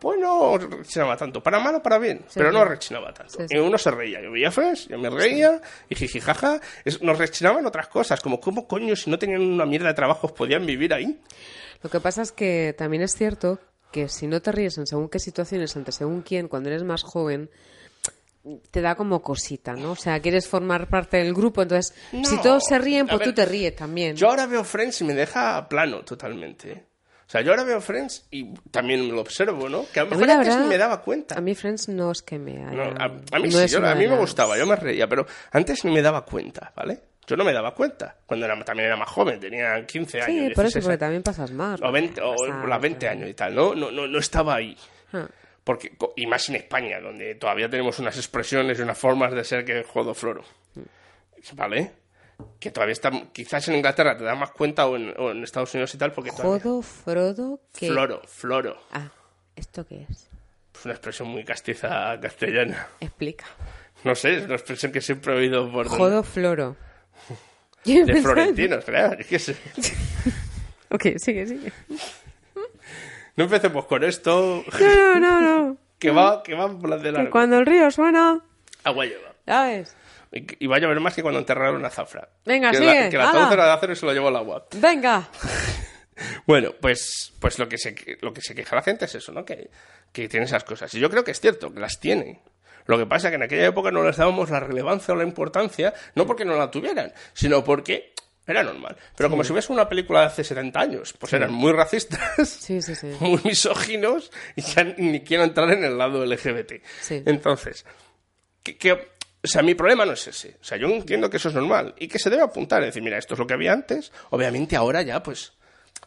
pues 0.00 0.18
no 0.18 0.58
rechinaba 0.58 1.16
tanto. 1.16 1.42
Para 1.42 1.60
mal 1.60 1.76
o 1.76 1.82
para 1.82 1.98
bien, 1.98 2.20
Sí, 2.26 2.34
pero 2.34 2.50
no 2.50 2.64
rechinaba 2.64 3.12
tanto. 3.12 3.34
Sí, 3.38 3.44
sí. 3.48 3.54
Y 3.54 3.58
uno 3.58 3.78
se 3.78 3.90
reía. 3.90 4.20
Yo 4.22 4.32
veía 4.32 4.50
Friends, 4.50 4.88
yo 4.88 4.98
me 4.98 5.10
reía, 5.10 5.60
y 5.88 5.94
jijijaja. 5.94 6.60
Es- 6.84 7.00
nos 7.02 7.18
rechinaban 7.18 7.64
otras 7.66 7.88
cosas, 7.88 8.20
como 8.20 8.40
cómo 8.40 8.66
coño 8.66 8.96
si 8.96 9.10
no 9.10 9.18
tenían 9.18 9.42
una 9.42 9.66
mierda 9.66 9.88
de 9.88 9.94
trabajos 9.94 10.32
podían 10.32 10.66
vivir 10.66 10.92
ahí. 10.94 11.20
Lo 11.82 11.90
que 11.90 12.00
pasa 12.00 12.22
es 12.22 12.32
que 12.32 12.74
también 12.76 13.02
es 13.02 13.12
cierto 13.14 13.58
que 13.92 14.08
si 14.08 14.26
no 14.26 14.40
te 14.40 14.52
ríes 14.52 14.78
en 14.78 14.86
según 14.86 15.08
qué 15.08 15.18
situaciones, 15.18 15.76
ante 15.76 15.92
según 15.92 16.22
quién, 16.22 16.48
cuando 16.48 16.68
eres 16.70 16.82
más 16.84 17.02
joven, 17.02 17.50
te 18.70 18.80
da 18.80 18.94
como 18.94 19.20
cosita, 19.20 19.74
¿no? 19.74 19.92
O 19.92 19.96
sea, 19.96 20.18
quieres 20.20 20.48
formar 20.48 20.88
parte 20.88 21.18
del 21.18 21.34
grupo, 21.34 21.60
entonces, 21.62 21.94
No, 22.12 22.24
si 22.24 22.38
todos 22.40 22.64
se 22.64 22.78
ríen, 22.78 23.06
pues 23.06 23.20
tú 23.22 23.34
te 23.34 23.44
ríes 23.44 23.76
también. 23.76 24.16
Yo 24.16 24.28
ahora 24.28 24.46
veo 24.46 24.64
Friends 24.64 25.00
y 25.02 25.04
me 25.04 25.12
deja 25.14 25.68
plano 25.68 26.02
totalmente. 26.04 26.84
O 27.30 27.32
sea, 27.32 27.42
yo 27.42 27.52
ahora 27.52 27.62
veo 27.62 27.80
Friends 27.80 28.26
y 28.32 28.52
también 28.72 29.14
lo 29.14 29.20
observo, 29.20 29.68
¿no? 29.68 29.86
Que 29.94 30.00
a 30.00 30.02
lo 30.02 30.08
A 30.08 30.10
mejor 30.10 30.26
mí, 30.26 30.32
antes 30.32 30.48
verdad, 30.48 30.66
me 30.68 30.76
daba 30.78 31.00
cuenta. 31.00 31.38
A 31.38 31.40
mí 31.40 31.54
Friends 31.54 31.88
no 31.88 32.10
es 32.10 32.22
que 32.22 32.40
me 32.40 32.56
haya... 32.66 32.72
No, 32.72 32.82
a, 32.82 33.04
a 33.04 33.38
mí 33.38 33.48
no 33.48 33.50
sí, 33.52 33.68
yo- 33.68 33.86
a 33.86 33.94
mí 33.94 34.08
me 34.08 34.16
gustaba, 34.16 34.58
yo 34.58 34.66
me 34.66 34.74
reía, 34.74 35.06
pero 35.08 35.24
antes 35.52 35.84
ni 35.84 35.92
me 35.94 36.02
daba 36.02 36.24
cuenta, 36.24 36.72
¿vale? 36.74 36.98
Yo 37.28 37.36
no 37.36 37.44
me 37.44 37.52
daba 37.52 37.72
cuenta, 37.72 38.16
cuando 38.26 38.46
era, 38.46 38.60
también 38.64 38.88
era 38.88 38.96
más 38.96 39.08
joven, 39.08 39.38
tenía 39.38 39.86
15 39.86 40.22
años. 40.22 40.48
Sí, 40.48 40.54
por 40.56 40.64
eso, 40.66 40.80
16 40.80 40.84
porque 40.84 40.98
también 40.98 41.22
pasas 41.22 41.52
más. 41.52 41.80
o 41.80 41.92
20, 41.92 42.20
o 42.20 42.34
Pasas, 42.34 42.68
las 42.68 42.80
20 42.80 43.06
eh. 43.06 43.08
años 43.08 43.30
y 43.30 43.34
tal, 43.34 43.54
¿no? 43.54 43.76
No, 43.76 43.92
no, 43.92 44.08
no 44.08 44.18
estaba 44.18 44.56
ahí. 44.56 44.76
Ah. 45.12 45.28
Porque, 45.62 45.92
y 46.16 46.26
más 46.26 46.48
en 46.48 46.56
España, 46.56 46.98
donde 46.98 47.36
todavía 47.36 47.70
tenemos 47.70 47.96
unas 48.00 48.16
expresiones 48.16 48.80
y 48.80 48.82
unas 48.82 48.98
formas 48.98 49.32
de 49.32 49.44
ser 49.44 49.64
que 49.64 49.84
jodo 49.84 50.14
floro. 50.14 50.42
¿Vale? 51.52 51.92
Que 52.58 52.70
todavía 52.70 52.92
está, 52.92 53.10
quizás 53.32 53.66
en 53.68 53.76
Inglaterra 53.76 54.16
te 54.16 54.24
das 54.24 54.38
más 54.38 54.50
cuenta 54.50 54.86
o 54.86 54.96
en, 54.96 55.14
o 55.18 55.30
en 55.30 55.42
Estados 55.44 55.72
Unidos 55.74 55.94
y 55.94 55.98
tal, 55.98 56.12
porque 56.12 56.30
todavía... 56.30 56.60
Jodo, 56.62 56.82
Frodo, 56.82 57.60
que... 57.76 57.88
Floro, 57.88 58.22
floro. 58.26 58.76
Ah, 58.92 59.08
¿esto 59.56 59.86
qué 59.86 60.06
es? 60.08 60.28
Es 60.74 60.84
una 60.84 60.94
expresión 60.94 61.28
muy 61.28 61.44
castiza 61.44 62.18
castellana. 62.20 62.88
Explica. 63.00 63.46
No 64.04 64.14
sé, 64.14 64.36
es 64.38 64.44
una 64.44 64.54
expresión 64.54 64.92
que 64.92 65.00
siempre 65.00 65.34
he 65.34 65.36
oído 65.38 65.70
por... 65.70 65.88
Jodo, 65.88 66.22
Floro. 66.22 66.76
De 67.84 68.20
florentinos, 68.22 68.84
claro. 68.84 69.18
Es 69.18 69.26
que 69.26 69.38
se- 69.38 69.56
Ok, 70.90 71.18
sigue, 71.18 71.46
sigue. 71.46 71.72
No 73.36 73.44
empecemos 73.44 73.86
con 73.86 74.04
esto, 74.04 74.64
No, 74.80 75.14
no, 75.20 75.40
no, 75.40 75.40
no. 75.68 75.76
que 75.98 76.10
va, 76.10 76.42
que 76.42 76.54
va 76.54 76.68
por 76.78 76.90
las 76.90 77.00
de 77.02 77.08
Que 77.08 77.12
largo. 77.12 77.30
cuando 77.30 77.58
el 77.58 77.66
río 77.66 77.90
suena, 77.90 78.40
Agua 78.84 79.04
lleva. 79.06 79.32
¿sabes? 79.46 79.96
Y 80.32 80.66
va 80.68 80.76
a 80.76 80.78
llover 80.78 81.00
más 81.00 81.14
que 81.14 81.22
cuando 81.22 81.40
enterraron 81.40 81.84
a 81.84 81.90
Zafra. 81.90 82.28
Venga, 82.44 82.70
que 82.70 82.76
sigue, 82.78 83.00
La, 83.04 83.10
que 83.10 83.16
la 83.18 83.30
hala. 83.30 83.48
al 83.64 83.70
acero 83.72 83.92
y 83.92 83.96
se 83.96 84.06
lo 84.06 84.12
llevó 84.12 84.28
al 84.28 84.36
agua. 84.36 84.66
Venga. 84.76 85.28
Bueno, 86.46 86.72
pues, 86.78 87.32
pues 87.40 87.58
lo, 87.58 87.66
que 87.66 87.78
se, 87.78 87.94
lo 88.20 88.32
que 88.34 88.42
se 88.42 88.54
queja 88.54 88.76
la 88.76 88.82
gente 88.82 89.06
es 89.06 89.14
eso, 89.14 89.32
¿no? 89.32 89.42
Que, 89.44 89.70
que 90.12 90.28
tiene 90.28 90.44
esas 90.44 90.64
cosas. 90.64 90.92
Y 90.94 91.00
yo 91.00 91.08
creo 91.08 91.24
que 91.24 91.30
es 91.30 91.40
cierto, 91.40 91.72
que 91.72 91.80
las 91.80 91.98
tiene. 91.98 92.42
Lo 92.84 92.98
que 92.98 93.06
pasa 93.06 93.28
es 93.28 93.30
que 93.32 93.36
en 93.36 93.42
aquella 93.44 93.66
época 93.66 93.90
no 93.90 94.02
les 94.02 94.18
dábamos 94.18 94.50
la 94.50 94.60
relevancia 94.60 95.14
o 95.14 95.16
la 95.16 95.22
importancia, 95.24 95.94
no 96.14 96.26
porque 96.26 96.44
no 96.44 96.56
la 96.56 96.70
tuvieran, 96.70 97.12
sino 97.32 97.64
porque 97.64 98.12
era 98.46 98.62
normal. 98.62 98.96
Pero 99.16 99.30
como 99.30 99.44
si 99.44 99.52
ves 99.54 99.70
una 99.70 99.88
película 99.88 100.20
de 100.20 100.26
hace 100.26 100.44
70 100.44 100.78
años, 100.80 101.14
pues 101.18 101.32
eran 101.32 101.52
muy 101.52 101.72
racistas, 101.72 102.48
Sí, 102.48 102.82
sí, 102.82 102.94
sí. 102.94 103.06
muy 103.20 103.40
misóginos 103.44 104.30
y 104.56 104.60
ya 104.62 104.84
ni 104.84 105.20
quiero 105.22 105.44
entrar 105.44 105.70
en 105.70 105.84
el 105.84 105.96
lado 105.96 106.26
LGBT. 106.26 106.82
Sí. 107.00 107.22
Entonces, 107.24 107.86
que, 108.62 108.76
que- 108.76 109.08
o 109.42 109.46
sea, 109.46 109.62
mi 109.62 109.74
problema 109.74 110.04
no 110.04 110.12
es 110.12 110.26
ese. 110.28 110.56
O 110.60 110.64
sea, 110.64 110.76
yo 110.78 110.86
entiendo 110.88 111.30
que 111.30 111.38
eso 111.38 111.48
es 111.48 111.54
normal 111.54 111.94
y 111.98 112.08
que 112.08 112.18
se 112.18 112.28
debe 112.30 112.42
apuntar. 112.42 112.80
Es 112.82 112.88
decir, 112.88 113.02
mira, 113.02 113.18
esto 113.18 113.34
es 113.34 113.38
lo 113.40 113.46
que 113.46 113.54
había 113.54 113.72
antes. 113.72 114.12
Obviamente 114.30 114.76
ahora 114.76 115.02
ya, 115.02 115.22
pues, 115.22 115.52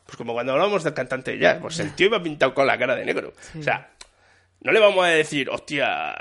pues 0.05 0.17
como 0.17 0.33
cuando 0.33 0.51
hablábamos 0.53 0.83
del 0.83 0.93
cantante 0.93 1.31
de 1.31 1.39
jazz, 1.39 1.57
pues 1.61 1.79
el 1.79 1.93
tío 1.95 2.07
iba 2.07 2.21
pintado 2.21 2.53
con 2.53 2.67
la 2.67 2.77
cara 2.77 2.95
de 2.95 3.05
negro. 3.05 3.33
O 3.59 3.63
sea, 3.63 3.89
no 4.61 4.71
le 4.71 4.79
vamos 4.79 5.03
a 5.05 5.09
decir, 5.09 5.49
hostia... 5.49 6.13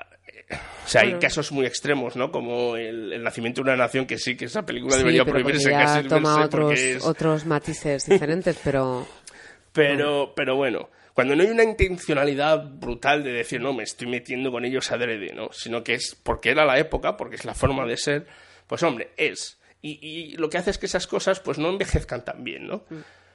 O 0.84 0.88
sea, 0.88 1.02
hay 1.02 1.14
casos 1.14 1.50
muy 1.52 1.64
extremos, 1.64 2.14
¿no? 2.16 2.30
Como 2.30 2.76
el, 2.76 3.12
el 3.12 3.22
nacimiento 3.22 3.62
de 3.62 3.70
una 3.70 3.76
nación 3.76 4.04
que 4.06 4.18
sí, 4.18 4.36
que 4.36 4.46
esa 4.46 4.66
película 4.66 4.94
Sí, 4.94 4.98
debería 4.98 5.24
prohibirse 5.24 5.70
casi 5.70 6.06
toma 6.08 6.34
verse 6.36 6.44
otros, 6.46 6.78
es- 6.78 7.04
otros 7.04 7.46
matices 7.46 8.04
diferentes, 8.06 8.58
pero... 8.62 9.06
pero, 9.72 10.34
pero 10.36 10.56
bueno, 10.56 10.90
cuando 11.14 11.36
no 11.36 11.42
hay 11.42 11.50
una 11.50 11.64
intencionalidad 11.64 12.64
brutal 12.64 13.22
de 13.22 13.32
decir, 13.32 13.60
no, 13.60 13.72
me 13.72 13.82
estoy 13.82 14.06
metiendo 14.08 14.50
con 14.50 14.64
ellos 14.64 14.90
adrede, 14.92 15.34
¿no? 15.34 15.52
Sino 15.52 15.82
que 15.84 15.94
es 15.94 16.14
porque 16.22 16.50
era 16.50 16.64
la 16.64 16.78
época, 16.78 17.16
porque 17.16 17.36
es 17.36 17.44
la 17.44 17.54
forma 17.54 17.86
de 17.86 17.96
ser, 17.96 18.26
pues 18.66 18.82
hombre, 18.82 19.10
es. 19.16 19.58
Y, 19.82 19.98
y 20.06 20.36
lo 20.36 20.48
que 20.48 20.58
hace 20.58 20.70
es 20.70 20.78
que 20.78 20.86
esas 20.86 21.06
cosas 21.06 21.40
pues 21.40 21.58
no 21.58 21.68
envejezcan 21.68 22.24
tan 22.24 22.44
bien, 22.44 22.66
¿no? 22.66 22.84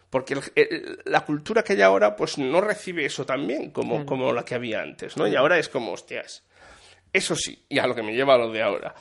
Porque 0.09 0.33
el- 0.35 0.41
el- 0.55 0.99
la 1.05 1.25
cultura 1.25 1.63
que 1.63 1.73
hay 1.73 1.81
ahora 1.81 2.15
pues 2.15 2.37
no 2.37 2.61
recibe 2.61 3.05
eso 3.05 3.25
tan 3.25 3.45
bien 3.45 3.71
como, 3.71 3.91
Claro. 3.95 4.05
como 4.05 4.33
la 4.33 4.45
que 4.45 4.55
había 4.55 4.81
antes, 4.81 5.17
¿no? 5.17 5.27
Y 5.27 5.35
ahora 5.35 5.59
es 5.59 5.67
como, 5.69 5.91
hostias. 5.91 6.43
Eso 7.11 7.35
sí, 7.35 7.65
y 7.69 7.79
a 7.79 7.87
lo 7.87 7.93
que 7.95 8.03
me 8.03 8.13
lleva 8.13 8.35
a 8.35 8.37
lo 8.37 8.51
de 8.51 8.61
ahora. 8.61 8.95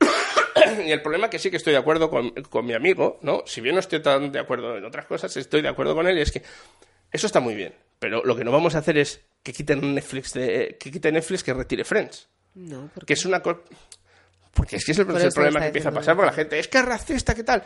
y 0.86 0.90
el 0.90 1.02
problema 1.02 1.30
que 1.30 1.38
sí 1.38 1.50
que 1.50 1.56
estoy 1.56 1.72
de 1.72 1.78
acuerdo 1.78 2.10
con, 2.10 2.30
con 2.50 2.66
mi 2.66 2.74
amigo, 2.74 3.18
¿no? 3.22 3.42
Si 3.46 3.60
bien 3.60 3.74
no 3.74 3.80
estoy 3.80 4.00
tan 4.00 4.30
de 4.30 4.38
acuerdo 4.38 4.76
en 4.76 4.84
otras 4.84 5.06
cosas, 5.06 5.36
estoy 5.36 5.62
de 5.62 5.68
acuerdo 5.68 5.94
con 5.94 6.06
él 6.06 6.18
y 6.18 6.22
es 6.22 6.30
que 6.32 6.42
eso 7.14 7.26
está 7.26 7.40
muy 7.40 7.54
bien. 7.54 7.72
Pero 7.98 8.22
lo 8.24 8.36
que 8.36 8.44
no 8.44 8.52
vamos 8.52 8.74
a 8.74 8.78
hacer 8.78 8.98
es 8.98 9.22
que 9.42 9.52
quiten 9.54 9.94
Netflix, 9.94 10.34
de, 10.34 10.76
que 10.78 10.90
quite 10.90 11.10
Netflix, 11.10 11.42
que 11.42 11.54
retire 11.54 11.84
Friends. 11.84 12.28
No, 12.54 12.90
porque... 12.92 13.06
Que 13.06 13.12
es 13.14 13.24
una 13.24 13.40
cosa... 13.40 13.60
Porque 14.52 14.76
es 14.76 14.84
que 14.84 14.92
es 14.92 14.98
el, 14.98 15.10
es 15.16 15.34
problema 15.34 15.60
que 15.60 15.66
empieza 15.66 15.88
a 15.88 15.92
pasar, 15.92 16.14
porque 16.14 16.26
la 16.30 16.32
gente, 16.32 16.58
es 16.58 16.68
que 16.68 16.78
es 16.78 16.84
racista, 16.84 17.34
¿qué 17.34 17.42
tal? 17.42 17.64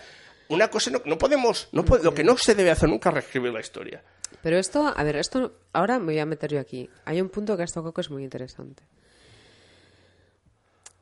Una 0.49 0.69
cosa, 0.71 0.91
no, 0.91 1.03
no 1.05 1.19
podemos, 1.19 1.69
no 1.73 1.85
puede- 1.85 2.03
lo 2.05 2.15
que 2.15 2.25
no 2.25 2.37
se 2.39 2.55
debe 2.55 2.71
hacer 2.71 2.89
nunca 2.89 3.11
es 3.11 3.15
reescribir 3.17 3.53
la 3.53 3.61
historia. 3.61 4.03
Pero 4.43 4.57
esto, 4.57 4.87
a 4.97 5.03
ver, 5.03 5.17
esto 5.17 5.59
ahora 5.75 5.99
me 5.99 6.07
voy 6.07 6.19
a 6.19 6.25
meter 6.25 6.51
yo 6.53 6.61
aquí. 6.61 6.89
Hay 7.05 7.21
un 7.21 7.29
punto 7.29 7.57
que 7.57 7.65
has 7.65 7.73
tocado 7.73 7.93
que 7.93 8.01
es 8.01 8.11
muy 8.11 8.25
interesante. 8.25 8.85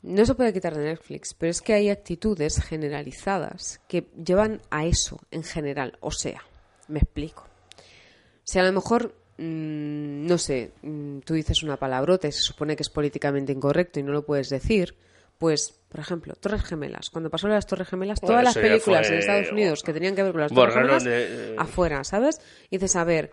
No 0.02 0.24
se 0.24 0.34
puede 0.34 0.52
quitar 0.52 0.74
de 0.76 0.84
Netflix, 0.84 1.34
pero 1.34 1.50
es 1.50 1.60
que 1.60 1.74
hay 1.74 1.90
actitudes 1.90 2.60
generalizadas 2.62 3.80
que 3.88 4.06
llevan 4.22 4.62
a 4.70 4.86
eso 4.86 5.20
en 5.30 5.42
general. 5.44 5.96
O 6.00 6.10
sea, 6.10 6.42
me 6.88 6.98
explico. 7.00 7.45
Si 8.48 8.60
a 8.60 8.62
lo 8.62 8.72
mejor, 8.72 9.12
mm, 9.38 10.26
no 10.26 10.38
sé, 10.38 10.70
mm, 10.82 11.18
tú 11.18 11.34
dices 11.34 11.62
una 11.64 11.76
palabrota 11.76 12.28
y 12.28 12.32
se 12.32 12.40
supone 12.42 12.76
que 12.76 12.82
es 12.84 12.90
políticamente 12.90 13.52
incorrecto 13.52 13.98
y 13.98 14.04
no 14.04 14.12
lo 14.12 14.24
puedes 14.24 14.48
decir, 14.48 14.94
pues, 15.36 15.74
por 15.88 15.98
ejemplo, 16.00 16.34
Torres 16.36 16.62
Gemelas. 16.62 17.10
Cuando 17.10 17.28
pasó 17.28 17.48
las 17.48 17.66
Torres 17.66 17.88
Gemelas, 17.88 18.20
Bueno, 18.20 18.32
todas 18.34 18.44
las 18.44 18.54
películas 18.62 19.06
fue- 19.08 19.14
en 19.16 19.20
Estados 19.20 19.52
Unidos 19.52 19.82
que 19.82 19.92
tenían 19.92 20.14
que 20.14 20.22
ver 20.22 20.32
con 20.32 20.40
las 20.42 20.52
Torres 20.52 20.74
Gemelas, 20.74 21.04
de- 21.04 21.54
afuera, 21.58 22.04
¿sabes? 22.04 22.40
Y 22.70 22.76
dices, 22.78 22.94
a 22.96 23.02
ver, 23.04 23.32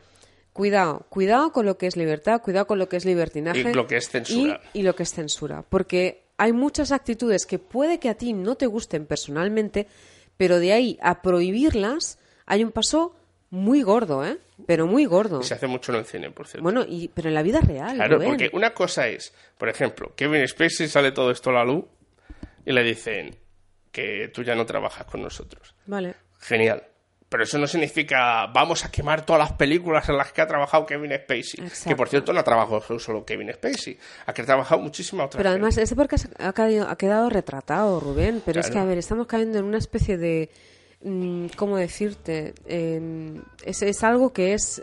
cuidado, 0.52 1.06
cuidado 1.10 1.52
con 1.52 1.66
lo 1.68 1.78
que 1.78 1.86
es 1.88 1.96
libertad, 1.96 2.42
cuidado 2.42 2.66
con 2.68 2.80
lo 2.80 2.90
que 2.90 2.98
es 2.98 3.06
libertinaje. 3.06 3.60
Y 3.62 3.74
lo 3.74 3.86
que 3.88 3.98
es 3.98 4.10
censura. 4.10 4.62
Y, 4.74 4.80
y 4.80 4.84
lo 4.84 4.96
que 4.96 5.04
es 5.04 5.14
censura. 5.14 5.64
Porque 5.70 6.24
hay 6.38 6.52
muchas 6.54 6.92
actitudes 6.92 7.46
que 7.46 7.60
puede 7.60 8.00
que 8.00 8.10
a 8.10 8.16
ti 8.16 8.34
no 8.34 8.56
te 8.56 8.66
gusten 8.66 9.06
personalmente, 9.06 9.88
pero 10.38 10.60
de 10.60 10.74
ahí 10.74 10.98
a 11.02 11.22
prohibirlas 11.22 12.18
hay 12.46 12.64
un 12.64 12.72
paso 12.72 13.16
muy 13.54 13.84
gordo, 13.84 14.26
¿eh? 14.26 14.40
Pero 14.66 14.88
muy 14.88 15.06
gordo. 15.06 15.42
Y 15.42 15.44
se 15.44 15.54
hace 15.54 15.68
mucho 15.68 15.92
en 15.92 16.00
el 16.00 16.06
cine, 16.06 16.32
por 16.32 16.48
cierto. 16.48 16.64
Bueno, 16.64 16.84
y, 16.88 17.08
pero 17.10 17.30
en 17.30 17.36
la 17.36 17.44
vida 17.44 17.62
real, 17.62 17.96
Claro, 17.96 18.16
Rubén. 18.16 18.30
porque 18.30 18.50
una 18.54 18.74
cosa 18.74 19.08
es, 19.08 19.32
por 19.60 19.70
ejemplo, 19.70 20.14
Kevin 20.16 20.48
Spacey 20.48 20.88
sale 20.88 21.12
todo 21.12 21.30
esto 21.30 21.52
a 21.52 21.54
la 21.54 21.64
luz 21.64 21.86
y 22.66 22.72
le 22.72 22.82
dicen 22.84 23.36
que 23.92 24.30
tú 24.34 24.42
ya 24.44 24.56
no 24.56 24.66
trabajas 24.66 25.06
con 25.06 25.22
nosotros. 25.22 25.76
Vale. 25.86 26.16
Genial. 26.40 26.84
Pero 27.30 27.44
eso 27.44 27.58
no 27.60 27.68
significa 27.68 28.48
vamos 28.48 28.86
a 28.86 28.92
quemar 28.92 29.26
todas 29.26 29.40
las 29.40 29.54
películas 29.54 30.08
en 30.10 30.18
las 30.18 30.32
que 30.32 30.42
ha 30.42 30.48
trabajado 30.48 30.86
Kevin 30.86 31.12
Spacey. 31.16 31.64
Exacto. 31.66 31.90
Que 31.90 31.96
por 31.96 32.10
cierto 32.10 32.34
no 32.34 32.40
ha 32.40 32.44
trabajado 32.44 33.00
solo 33.00 33.24
Kevin 33.26 33.52
Spacey. 33.54 33.98
Ha 34.26 34.34
trabajado 34.34 34.82
muchísima 34.82 35.26
otra 35.26 35.38
Pero 35.38 35.50
gente. 35.52 35.62
además, 35.66 35.78
ese 35.78 35.96
porque 35.96 36.16
ha 36.40 36.54
quedado, 36.54 36.90
ha 36.90 36.96
quedado 36.98 37.30
retratado, 37.30 38.00
Rubén. 38.00 38.42
Pero 38.46 38.60
es 38.62 38.70
que, 38.72 38.78
a 38.80 38.86
ver, 38.86 38.98
estamos 39.00 39.28
cayendo 39.28 39.60
en 39.60 39.66
una 39.66 39.78
especie 39.80 40.18
de. 40.18 40.50
Mm, 41.04 41.48
¿Cómo 41.56 41.78
decirte? 41.78 42.54
En- 42.66 43.44
es, 43.64 43.82
es 43.82 44.04
algo 44.04 44.34
que 44.34 44.54
es. 44.54 44.82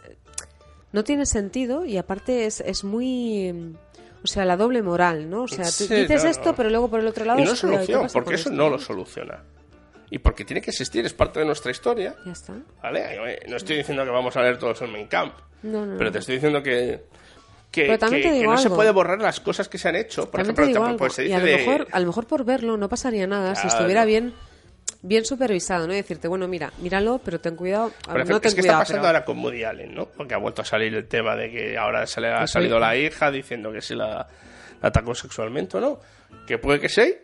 No 0.92 1.04
tiene 1.04 1.24
sentido 1.26 1.84
y 1.84 1.96
aparte 1.98 2.46
es, 2.46 2.60
es 2.60 2.84
muy. 2.84 3.52
mm, 3.52 3.74
O 4.22 4.26
sea, 4.26 4.44
la 4.44 4.56
doble 4.56 4.82
moral, 4.82 5.30
¿no? 5.30 5.44
O 5.44 5.48
sea, 5.48 5.64
tú 5.64 5.84
Sí, 5.84 5.94
dices 5.94 6.24
no, 6.24 6.30
esto, 6.30 6.54
pero 6.54 6.68
luego 6.68 6.88
por 6.90 7.00
el 7.00 7.06
otro 7.06 7.24
lado. 7.24 7.38
Y 7.40 7.44
no 7.44 7.52
es 7.52 7.54
es 7.54 7.60
cuidado, 7.62 7.82
¿y 7.84 7.86
qué 7.86 7.92
solución, 7.92 8.02
pasa 8.02 8.12
porque 8.14 8.34
eso 8.34 8.48
esto? 8.50 8.62
no 8.62 8.68
lo 8.70 8.78
soluciona. 8.78 9.42
Y 10.10 10.18
porque 10.18 10.44
tiene 10.44 10.60
que 10.60 10.70
existir, 10.70 11.06
es 11.06 11.14
parte 11.14 11.38
de 11.38 11.46
nuestra 11.46 11.70
historia. 11.70 12.16
Ya 12.26 12.32
está. 12.32 12.54
¿Vale? 12.82 13.40
No 13.48 13.56
estoy 13.56 13.76
diciendo 13.76 14.04
que 14.04 14.10
vamos 14.10 14.36
a 14.36 14.42
leer 14.42 14.58
todos 14.58 14.82
el 14.82 14.90
Main 14.90 15.06
Camp. 15.06 15.32
No, 15.62 15.86
no, 15.86 15.96
Pero 15.96 16.10
te 16.10 16.18
estoy 16.18 16.34
diciendo 16.36 16.62
que. 16.62 17.04
Que, 17.70 17.84
Pero 17.84 17.98
también 18.00 18.22
que- 18.22 18.28
te 18.28 18.34
que 18.34 18.40
digo 18.40 18.52
no 18.52 18.58
se 18.58 18.68
puede 18.68 18.90
borrar 18.90 19.20
las 19.20 19.38
cosas 19.38 19.68
que 19.68 19.78
se 19.78 19.88
han 19.88 19.94
hecho. 19.94 20.22
Por 20.28 20.42
También 20.42 20.46
ejemplo, 20.46 20.64
te 20.64 20.68
digo 20.68 20.80
tampoco- 20.80 20.88
algo, 20.88 20.98
pues 20.98 21.12
se 21.14 21.26
y 21.26 21.32
a 21.32 21.38
lo, 21.38 21.44
de- 21.46 21.56
mejor, 21.58 21.86
a 21.92 22.00
lo 22.00 22.06
mejor 22.08 22.26
por 22.26 22.44
verlo 22.44 22.76
no 22.76 22.88
pasaría 22.88 23.28
nada 23.28 23.54
si 23.54 23.68
estuviera 23.68 24.04
bien 24.04 24.34
bien 25.02 25.24
supervisado, 25.24 25.86
¿no? 25.86 25.92
Y 25.92 25.96
decirte, 25.96 26.28
bueno, 26.28 26.46
mira, 26.48 26.72
míralo, 26.78 27.20
pero 27.24 27.40
ten 27.40 27.56
cuidado. 27.56 27.90
Por 28.04 28.16
ejemplo, 28.16 28.36
no 28.36 28.40
ten 28.40 28.48
es 28.48 28.54
que 28.54 28.60
cuidado, 28.60 28.82
está 28.82 28.84
pasando 28.94 29.02
pero- 29.02 29.16
ahora 29.16 29.24
con 29.24 29.38
Woody 29.44 29.64
Allen, 29.64 29.94
¿no? 29.94 30.06
Porque 30.06 30.34
ha 30.34 30.38
vuelto 30.38 30.62
a 30.62 30.64
salir 30.64 30.94
el 30.94 31.06
tema 31.08 31.34
de 31.36 31.50
que 31.50 31.78
ahora 31.78 32.06
se 32.06 32.20
le 32.20 32.28
ha 32.28 32.40
Que 32.40 32.46
soy- 32.46 32.62
salido 32.62 32.78
la 32.78 32.96
hija 32.96 33.30
diciendo 33.30 33.72
que 33.72 33.80
si 33.80 33.94
la, 33.94 34.26
la 34.82 34.88
atacó 34.88 35.14
sexualmente 35.14 35.76
o 35.78 35.80
no. 35.80 36.00
Que 36.46 36.58
puede 36.58 36.80
que 36.80 36.88
sí, 36.88 37.14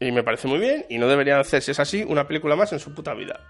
y 0.00 0.12
me 0.12 0.22
parece 0.22 0.48
muy 0.48 0.58
bien, 0.58 0.86
y 0.88 0.98
no 0.98 1.06
deberían 1.08 1.38
hacer, 1.40 1.62
si 1.62 1.70
es 1.72 1.80
así, 1.80 2.02
una 2.02 2.26
película 2.26 2.56
más 2.56 2.72
en 2.72 2.78
su 2.80 2.94
puta 2.94 3.14
vida. 3.14 3.40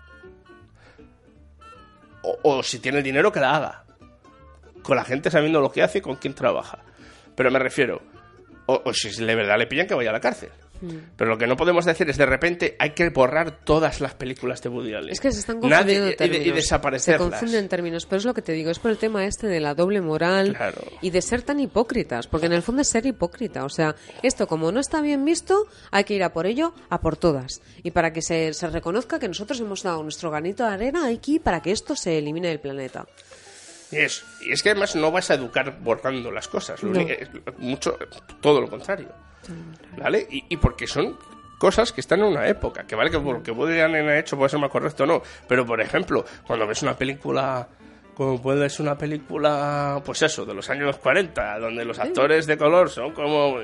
O, 2.22 2.38
o 2.42 2.62
si 2.62 2.78
tiene 2.80 2.98
el 2.98 3.04
dinero, 3.04 3.30
que 3.32 3.40
la 3.40 3.56
haga. 3.56 3.84
Con 4.82 4.96
la 4.96 5.04
gente 5.04 5.30
sabiendo 5.30 5.60
lo 5.60 5.70
que 5.70 5.82
hace 5.82 5.98
y 5.98 6.00
con 6.00 6.16
quién 6.16 6.34
trabaja. 6.34 6.78
Pero 7.34 7.50
me 7.50 7.58
refiero, 7.58 8.00
o, 8.66 8.82
o 8.84 8.92
si 8.92 9.08
de 9.24 9.34
verdad 9.34 9.58
le 9.58 9.66
pillan, 9.66 9.86
que 9.86 9.94
vaya 9.94 10.10
a 10.10 10.12
la 10.14 10.20
cárcel. 10.20 10.50
Mm. 10.78 10.88
Pero 11.16 11.30
lo 11.30 11.38
que 11.38 11.46
no 11.46 11.56
podemos 11.56 11.86
decir 11.86 12.10
es 12.10 12.18
de 12.18 12.26
repente 12.26 12.76
hay 12.78 12.90
que 12.90 13.08
borrar 13.08 13.64
todas 13.64 14.02
las 14.02 14.12
películas 14.12 14.60
de 14.60 14.68
Woody 14.68 14.92
Allen. 14.92 15.08
Es 15.10 15.20
que 15.20 15.32
se 15.32 15.38
están 15.40 15.56
Nadie- 15.62 15.70
confundiendo 16.00 16.24
y 16.24 16.28
de- 16.28 16.48
y, 16.48 16.52
desaparecerlas. 16.52 17.22
Se 17.22 17.30
confunden 17.30 17.68
términos, 17.70 18.04
pero 18.04 18.18
es 18.18 18.26
lo 18.26 18.34
que 18.34 18.42
te 18.42 18.52
digo, 18.52 18.70
es 18.70 18.78
por 18.78 18.90
el 18.90 18.98
tema 18.98 19.24
este 19.24 19.46
de 19.46 19.58
la 19.58 19.74
doble 19.74 20.02
moral 20.02 20.52
Claro. 20.54 20.82
y 21.00 21.08
de 21.08 21.22
ser 21.22 21.40
tan 21.40 21.60
hipócritas, 21.60 22.26
porque 22.26 22.44
en 22.44 22.52
el 22.52 22.60
fondo 22.60 22.82
es 22.82 22.88
ser 22.88 23.06
hipócrita. 23.06 23.64
O 23.64 23.70
sea, 23.70 23.94
esto 24.22 24.46
como 24.46 24.70
no 24.70 24.80
está 24.80 25.00
bien 25.00 25.24
visto, 25.24 25.64
hay 25.92 26.04
que 26.04 26.12
ir 26.12 26.22
a 26.22 26.34
por 26.34 26.44
ello, 26.46 26.74
a 26.90 27.00
por 27.00 27.16
todas. 27.16 27.62
Y 27.82 27.92
para 27.92 28.12
que 28.12 28.20
se, 28.20 28.52
se 28.52 28.66
reconozca 28.68 29.18
que 29.18 29.28
nosotros 29.28 29.58
hemos 29.60 29.82
dado 29.82 30.02
nuestro 30.02 30.30
granito 30.30 30.62
de 30.66 30.74
arena 30.74 31.06
aquí 31.08 31.38
para 31.38 31.62
que 31.62 31.72
esto 31.72 31.96
se 31.96 32.18
elimine 32.18 32.48
del 32.48 32.60
planeta. 32.60 33.06
Y 33.92 33.96
es, 33.98 34.24
y 34.40 34.52
es 34.52 34.62
que 34.62 34.70
además 34.70 34.96
no 34.96 35.10
vas 35.12 35.30
a 35.30 35.34
educar 35.34 35.78
borrando 35.80 36.30
las 36.32 36.48
cosas, 36.48 36.82
lo 36.82 36.90
No. 36.92 37.00
único- 37.00 37.12
es 37.12 37.28
mucho, 37.58 37.96
todo 38.40 38.60
lo 38.60 38.68
contrario. 38.68 39.08
¿Vale? 39.96 40.26
Y, 40.30 40.44
y 40.48 40.56
porque 40.56 40.86
son 40.88 41.16
cosas 41.58 41.92
que 41.92 42.00
están 42.00 42.18
en 42.20 42.26
una 42.26 42.48
época, 42.48 42.84
que 42.84 42.96
vale 42.96 43.10
que 43.10 43.18
por 43.20 43.36
lo 43.36 43.42
que 43.42 43.52
Woody 43.52 43.78
Allen 43.80 44.08
ha 44.08 44.18
hecho 44.18 44.36
puede 44.36 44.50
ser 44.50 44.58
más 44.60 44.70
correcto 44.70 45.04
o 45.04 45.06
no, 45.06 45.22
pero 45.48 45.64
por 45.64 45.80
ejemplo, 45.80 46.24
cuando 46.46 46.66
ves 46.66 46.82
una 46.82 46.96
película 46.96 47.68
como 48.14 48.40
puede 48.40 48.68
ser 48.70 48.82
una 48.86 48.96
película, 48.96 50.00
pues 50.04 50.22
eso, 50.22 50.44
de 50.46 50.54
los 50.54 50.68
años 50.70 50.96
40, 50.96 51.58
donde 51.58 51.84
los 51.84 51.98
actores 51.98 52.46
de 52.46 52.56
color 52.56 52.88
son 52.90 53.12
como... 53.12 53.58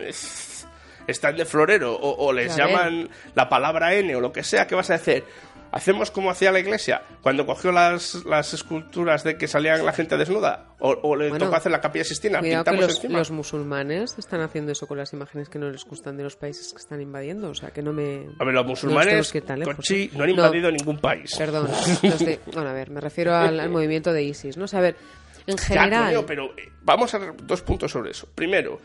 están 1.06 1.36
de 1.36 1.44
florero 1.44 1.94
o, 1.94 2.26
o 2.26 2.32
les 2.32 2.54
llaman 2.54 3.08
la 3.34 3.48
palabra 3.48 3.94
N 3.94 4.14
o 4.14 4.20
lo 4.20 4.30
que 4.30 4.44
sea, 4.44 4.66
¿qué 4.66 4.74
vas 4.74 4.90
a 4.90 4.94
hacer? 4.94 5.24
¿Hacemos 5.72 6.10
como 6.10 6.30
hacía 6.30 6.52
la 6.52 6.60
iglesia 6.60 7.02
cuando 7.22 7.46
cogió 7.46 7.72
las, 7.72 8.24
las 8.26 8.52
esculturas 8.52 9.24
de 9.24 9.38
que 9.38 9.48
salían 9.48 9.84
la 9.86 9.92
gente 9.94 10.18
desnuda? 10.18 10.66
¿O, 10.78 10.90
o 11.02 11.16
le 11.16 11.30
Bueno, 11.30 11.46
tocó 11.46 11.56
hacer 11.56 11.72
la 11.72 11.80
capilla 11.80 12.04
Sistina? 12.04 12.40
Cuidado 12.40 12.62
que 12.64 12.70
¿Pintamos 12.70 12.88
los, 12.90 12.96
encima? 13.04 13.18
los 13.18 13.30
musulmanes 13.30 14.14
están 14.18 14.42
haciendo 14.42 14.70
eso 14.72 14.86
con 14.86 14.98
las 14.98 15.12
imágenes 15.14 15.48
que 15.48 15.58
no 15.58 15.70
les 15.70 15.84
gustan 15.84 16.18
de 16.18 16.24
los 16.24 16.36
países 16.36 16.72
que 16.72 16.78
están 16.78 17.00
invadiendo. 17.00 17.48
O 17.48 17.54
sea, 17.54 17.70
que 17.70 17.80
no 17.82 17.92
me. 17.94 18.26
A 18.38 18.44
ver, 18.44 18.54
los 18.54 18.64
no 18.64 18.68
musulmanes, 18.68 19.34
ir 19.34 19.42
tan 19.44 19.60
lejos, 19.60 19.90
¿eh? 19.90 20.10
no 20.14 20.24
han 20.24 20.30
invadido 20.30 20.70
ningún 20.70 20.98
país. 20.98 21.34
Perdón. 21.38 21.68
bueno, 22.52 22.68
a 22.68 22.72
ver, 22.74 22.90
me 22.90 23.00
refiero 23.00 23.34
al, 23.34 23.58
al 23.58 23.70
movimiento 23.70 24.12
de 24.12 24.22
ISIS, 24.24 24.58
¿no? 24.58 24.64
O 24.64 24.68
sea, 24.68 24.80
a 24.80 24.82
ver, 24.82 24.96
en 25.46 25.56
Ya, 25.56 25.62
general. 25.64 26.14
coño, 26.14 26.26
pero 26.26 26.44
eh, 26.58 26.68
vamos 26.82 27.14
a 27.14 27.18
ver 27.18 27.32
dos 27.44 27.62
puntos 27.62 27.90
sobre 27.90 28.10
eso. 28.10 28.28
Primero, 28.34 28.78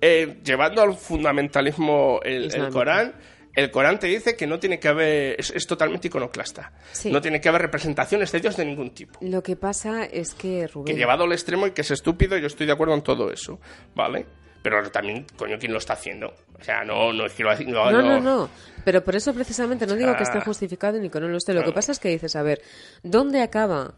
eh, 0.00 0.38
llevando 0.44 0.82
al 0.82 0.94
fundamentalismo 0.94 2.20
el. 2.24 2.52
Corán, 2.72 3.14
el 3.54 3.70
Corán 3.70 3.98
te 3.98 4.06
dice 4.06 4.36
que 4.36 4.46
no 4.46 4.58
tiene 4.58 4.78
que 4.80 4.88
haber. 4.88 5.38
Es, 5.40 5.50
es 5.50 5.66
totalmente 5.66 6.08
iconoclasta. 6.08 6.72
Sí. 6.92 7.10
No 7.10 7.20
tiene 7.20 7.40
que 7.40 7.48
haber 7.48 7.62
representaciones 7.62 8.32
de 8.32 8.40
Dios 8.40 8.56
de 8.56 8.64
ningún 8.64 8.90
tipo. 8.94 9.18
Lo 9.22 9.42
que 9.42 9.56
pasa 9.56 10.04
es 10.04 10.34
que 10.34 10.66
Rubén. 10.66 10.94
Que 10.94 10.98
llevado 10.98 11.24
al 11.24 11.32
extremo 11.32 11.66
y 11.66 11.72
que 11.72 11.82
es 11.82 11.90
estúpido, 11.90 12.36
yo 12.38 12.46
estoy 12.46 12.66
de 12.66 12.72
acuerdo 12.72 12.94
en 12.94 13.02
todo 13.02 13.30
eso, 13.30 13.60
¿vale? 13.94 14.26
Pero 14.62 14.90
también, 14.92 15.26
coño, 15.36 15.58
¿quién 15.58 15.72
lo 15.72 15.78
está 15.78 15.94
haciendo? 15.94 16.32
O 16.58 16.62
sea, 16.62 16.84
no, 16.84 17.12
no 17.12 17.26
es 17.26 17.32
que 17.32 17.42
lo 17.42 17.50
haga- 17.50 17.64
No, 17.64 18.00
no, 18.02 18.20
no. 18.20 18.50
Pero 18.84 19.02
por 19.02 19.16
eso 19.16 19.34
precisamente 19.34 19.86
no 19.88 19.96
digo 19.96 20.16
que 20.16 20.22
esté 20.22 20.40
justificado 20.40 20.98
ni 21.00 21.10
que 21.10 21.18
no 21.20 21.26
lo 21.28 21.36
esté. 21.36 21.52
Lo 21.52 21.64
que 21.64 21.72
pasa 21.72 21.90
es 21.92 21.98
que 21.98 22.08
dices, 22.10 22.36
a 22.36 22.42
ver, 22.42 22.62
¿dónde 23.02 23.42
acaba? 23.42 23.94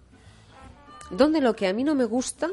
¿Dónde 1.10 1.40
lo 1.42 1.54
que 1.54 1.66
a 1.68 1.72
mí 1.74 1.84
no 1.84 1.94
me 1.94 2.04
gusta 2.06 2.48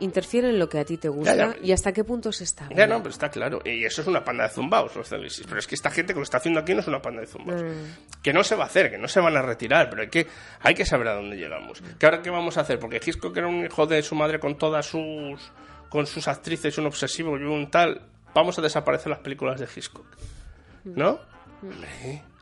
interfiere 0.00 0.48
en 0.50 0.58
lo 0.58 0.68
que 0.68 0.78
a 0.78 0.84
ti 0.84 0.96
te 0.96 1.08
gusta? 1.08 1.34
Ya, 1.34 1.46
ya. 1.54 1.56
¿Y 1.62 1.72
hasta 1.72 1.92
qué 1.92 2.04
punto 2.04 2.32
se 2.32 2.44
está? 2.44 2.68
Ya 2.74 2.86
no, 2.86 2.98
pero 2.98 3.10
está 3.10 3.30
claro. 3.30 3.60
Y 3.64 3.84
eso 3.84 4.02
es 4.02 4.06
una 4.08 4.24
panda 4.24 4.44
de 4.44 4.50
zumbaos, 4.50 4.94
los 4.96 5.10
del 5.10 5.26
ISIS. 5.26 5.46
Pero 5.46 5.58
es 5.58 5.66
que 5.66 5.74
esta 5.74 5.90
gente 5.90 6.12
que 6.12 6.18
lo 6.20 6.24
está 6.24 6.38
haciendo 6.38 6.60
aquí 6.60 6.74
no 6.74 6.80
es 6.80 6.86
una 6.86 7.02
panda 7.02 7.20
de 7.20 7.26
zumbaos. 7.26 7.62
Mm. 7.62 8.20
Que 8.22 8.32
no 8.32 8.44
se 8.44 8.54
va 8.54 8.64
a 8.64 8.66
hacer, 8.66 8.90
que 8.90 8.98
no 8.98 9.08
se 9.08 9.20
van 9.20 9.36
a 9.36 9.42
retirar, 9.42 9.88
pero 9.90 10.02
hay 10.02 10.08
que, 10.08 10.26
hay 10.60 10.74
que 10.74 10.84
saber 10.84 11.08
a 11.08 11.14
dónde 11.14 11.36
llegamos. 11.36 11.82
¿Que 11.98 12.06
ahora 12.06 12.22
qué 12.22 12.30
vamos 12.30 12.56
a 12.58 12.62
hacer? 12.62 12.78
Porque 12.78 13.00
Hitchcock 13.04 13.36
era 13.36 13.46
un 13.48 13.64
hijo 13.64 13.86
de 13.86 14.02
su 14.02 14.14
madre 14.14 14.38
con 14.40 14.56
todas 14.58 14.86
sus 14.86 15.52
con 15.88 16.06
sus 16.06 16.28
actrices, 16.28 16.76
un 16.78 16.86
obsesivo 16.86 17.38
y 17.38 17.44
un 17.44 17.70
tal. 17.70 18.02
Vamos 18.34 18.58
a 18.58 18.62
desaparecer 18.62 19.08
las 19.10 19.20
películas 19.20 19.58
de 19.58 19.66
Hitchcock. 19.74 20.06
¿No? 20.84 21.18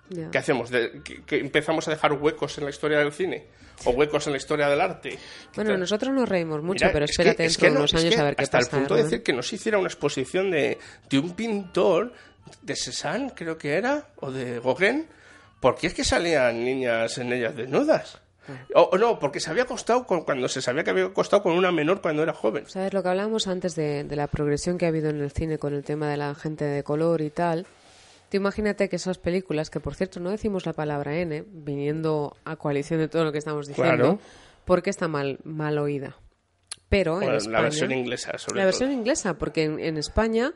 Ya. 0.08 0.30
¿Qué 0.30 0.38
hacemos? 0.38 0.70
¿De- 0.70 1.00
que, 1.02 1.22
que 1.24 1.38
empezamos 1.38 1.86
a 1.88 1.90
dejar 1.90 2.12
huecos 2.12 2.58
en 2.58 2.64
la 2.64 2.70
historia 2.70 2.98
del 2.98 3.12
cine? 3.12 3.46
¿O 3.84 3.90
huecos 3.90 4.26
en 4.26 4.32
la 4.32 4.38
historia 4.38 4.68
del 4.68 4.80
arte? 4.80 5.18
Bueno, 5.54 5.76
nosotros 5.76 6.12
nos 6.14 6.28
reímos 6.28 6.62
mucho, 6.62 6.84
Mira, 6.86 6.92
pero 6.92 7.04
es 7.04 7.10
espérate 7.12 7.44
es 7.44 7.58
que 7.58 7.70
no, 7.70 7.80
unos 7.80 7.94
años 7.94 8.16
a 8.18 8.24
ver 8.24 8.36
qué 8.36 8.42
hasta 8.44 8.58
pasa. 8.58 8.70
el 8.76 8.80
punto 8.80 8.94
de 8.96 9.02
decir 9.04 9.22
que 9.22 9.32
no 9.32 9.42
se 9.42 9.56
hiciera 9.56 9.78
una 9.78 9.88
exposición 9.88 10.50
de, 10.50 10.78
de 11.08 11.18
un 11.18 11.32
pintor 11.34 12.12
de 12.62 12.74
Cézanne, 12.76 13.32
creo 13.34 13.58
que 13.58 13.74
era, 13.74 14.08
o 14.16 14.30
de 14.32 14.60
Gauguin, 14.60 15.06
porque 15.60 15.88
es 15.88 15.94
que 15.94 16.04
salían 16.04 16.64
niñas 16.64 17.18
en 17.18 17.32
ellas 17.32 17.54
desnudas. 17.54 18.20
O, 18.74 18.82
o 18.92 18.96
no, 18.98 19.18
porque 19.18 19.40
se 19.40 19.50
había 19.50 19.64
acostado 19.64 20.06
con, 20.06 20.22
cuando 20.22 20.48
se 20.48 20.62
sabía 20.62 20.84
que 20.84 20.90
había 20.90 21.06
acostado 21.06 21.42
con 21.42 21.52
una 21.52 21.72
menor 21.72 22.00
cuando 22.00 22.22
era 22.22 22.32
joven. 22.32 22.64
¿Sabes 22.68 22.92
lo 22.92 23.02
que 23.02 23.08
hablábamos 23.08 23.48
antes 23.48 23.74
de, 23.74 24.04
de 24.04 24.16
la 24.16 24.28
progresión 24.28 24.78
que 24.78 24.84
ha 24.84 24.88
habido 24.88 25.10
en 25.10 25.20
el 25.20 25.32
cine 25.32 25.58
con 25.58 25.74
el 25.74 25.82
tema 25.82 26.08
de 26.08 26.16
la 26.16 26.32
gente 26.36 26.64
de 26.64 26.84
color 26.84 27.22
y 27.22 27.30
tal? 27.30 27.66
Tú 28.30 28.36
imagínate 28.36 28.88
que 28.88 28.96
esas 28.96 29.18
películas, 29.18 29.70
que 29.70 29.78
por 29.80 29.94
cierto 29.94 30.18
no 30.20 30.30
decimos 30.30 30.66
la 30.66 30.72
palabra 30.72 31.16
N, 31.18 31.44
viniendo 31.48 32.36
a 32.44 32.56
coalición 32.56 32.98
de 33.00 33.08
todo 33.08 33.24
lo 33.24 33.32
que 33.32 33.38
estamos 33.38 33.68
diciendo, 33.68 33.94
Claro. 33.96 34.18
porque 34.64 34.90
está 34.90 35.06
mal, 35.08 35.38
mal 35.44 35.78
oída. 35.78 36.16
Pero 36.88 37.20
en 37.22 37.32
España, 37.34 37.56
la 37.58 37.62
versión 37.62 37.92
inglesa, 37.92 38.38
sobre 38.38 38.56
la 38.56 38.62
todo. 38.62 38.66
versión 38.66 38.92
inglesa, 38.92 39.34
porque 39.38 39.64
en, 39.64 39.78
en 39.80 39.96
España 39.96 40.52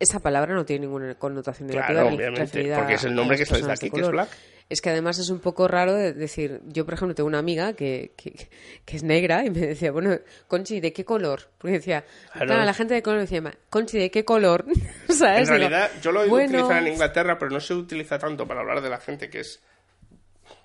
esa 0.00 0.20
palabra 0.20 0.54
no 0.54 0.64
tiene 0.64 0.86
ninguna 0.86 1.14
connotación 1.16 1.68
Claro, 1.68 1.92
negativa 1.94 2.10
ni 2.10 2.16
obviamente, 2.16 2.74
porque 2.76 2.94
es 2.94 3.04
el 3.04 3.14
nombre 3.14 3.36
que 3.36 3.44
sale 3.46 3.62
de 3.62 3.66
personas 3.68 3.78
aquí, 3.80 3.90
que 3.90 4.00
es 4.00 4.08
black. 4.08 4.28
Es 4.70 4.82
que 4.82 4.90
además 4.90 5.18
es 5.18 5.30
un 5.30 5.38
poco 5.40 5.66
raro 5.66 5.94
de 5.94 6.12
decir, 6.12 6.60
yo 6.66 6.84
por 6.84 6.92
ejemplo 6.94 7.14
tengo 7.14 7.26
una 7.26 7.38
amiga 7.38 7.72
que, 7.72 8.12
que, 8.16 8.48
que 8.84 8.96
es 8.96 9.02
negra 9.02 9.42
y 9.46 9.50
me 9.50 9.60
decía, 9.60 9.90
bueno, 9.92 10.18
Conchi, 10.46 10.80
¿de 10.80 10.92
qué 10.92 11.06
color? 11.06 11.48
Porque 11.56 11.78
decía, 11.78 12.04
Claro. 12.32 12.46
claro, 12.48 12.64
la 12.64 12.74
gente 12.74 12.92
de 12.92 13.02
color 13.02 13.16
me 13.20 13.22
decía, 13.22 13.42
Conchi, 13.70 13.98
¿de 13.98 14.10
qué 14.10 14.26
color? 14.26 14.66
¿Sabes? 15.08 15.48
En 15.48 15.58
realidad, 15.58 15.90
yo 16.02 16.12
lo 16.12 16.22
he 16.22 16.28
bueno, 16.28 16.50
utilizar 16.58 16.82
en 16.86 16.92
Inglaterra, 16.92 17.38
pero 17.38 17.50
no 17.50 17.60
se 17.60 17.72
utiliza 17.72 18.18
tanto 18.18 18.46
para 18.46 18.60
hablar 18.60 18.82
de 18.82 18.90
la 18.90 18.98
gente 18.98 19.30
que 19.30 19.40
es 19.40 19.62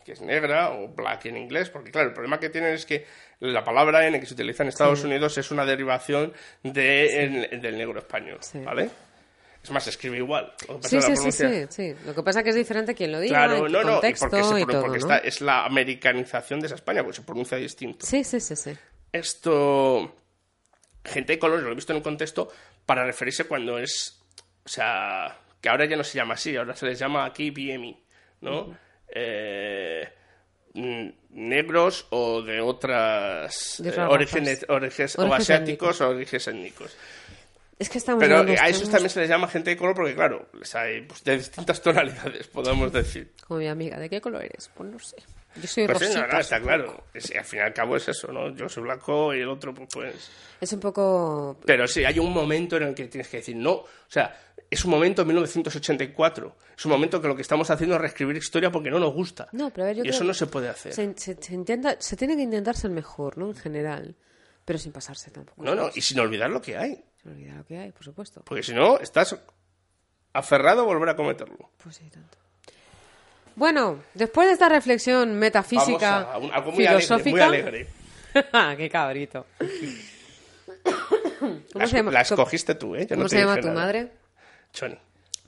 que 0.06 0.12
es 0.12 0.22
negra 0.22 0.72
o 0.74 0.89
black 0.89 1.28
en 1.28 1.38
inglés, 1.38 1.70
porque 1.70 1.89
claro, 1.89 2.10
el 2.10 2.14
problema 2.14 2.38
que 2.38 2.49
tienen 2.49 2.74
es 2.74 2.86
que 2.86 3.06
la 3.39 3.64
palabra 3.64 4.06
N 4.06 4.20
que 4.20 4.26
se 4.26 4.34
utiliza 4.34 4.64
en 4.64 4.68
Estados 4.70 5.01
Unidos 5.06 5.38
es 5.38 5.49
una 5.49 5.64
derivación 5.66 6.34
de, 6.62 7.24
en- 7.24 7.62
del 7.62 7.78
negro 7.78 7.99
español, 7.99 8.38
Sí. 8.41 8.60
¿vale? 8.60 8.89
Es 9.64 9.72
más, 9.72 9.86
se 9.86 9.91
escribe 9.91 10.18
igual. 10.18 10.53
Sí, 10.82 11.01
sí, 11.01 11.16
sí, 11.32 11.66
sí. 11.70 11.95
Lo 12.05 12.14
que 12.14 12.22
pasa 12.22 12.39
es 12.39 12.43
que 12.43 12.49
es 12.49 12.55
diferente 12.55 12.93
quien 12.93 13.14
lo 13.14 13.20
diga, 13.22 13.45
Claro, 13.45 13.66
en 13.66 13.72
no, 13.72 13.82
no, 13.82 13.91
contexto 13.93 14.30
porque, 14.30 14.43
se, 14.43 14.61
y 14.61 14.66
todo, 14.66 14.82
porque 14.82 14.99
¿no? 14.99 15.05
esta 15.05 15.18
es 15.20 15.39
la 15.39 15.66
americanización 15.66 16.59
de 16.59 16.66
esa 16.68 16.76
España, 16.76 17.01
porque 17.01 17.16
se 17.16 17.22
pronuncia 17.22 17.57
distinto. 17.57 18.05
Sí, 18.05 18.26
sí, 18.26 18.41
sí, 18.41 18.57
sí. 18.57 18.72
Esto, 19.14 20.16
gente 21.05 21.34
de 21.34 21.39
color, 21.39 21.61
lo 21.61 21.72
he 21.72 21.76
visto 21.76 21.93
en 21.93 21.97
un 21.97 22.03
contexto 22.03 22.51
para 22.86 23.05
referirse 23.05 23.45
cuando 23.45 23.80
es, 23.80 24.22
o 24.66 24.70
sea, 24.70 25.38
que 25.61 25.70
ahora 25.70 25.86
ya 25.86 25.95
no 25.95 26.03
se 26.03 26.18
llama 26.18 26.34
así, 26.34 26.55
ahora 26.57 26.76
se 26.76 26.86
les 26.86 26.99
llama 26.99 27.24
aquí 27.24 27.49
BMI, 27.49 28.03
¿no? 28.41 28.78
Eh, 29.07 30.09
mm, 30.74 31.07
negros 31.30 32.07
o 32.09 32.41
de 32.41 32.59
otras 32.59 33.76
De 33.80 33.91
eh, 33.91 34.01
orígenes, 34.01 34.66
o 34.68 35.34
asiáticos 35.34 36.01
o 36.01 36.09
orígenes 36.09 36.47
étnicos. 36.49 36.97
Es 37.80 37.89
que 37.89 37.97
estamos 37.97 38.19
Pero 38.21 38.41
en 38.41 38.49
unos 38.49 38.61
a 38.61 38.67
esos 38.69 38.89
también 38.89 39.09
se 39.09 39.19
les 39.21 39.30
llama 39.30 39.47
gente 39.47 39.71
de 39.71 39.78
color 39.78 39.95
porque, 39.95 40.13
claro, 40.15 40.47
les 40.53 40.74
hay 40.76 41.01
pues, 41.01 41.24
de 41.24 41.38
distintas 41.38 41.82
tonalidades, 41.84 42.47
podemos 42.47 42.91
decir. 42.93 43.34
Como 43.47 43.59
mi 43.59 43.67
amiga, 43.67 43.99
¿de 43.99 44.09
qué 44.09 44.21
color 44.21 44.43
eres? 44.45 44.69
Pues 44.74 44.89
no 44.89 44.99
sé. 44.99 45.17
Yo 45.55 45.67
soy 45.67 45.86
Pues 45.86 45.99
sí, 45.99 46.15
no, 46.15 46.26
no, 46.28 46.39
está 46.39 46.59
claro. 46.61 47.03
Es- 47.13 47.32
al 47.36 47.45
fin 47.45 47.59
y 47.59 47.61
al 47.61 47.74
cabo 47.74 47.95
es 47.97 48.07
eso, 48.07 48.32
¿no? 48.32 48.55
Yo 48.55 48.67
soy 48.69 48.84
blanco 48.84 49.34
y 49.36 49.41
el 49.41 49.49
otro, 49.49 49.74
pues, 49.74 49.88
pues... 49.93 50.32
Es 50.61 50.74
un 50.74 50.80
poco... 50.80 51.59
Pero 51.65 51.88
sí, 51.88 52.03
hay 52.05 52.17
un 52.19 52.32
momento 52.34 52.78
en 52.78 52.84
el 52.84 52.95
que 52.95 53.07
tienes 53.07 53.28
que 53.28 53.38
decir 53.38 53.55
no. 53.55 53.71
O 53.74 53.88
sea, 54.07 54.36
es 54.69 54.84
un 54.86 54.89
momento 54.91 55.21
en 55.21 55.28
1984. 55.28 56.55
Es 56.76 56.86
un 56.86 56.91
momento 56.91 57.21
que 57.21 57.28
lo 57.28 57.36
que 57.36 57.43
estamos 57.43 57.69
haciendo 57.69 57.95
es 57.95 58.01
reescribir 58.01 58.36
historia 58.38 58.71
porque 58.71 58.89
no 58.89 58.99
nos 58.99 59.13
gusta. 59.13 59.47
No, 59.51 59.69
pero 59.71 59.84
a 59.84 59.88
ver, 59.88 59.97
yo 59.97 60.03
y 60.05 60.09
eso 60.09 60.24
no 60.24 60.34
se 60.34 60.47
puede 60.47 60.69
hacer. 60.69 60.93
Se, 60.93 61.13
se- 61.17 61.38
se 61.41 61.53
intenta, 61.53 61.97
se 61.99 62.15
tiene 62.17 62.36
que 62.36 62.41
intentar 62.41 62.76
ser 62.76 62.89
mejor, 62.91 63.38
¿no? 63.38 63.47
En 63.47 63.55
general. 63.55 64.15
Pero 64.65 64.80
sin 64.80 64.91
pasarse 64.91 65.30
tampoco. 65.30 65.61
No, 65.63 65.76
no, 65.76 65.89
y 65.93 66.01
sin 66.01 66.19
olvidar 66.19 66.49
lo 66.49 66.61
que 66.61 66.78
hay. 66.78 67.03
Se 67.24 67.30
me 67.30 67.36
olvida 67.36 67.55
lo 67.55 67.65
que 67.65 67.78
hay, 67.78 67.91
por 67.91 68.03
supuesto. 68.03 68.41
Porque 68.45 68.61
si 68.63 68.74
no, 68.74 68.99
estás 68.99 69.36
aferrado 70.34 70.82
a 70.82 70.86
volver 70.86 71.09
a 71.09 71.15
cometerlo. 71.15 71.69
Pues 71.82 71.95
sí, 71.95 72.09
tanto. 72.09 72.38
Bueno, 73.55 74.03
después 74.13 74.47
de 74.47 74.53
esta 74.53 74.67
reflexión 74.67 75.36
metafísica, 75.36 76.21
a 76.34 76.38
un- 76.38 76.51
algo 76.51 76.71
muy 76.71 76.86
alegre, 76.86 77.03
filosófica... 77.05 77.30
muy 77.32 77.41
alegre. 77.41 77.88
¡Qué 78.78 78.89
cabrito! 78.89 79.45
¿Cómo 81.39 81.59
La, 81.76 81.88
se 81.88 81.97
llama, 81.97 82.11
la 82.11 82.24
cómo- 82.24 82.41
escogiste 82.41 82.76
tú, 82.76 82.95
¿eh? 82.95 83.01
Yo 83.01 83.09
cómo 83.09 83.24
no 83.24 83.30
se 83.30 83.39
llama 83.39 83.55
tu 83.59 83.67
nada. 83.67 83.80
madre? 83.80 84.11
Choni. 84.74 84.97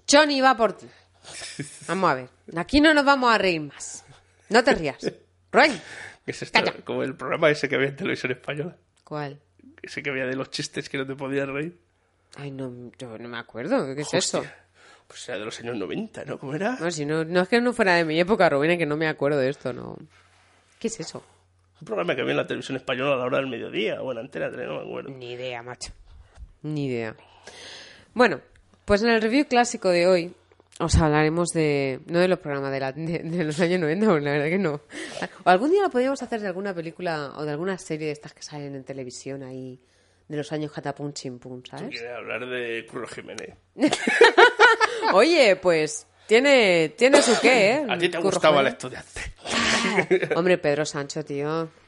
Johnny 0.09 0.41
va 0.41 0.55
por 0.55 0.73
ti. 0.73 0.87
Vamos 1.87 2.11
a 2.11 2.13
ver. 2.15 2.29
Aquí 2.55 2.79
no 2.81 2.93
nos 2.93 3.05
vamos 3.05 3.33
a 3.33 3.37
reír 3.37 3.61
más. 3.61 4.03
No 4.49 4.63
te 4.63 4.73
rías. 4.75 4.97
Rubén. 5.51 5.81
¿Qué 6.25 6.31
es 6.31 6.41
esto? 6.41 6.59
Calla. 6.59 6.73
Como 6.83 7.03
el 7.03 7.15
programa 7.15 7.49
ese 7.49 7.67
que 7.69 7.75
había 7.75 7.87
en 7.89 7.95
televisión 7.95 8.31
española. 8.31 8.75
¿Cuál? 9.03 9.39
Ese 9.81 10.01
que 10.01 10.09
había 10.09 10.25
de 10.25 10.35
los 10.35 10.49
chistes 10.49 10.89
que 10.89 10.97
no 10.97 11.05
te 11.05 11.15
podías 11.15 11.47
reír. 11.47 11.77
Ay, 12.37 12.51
no, 12.51 12.91
yo 12.97 13.17
no 13.17 13.29
me 13.29 13.37
acuerdo. 13.37 13.85
¿Qué 13.95 14.01
es 14.01 14.07
Hostia. 14.13 14.19
eso? 14.19 14.45
Pues 15.07 15.29
era 15.29 15.37
de 15.37 15.45
los 15.45 15.59
años 15.59 15.77
90, 15.77 16.25
¿no? 16.25 16.39
¿Cómo 16.39 16.55
era? 16.55 16.77
No, 16.79 16.89
si 16.89 17.05
no, 17.05 17.23
no 17.23 17.41
es 17.41 17.47
que 17.47 17.61
no 17.61 17.73
fuera 17.73 17.95
de 17.95 18.05
mi 18.05 18.19
época, 18.19 18.49
Rubén, 18.49 18.71
es 18.71 18.77
que 18.79 18.85
no 18.87 18.97
me 18.97 19.07
acuerdo 19.07 19.37
de 19.37 19.49
esto, 19.49 19.71
no. 19.71 19.97
¿Qué 20.79 20.87
es 20.87 20.99
eso? 20.99 21.23
Un 21.79 21.85
programa 21.85 22.15
que 22.15 22.21
había 22.21 22.31
en 22.31 22.37
la 22.37 22.47
televisión 22.47 22.77
española 22.77 23.13
a 23.13 23.17
la 23.17 23.25
hora 23.25 23.37
del 23.37 23.47
mediodía 23.47 24.01
o 24.01 24.11
en 24.11 24.17
Antena 24.17 24.49
3, 24.49 24.67
no 24.67 24.77
me 24.77 24.81
acuerdo. 24.81 25.09
Ni 25.11 25.33
idea, 25.33 25.61
macho. 25.61 25.93
Ni 26.63 26.87
idea. 26.87 27.15
Bueno, 28.13 28.41
pues 28.85 29.03
en 29.03 29.09
el 29.09 29.21
review 29.21 29.45
clásico 29.45 29.89
de 29.89 30.07
hoy 30.07 30.33
os 30.79 30.95
hablaremos 30.97 31.49
de. 31.53 31.99
No 32.07 32.19
de 32.19 32.27
los 32.27 32.39
programas 32.39 32.71
de, 32.71 32.79
la- 32.79 32.91
de- 32.91 33.19
de 33.19 33.43
los 33.43 33.59
años 33.59 33.79
90, 33.79 34.05
porque 34.07 34.21
la 34.25 34.31
verdad 34.31 34.47
que 34.49 34.57
no. 34.57 34.81
O 35.43 35.49
algún 35.49 35.71
día 35.71 35.81
lo 35.83 35.89
podríamos 35.89 36.21
hacer 36.21 36.41
de 36.41 36.47
alguna 36.47 36.73
película 36.73 37.31
o 37.37 37.43
de 37.45 37.51
alguna 37.51 37.77
serie 37.77 38.07
de 38.07 38.13
estas 38.13 38.33
que 38.33 38.43
salen 38.43 38.75
en 38.75 38.83
televisión 38.83 39.43
ahí, 39.43 39.79
de 40.27 40.37
los 40.37 40.51
años 40.51 40.71
Catapum 40.71 41.13
Chimpum, 41.13 41.61
¿sabes? 41.69 41.89
quieres 41.89 42.11
hablar 42.15 42.45
de 42.47 42.85
Curro 42.89 43.07
Jiménez. 43.07 43.55
Oye, 45.13 45.55
pues 45.57 46.07
tiene, 46.27 46.89
tiene 46.97 47.21
su 47.21 47.39
qué, 47.39 47.71
¿eh? 47.75 47.85
A 47.87 47.97
ti 47.97 48.09
te 48.09 48.17
Curro 48.17 48.31
gustaba 48.31 48.61
el 48.61 48.67
estudiante. 48.67 49.21
Hombre, 50.35 50.57
Pedro 50.57 50.83
Sancho, 50.85 51.23
tío. 51.23 51.69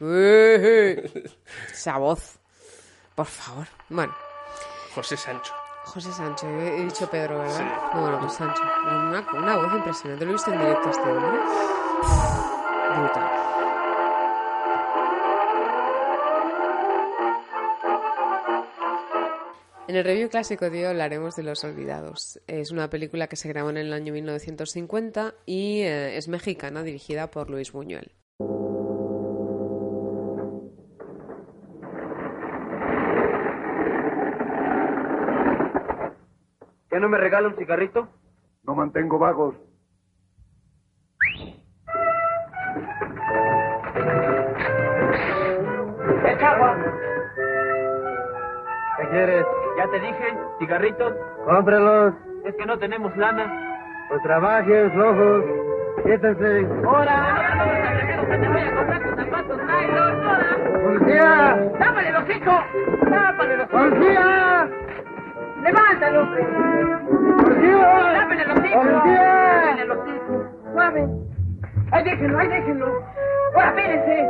Esa 1.72 1.98
voz. 1.98 2.38
Por 3.14 3.26
favor. 3.26 3.66
Bueno, 3.88 4.14
José 4.94 5.16
Sancho. 5.16 5.52
José 5.98 6.12
Sancho, 6.12 6.46
he 6.46 6.84
dicho 6.84 7.10
Pedro, 7.10 7.40
¿verdad? 7.40 7.56
Sí. 7.56 7.64
No, 7.92 8.02
bueno, 8.02 8.20
pues 8.20 8.32
Sancho. 8.34 8.62
Una, 9.36 9.56
voz 9.56 9.74
impresionante, 9.74 10.24
lo 10.24 10.30
he 10.30 10.34
visto 10.34 10.52
en 10.52 10.60
directo 10.60 10.90
este 10.90 11.02
hombre. 11.02 11.40
Brutal. 12.96 13.30
En 19.88 19.96
el 19.96 20.04
review 20.04 20.28
clásico 20.28 20.70
de 20.70 20.78
hoy 20.78 20.84
hablaremos 20.84 21.34
de 21.34 21.42
Los 21.42 21.64
Olvidados. 21.64 22.38
Es 22.46 22.70
una 22.70 22.88
película 22.88 23.26
que 23.26 23.34
se 23.34 23.48
grabó 23.48 23.70
en 23.70 23.78
el 23.78 23.92
año 23.92 24.12
1950 24.12 25.34
y 25.46 25.80
eh, 25.80 26.16
es 26.16 26.28
mexicana, 26.28 26.84
dirigida 26.84 27.32
por 27.32 27.50
Luis 27.50 27.72
Buñuel. 27.72 28.12
¿Ya 36.98 37.02
no 37.02 37.10
me 37.10 37.18
regala 37.18 37.46
un 37.46 37.54
cigarrito? 37.54 38.08
No 38.64 38.74
mantengo 38.74 39.20
vagos. 39.20 39.54
¡Es 46.26 46.42
agua! 46.42 46.76
¿Qué 48.96 49.08
quieres? 49.10 49.46
Ya 49.76 49.88
te 49.92 50.00
dije, 50.00 50.38
cigarritos. 50.58 51.14
Cómprelos. 51.44 52.14
Es 52.44 52.56
que 52.56 52.66
no 52.66 52.76
tenemos 52.80 53.16
lana. 53.16 53.46
Pues 54.08 54.20
trabajen, 54.24 54.90
flojos. 54.90 55.44
Siéntense. 56.02 56.66
¡Ahora! 56.84 58.26
¡Que 58.28 58.38
te 58.38 58.48
voy 58.48 58.60
a 58.60 58.74
comprar 58.74 59.02
tus 59.04 59.16
zapatos 59.24 59.56
nylon! 59.56 60.82
¡Policía! 60.82 61.70
¡Tápale 61.78 62.10
los 62.10 62.28
hijos! 62.28 62.60
¡Tápale 63.08 63.56
los 63.56 63.68
¡Policía! 63.68 64.87
¡Levántalo, 65.62 66.22
hombre! 66.22 66.42
¡Policía! 67.42 68.14
¡Tápale 68.14 68.44
los. 68.46 68.54
¡Tápale 68.54 69.84
los 69.86 69.98
hijos! 70.08 70.46
¡Suave! 70.72 71.08
¡Ahí 71.90 72.04
déjenlo, 72.04 72.38
ahí 72.38 72.48
déjenlo! 72.48 73.04
¡Ahora, 73.54 73.68
espérense! 73.68 74.26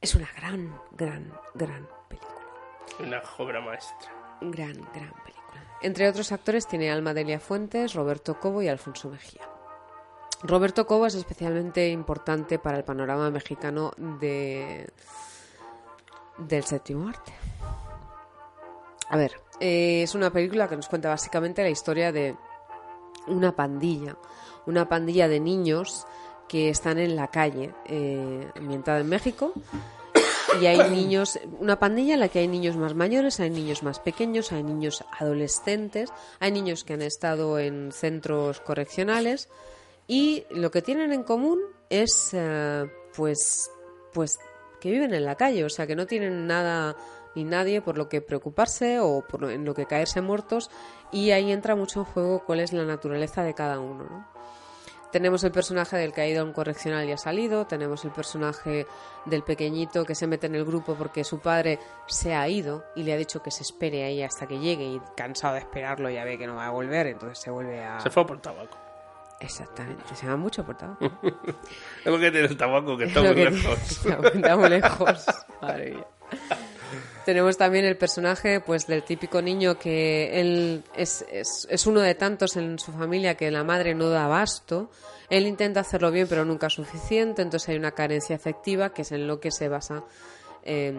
Es 0.00 0.14
una 0.14 0.28
gran, 0.36 0.78
gran, 0.98 1.32
gran. 1.54 1.93
Una 3.06 3.22
obra 3.38 3.60
maestra. 3.60 4.12
Gran, 4.40 4.74
gran 4.74 5.12
película. 5.24 5.78
Entre 5.82 6.08
otros 6.08 6.32
actores 6.32 6.66
tiene 6.66 6.90
Alma 6.90 7.14
Delia 7.14 7.38
Fuentes, 7.38 7.94
Roberto 7.94 8.40
Cobo 8.40 8.62
y 8.62 8.68
Alfonso 8.68 9.10
Mejía. 9.10 9.42
Roberto 10.42 10.86
Cobo 10.86 11.06
es 11.06 11.14
especialmente 11.14 11.88
importante 11.88 12.58
para 12.58 12.78
el 12.78 12.84
panorama 12.84 13.30
mexicano 13.30 13.92
de 13.96 14.86
del 16.38 16.64
séptimo 16.64 17.08
arte. 17.08 17.32
A 19.08 19.16
ver, 19.16 19.32
eh, 19.60 20.02
es 20.02 20.14
una 20.14 20.30
película 20.30 20.68
que 20.68 20.76
nos 20.76 20.88
cuenta 20.88 21.08
básicamente 21.08 21.62
la 21.62 21.70
historia 21.70 22.12
de 22.12 22.36
una 23.26 23.54
pandilla, 23.54 24.16
una 24.66 24.88
pandilla 24.88 25.28
de 25.28 25.40
niños 25.40 26.06
que 26.48 26.68
están 26.68 26.98
en 26.98 27.16
la 27.16 27.28
calle, 27.28 27.74
eh, 27.86 28.50
ambientada 28.56 29.00
en 29.00 29.08
México, 29.08 29.52
y 30.60 30.66
hay 30.66 30.90
niños, 30.90 31.38
una 31.58 31.78
pandilla 31.78 32.14
en 32.14 32.20
la 32.20 32.28
que 32.28 32.40
hay 32.40 32.48
niños 32.48 32.76
más 32.76 32.94
mayores, 32.94 33.40
hay 33.40 33.50
niños 33.50 33.82
más 33.82 33.98
pequeños, 34.00 34.52
hay 34.52 34.62
niños 34.62 35.04
adolescentes, 35.18 36.10
hay 36.40 36.52
niños 36.52 36.84
que 36.84 36.94
han 36.94 37.02
estado 37.02 37.58
en 37.58 37.92
centros 37.92 38.60
correccionales 38.60 39.48
y 40.06 40.44
lo 40.50 40.70
que 40.70 40.82
tienen 40.82 41.12
en 41.12 41.22
común 41.22 41.60
es, 41.90 42.30
eh, 42.32 42.84
pues, 43.16 43.70
pues 44.12 44.38
que 44.80 44.90
viven 44.90 45.14
en 45.14 45.24
la 45.24 45.36
calle, 45.36 45.64
o 45.64 45.70
sea, 45.70 45.86
que 45.86 45.96
no 45.96 46.06
tienen 46.06 46.46
nada 46.46 46.96
ni 47.34 47.44
nadie 47.44 47.80
por 47.80 47.98
lo 47.98 48.08
que 48.08 48.20
preocuparse 48.20 49.00
o 49.00 49.24
por 49.26 49.50
en 49.50 49.64
lo 49.64 49.74
que 49.74 49.86
caerse 49.86 50.20
muertos 50.20 50.70
y 51.10 51.30
ahí 51.30 51.50
entra 51.50 51.74
mucho 51.74 52.00
en 52.00 52.06
juego 52.06 52.44
cuál 52.44 52.60
es 52.60 52.72
la 52.72 52.84
naturaleza 52.84 53.42
de 53.42 53.54
cada 53.54 53.80
uno, 53.80 54.04
¿no? 54.04 54.33
Tenemos 55.14 55.44
el 55.44 55.52
personaje 55.52 55.96
del 55.96 56.12
que 56.12 56.22
ha 56.22 56.26
ido 56.26 56.40
a 56.40 56.44
un 56.44 56.52
correccional 56.52 57.08
y 57.08 57.12
ha 57.12 57.16
salido, 57.16 57.68
tenemos 57.68 58.04
el 58.04 58.10
personaje 58.10 58.84
del 59.26 59.44
pequeñito 59.44 60.04
que 60.04 60.16
se 60.16 60.26
mete 60.26 60.48
en 60.48 60.56
el 60.56 60.64
grupo 60.64 60.96
porque 60.96 61.22
su 61.22 61.38
padre 61.38 61.78
se 62.08 62.34
ha 62.34 62.48
ido 62.48 62.82
y 62.96 63.04
le 63.04 63.12
ha 63.12 63.16
dicho 63.16 63.40
que 63.40 63.52
se 63.52 63.62
espere 63.62 64.02
ahí 64.02 64.24
hasta 64.24 64.48
que 64.48 64.58
llegue 64.58 64.82
y 64.82 65.00
cansado 65.16 65.54
de 65.54 65.60
esperarlo 65.60 66.10
ya 66.10 66.24
ve 66.24 66.36
que 66.36 66.48
no 66.48 66.56
va 66.56 66.66
a 66.66 66.70
volver, 66.70 67.06
entonces 67.06 67.38
se 67.38 67.48
vuelve 67.52 67.84
a... 67.84 68.00
Se 68.00 68.10
fue 68.10 68.26
por 68.26 68.40
tabaco. 68.40 68.76
Exactamente, 69.38 70.16
se 70.16 70.26
va 70.26 70.36
mucho 70.36 70.66
por 70.66 70.76
tabaco. 70.76 71.08
Es 72.04 72.06
lo 72.06 72.18
que 72.18 72.32
tiene 72.32 72.48
el 72.48 72.56
tabaco, 72.56 72.96
que 72.96 73.04
Es 73.04 73.10
está 73.10 73.22
muy 73.22 73.34
lejos. 73.36 74.00
tiene, 74.02 74.28
está 74.34 74.56
muy 74.56 74.68
lejos. 74.68 75.26
Madre 75.62 75.90
mía. 75.92 76.06
Tenemos 77.24 77.56
también 77.56 77.84
el 77.84 77.96
personaje 77.96 78.60
pues 78.60 78.86
del 78.86 79.02
típico 79.02 79.40
niño 79.40 79.78
que 79.78 80.40
él 80.40 80.84
es, 80.94 81.24
es, 81.30 81.86
uno 81.86 82.00
de 82.00 82.14
tantos 82.14 82.56
en 82.56 82.78
su 82.78 82.92
familia 82.92 83.36
que 83.36 83.50
la 83.50 83.64
madre 83.64 83.94
no 83.94 84.10
da 84.10 84.26
abasto. 84.26 84.90
Él 85.30 85.46
intenta 85.46 85.80
hacerlo 85.80 86.10
bien 86.10 86.26
pero 86.28 86.44
nunca 86.44 86.66
es 86.66 86.74
suficiente, 86.74 87.42
entonces 87.42 87.70
hay 87.70 87.76
una 87.76 87.92
carencia 87.92 88.36
afectiva 88.36 88.92
que 88.92 89.02
es 89.02 89.12
en 89.12 89.26
lo 89.26 89.40
que 89.40 89.50
se 89.50 89.68
basa 89.68 90.04
eh, 90.64 90.94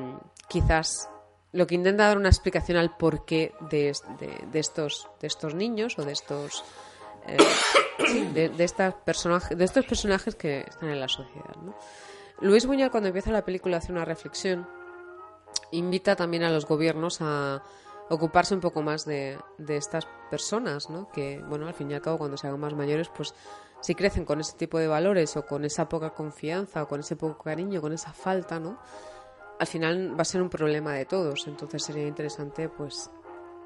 quizás 0.47 1.09
lo 1.51 1.65
que 1.67 1.75
intenta 1.75 2.07
dar 2.07 2.17
una 2.17 2.29
explicación 2.29 2.77
al 2.77 2.97
porqué 2.97 3.53
de, 3.71 3.93
de, 4.19 4.47
de 4.51 4.59
estos, 4.59 5.07
de 5.21 5.27
estos 5.27 5.55
niños 5.55 5.97
o 5.97 6.03
de 6.03 6.11
estos 6.11 6.65
eh, 7.27 7.37
de, 8.33 8.49
de 8.49 8.63
estas 8.63 8.93
personajes, 8.93 9.57
de 9.57 9.63
estos 9.63 9.85
personajes 9.85 10.35
que 10.35 10.61
están 10.61 10.89
en 10.89 10.99
la 10.99 11.07
sociedad. 11.07 11.55
¿no? 11.63 11.75
Luis 12.41 12.65
Buñuel 12.65 12.91
cuando 12.91 13.07
empieza 13.07 13.31
la 13.31 13.45
película 13.45 13.77
hace 13.77 13.91
una 13.91 14.05
reflexión, 14.05 14.67
invita 15.71 16.15
también 16.15 16.43
a 16.43 16.51
los 16.51 16.65
gobiernos 16.65 17.19
a 17.21 17.63
ocuparse 18.09 18.53
un 18.53 18.61
poco 18.61 18.81
más 18.81 19.05
de, 19.05 19.37
de 19.57 19.77
estas 19.77 20.07
personas, 20.29 20.89
¿no? 20.89 21.09
Que, 21.09 21.43
bueno, 21.47 21.67
al 21.67 21.73
fin 21.73 21.89
y 21.89 21.93
al 21.93 22.01
cabo, 22.01 22.17
cuando 22.17 22.37
se 22.37 22.47
hagan 22.47 22.59
más 22.59 22.73
mayores, 22.73 23.09
pues 23.09 23.33
si 23.81 23.95
crecen 23.95 24.25
con 24.25 24.39
ese 24.39 24.57
tipo 24.57 24.79
de 24.79 24.87
valores 24.87 25.35
o 25.37 25.45
con 25.45 25.65
esa 25.65 25.87
poca 25.87 26.11
confianza 26.11 26.83
o 26.83 26.87
con 26.87 26.99
ese 26.99 27.15
poco 27.15 27.43
cariño, 27.43 27.81
con 27.81 27.93
esa 27.93 28.13
falta, 28.13 28.59
¿no? 28.59 28.79
Al 29.59 29.67
final 29.67 30.17
va 30.17 30.21
a 30.21 30.25
ser 30.25 30.41
un 30.41 30.49
problema 30.49 30.93
de 30.93 31.05
todos, 31.05 31.47
entonces 31.47 31.83
sería 31.83 32.07
interesante, 32.07 32.67
pues, 32.67 33.09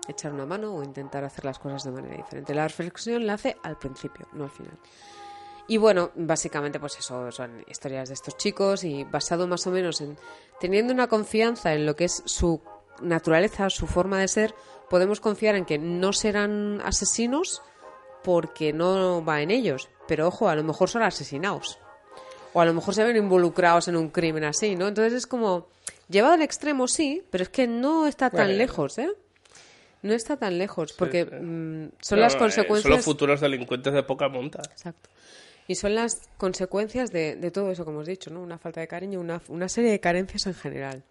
echar 0.07 0.33
una 0.33 0.45
mano 0.45 0.75
o 0.75 0.83
intentar 0.83 1.23
hacer 1.23 1.45
las 1.45 1.59
cosas 1.59 1.83
de 1.83 1.91
manera 1.91 2.17
diferente. 2.17 2.53
La 2.53 2.67
reflexión 2.67 3.25
la 3.25 3.33
hace 3.33 3.57
al 3.63 3.77
principio, 3.77 4.27
no 4.33 4.45
al 4.45 4.51
final. 4.51 4.77
Y 5.69 5.77
bueno, 5.77 6.09
básicamente 6.15 6.79
pues 6.79 6.97
eso, 6.97 7.31
son 7.31 7.63
historias 7.67 8.09
de 8.09 8.15
estos 8.15 8.35
chicos 8.37 8.83
y 8.83 9.03
basado 9.03 9.47
más 9.47 9.67
o 9.67 9.71
menos 9.71 10.01
en 10.01 10.17
teniendo 10.59 10.91
una 10.91 11.07
confianza 11.07 11.75
en 11.75 11.85
lo 11.85 11.95
que 11.95 12.05
es 12.05 12.23
su 12.25 12.59
naturaleza, 13.03 13.69
su 13.69 13.85
forma 13.85 14.19
de 14.19 14.27
ser, 14.27 14.55
podemos 14.89 15.21
confiar 15.21 15.53
en 15.53 15.65
que 15.65 15.77
no 15.77 16.11
serán 16.11 16.81
asesinos 16.83 17.61
porque 18.23 18.73
no 18.73 19.23
va 19.23 19.43
en 19.43 19.51
ellos. 19.51 19.89
Pero 20.07 20.27
ojo, 20.27 20.49
a 20.49 20.55
lo 20.55 20.63
mejor 20.63 20.89
son 20.89 21.03
asesinados. 21.03 21.77
O 22.53 22.61
a 22.61 22.65
lo 22.65 22.73
mejor 22.73 22.95
se 22.95 23.03
ven 23.03 23.17
involucrados 23.17 23.87
en 23.87 23.95
un 23.95 24.09
crimen 24.09 24.45
así, 24.45 24.75
¿no? 24.75 24.87
Entonces 24.87 25.13
es 25.13 25.27
como, 25.27 25.67
llevado 26.09 26.33
al 26.33 26.41
extremo 26.41 26.87
sí, 26.87 27.21
pero 27.29 27.43
es 27.43 27.49
que 27.49 27.67
no 27.67 28.07
está 28.07 28.31
tan 28.31 28.57
lejos, 28.57 28.97
¿eh? 28.97 29.11
No 30.01 30.13
está 30.13 30.35
tan 30.35 30.57
lejos, 30.57 30.93
porque 30.93 31.25
sí. 31.25 31.35
mm, 31.35 31.91
son 32.01 32.19
las 32.21 32.33
eh, 32.33 32.39
consecuencias... 32.39 32.83
Son 32.83 32.91
los 32.91 33.05
futuros 33.05 33.39
delincuentes 33.39 33.93
de 33.93 34.01
poca 34.01 34.29
monta. 34.29 34.63
Exacto. 34.71 35.09
Y 35.69 35.75
son 35.75 35.93
las 35.93 36.27
consecuencias 36.37 37.11
de, 37.11 37.35
de 37.35 37.51
todo 37.51 37.69
eso 37.71 37.85
que 37.85 37.91
hemos 37.91 38.07
dicho, 38.07 38.31
¿no? 38.31 38.41
Una 38.41 38.57
falta 38.57 38.81
de 38.81 38.87
cariño, 38.87 39.19
una, 39.19 39.39
una 39.49 39.69
serie 39.69 39.91
de 39.91 39.99
carencias 39.99 40.47
en 40.47 40.55
general. 40.55 41.03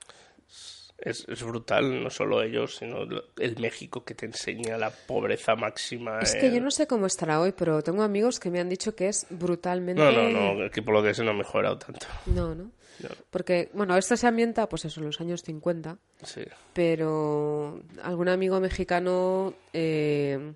Es, 0.98 1.24
es 1.28 1.44
brutal, 1.44 2.02
no 2.02 2.10
solo 2.10 2.42
ellos, 2.42 2.74
sino 2.76 3.04
el 3.38 3.56
México 3.60 4.04
que 4.04 4.16
te 4.16 4.26
enseña 4.26 4.76
la 4.76 4.90
pobreza 4.90 5.54
máxima. 5.54 6.18
Es 6.18 6.34
que 6.34 6.52
yo 6.52 6.60
no 6.60 6.72
sé 6.72 6.88
cómo 6.88 7.06
estará 7.06 7.40
hoy, 7.40 7.52
pero 7.56 7.82
tengo 7.82 8.02
amigos 8.02 8.40
que 8.40 8.50
me 8.50 8.58
han 8.58 8.68
dicho 8.68 8.96
que 8.96 9.06
es 9.06 9.26
brutalmente... 9.30 10.02
No, 10.02 10.10
no, 10.10 10.54
no, 10.54 10.70
que 10.72 10.82
por 10.82 10.92
lo 10.94 11.02
que 11.04 11.14
sé 11.14 11.22
no 11.22 11.30
ha 11.30 11.34
mejorado 11.34 11.78
tanto. 11.78 12.04
No, 12.26 12.52
¿no? 12.56 12.64
No. 12.64 13.08
Porque, 13.30 13.70
bueno, 13.74 13.96
esto 13.96 14.16
se 14.16 14.26
ambienta, 14.26 14.68
pues 14.68 14.86
eso, 14.86 14.98
en 14.98 15.06
los 15.06 15.20
años 15.20 15.42
50, 15.44 15.98
Sí. 16.24 16.42
pero 16.72 17.80
algún 18.02 18.28
amigo 18.28 18.58
mexicano, 18.58 19.54
eh, 19.72 20.52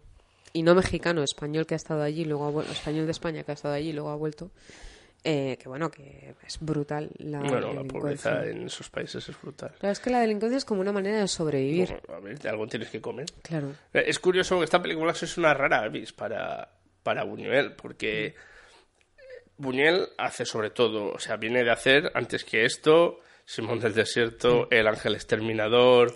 y 0.52 0.62
no 0.62 0.74
mexicano, 0.74 1.22
español 1.22 1.66
que 1.66 1.74
ha 1.74 1.76
estado 1.76 2.02
allí, 2.02 2.24
luego 2.24 2.60
ha 2.60 2.72
español 2.72 3.06
de 3.06 3.12
España 3.12 3.42
que 3.42 3.52
ha 3.52 3.54
estado 3.54 3.74
allí 3.74 3.90
y 3.90 3.92
luego 3.92 4.10
ha 4.10 4.16
vuelto, 4.16 4.50
eh, 5.24 5.56
que 5.60 5.68
bueno, 5.68 5.90
que 5.90 6.34
es 6.46 6.58
brutal 6.60 7.10
la 7.18 7.40
bueno, 7.40 7.72
la 7.72 7.84
pobreza 7.84 8.44
en 8.44 8.66
esos 8.66 8.90
países 8.90 9.28
es 9.28 9.40
brutal. 9.40 9.72
Claro, 9.78 9.92
es 9.92 10.00
que 10.00 10.10
la 10.10 10.20
delincuencia 10.20 10.58
es 10.58 10.64
como 10.64 10.80
una 10.80 10.92
manera 10.92 11.20
de 11.20 11.28
sobrevivir. 11.28 12.00
Bueno, 12.06 12.14
a 12.16 12.20
ver, 12.20 12.38
de 12.38 12.48
algo 12.48 12.66
tienes 12.66 12.90
que 12.90 13.00
comer. 13.00 13.26
Claro. 13.42 13.72
Eh, 13.94 14.04
Es 14.06 14.18
curioso 14.18 14.58
que 14.58 14.64
esta 14.64 14.82
película 14.82 15.12
es 15.12 15.38
una 15.38 15.54
rara 15.54 15.82
avis 15.84 16.12
para, 16.12 16.70
para 17.02 17.24
Buñuel, 17.24 17.74
porque 17.74 18.34
Buñuel 19.56 20.08
hace 20.18 20.44
sobre 20.44 20.70
todo, 20.70 21.12
o 21.12 21.18
sea, 21.18 21.36
viene 21.36 21.62
de 21.62 21.70
hacer 21.70 22.10
antes 22.14 22.44
que 22.44 22.64
esto, 22.64 23.20
Simón 23.44 23.78
del 23.78 23.94
Desierto, 23.94 24.68
El 24.70 24.88
Ángel 24.88 25.14
Exterminador, 25.14 26.14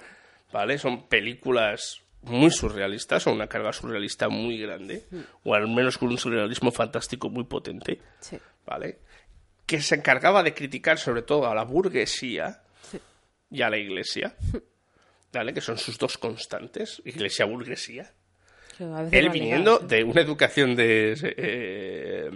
¿vale? 0.52 0.78
Son 0.78 1.06
películas 1.08 2.02
muy 2.26 2.50
surrealistas, 2.50 3.26
o 3.26 3.32
una 3.32 3.46
carga 3.48 3.72
surrealista 3.72 4.28
muy 4.28 4.58
grande, 4.58 5.04
o 5.44 5.54
al 5.54 5.68
menos 5.68 5.98
con 5.98 6.08
un 6.10 6.18
surrealismo 6.18 6.70
fantástico 6.70 7.28
muy 7.30 7.44
potente, 7.44 8.00
Sí. 8.20 8.38
¿vale? 8.66 8.98
Que 9.66 9.80
se 9.80 9.94
encargaba 9.96 10.42
de 10.42 10.54
criticar 10.54 10.98
sobre 10.98 11.22
todo 11.22 11.46
a 11.48 11.54
la 11.54 11.64
burguesía 11.64 12.62
Sí. 12.82 12.98
y 13.50 13.62
a 13.62 13.70
la 13.70 13.78
iglesia. 13.78 14.36
¿vale? 15.32 15.52
Que 15.52 15.60
son 15.60 15.76
sus 15.76 15.98
dos 15.98 16.16
constantes, 16.16 17.02
iglesia-burguesía. 17.04 18.10
Él 19.10 19.28
viniendo 19.30 19.78
de 19.78 20.02
una 20.02 20.20
educación 20.22 20.74
de, 20.74 21.14
eh, 21.36 22.30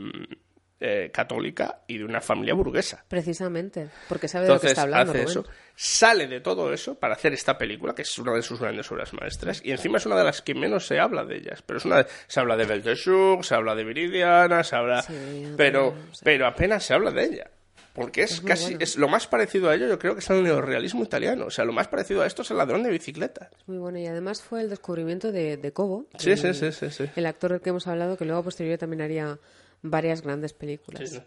eh, 0.80 1.10
católica 1.12 1.82
y 1.86 1.98
de 1.98 2.04
una 2.04 2.20
familia 2.20 2.54
burguesa. 2.54 3.04
Precisamente, 3.06 3.90
porque 4.08 4.28
sabe 4.28 4.46
de 4.46 4.54
lo 4.54 4.60
que 4.60 4.68
está 4.68 4.82
hablando. 4.82 5.12
hace 5.12 5.24
eso, 5.24 5.44
sale 5.76 6.26
de 6.26 6.40
todo 6.40 6.72
eso 6.72 6.94
para 6.94 7.14
hacer 7.14 7.32
esta 7.34 7.58
película, 7.58 7.94
que 7.94 8.02
es 8.02 8.18
una 8.18 8.32
de 8.32 8.42
sus 8.42 8.58
grandes 8.60 8.90
obras 8.90 9.12
maestras, 9.12 9.60
y 9.64 9.72
encima 9.72 9.98
es 9.98 10.06
una 10.06 10.16
de 10.16 10.24
las 10.24 10.40
que 10.42 10.54
menos 10.54 10.86
se 10.86 10.98
habla 10.98 11.24
de 11.24 11.36
ellas. 11.36 11.62
Pero 11.62 11.78
es 11.78 11.84
una, 11.84 12.06
se 12.26 12.40
habla 12.40 12.56
de 12.56 12.64
Belteshazzar, 12.64 13.44
se 13.44 13.54
habla 13.54 13.74
de 13.74 13.84
Viridiana, 13.84 14.64
se 14.64 14.76
habla, 14.76 15.02
Sí, 15.02 15.52
pero, 15.56 15.94
pero 16.24 16.46
apenas 16.46 16.84
se 16.84 16.94
habla 16.94 17.10
de 17.10 17.24
ella. 17.24 17.50
Porque 17.92 18.22
es, 18.22 18.40
casi, 18.40 18.66
bueno. 18.70 18.78
es 18.82 18.96
lo 18.96 19.08
más 19.08 19.26
parecido 19.26 19.68
a 19.68 19.74
ello, 19.74 19.88
yo 19.88 19.98
creo 19.98 20.14
que 20.14 20.20
es 20.20 20.30
el 20.30 20.44
neorrealismo 20.44 21.02
italiano. 21.02 21.46
O 21.46 21.50
sea, 21.50 21.64
lo 21.64 21.72
más 21.72 21.88
parecido 21.88 22.22
a 22.22 22.26
esto 22.26 22.42
es 22.42 22.50
el 22.52 22.56
ladrón 22.56 22.84
de 22.84 22.90
bicicleta. 22.90 23.50
Muy 23.66 23.78
bueno, 23.78 23.98
y 23.98 24.06
además 24.06 24.40
fue 24.42 24.60
el 24.60 24.70
descubrimiento 24.70 25.32
de, 25.32 25.56
de 25.56 25.72
Cobo, 25.72 26.06
Sí, 26.16 26.30
el, 26.30 26.38
sí, 26.38 26.54
sí, 26.54 26.70
sí, 26.72 26.90
sí. 26.90 27.10
el 27.16 27.26
actor 27.26 27.50
del 27.50 27.60
que 27.60 27.70
hemos 27.70 27.88
hablado, 27.88 28.16
que 28.16 28.24
luego 28.24 28.40
a 28.40 28.44
posteriori 28.44 28.78
también 28.78 29.02
haría 29.02 29.38
varias 29.82 30.22
grandes 30.22 30.52
películas. 30.52 31.08
Sí, 31.10 31.16
¿no? 31.16 31.24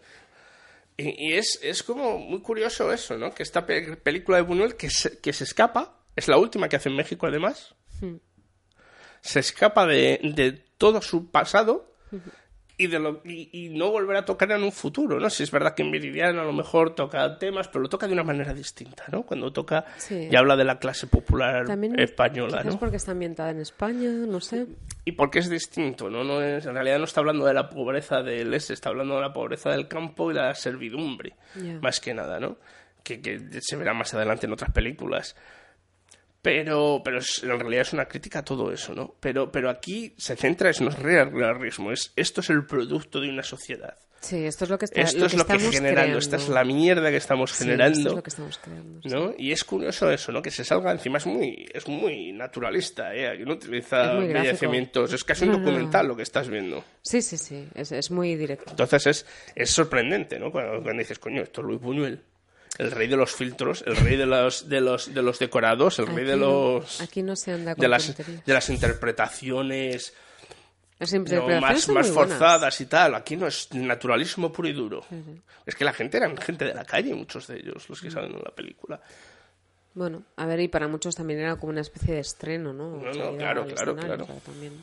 Y, 0.97 1.29
y 1.29 1.33
es, 1.33 1.59
es 1.63 1.81
como 1.83 2.19
muy 2.19 2.41
curioso 2.41 2.91
eso, 2.93 3.17
¿no? 3.17 3.33
Que 3.33 3.41
esta 3.43 3.65
pe- 3.65 3.97
película 3.97 4.37
de 4.37 4.43
Buñuel 4.43 4.75
que 4.75 4.89
se, 4.89 5.17
que 5.19 5.33
se 5.33 5.43
escapa, 5.43 5.97
es 6.15 6.27
la 6.27 6.37
última 6.37 6.69
que 6.69 6.75
hace 6.75 6.89
en 6.89 6.95
México 6.95 7.25
además, 7.27 7.75
Hmm. 8.01 8.17
se 9.21 9.39
escapa 9.39 9.85
de, 9.85 10.19
de 10.35 10.51
todo 10.77 11.01
su 11.01 11.29
pasado 11.31 11.91
y, 12.77 12.87
de 12.87 12.99
lo, 12.99 13.21
y, 13.23 13.49
y 13.51 13.69
no 13.69 13.91
volverá 13.91 14.19
a 14.19 14.25
tocar 14.25 14.51
en 14.51 14.63
un 14.63 14.71
futuro, 14.71 15.19
¿no? 15.19 15.29
Si 15.29 15.43
es 15.43 15.51
verdad 15.51 15.75
que 15.75 15.83
en 15.83 15.91
Meridiano 15.91 16.41
a 16.41 16.43
lo 16.43 16.53
mejor 16.53 16.95
toca 16.95 17.37
temas, 17.37 17.67
pero 17.67 17.81
lo 17.83 17.89
toca 17.89 18.07
de 18.07 18.13
una 18.13 18.23
manera 18.23 18.53
distinta, 18.53 19.05
¿no? 19.11 19.23
Cuando 19.23 19.53
toca 19.53 19.85
Sí. 19.97 20.27
y 20.31 20.35
habla 20.35 20.55
de 20.55 20.63
la 20.63 20.79
clase 20.79 21.05
popular 21.07 21.65
También 21.65 21.99
española, 21.99 22.63
¿no? 22.63 22.79
porque 22.79 22.97
está 22.97 23.11
ambientada 23.11 23.51
en 23.51 23.59
España, 23.59 24.09
no 24.09 24.39
sé. 24.39 24.65
Y 25.05 25.11
porque 25.13 25.39
es 25.39 25.49
distinto, 25.49 26.09
¿no? 26.09 26.23
no 26.23 26.41
es, 26.41 26.65
en 26.65 26.73
realidad 26.73 26.97
no 26.97 27.05
está 27.05 27.19
hablando 27.19 27.45
de 27.45 27.53
la 27.53 27.69
pobreza 27.69 28.23
del 28.23 28.53
este, 28.53 28.73
está 28.73 28.89
hablando 28.89 29.15
de 29.15 29.21
la 29.21 29.33
pobreza 29.33 29.69
del 29.69 29.87
campo 29.87 30.31
y 30.31 30.33
la 30.33 30.55
servidumbre, 30.55 31.35
más 31.81 31.99
que 31.99 32.13
nada, 32.13 32.39
¿no? 32.39 32.57
Que, 33.03 33.21
que 33.21 33.39
se 33.61 33.75
verá 33.75 33.93
más 33.93 34.13
adelante 34.13 34.45
en 34.47 34.53
otras 34.53 34.71
películas. 34.71 35.35
Pero, 36.43 37.01
pero 37.03 37.17
es- 37.19 37.41
en 37.41 37.57
realidad 37.59 37.81
es 37.81 37.93
una 37.93 38.05
crítica 38.05 38.39
a 38.39 38.43
todo 38.45 38.71
eso, 38.71 38.93
¿no? 38.93 39.15
Pero, 39.19 39.51
pero 39.51 39.69
aquí 39.69 40.13
se 40.17 40.35
centra, 40.35 40.69
es 40.69 40.81
no 40.81 40.89
es 40.89 40.99
realismo, 40.99 41.91
es 41.91 42.11
esto 42.15 42.41
es 42.41 42.49
el 42.51 42.65
producto 42.65 43.19
de 43.21 43.29
una 43.29 43.41
sociedad. 43.43 43.97
Sí, 44.19 44.45
esto 44.45 44.63
es 44.63 44.69
lo 44.69 44.77
que 44.77 44.85
está 44.85 45.01
Esto 45.01 45.19
lo 45.19 45.25
es 45.25 45.31
que 45.33 45.37
lo 45.37 45.45
que 45.45 45.51
estamos 45.53 45.75
generando, 45.75 46.01
creando. 46.01 46.19
esta 46.19 46.35
es 46.37 46.47
la 46.47 46.63
mierda 46.63 47.09
que 47.11 47.17
estamos 47.17 47.51
Sí, 47.51 47.63
generando. 47.65 47.97
esto 47.97 48.09
es 48.09 48.15
lo 48.15 48.23
que 48.23 48.29
estamos 48.29 48.57
creando. 48.57 49.01
sí. 49.01 49.09
¿no? 49.09 49.33
Y 49.37 49.51
es 49.51 49.63
curioso 49.65 50.09
eso, 50.11 50.31
¿no? 50.31 50.41
Que 50.41 50.49
se 50.51 50.63
salga 50.63 50.91
encima 50.93 51.17
es 51.17 51.25
muy, 51.25 51.65
es 51.73 51.87
muy 51.89 52.31
naturalista, 52.31 53.13
¿eh? 53.15 53.27
Aquí 53.29 53.43
no 53.43 53.53
utiliza 53.53 54.13
Es 54.17 54.23
embellecimientos, 54.23 55.11
es 55.13 55.23
casi 55.25 55.43
un 55.45 55.51
No, 55.51 55.57
no, 55.57 55.63
no. 55.63 55.65
documental 55.71 56.07
lo 56.07 56.15
que 56.15 56.23
estás 56.23 56.47
viendo. 56.49 56.83
Sí, 57.01 57.21
sí, 57.21 57.37
sí, 57.37 57.67
es, 57.75 57.91
es 57.91 58.11
muy 58.11 58.35
directo. 58.35 58.69
Entonces 58.71 59.07
es, 59.07 59.25
es 59.55 59.69
sorprendente, 59.71 60.39
¿no? 60.39 60.51
Cuando, 60.51 60.81
cuando 60.81 60.99
dices, 60.99 61.19
coño, 61.19 61.41
esto 61.41 61.59
es 61.61 61.67
Luis 61.67 61.81
Buñuel, 61.81 62.21
el 62.77 62.91
rey 62.91 63.07
de 63.07 63.15
los 63.15 63.33
filtros, 63.33 63.83
el 63.85 63.95
rey 63.95 64.17
de 64.17 64.25
los, 64.25 64.67
de 64.67 64.81
los, 64.81 65.13
de 65.13 65.21
los 65.21 65.39
decorados, 65.39 65.99
el 65.99 66.07
rey 66.07 66.25
de 66.25 66.37
los... 66.37 67.01
Aquí 67.01 67.21
no 67.21 67.35
se 67.35 67.51
anda 67.51 67.75
con 67.75 67.81
De 67.81 67.87
las, 67.87 68.15
de 68.17 68.53
las 68.53 68.69
interpretaciones 68.69 70.13
no, 70.99 71.61
más, 71.61 71.89
más 71.89 72.09
forzadas 72.11 72.79
y 72.81 72.85
tal. 72.85 73.15
Aquí 73.15 73.35
no 73.35 73.47
es 73.47 73.73
naturalismo 73.73 74.51
puro 74.51 74.67
y 74.67 74.73
duro. 74.73 75.05
Es 75.65 75.75
que 75.75 75.85
la 75.85 75.93
gente 75.93 76.17
eran 76.17 76.37
gente 76.37 76.65
de 76.65 76.73
la 76.73 76.85
calle, 76.85 77.13
muchos 77.13 77.47
de 77.47 77.57
ellos, 77.57 77.87
los 77.89 78.01
que 78.01 78.09
salen 78.09 78.31
en 78.33 78.41
la 78.43 78.51
película. 78.51 78.99
Bueno, 79.93 80.23
a 80.37 80.45
ver, 80.45 80.59
y 80.59 80.67
para 80.67 80.87
muchos 80.87 81.15
también 81.15 81.39
era 81.39 81.55
como 81.57 81.71
una 81.71 81.81
especie 81.81 82.15
de 82.15 82.19
estreno, 82.21 82.73
¿no? 82.73 82.97
No, 82.97 83.13
no, 83.13 83.37
claro, 83.37 83.65
claro, 83.67 83.95
claro. 83.95 84.25
también. 84.43 84.73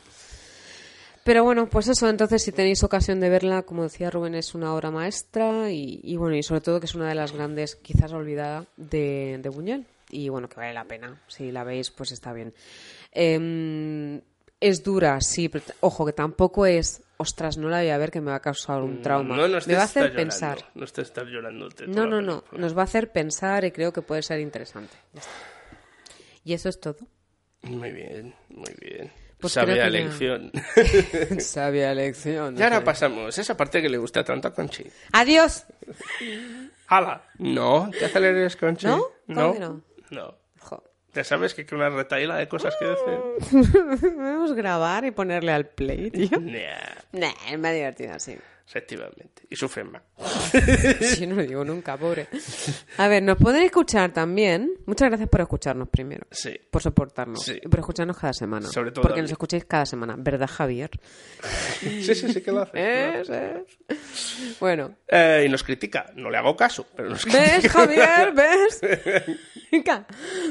Pero 1.25 1.45
bueno, 1.45 1.69
pues 1.69 1.87
eso, 1.89 2.09
entonces 2.09 2.43
si 2.43 2.51
tenéis 2.51 2.83
ocasión 2.83 3.21
de 3.21 3.29
verla, 3.29 3.63
como 3.63 3.83
decía 3.83 4.11
Rubén, 4.11 4.35
es 4.35 4.55
una 4.55 4.75
obra 4.75 4.91
maestra 4.91 5.71
y, 5.71 6.01
y 6.03 6.17
bueno, 6.17 6.35
y 6.37 6.43
sobre 6.43 6.63
todo 6.63 6.81
que 6.81 6.87
es 6.87 6.95
una 6.95 7.09
de 7.09 7.15
las 7.15 7.33
grandes, 7.33 7.77
quizás 7.77 8.13
olvidada, 8.13 8.67
de, 8.77 9.39
de 9.43 9.49
Buñuel. 9.51 9.87
Y 10.09 10.29
bueno, 10.29 10.49
que 10.49 10.57
vale 10.57 10.73
la 10.75 10.85
pena. 10.87 11.21
Si 11.29 11.53
la 11.53 11.63
veis, 11.63 11.91
pues 11.91 12.11
está 12.13 12.33
bien. 12.33 12.53
Em, 13.13 14.21
es 14.61 14.83
dura, 14.83 15.21
sí, 15.21 15.49
pero 15.49 15.65
ojo, 15.81 16.05
que 16.07 16.13
tampoco 16.13 16.67
es, 16.67 17.03
ostras, 17.19 17.59
no 17.59 17.69
la 17.69 17.79
voy 17.81 17.91
a 17.91 17.99
ver 17.99 18.11
que 18.11 18.21
me 18.21 18.31
va 18.31 18.37
a 18.37 18.41
causar 18.41 18.83
un 18.83 19.03
trauma. 19.03 19.35
Mm, 19.35 19.39
No, 19.39 19.49
no 19.49 19.59
me 19.67 19.75
va 19.75 19.81
a 19.83 19.85
hacer 19.85 20.05
estar 20.07 20.11
llorando, 20.11 20.17
pensar. 20.17 20.59
No 20.75 20.85
estar 20.85 21.27
llorando. 21.27 21.69
No, 21.87 22.07
no, 22.07 22.21
no. 22.23 22.45
Nos 22.53 22.77
va 22.77 22.81
a 22.81 22.85
hacer 22.85 23.13
pensar 23.13 23.65
y 23.65 23.71
creo 23.73 23.93
que 23.93 24.03
puede 24.03 24.23
ser 24.23 24.41
interesante. 24.41 24.95
Y 26.45 26.55
eso 26.55 26.69
es 26.69 26.81
todo. 26.81 26.97
Muy 27.63 27.93
bien, 27.93 28.35
muy 28.49 28.75
bien. 28.81 29.13
Pues 29.41 29.53
Sabia 29.55 29.75
que 29.75 29.89
elección. 29.89 30.53
Sabia 31.41 31.93
elección. 31.93 32.59
y 32.59 32.63
ahora 32.63 32.85
pasamos, 32.85 33.37
esa 33.39 33.57
parte 33.57 33.81
que 33.81 33.89
le 33.89 33.99
gusta 33.99 34.23
tanto 34.25 34.49
a 34.49 34.55
Conchi. 34.55 34.85
Adiós. 35.13 35.65
¡Hala! 36.89 37.23
No, 37.39 37.91
¿te 37.99 38.05
aceleres, 38.05 38.57
Conchi? 38.57 38.87
¿No? 38.87 38.99
¿Cómo 39.27 39.55
¿No? 39.55 39.55
no? 39.59 39.83
No. 40.11 40.35
Jo. 40.59 40.83
Ya 41.15 41.25
sabes 41.25 41.55
que 41.55 41.63
hay 41.63 41.69
una 41.73 41.89
retaíla 41.89 42.37
de 42.37 42.49
cosas 42.49 42.75
que 42.79 42.85
decir. 42.85 44.01
Podemos 44.01 44.53
grabar 44.55 45.05
y 45.05 45.11
ponerle 45.11 45.53
al 45.53 45.67
play, 45.67 46.11
tío. 46.11 46.39
Nah, 46.41 46.61
Nah, 47.13 47.33
es 47.51 47.59
más 47.59 47.73
divertido 47.73 48.15
así. 48.15 48.37
Efectivamente. 48.71 49.43
Y 49.51 49.57
sufren 49.57 49.91
más. 49.91 50.03
Yo 51.19 51.27
no 51.27 51.35
lo 51.35 51.43
digo 51.43 51.65
nunca, 51.65 51.97
pobre. 51.97 52.29
A 52.99 53.09
ver, 53.09 53.21
nos 53.21 53.37
pueden 53.37 53.65
escuchar 53.65 54.13
también. 54.13 54.71
Muchas 54.87 55.09
gracias 55.09 55.29
por 55.29 55.41
escucharnos 55.41 55.89
primero. 55.89 56.25
Sí. 56.31 56.57
Por 56.71 56.81
soportarnos. 56.81 57.43
Sí. 57.43 57.59
Y 57.61 57.67
por 57.67 57.81
escucharnos 57.81 58.17
cada 58.17 58.33
semana. 58.33 58.69
Sobre 58.69 58.93
todo 58.93 59.03
Porque 59.03 59.23
nos 59.23 59.33
escucháis 59.33 59.65
cada 59.65 59.87
semana. 59.87 60.15
¿Verdad, 60.17 60.49
Javier? 60.49 60.91
Sí, 61.81 62.15
sí, 62.15 62.33
sí 62.33 62.43
que 62.43 62.53
lo 62.53 62.61
hace. 62.61 63.21
Es, 63.21 63.31
es. 63.31 64.57
Bueno. 64.61 64.97
Eh, 65.09 65.45
y 65.47 65.49
nos 65.49 65.65
critica. 65.65 66.13
No 66.15 66.31
le 66.31 66.37
hago 66.37 66.55
caso, 66.55 66.87
pero 66.95 67.09
nos 67.09 67.25
critica. 67.25 67.43
¿Ves, 67.63 67.73
Javier? 67.73 68.33
¿Ves? 68.35 68.81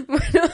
Bueno, 0.07 0.49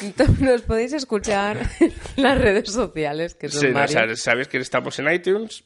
entonces 0.00 0.40
nos 0.40 0.62
podéis 0.62 0.92
escuchar 0.92 1.58
en 1.80 1.92
las 2.16 2.38
redes 2.38 2.70
sociales, 2.70 3.34
que 3.34 3.48
son 3.48 3.60
Sí, 3.60 3.68
no, 3.68 4.16
sabes 4.16 4.48
que 4.48 4.58
estamos 4.58 4.98
en 4.98 5.12
iTunes, 5.12 5.64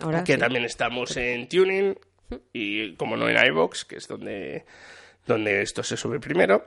Ahora 0.00 0.24
que 0.24 0.34
sí. 0.34 0.38
también 0.38 0.64
estamos 0.64 1.16
en 1.16 1.48
Tuning 1.48 1.96
y, 2.52 2.94
como 2.96 3.16
no, 3.16 3.28
en 3.28 3.36
iVoox, 3.46 3.84
que 3.84 3.96
es 3.96 4.08
donde, 4.08 4.64
donde 5.26 5.62
esto 5.62 5.82
se 5.82 5.96
sube 5.96 6.18
primero. 6.20 6.66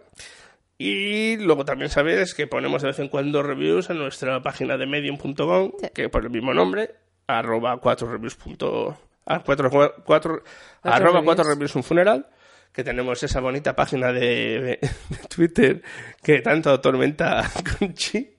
Y 0.78 1.38
luego 1.38 1.66
también 1.66 1.90
sabes 1.90 2.34
que 2.36 2.46
ponemos 2.48 2.82
de 2.84 2.90
vez 2.90 3.00
en 3.00 3.10
cuando 3.10 3.42
reviews 3.42 3.90
en 3.90 3.98
nuestra 3.98 4.42
página 4.44 4.78
de 4.78 4.86
medium.com, 4.86 5.72
que 5.94 6.08
por 6.10 6.24
el 6.24 6.30
mismo 6.30 6.54
nombre, 6.54 6.96
arroba 7.26 7.78
cuatro 7.78 8.08
reviews. 8.12 8.36
punto- 8.36 8.98
ah, 9.26 9.42
cuatro, 9.44 9.70
cuatro- 10.06 10.44
arroba 10.84 11.06
reviews. 11.14 11.26
cuatro 11.26 11.44
reviews 11.46 11.76
un 11.76 11.84
funeral, 11.84 12.28
que 12.72 12.84
tenemos 12.84 13.24
esa 13.24 13.40
bonita 13.40 13.76
página 13.76 14.12
de, 14.14 14.80
de 15.10 15.18
Twitter 15.36 15.82
que 16.22 16.42
tanto 16.42 16.70
atormenta 16.70 17.40
a 17.40 17.50
Conchi. 17.80 18.30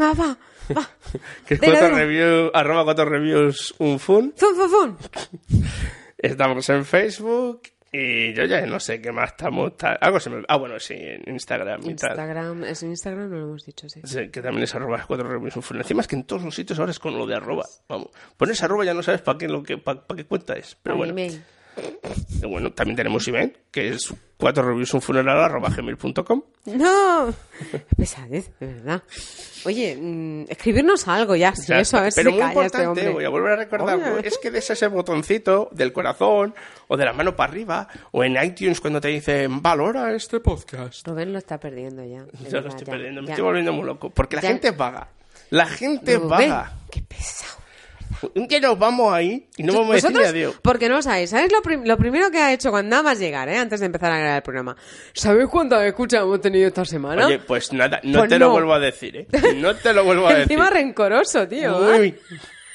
Va. 0.00 0.36
Que 1.46 1.54
es 1.54 1.60
cuatro 1.60 1.90
reviews, 1.94 2.50
arroba 2.54 2.84
cuatro 2.84 3.04
reviews 3.04 3.74
un 3.78 3.98
fun. 3.98 4.32
Fun, 4.36 4.54
fun, 4.56 4.70
fun. 4.98 5.64
Estamos 6.18 6.68
en 6.70 6.84
Facebook 6.84 7.62
y 7.92 8.32
yo 8.34 8.44
ya 8.44 8.64
no 8.66 8.80
sé 8.80 9.00
qué 9.00 9.12
más 9.12 9.30
estamos. 9.30 9.76
ta- 9.76 9.98
Algo 10.00 10.18
se 10.18 10.30
me... 10.30 10.42
Ah, 10.48 10.56
bueno, 10.56 10.80
sí, 10.80 10.94
en 10.96 11.22
Instagram 11.32 11.80
y 11.82 11.94
tal. 11.94 12.10
Instagram, 12.10 12.64
es 12.64 12.82
en 12.82 12.90
Instagram, 12.90 13.30
no 13.30 13.36
lo 13.36 13.44
hemos 13.44 13.64
dicho, 13.64 13.88
sí. 13.88 14.00
Sí, 14.04 14.30
que 14.30 14.40
también 14.42 14.64
es 14.64 14.74
arroba 14.74 15.04
cuatro 15.06 15.28
reviews 15.28 15.54
un 15.56 15.62
fun. 15.62 15.76
Encima 15.76 16.00
es 16.00 16.08
que 16.08 16.16
en 16.16 16.24
todos 16.24 16.42
los 16.42 16.54
sitios 16.54 16.78
ahora 16.78 16.90
es 16.92 16.98
con 16.98 17.16
lo 17.16 17.26
de 17.26 17.36
arroba. 17.36 17.64
Vamos, 17.88 18.08
pones 18.36 18.62
arroba 18.62 18.84
ya 18.84 18.94
no 18.94 19.02
sabes 19.02 19.20
para 19.22 19.38
qué, 19.38 19.46
lo 19.48 19.62
que, 19.62 19.78
pa, 19.78 20.06
pa 20.06 20.16
qué 20.16 20.24
cuenta 20.24 20.54
es. 20.54 20.76
Pero 20.82 20.96
Para 20.96 20.96
bueno, 20.96 21.12
email. 21.12 21.42
bueno, 22.48 22.72
también 22.72 22.96
tenemos 22.96 23.28
email, 23.28 23.56
que 23.70 23.88
es 23.90 24.12
cuatro 24.36 24.62
reviews 24.62 24.92
un 24.94 25.00
funeral 25.02 25.42
arroba 25.42 25.68
gmail.com. 25.70 26.42
No, 26.66 27.34
pesadez, 27.96 28.50
de 28.58 28.66
verdad. 28.66 29.02
Oye, 29.66 29.96
mm, 30.00 30.44
escribirnos 30.48 31.06
algo 31.08 31.36
ya, 31.36 31.54
si 31.54 31.68
Ya 31.68 31.80
eso, 31.80 31.98
a 31.98 32.02
ver. 32.02 32.12
Pero 32.14 32.30
si 32.30 32.36
muy 32.36 32.42
este 32.42 32.52
importante, 32.54 32.86
hombre. 32.88 33.08
voy 33.10 33.24
a 33.24 33.28
volver 33.28 33.52
a 33.52 33.56
recordarlo, 33.56 34.14
Oye. 34.16 34.28
es 34.28 34.38
que 34.38 34.50
des 34.50 34.68
ese 34.70 34.86
botoncito 34.88 35.68
del 35.72 35.92
corazón 35.92 36.54
o 36.88 36.96
de 36.96 37.04
la 37.04 37.12
mano 37.12 37.36
para 37.36 37.52
arriba 37.52 37.88
o 38.12 38.24
en 38.24 38.42
iTunes 38.42 38.80
cuando 38.80 39.00
te 39.00 39.08
dicen 39.08 39.60
valora 39.62 40.14
este 40.14 40.40
podcast. 40.40 41.06
Rubén 41.06 41.32
lo 41.32 41.38
está 41.38 41.58
perdiendo 41.58 42.04
ya. 42.04 42.24
Ya 42.50 42.60
lo 42.60 42.68
estoy 42.68 42.86
ya, 42.86 42.92
perdiendo, 42.92 43.20
me 43.22 43.28
ya. 43.28 43.34
estoy 43.34 43.44
volviendo 43.44 43.72
muy 43.72 43.84
loco. 43.86 44.10
Porque 44.10 44.36
la 44.36 44.42
gente 44.42 44.72
paga. 44.72 45.08
La 45.50 45.66
gente 45.66 46.16
Rubén, 46.16 46.50
paga. 46.50 46.72
Qué 46.90 47.02
pesado. 47.02 47.62
Un 48.34 48.48
día 48.48 48.60
nos 48.60 48.78
vamos 48.78 49.12
ahí 49.12 49.46
y 49.56 49.62
no 49.62 49.72
vamos 49.72 49.90
a 49.90 49.94
Vosotros, 49.94 50.26
adiós. 50.28 50.54
porque 50.62 50.88
no 50.88 50.96
lo 50.96 51.02
sabéis, 51.02 51.30
¿sabéis 51.30 51.52
lo, 51.52 51.62
prim- 51.62 51.84
lo 51.84 51.96
primero 51.96 52.30
que 52.30 52.38
ha 52.38 52.52
hecho 52.52 52.70
cuando 52.70 52.90
nada 52.90 53.02
más 53.02 53.18
llegar, 53.18 53.48
eh, 53.48 53.56
antes 53.58 53.80
de 53.80 53.86
empezar 53.86 54.12
a 54.12 54.18
grabar 54.18 54.36
el 54.36 54.42
programa? 54.42 54.76
¿Sabéis 55.12 55.48
cuántas 55.48 55.82
escuchas 55.84 56.22
hemos 56.22 56.40
tenido 56.40 56.68
esta 56.68 56.84
semana? 56.84 57.26
Oye, 57.26 57.38
pues 57.38 57.72
nada, 57.72 58.00
no 58.02 58.20
Pues 58.20 58.30
te 58.30 58.38
lo 58.38 58.46
no. 58.46 58.52
vuelvo 58.52 58.74
a 58.74 58.78
decir, 58.80 59.16
¿eh? 59.16 59.26
No 59.56 59.74
te 59.74 59.92
lo 59.92 60.04
vuelvo 60.04 60.26
a 60.26 60.30
decir. 60.34 60.42
Encima 60.42 60.70
rencoroso, 60.70 61.46
tío. 61.48 61.94
¿eh? 61.94 62.14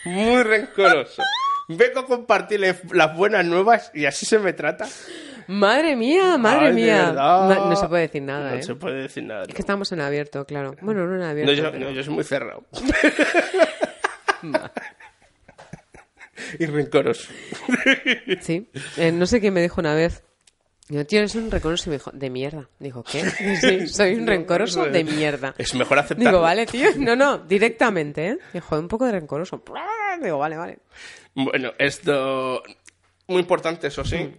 Muy, 0.05 0.13
muy 0.13 0.43
rencoroso. 0.43 1.21
Vengo 1.67 1.99
a 1.99 2.05
compartirles 2.07 2.77
las 2.93 3.15
buenas 3.15 3.45
nuevas 3.45 3.91
y 3.93 4.05
así 4.05 4.26
se 4.26 4.39
me 4.39 4.53
trata. 4.53 4.88
Madre 5.47 5.95
mía, 5.95 6.38
madre 6.38 6.67
Ay, 6.67 6.73
mía. 6.73 7.11
Ma- 7.13 7.65
No 7.69 7.76
se 7.76 7.88
puede 7.88 8.03
decir 8.03 8.21
nada, 8.21 8.51
No 8.51 8.57
¿eh? 8.57 8.63
se 8.63 8.76
puede 8.76 9.01
decir 9.03 9.23
nada. 9.23 9.43
Es 9.47 9.53
que 9.53 9.61
estamos 9.61 9.91
en 9.91 10.01
abierto, 10.01 10.45
claro. 10.45 10.76
Bueno, 10.81 11.05
no 11.07 11.13
en 11.13 11.19
No, 11.21 11.26
abierto. 11.27 11.53
yo, 11.53 11.71
pero- 11.71 11.85
no, 11.85 11.91
yo 11.91 12.03
soy 12.03 12.13
muy 12.13 12.23
cerrado. 12.23 12.63
y 16.60 16.66
rencoroso. 16.66 17.32
Sí. 18.41 18.70
Eh, 18.98 19.11
no 19.11 19.26
sé 19.26 19.40
quién 19.40 19.53
me 19.53 19.61
dijo 19.61 19.80
una 19.82 19.94
vez. 19.95 20.24
Digo, 20.88 21.06
tío, 21.06 21.20
eres 21.20 21.36
un 21.36 21.52
rencoroso. 21.52 21.84
Y 21.86 21.90
me 21.91 21.98
dijo, 21.98 22.11
de 22.11 22.30
mierda. 22.30 22.68
Dijo, 22.80 23.03
¿qué? 23.03 23.22
Sí, 23.61 23.88
soy 23.88 24.16
un 24.16 24.26
rencoroso 24.26 24.86
de 24.86 25.03
mierda. 25.03 25.53
Es 25.57 25.76
mejor 25.76 25.99
aceptarlo. 25.99 26.30
Digo, 26.32 26.41
vale, 26.41 26.66
tío. 26.66 26.90
No, 26.98 27.16
no, 27.16 27.38
directamente, 27.40 28.28
¿eh? 28.30 28.38
Dijo, 28.53 28.78
un 28.78 28.88
poco 28.88 29.06
de 29.06 29.11
rencoroso. 29.14 29.64
Digo, 30.22 30.38
vale, 30.40 30.57
vale. 30.57 30.80
Bueno, 31.36 31.74
esto. 31.78 32.64
Muy 33.28 33.41
importante, 33.41 33.88
eso 33.88 34.03
sí. 34.03 34.18
Mm. 34.18 34.34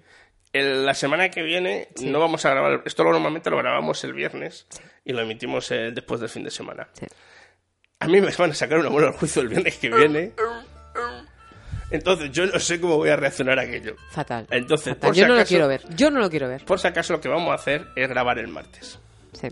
El- 0.53 0.85
la 0.85 0.95
semana 0.95 1.31
que 1.31 1.43
viene 1.45 1.89
no 2.03 2.19
vamos 2.19 2.45
a 2.45 2.51
grabar. 2.51 2.83
Esto 2.85 3.05
lo- 3.05 3.13
normalmente 3.13 3.51
lo 3.51 3.57
grabamos 3.59 4.03
el 4.03 4.13
viernes 4.15 4.67
y 5.05 5.13
lo 5.13 5.21
emitimos 5.21 5.71
eh, 5.71 5.93
después 5.95 6.19
del 6.21 6.29
fin 6.29 6.43
de 6.43 6.51
semana. 6.51 6.89
A 8.01 8.09
mí 8.09 8.21
me 8.21 8.33
van 8.37 8.51
a 8.51 8.55
sacar 8.55 8.79
una 8.81 8.89
buena 8.89 9.07
al 9.09 9.15
juicio 9.15 9.43
el 9.43 9.49
viernes 9.49 9.77
que 9.79 9.89
viene. 9.91 10.33
Entonces, 11.91 12.31
yo 12.31 12.47
no 12.47 12.59
sé 12.59 12.81
cómo 12.81 12.97
voy 12.97 13.09
a 13.11 13.17
reaccionar 13.17 13.59
a 13.59 13.63
aquello. 13.63 13.97
Fatal. 14.11 14.47
Entonces, 14.51 14.95
Fatal. 14.95 15.09
por 15.09 15.15
Yo 15.17 15.23
si 15.25 15.29
no 15.29 15.35
lo 15.35 15.41
acaso- 15.41 15.49
quiero 15.49 15.69
ver. 15.69 15.83
Yo 15.97 16.11
no 16.11 16.21
lo 16.21 16.31
quiero 16.31 16.49
ver. 16.49 16.65
Por 16.65 16.79
si 16.79 16.87
acaso, 16.89 17.13
lo 17.15 17.21
que 17.21 17.29
vamos 17.29 17.51
a 17.51 17.55
hacer 17.55 17.87
es 17.97 18.09
grabar 18.09 18.39
el 18.39 18.49
martes. 18.49 18.99
Sí. 19.33 19.49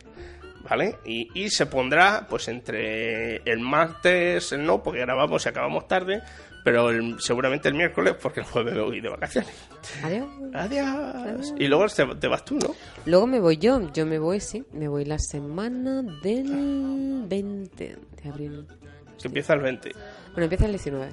¿Vale? 0.69 0.97
Y, 1.05 1.29
y 1.35 1.49
se 1.51 1.67
pondrá, 1.67 2.27
pues, 2.29 2.49
entre 2.49 3.37
el 3.51 3.61
martes, 3.61 4.53
el 4.53 4.65
no, 4.65 4.83
porque 4.83 5.01
grabamos 5.01 5.45
y 5.47 5.49
acabamos 5.49 5.89
tarde, 5.89 6.23
pero 6.63 6.91
el- 6.91 7.19
seguramente 7.21 7.69
el 7.69 7.75
miércoles, 7.75 8.15
porque 8.21 8.41
el 8.41 8.47
jueves 8.47 8.75
me 8.75 8.83
voy 8.83 9.01
de 9.01 9.09
vacaciones. 9.09 9.55
Adiós. 10.03 10.27
Adiós. 10.55 11.55
Y 11.59 11.67
luego 11.69 11.87
te, 11.89 12.05
te 12.17 12.29
vas 12.29 12.45
tú, 12.45 12.57
¿no? 12.59 12.75
Luego 13.07 13.27
me 13.27 13.41
voy 13.41 13.57
yo. 13.57 13.91
Yo 13.95 14.05
me 14.05 14.19
voy, 14.19 14.41
sí. 14.41 14.63
Me 14.73 14.89
voy 14.89 15.05
la 15.07 15.19
semana 15.19 16.03
del 16.23 17.25
20 17.27 17.97
de 18.23 18.29
abril. 18.31 18.67
Que 19.21 19.29
empieza 19.29 19.55
el 19.55 19.61
20, 19.61 19.93
Bueno, 20.33 20.45
empieza 20.45 20.67
el 20.67 20.73
19. 20.73 21.09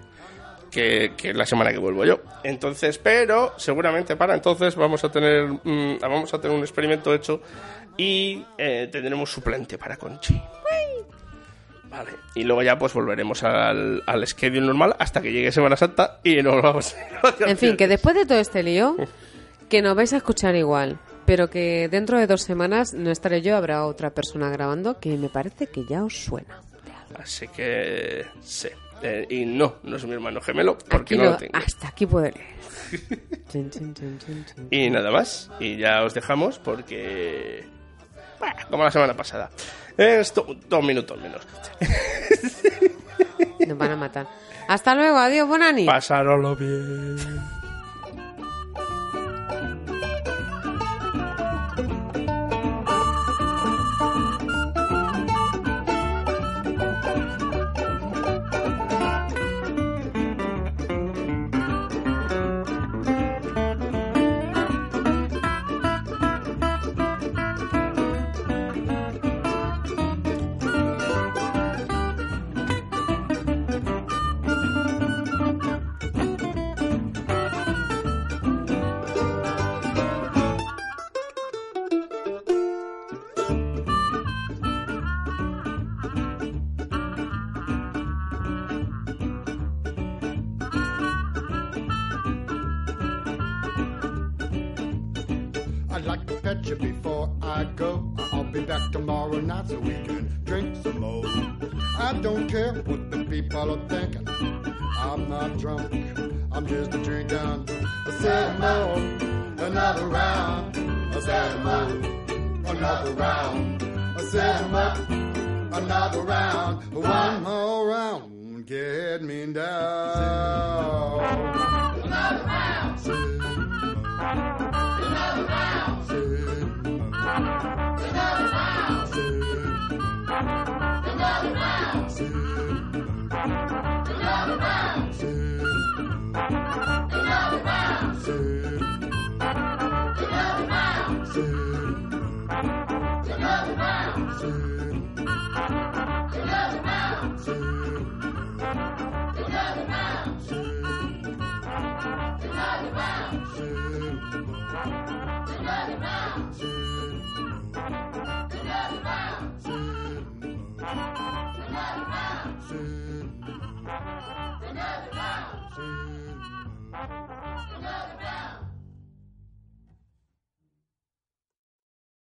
Que, 0.76 1.14
que 1.16 1.34
la 1.34 1.46
semana 1.46 1.72
que 1.72 1.78
vuelvo 1.78 2.04
yo. 2.04 2.20
Entonces, 2.44 2.98
pero 2.98 3.54
seguramente 3.58 4.18
para 4.18 4.36
entonces 4.36 4.76
vamos 4.76 5.02
a 5.06 5.10
tener, 5.10 5.48
mm, 5.48 6.00
vamos 6.02 6.34
a 6.34 6.42
tener 6.42 6.56
un 6.56 6.64
experimento 6.64 7.14
hecho 7.14 7.42
y 7.96 8.44
eh, 8.58 8.90
tendremos 8.92 9.32
suplente 9.32 9.78
para 9.78 9.96
Conchi. 9.96 10.42
Vale. 11.86 12.12
Y 12.36 12.44
luego 12.44 12.62
ya 12.62 12.78
pues 12.78 12.94
volveremos 12.94 13.42
al, 13.44 14.04
al 14.06 14.28
schedule 14.28 14.66
normal 14.66 14.98
hasta 15.00 15.22
que 15.22 15.32
llegue 15.32 15.54
Semana 15.54 15.78
Santa 15.78 16.20
y 16.26 16.42
nos 16.44 16.62
vamos 16.62 16.94
En 17.40 17.58
fin, 17.58 17.78
que 17.78 17.88
después 17.88 18.16
de 18.16 18.26
todo 18.26 18.40
este 18.40 18.62
lío, 18.62 18.98
que 19.70 19.82
nos 19.82 19.96
vais 19.96 20.12
a 20.12 20.18
escuchar 20.18 20.58
igual, 20.58 21.00
pero 21.26 21.50
que 21.50 21.88
dentro 21.88 22.20
de 22.20 22.28
dos 22.28 22.42
semanas 22.42 22.94
no 22.94 23.12
estaré 23.12 23.42
yo, 23.42 23.56
habrá 23.56 23.86
otra 23.86 24.10
persona 24.10 24.50
grabando 24.50 25.00
que 25.00 25.16
me 25.16 25.30
parece 25.30 25.68
que 25.68 25.86
ya 25.86 26.04
os 26.04 26.18
suena. 26.26 26.60
Así 27.18 27.48
que 27.48 28.26
sí. 28.42 28.68
Eh, 29.02 29.26
y 29.30 29.46
no, 29.46 29.76
no 29.84 29.98
es 29.98 30.06
mi 30.06 30.14
hermano 30.14 30.40
gemelo 30.42 30.78
porque 30.78 31.14
Aquí 31.14 31.18
no 31.18 31.24
lo- 31.26 31.32
lo 31.32 31.38
tengo. 31.38 31.58
hasta 31.58 31.88
aquí 31.90 32.06
puedo. 32.06 32.32
Y 34.72 34.90
nada 34.90 35.12
más. 35.12 35.50
Y 35.60 35.78
ya 35.78 36.04
os 36.04 36.14
dejamos 36.14 36.60
porque. 36.60 37.66
Bueno, 38.40 38.56
como 38.70 38.84
la 38.84 38.92
semana 38.92 39.14
pasada. 39.16 39.50
Esto, 39.98 40.46
dos 40.68 40.84
minutos 40.84 41.20
menos. 41.22 41.42
Nos 43.68 43.78
van 43.78 43.92
a 43.92 43.96
matar. 43.96 44.28
Hasta 44.68 44.96
luego, 44.96 45.18
adiós, 45.18 45.48
Bonani. 45.48 45.86
Pasároslo 45.86 46.56
bien. 46.56 47.16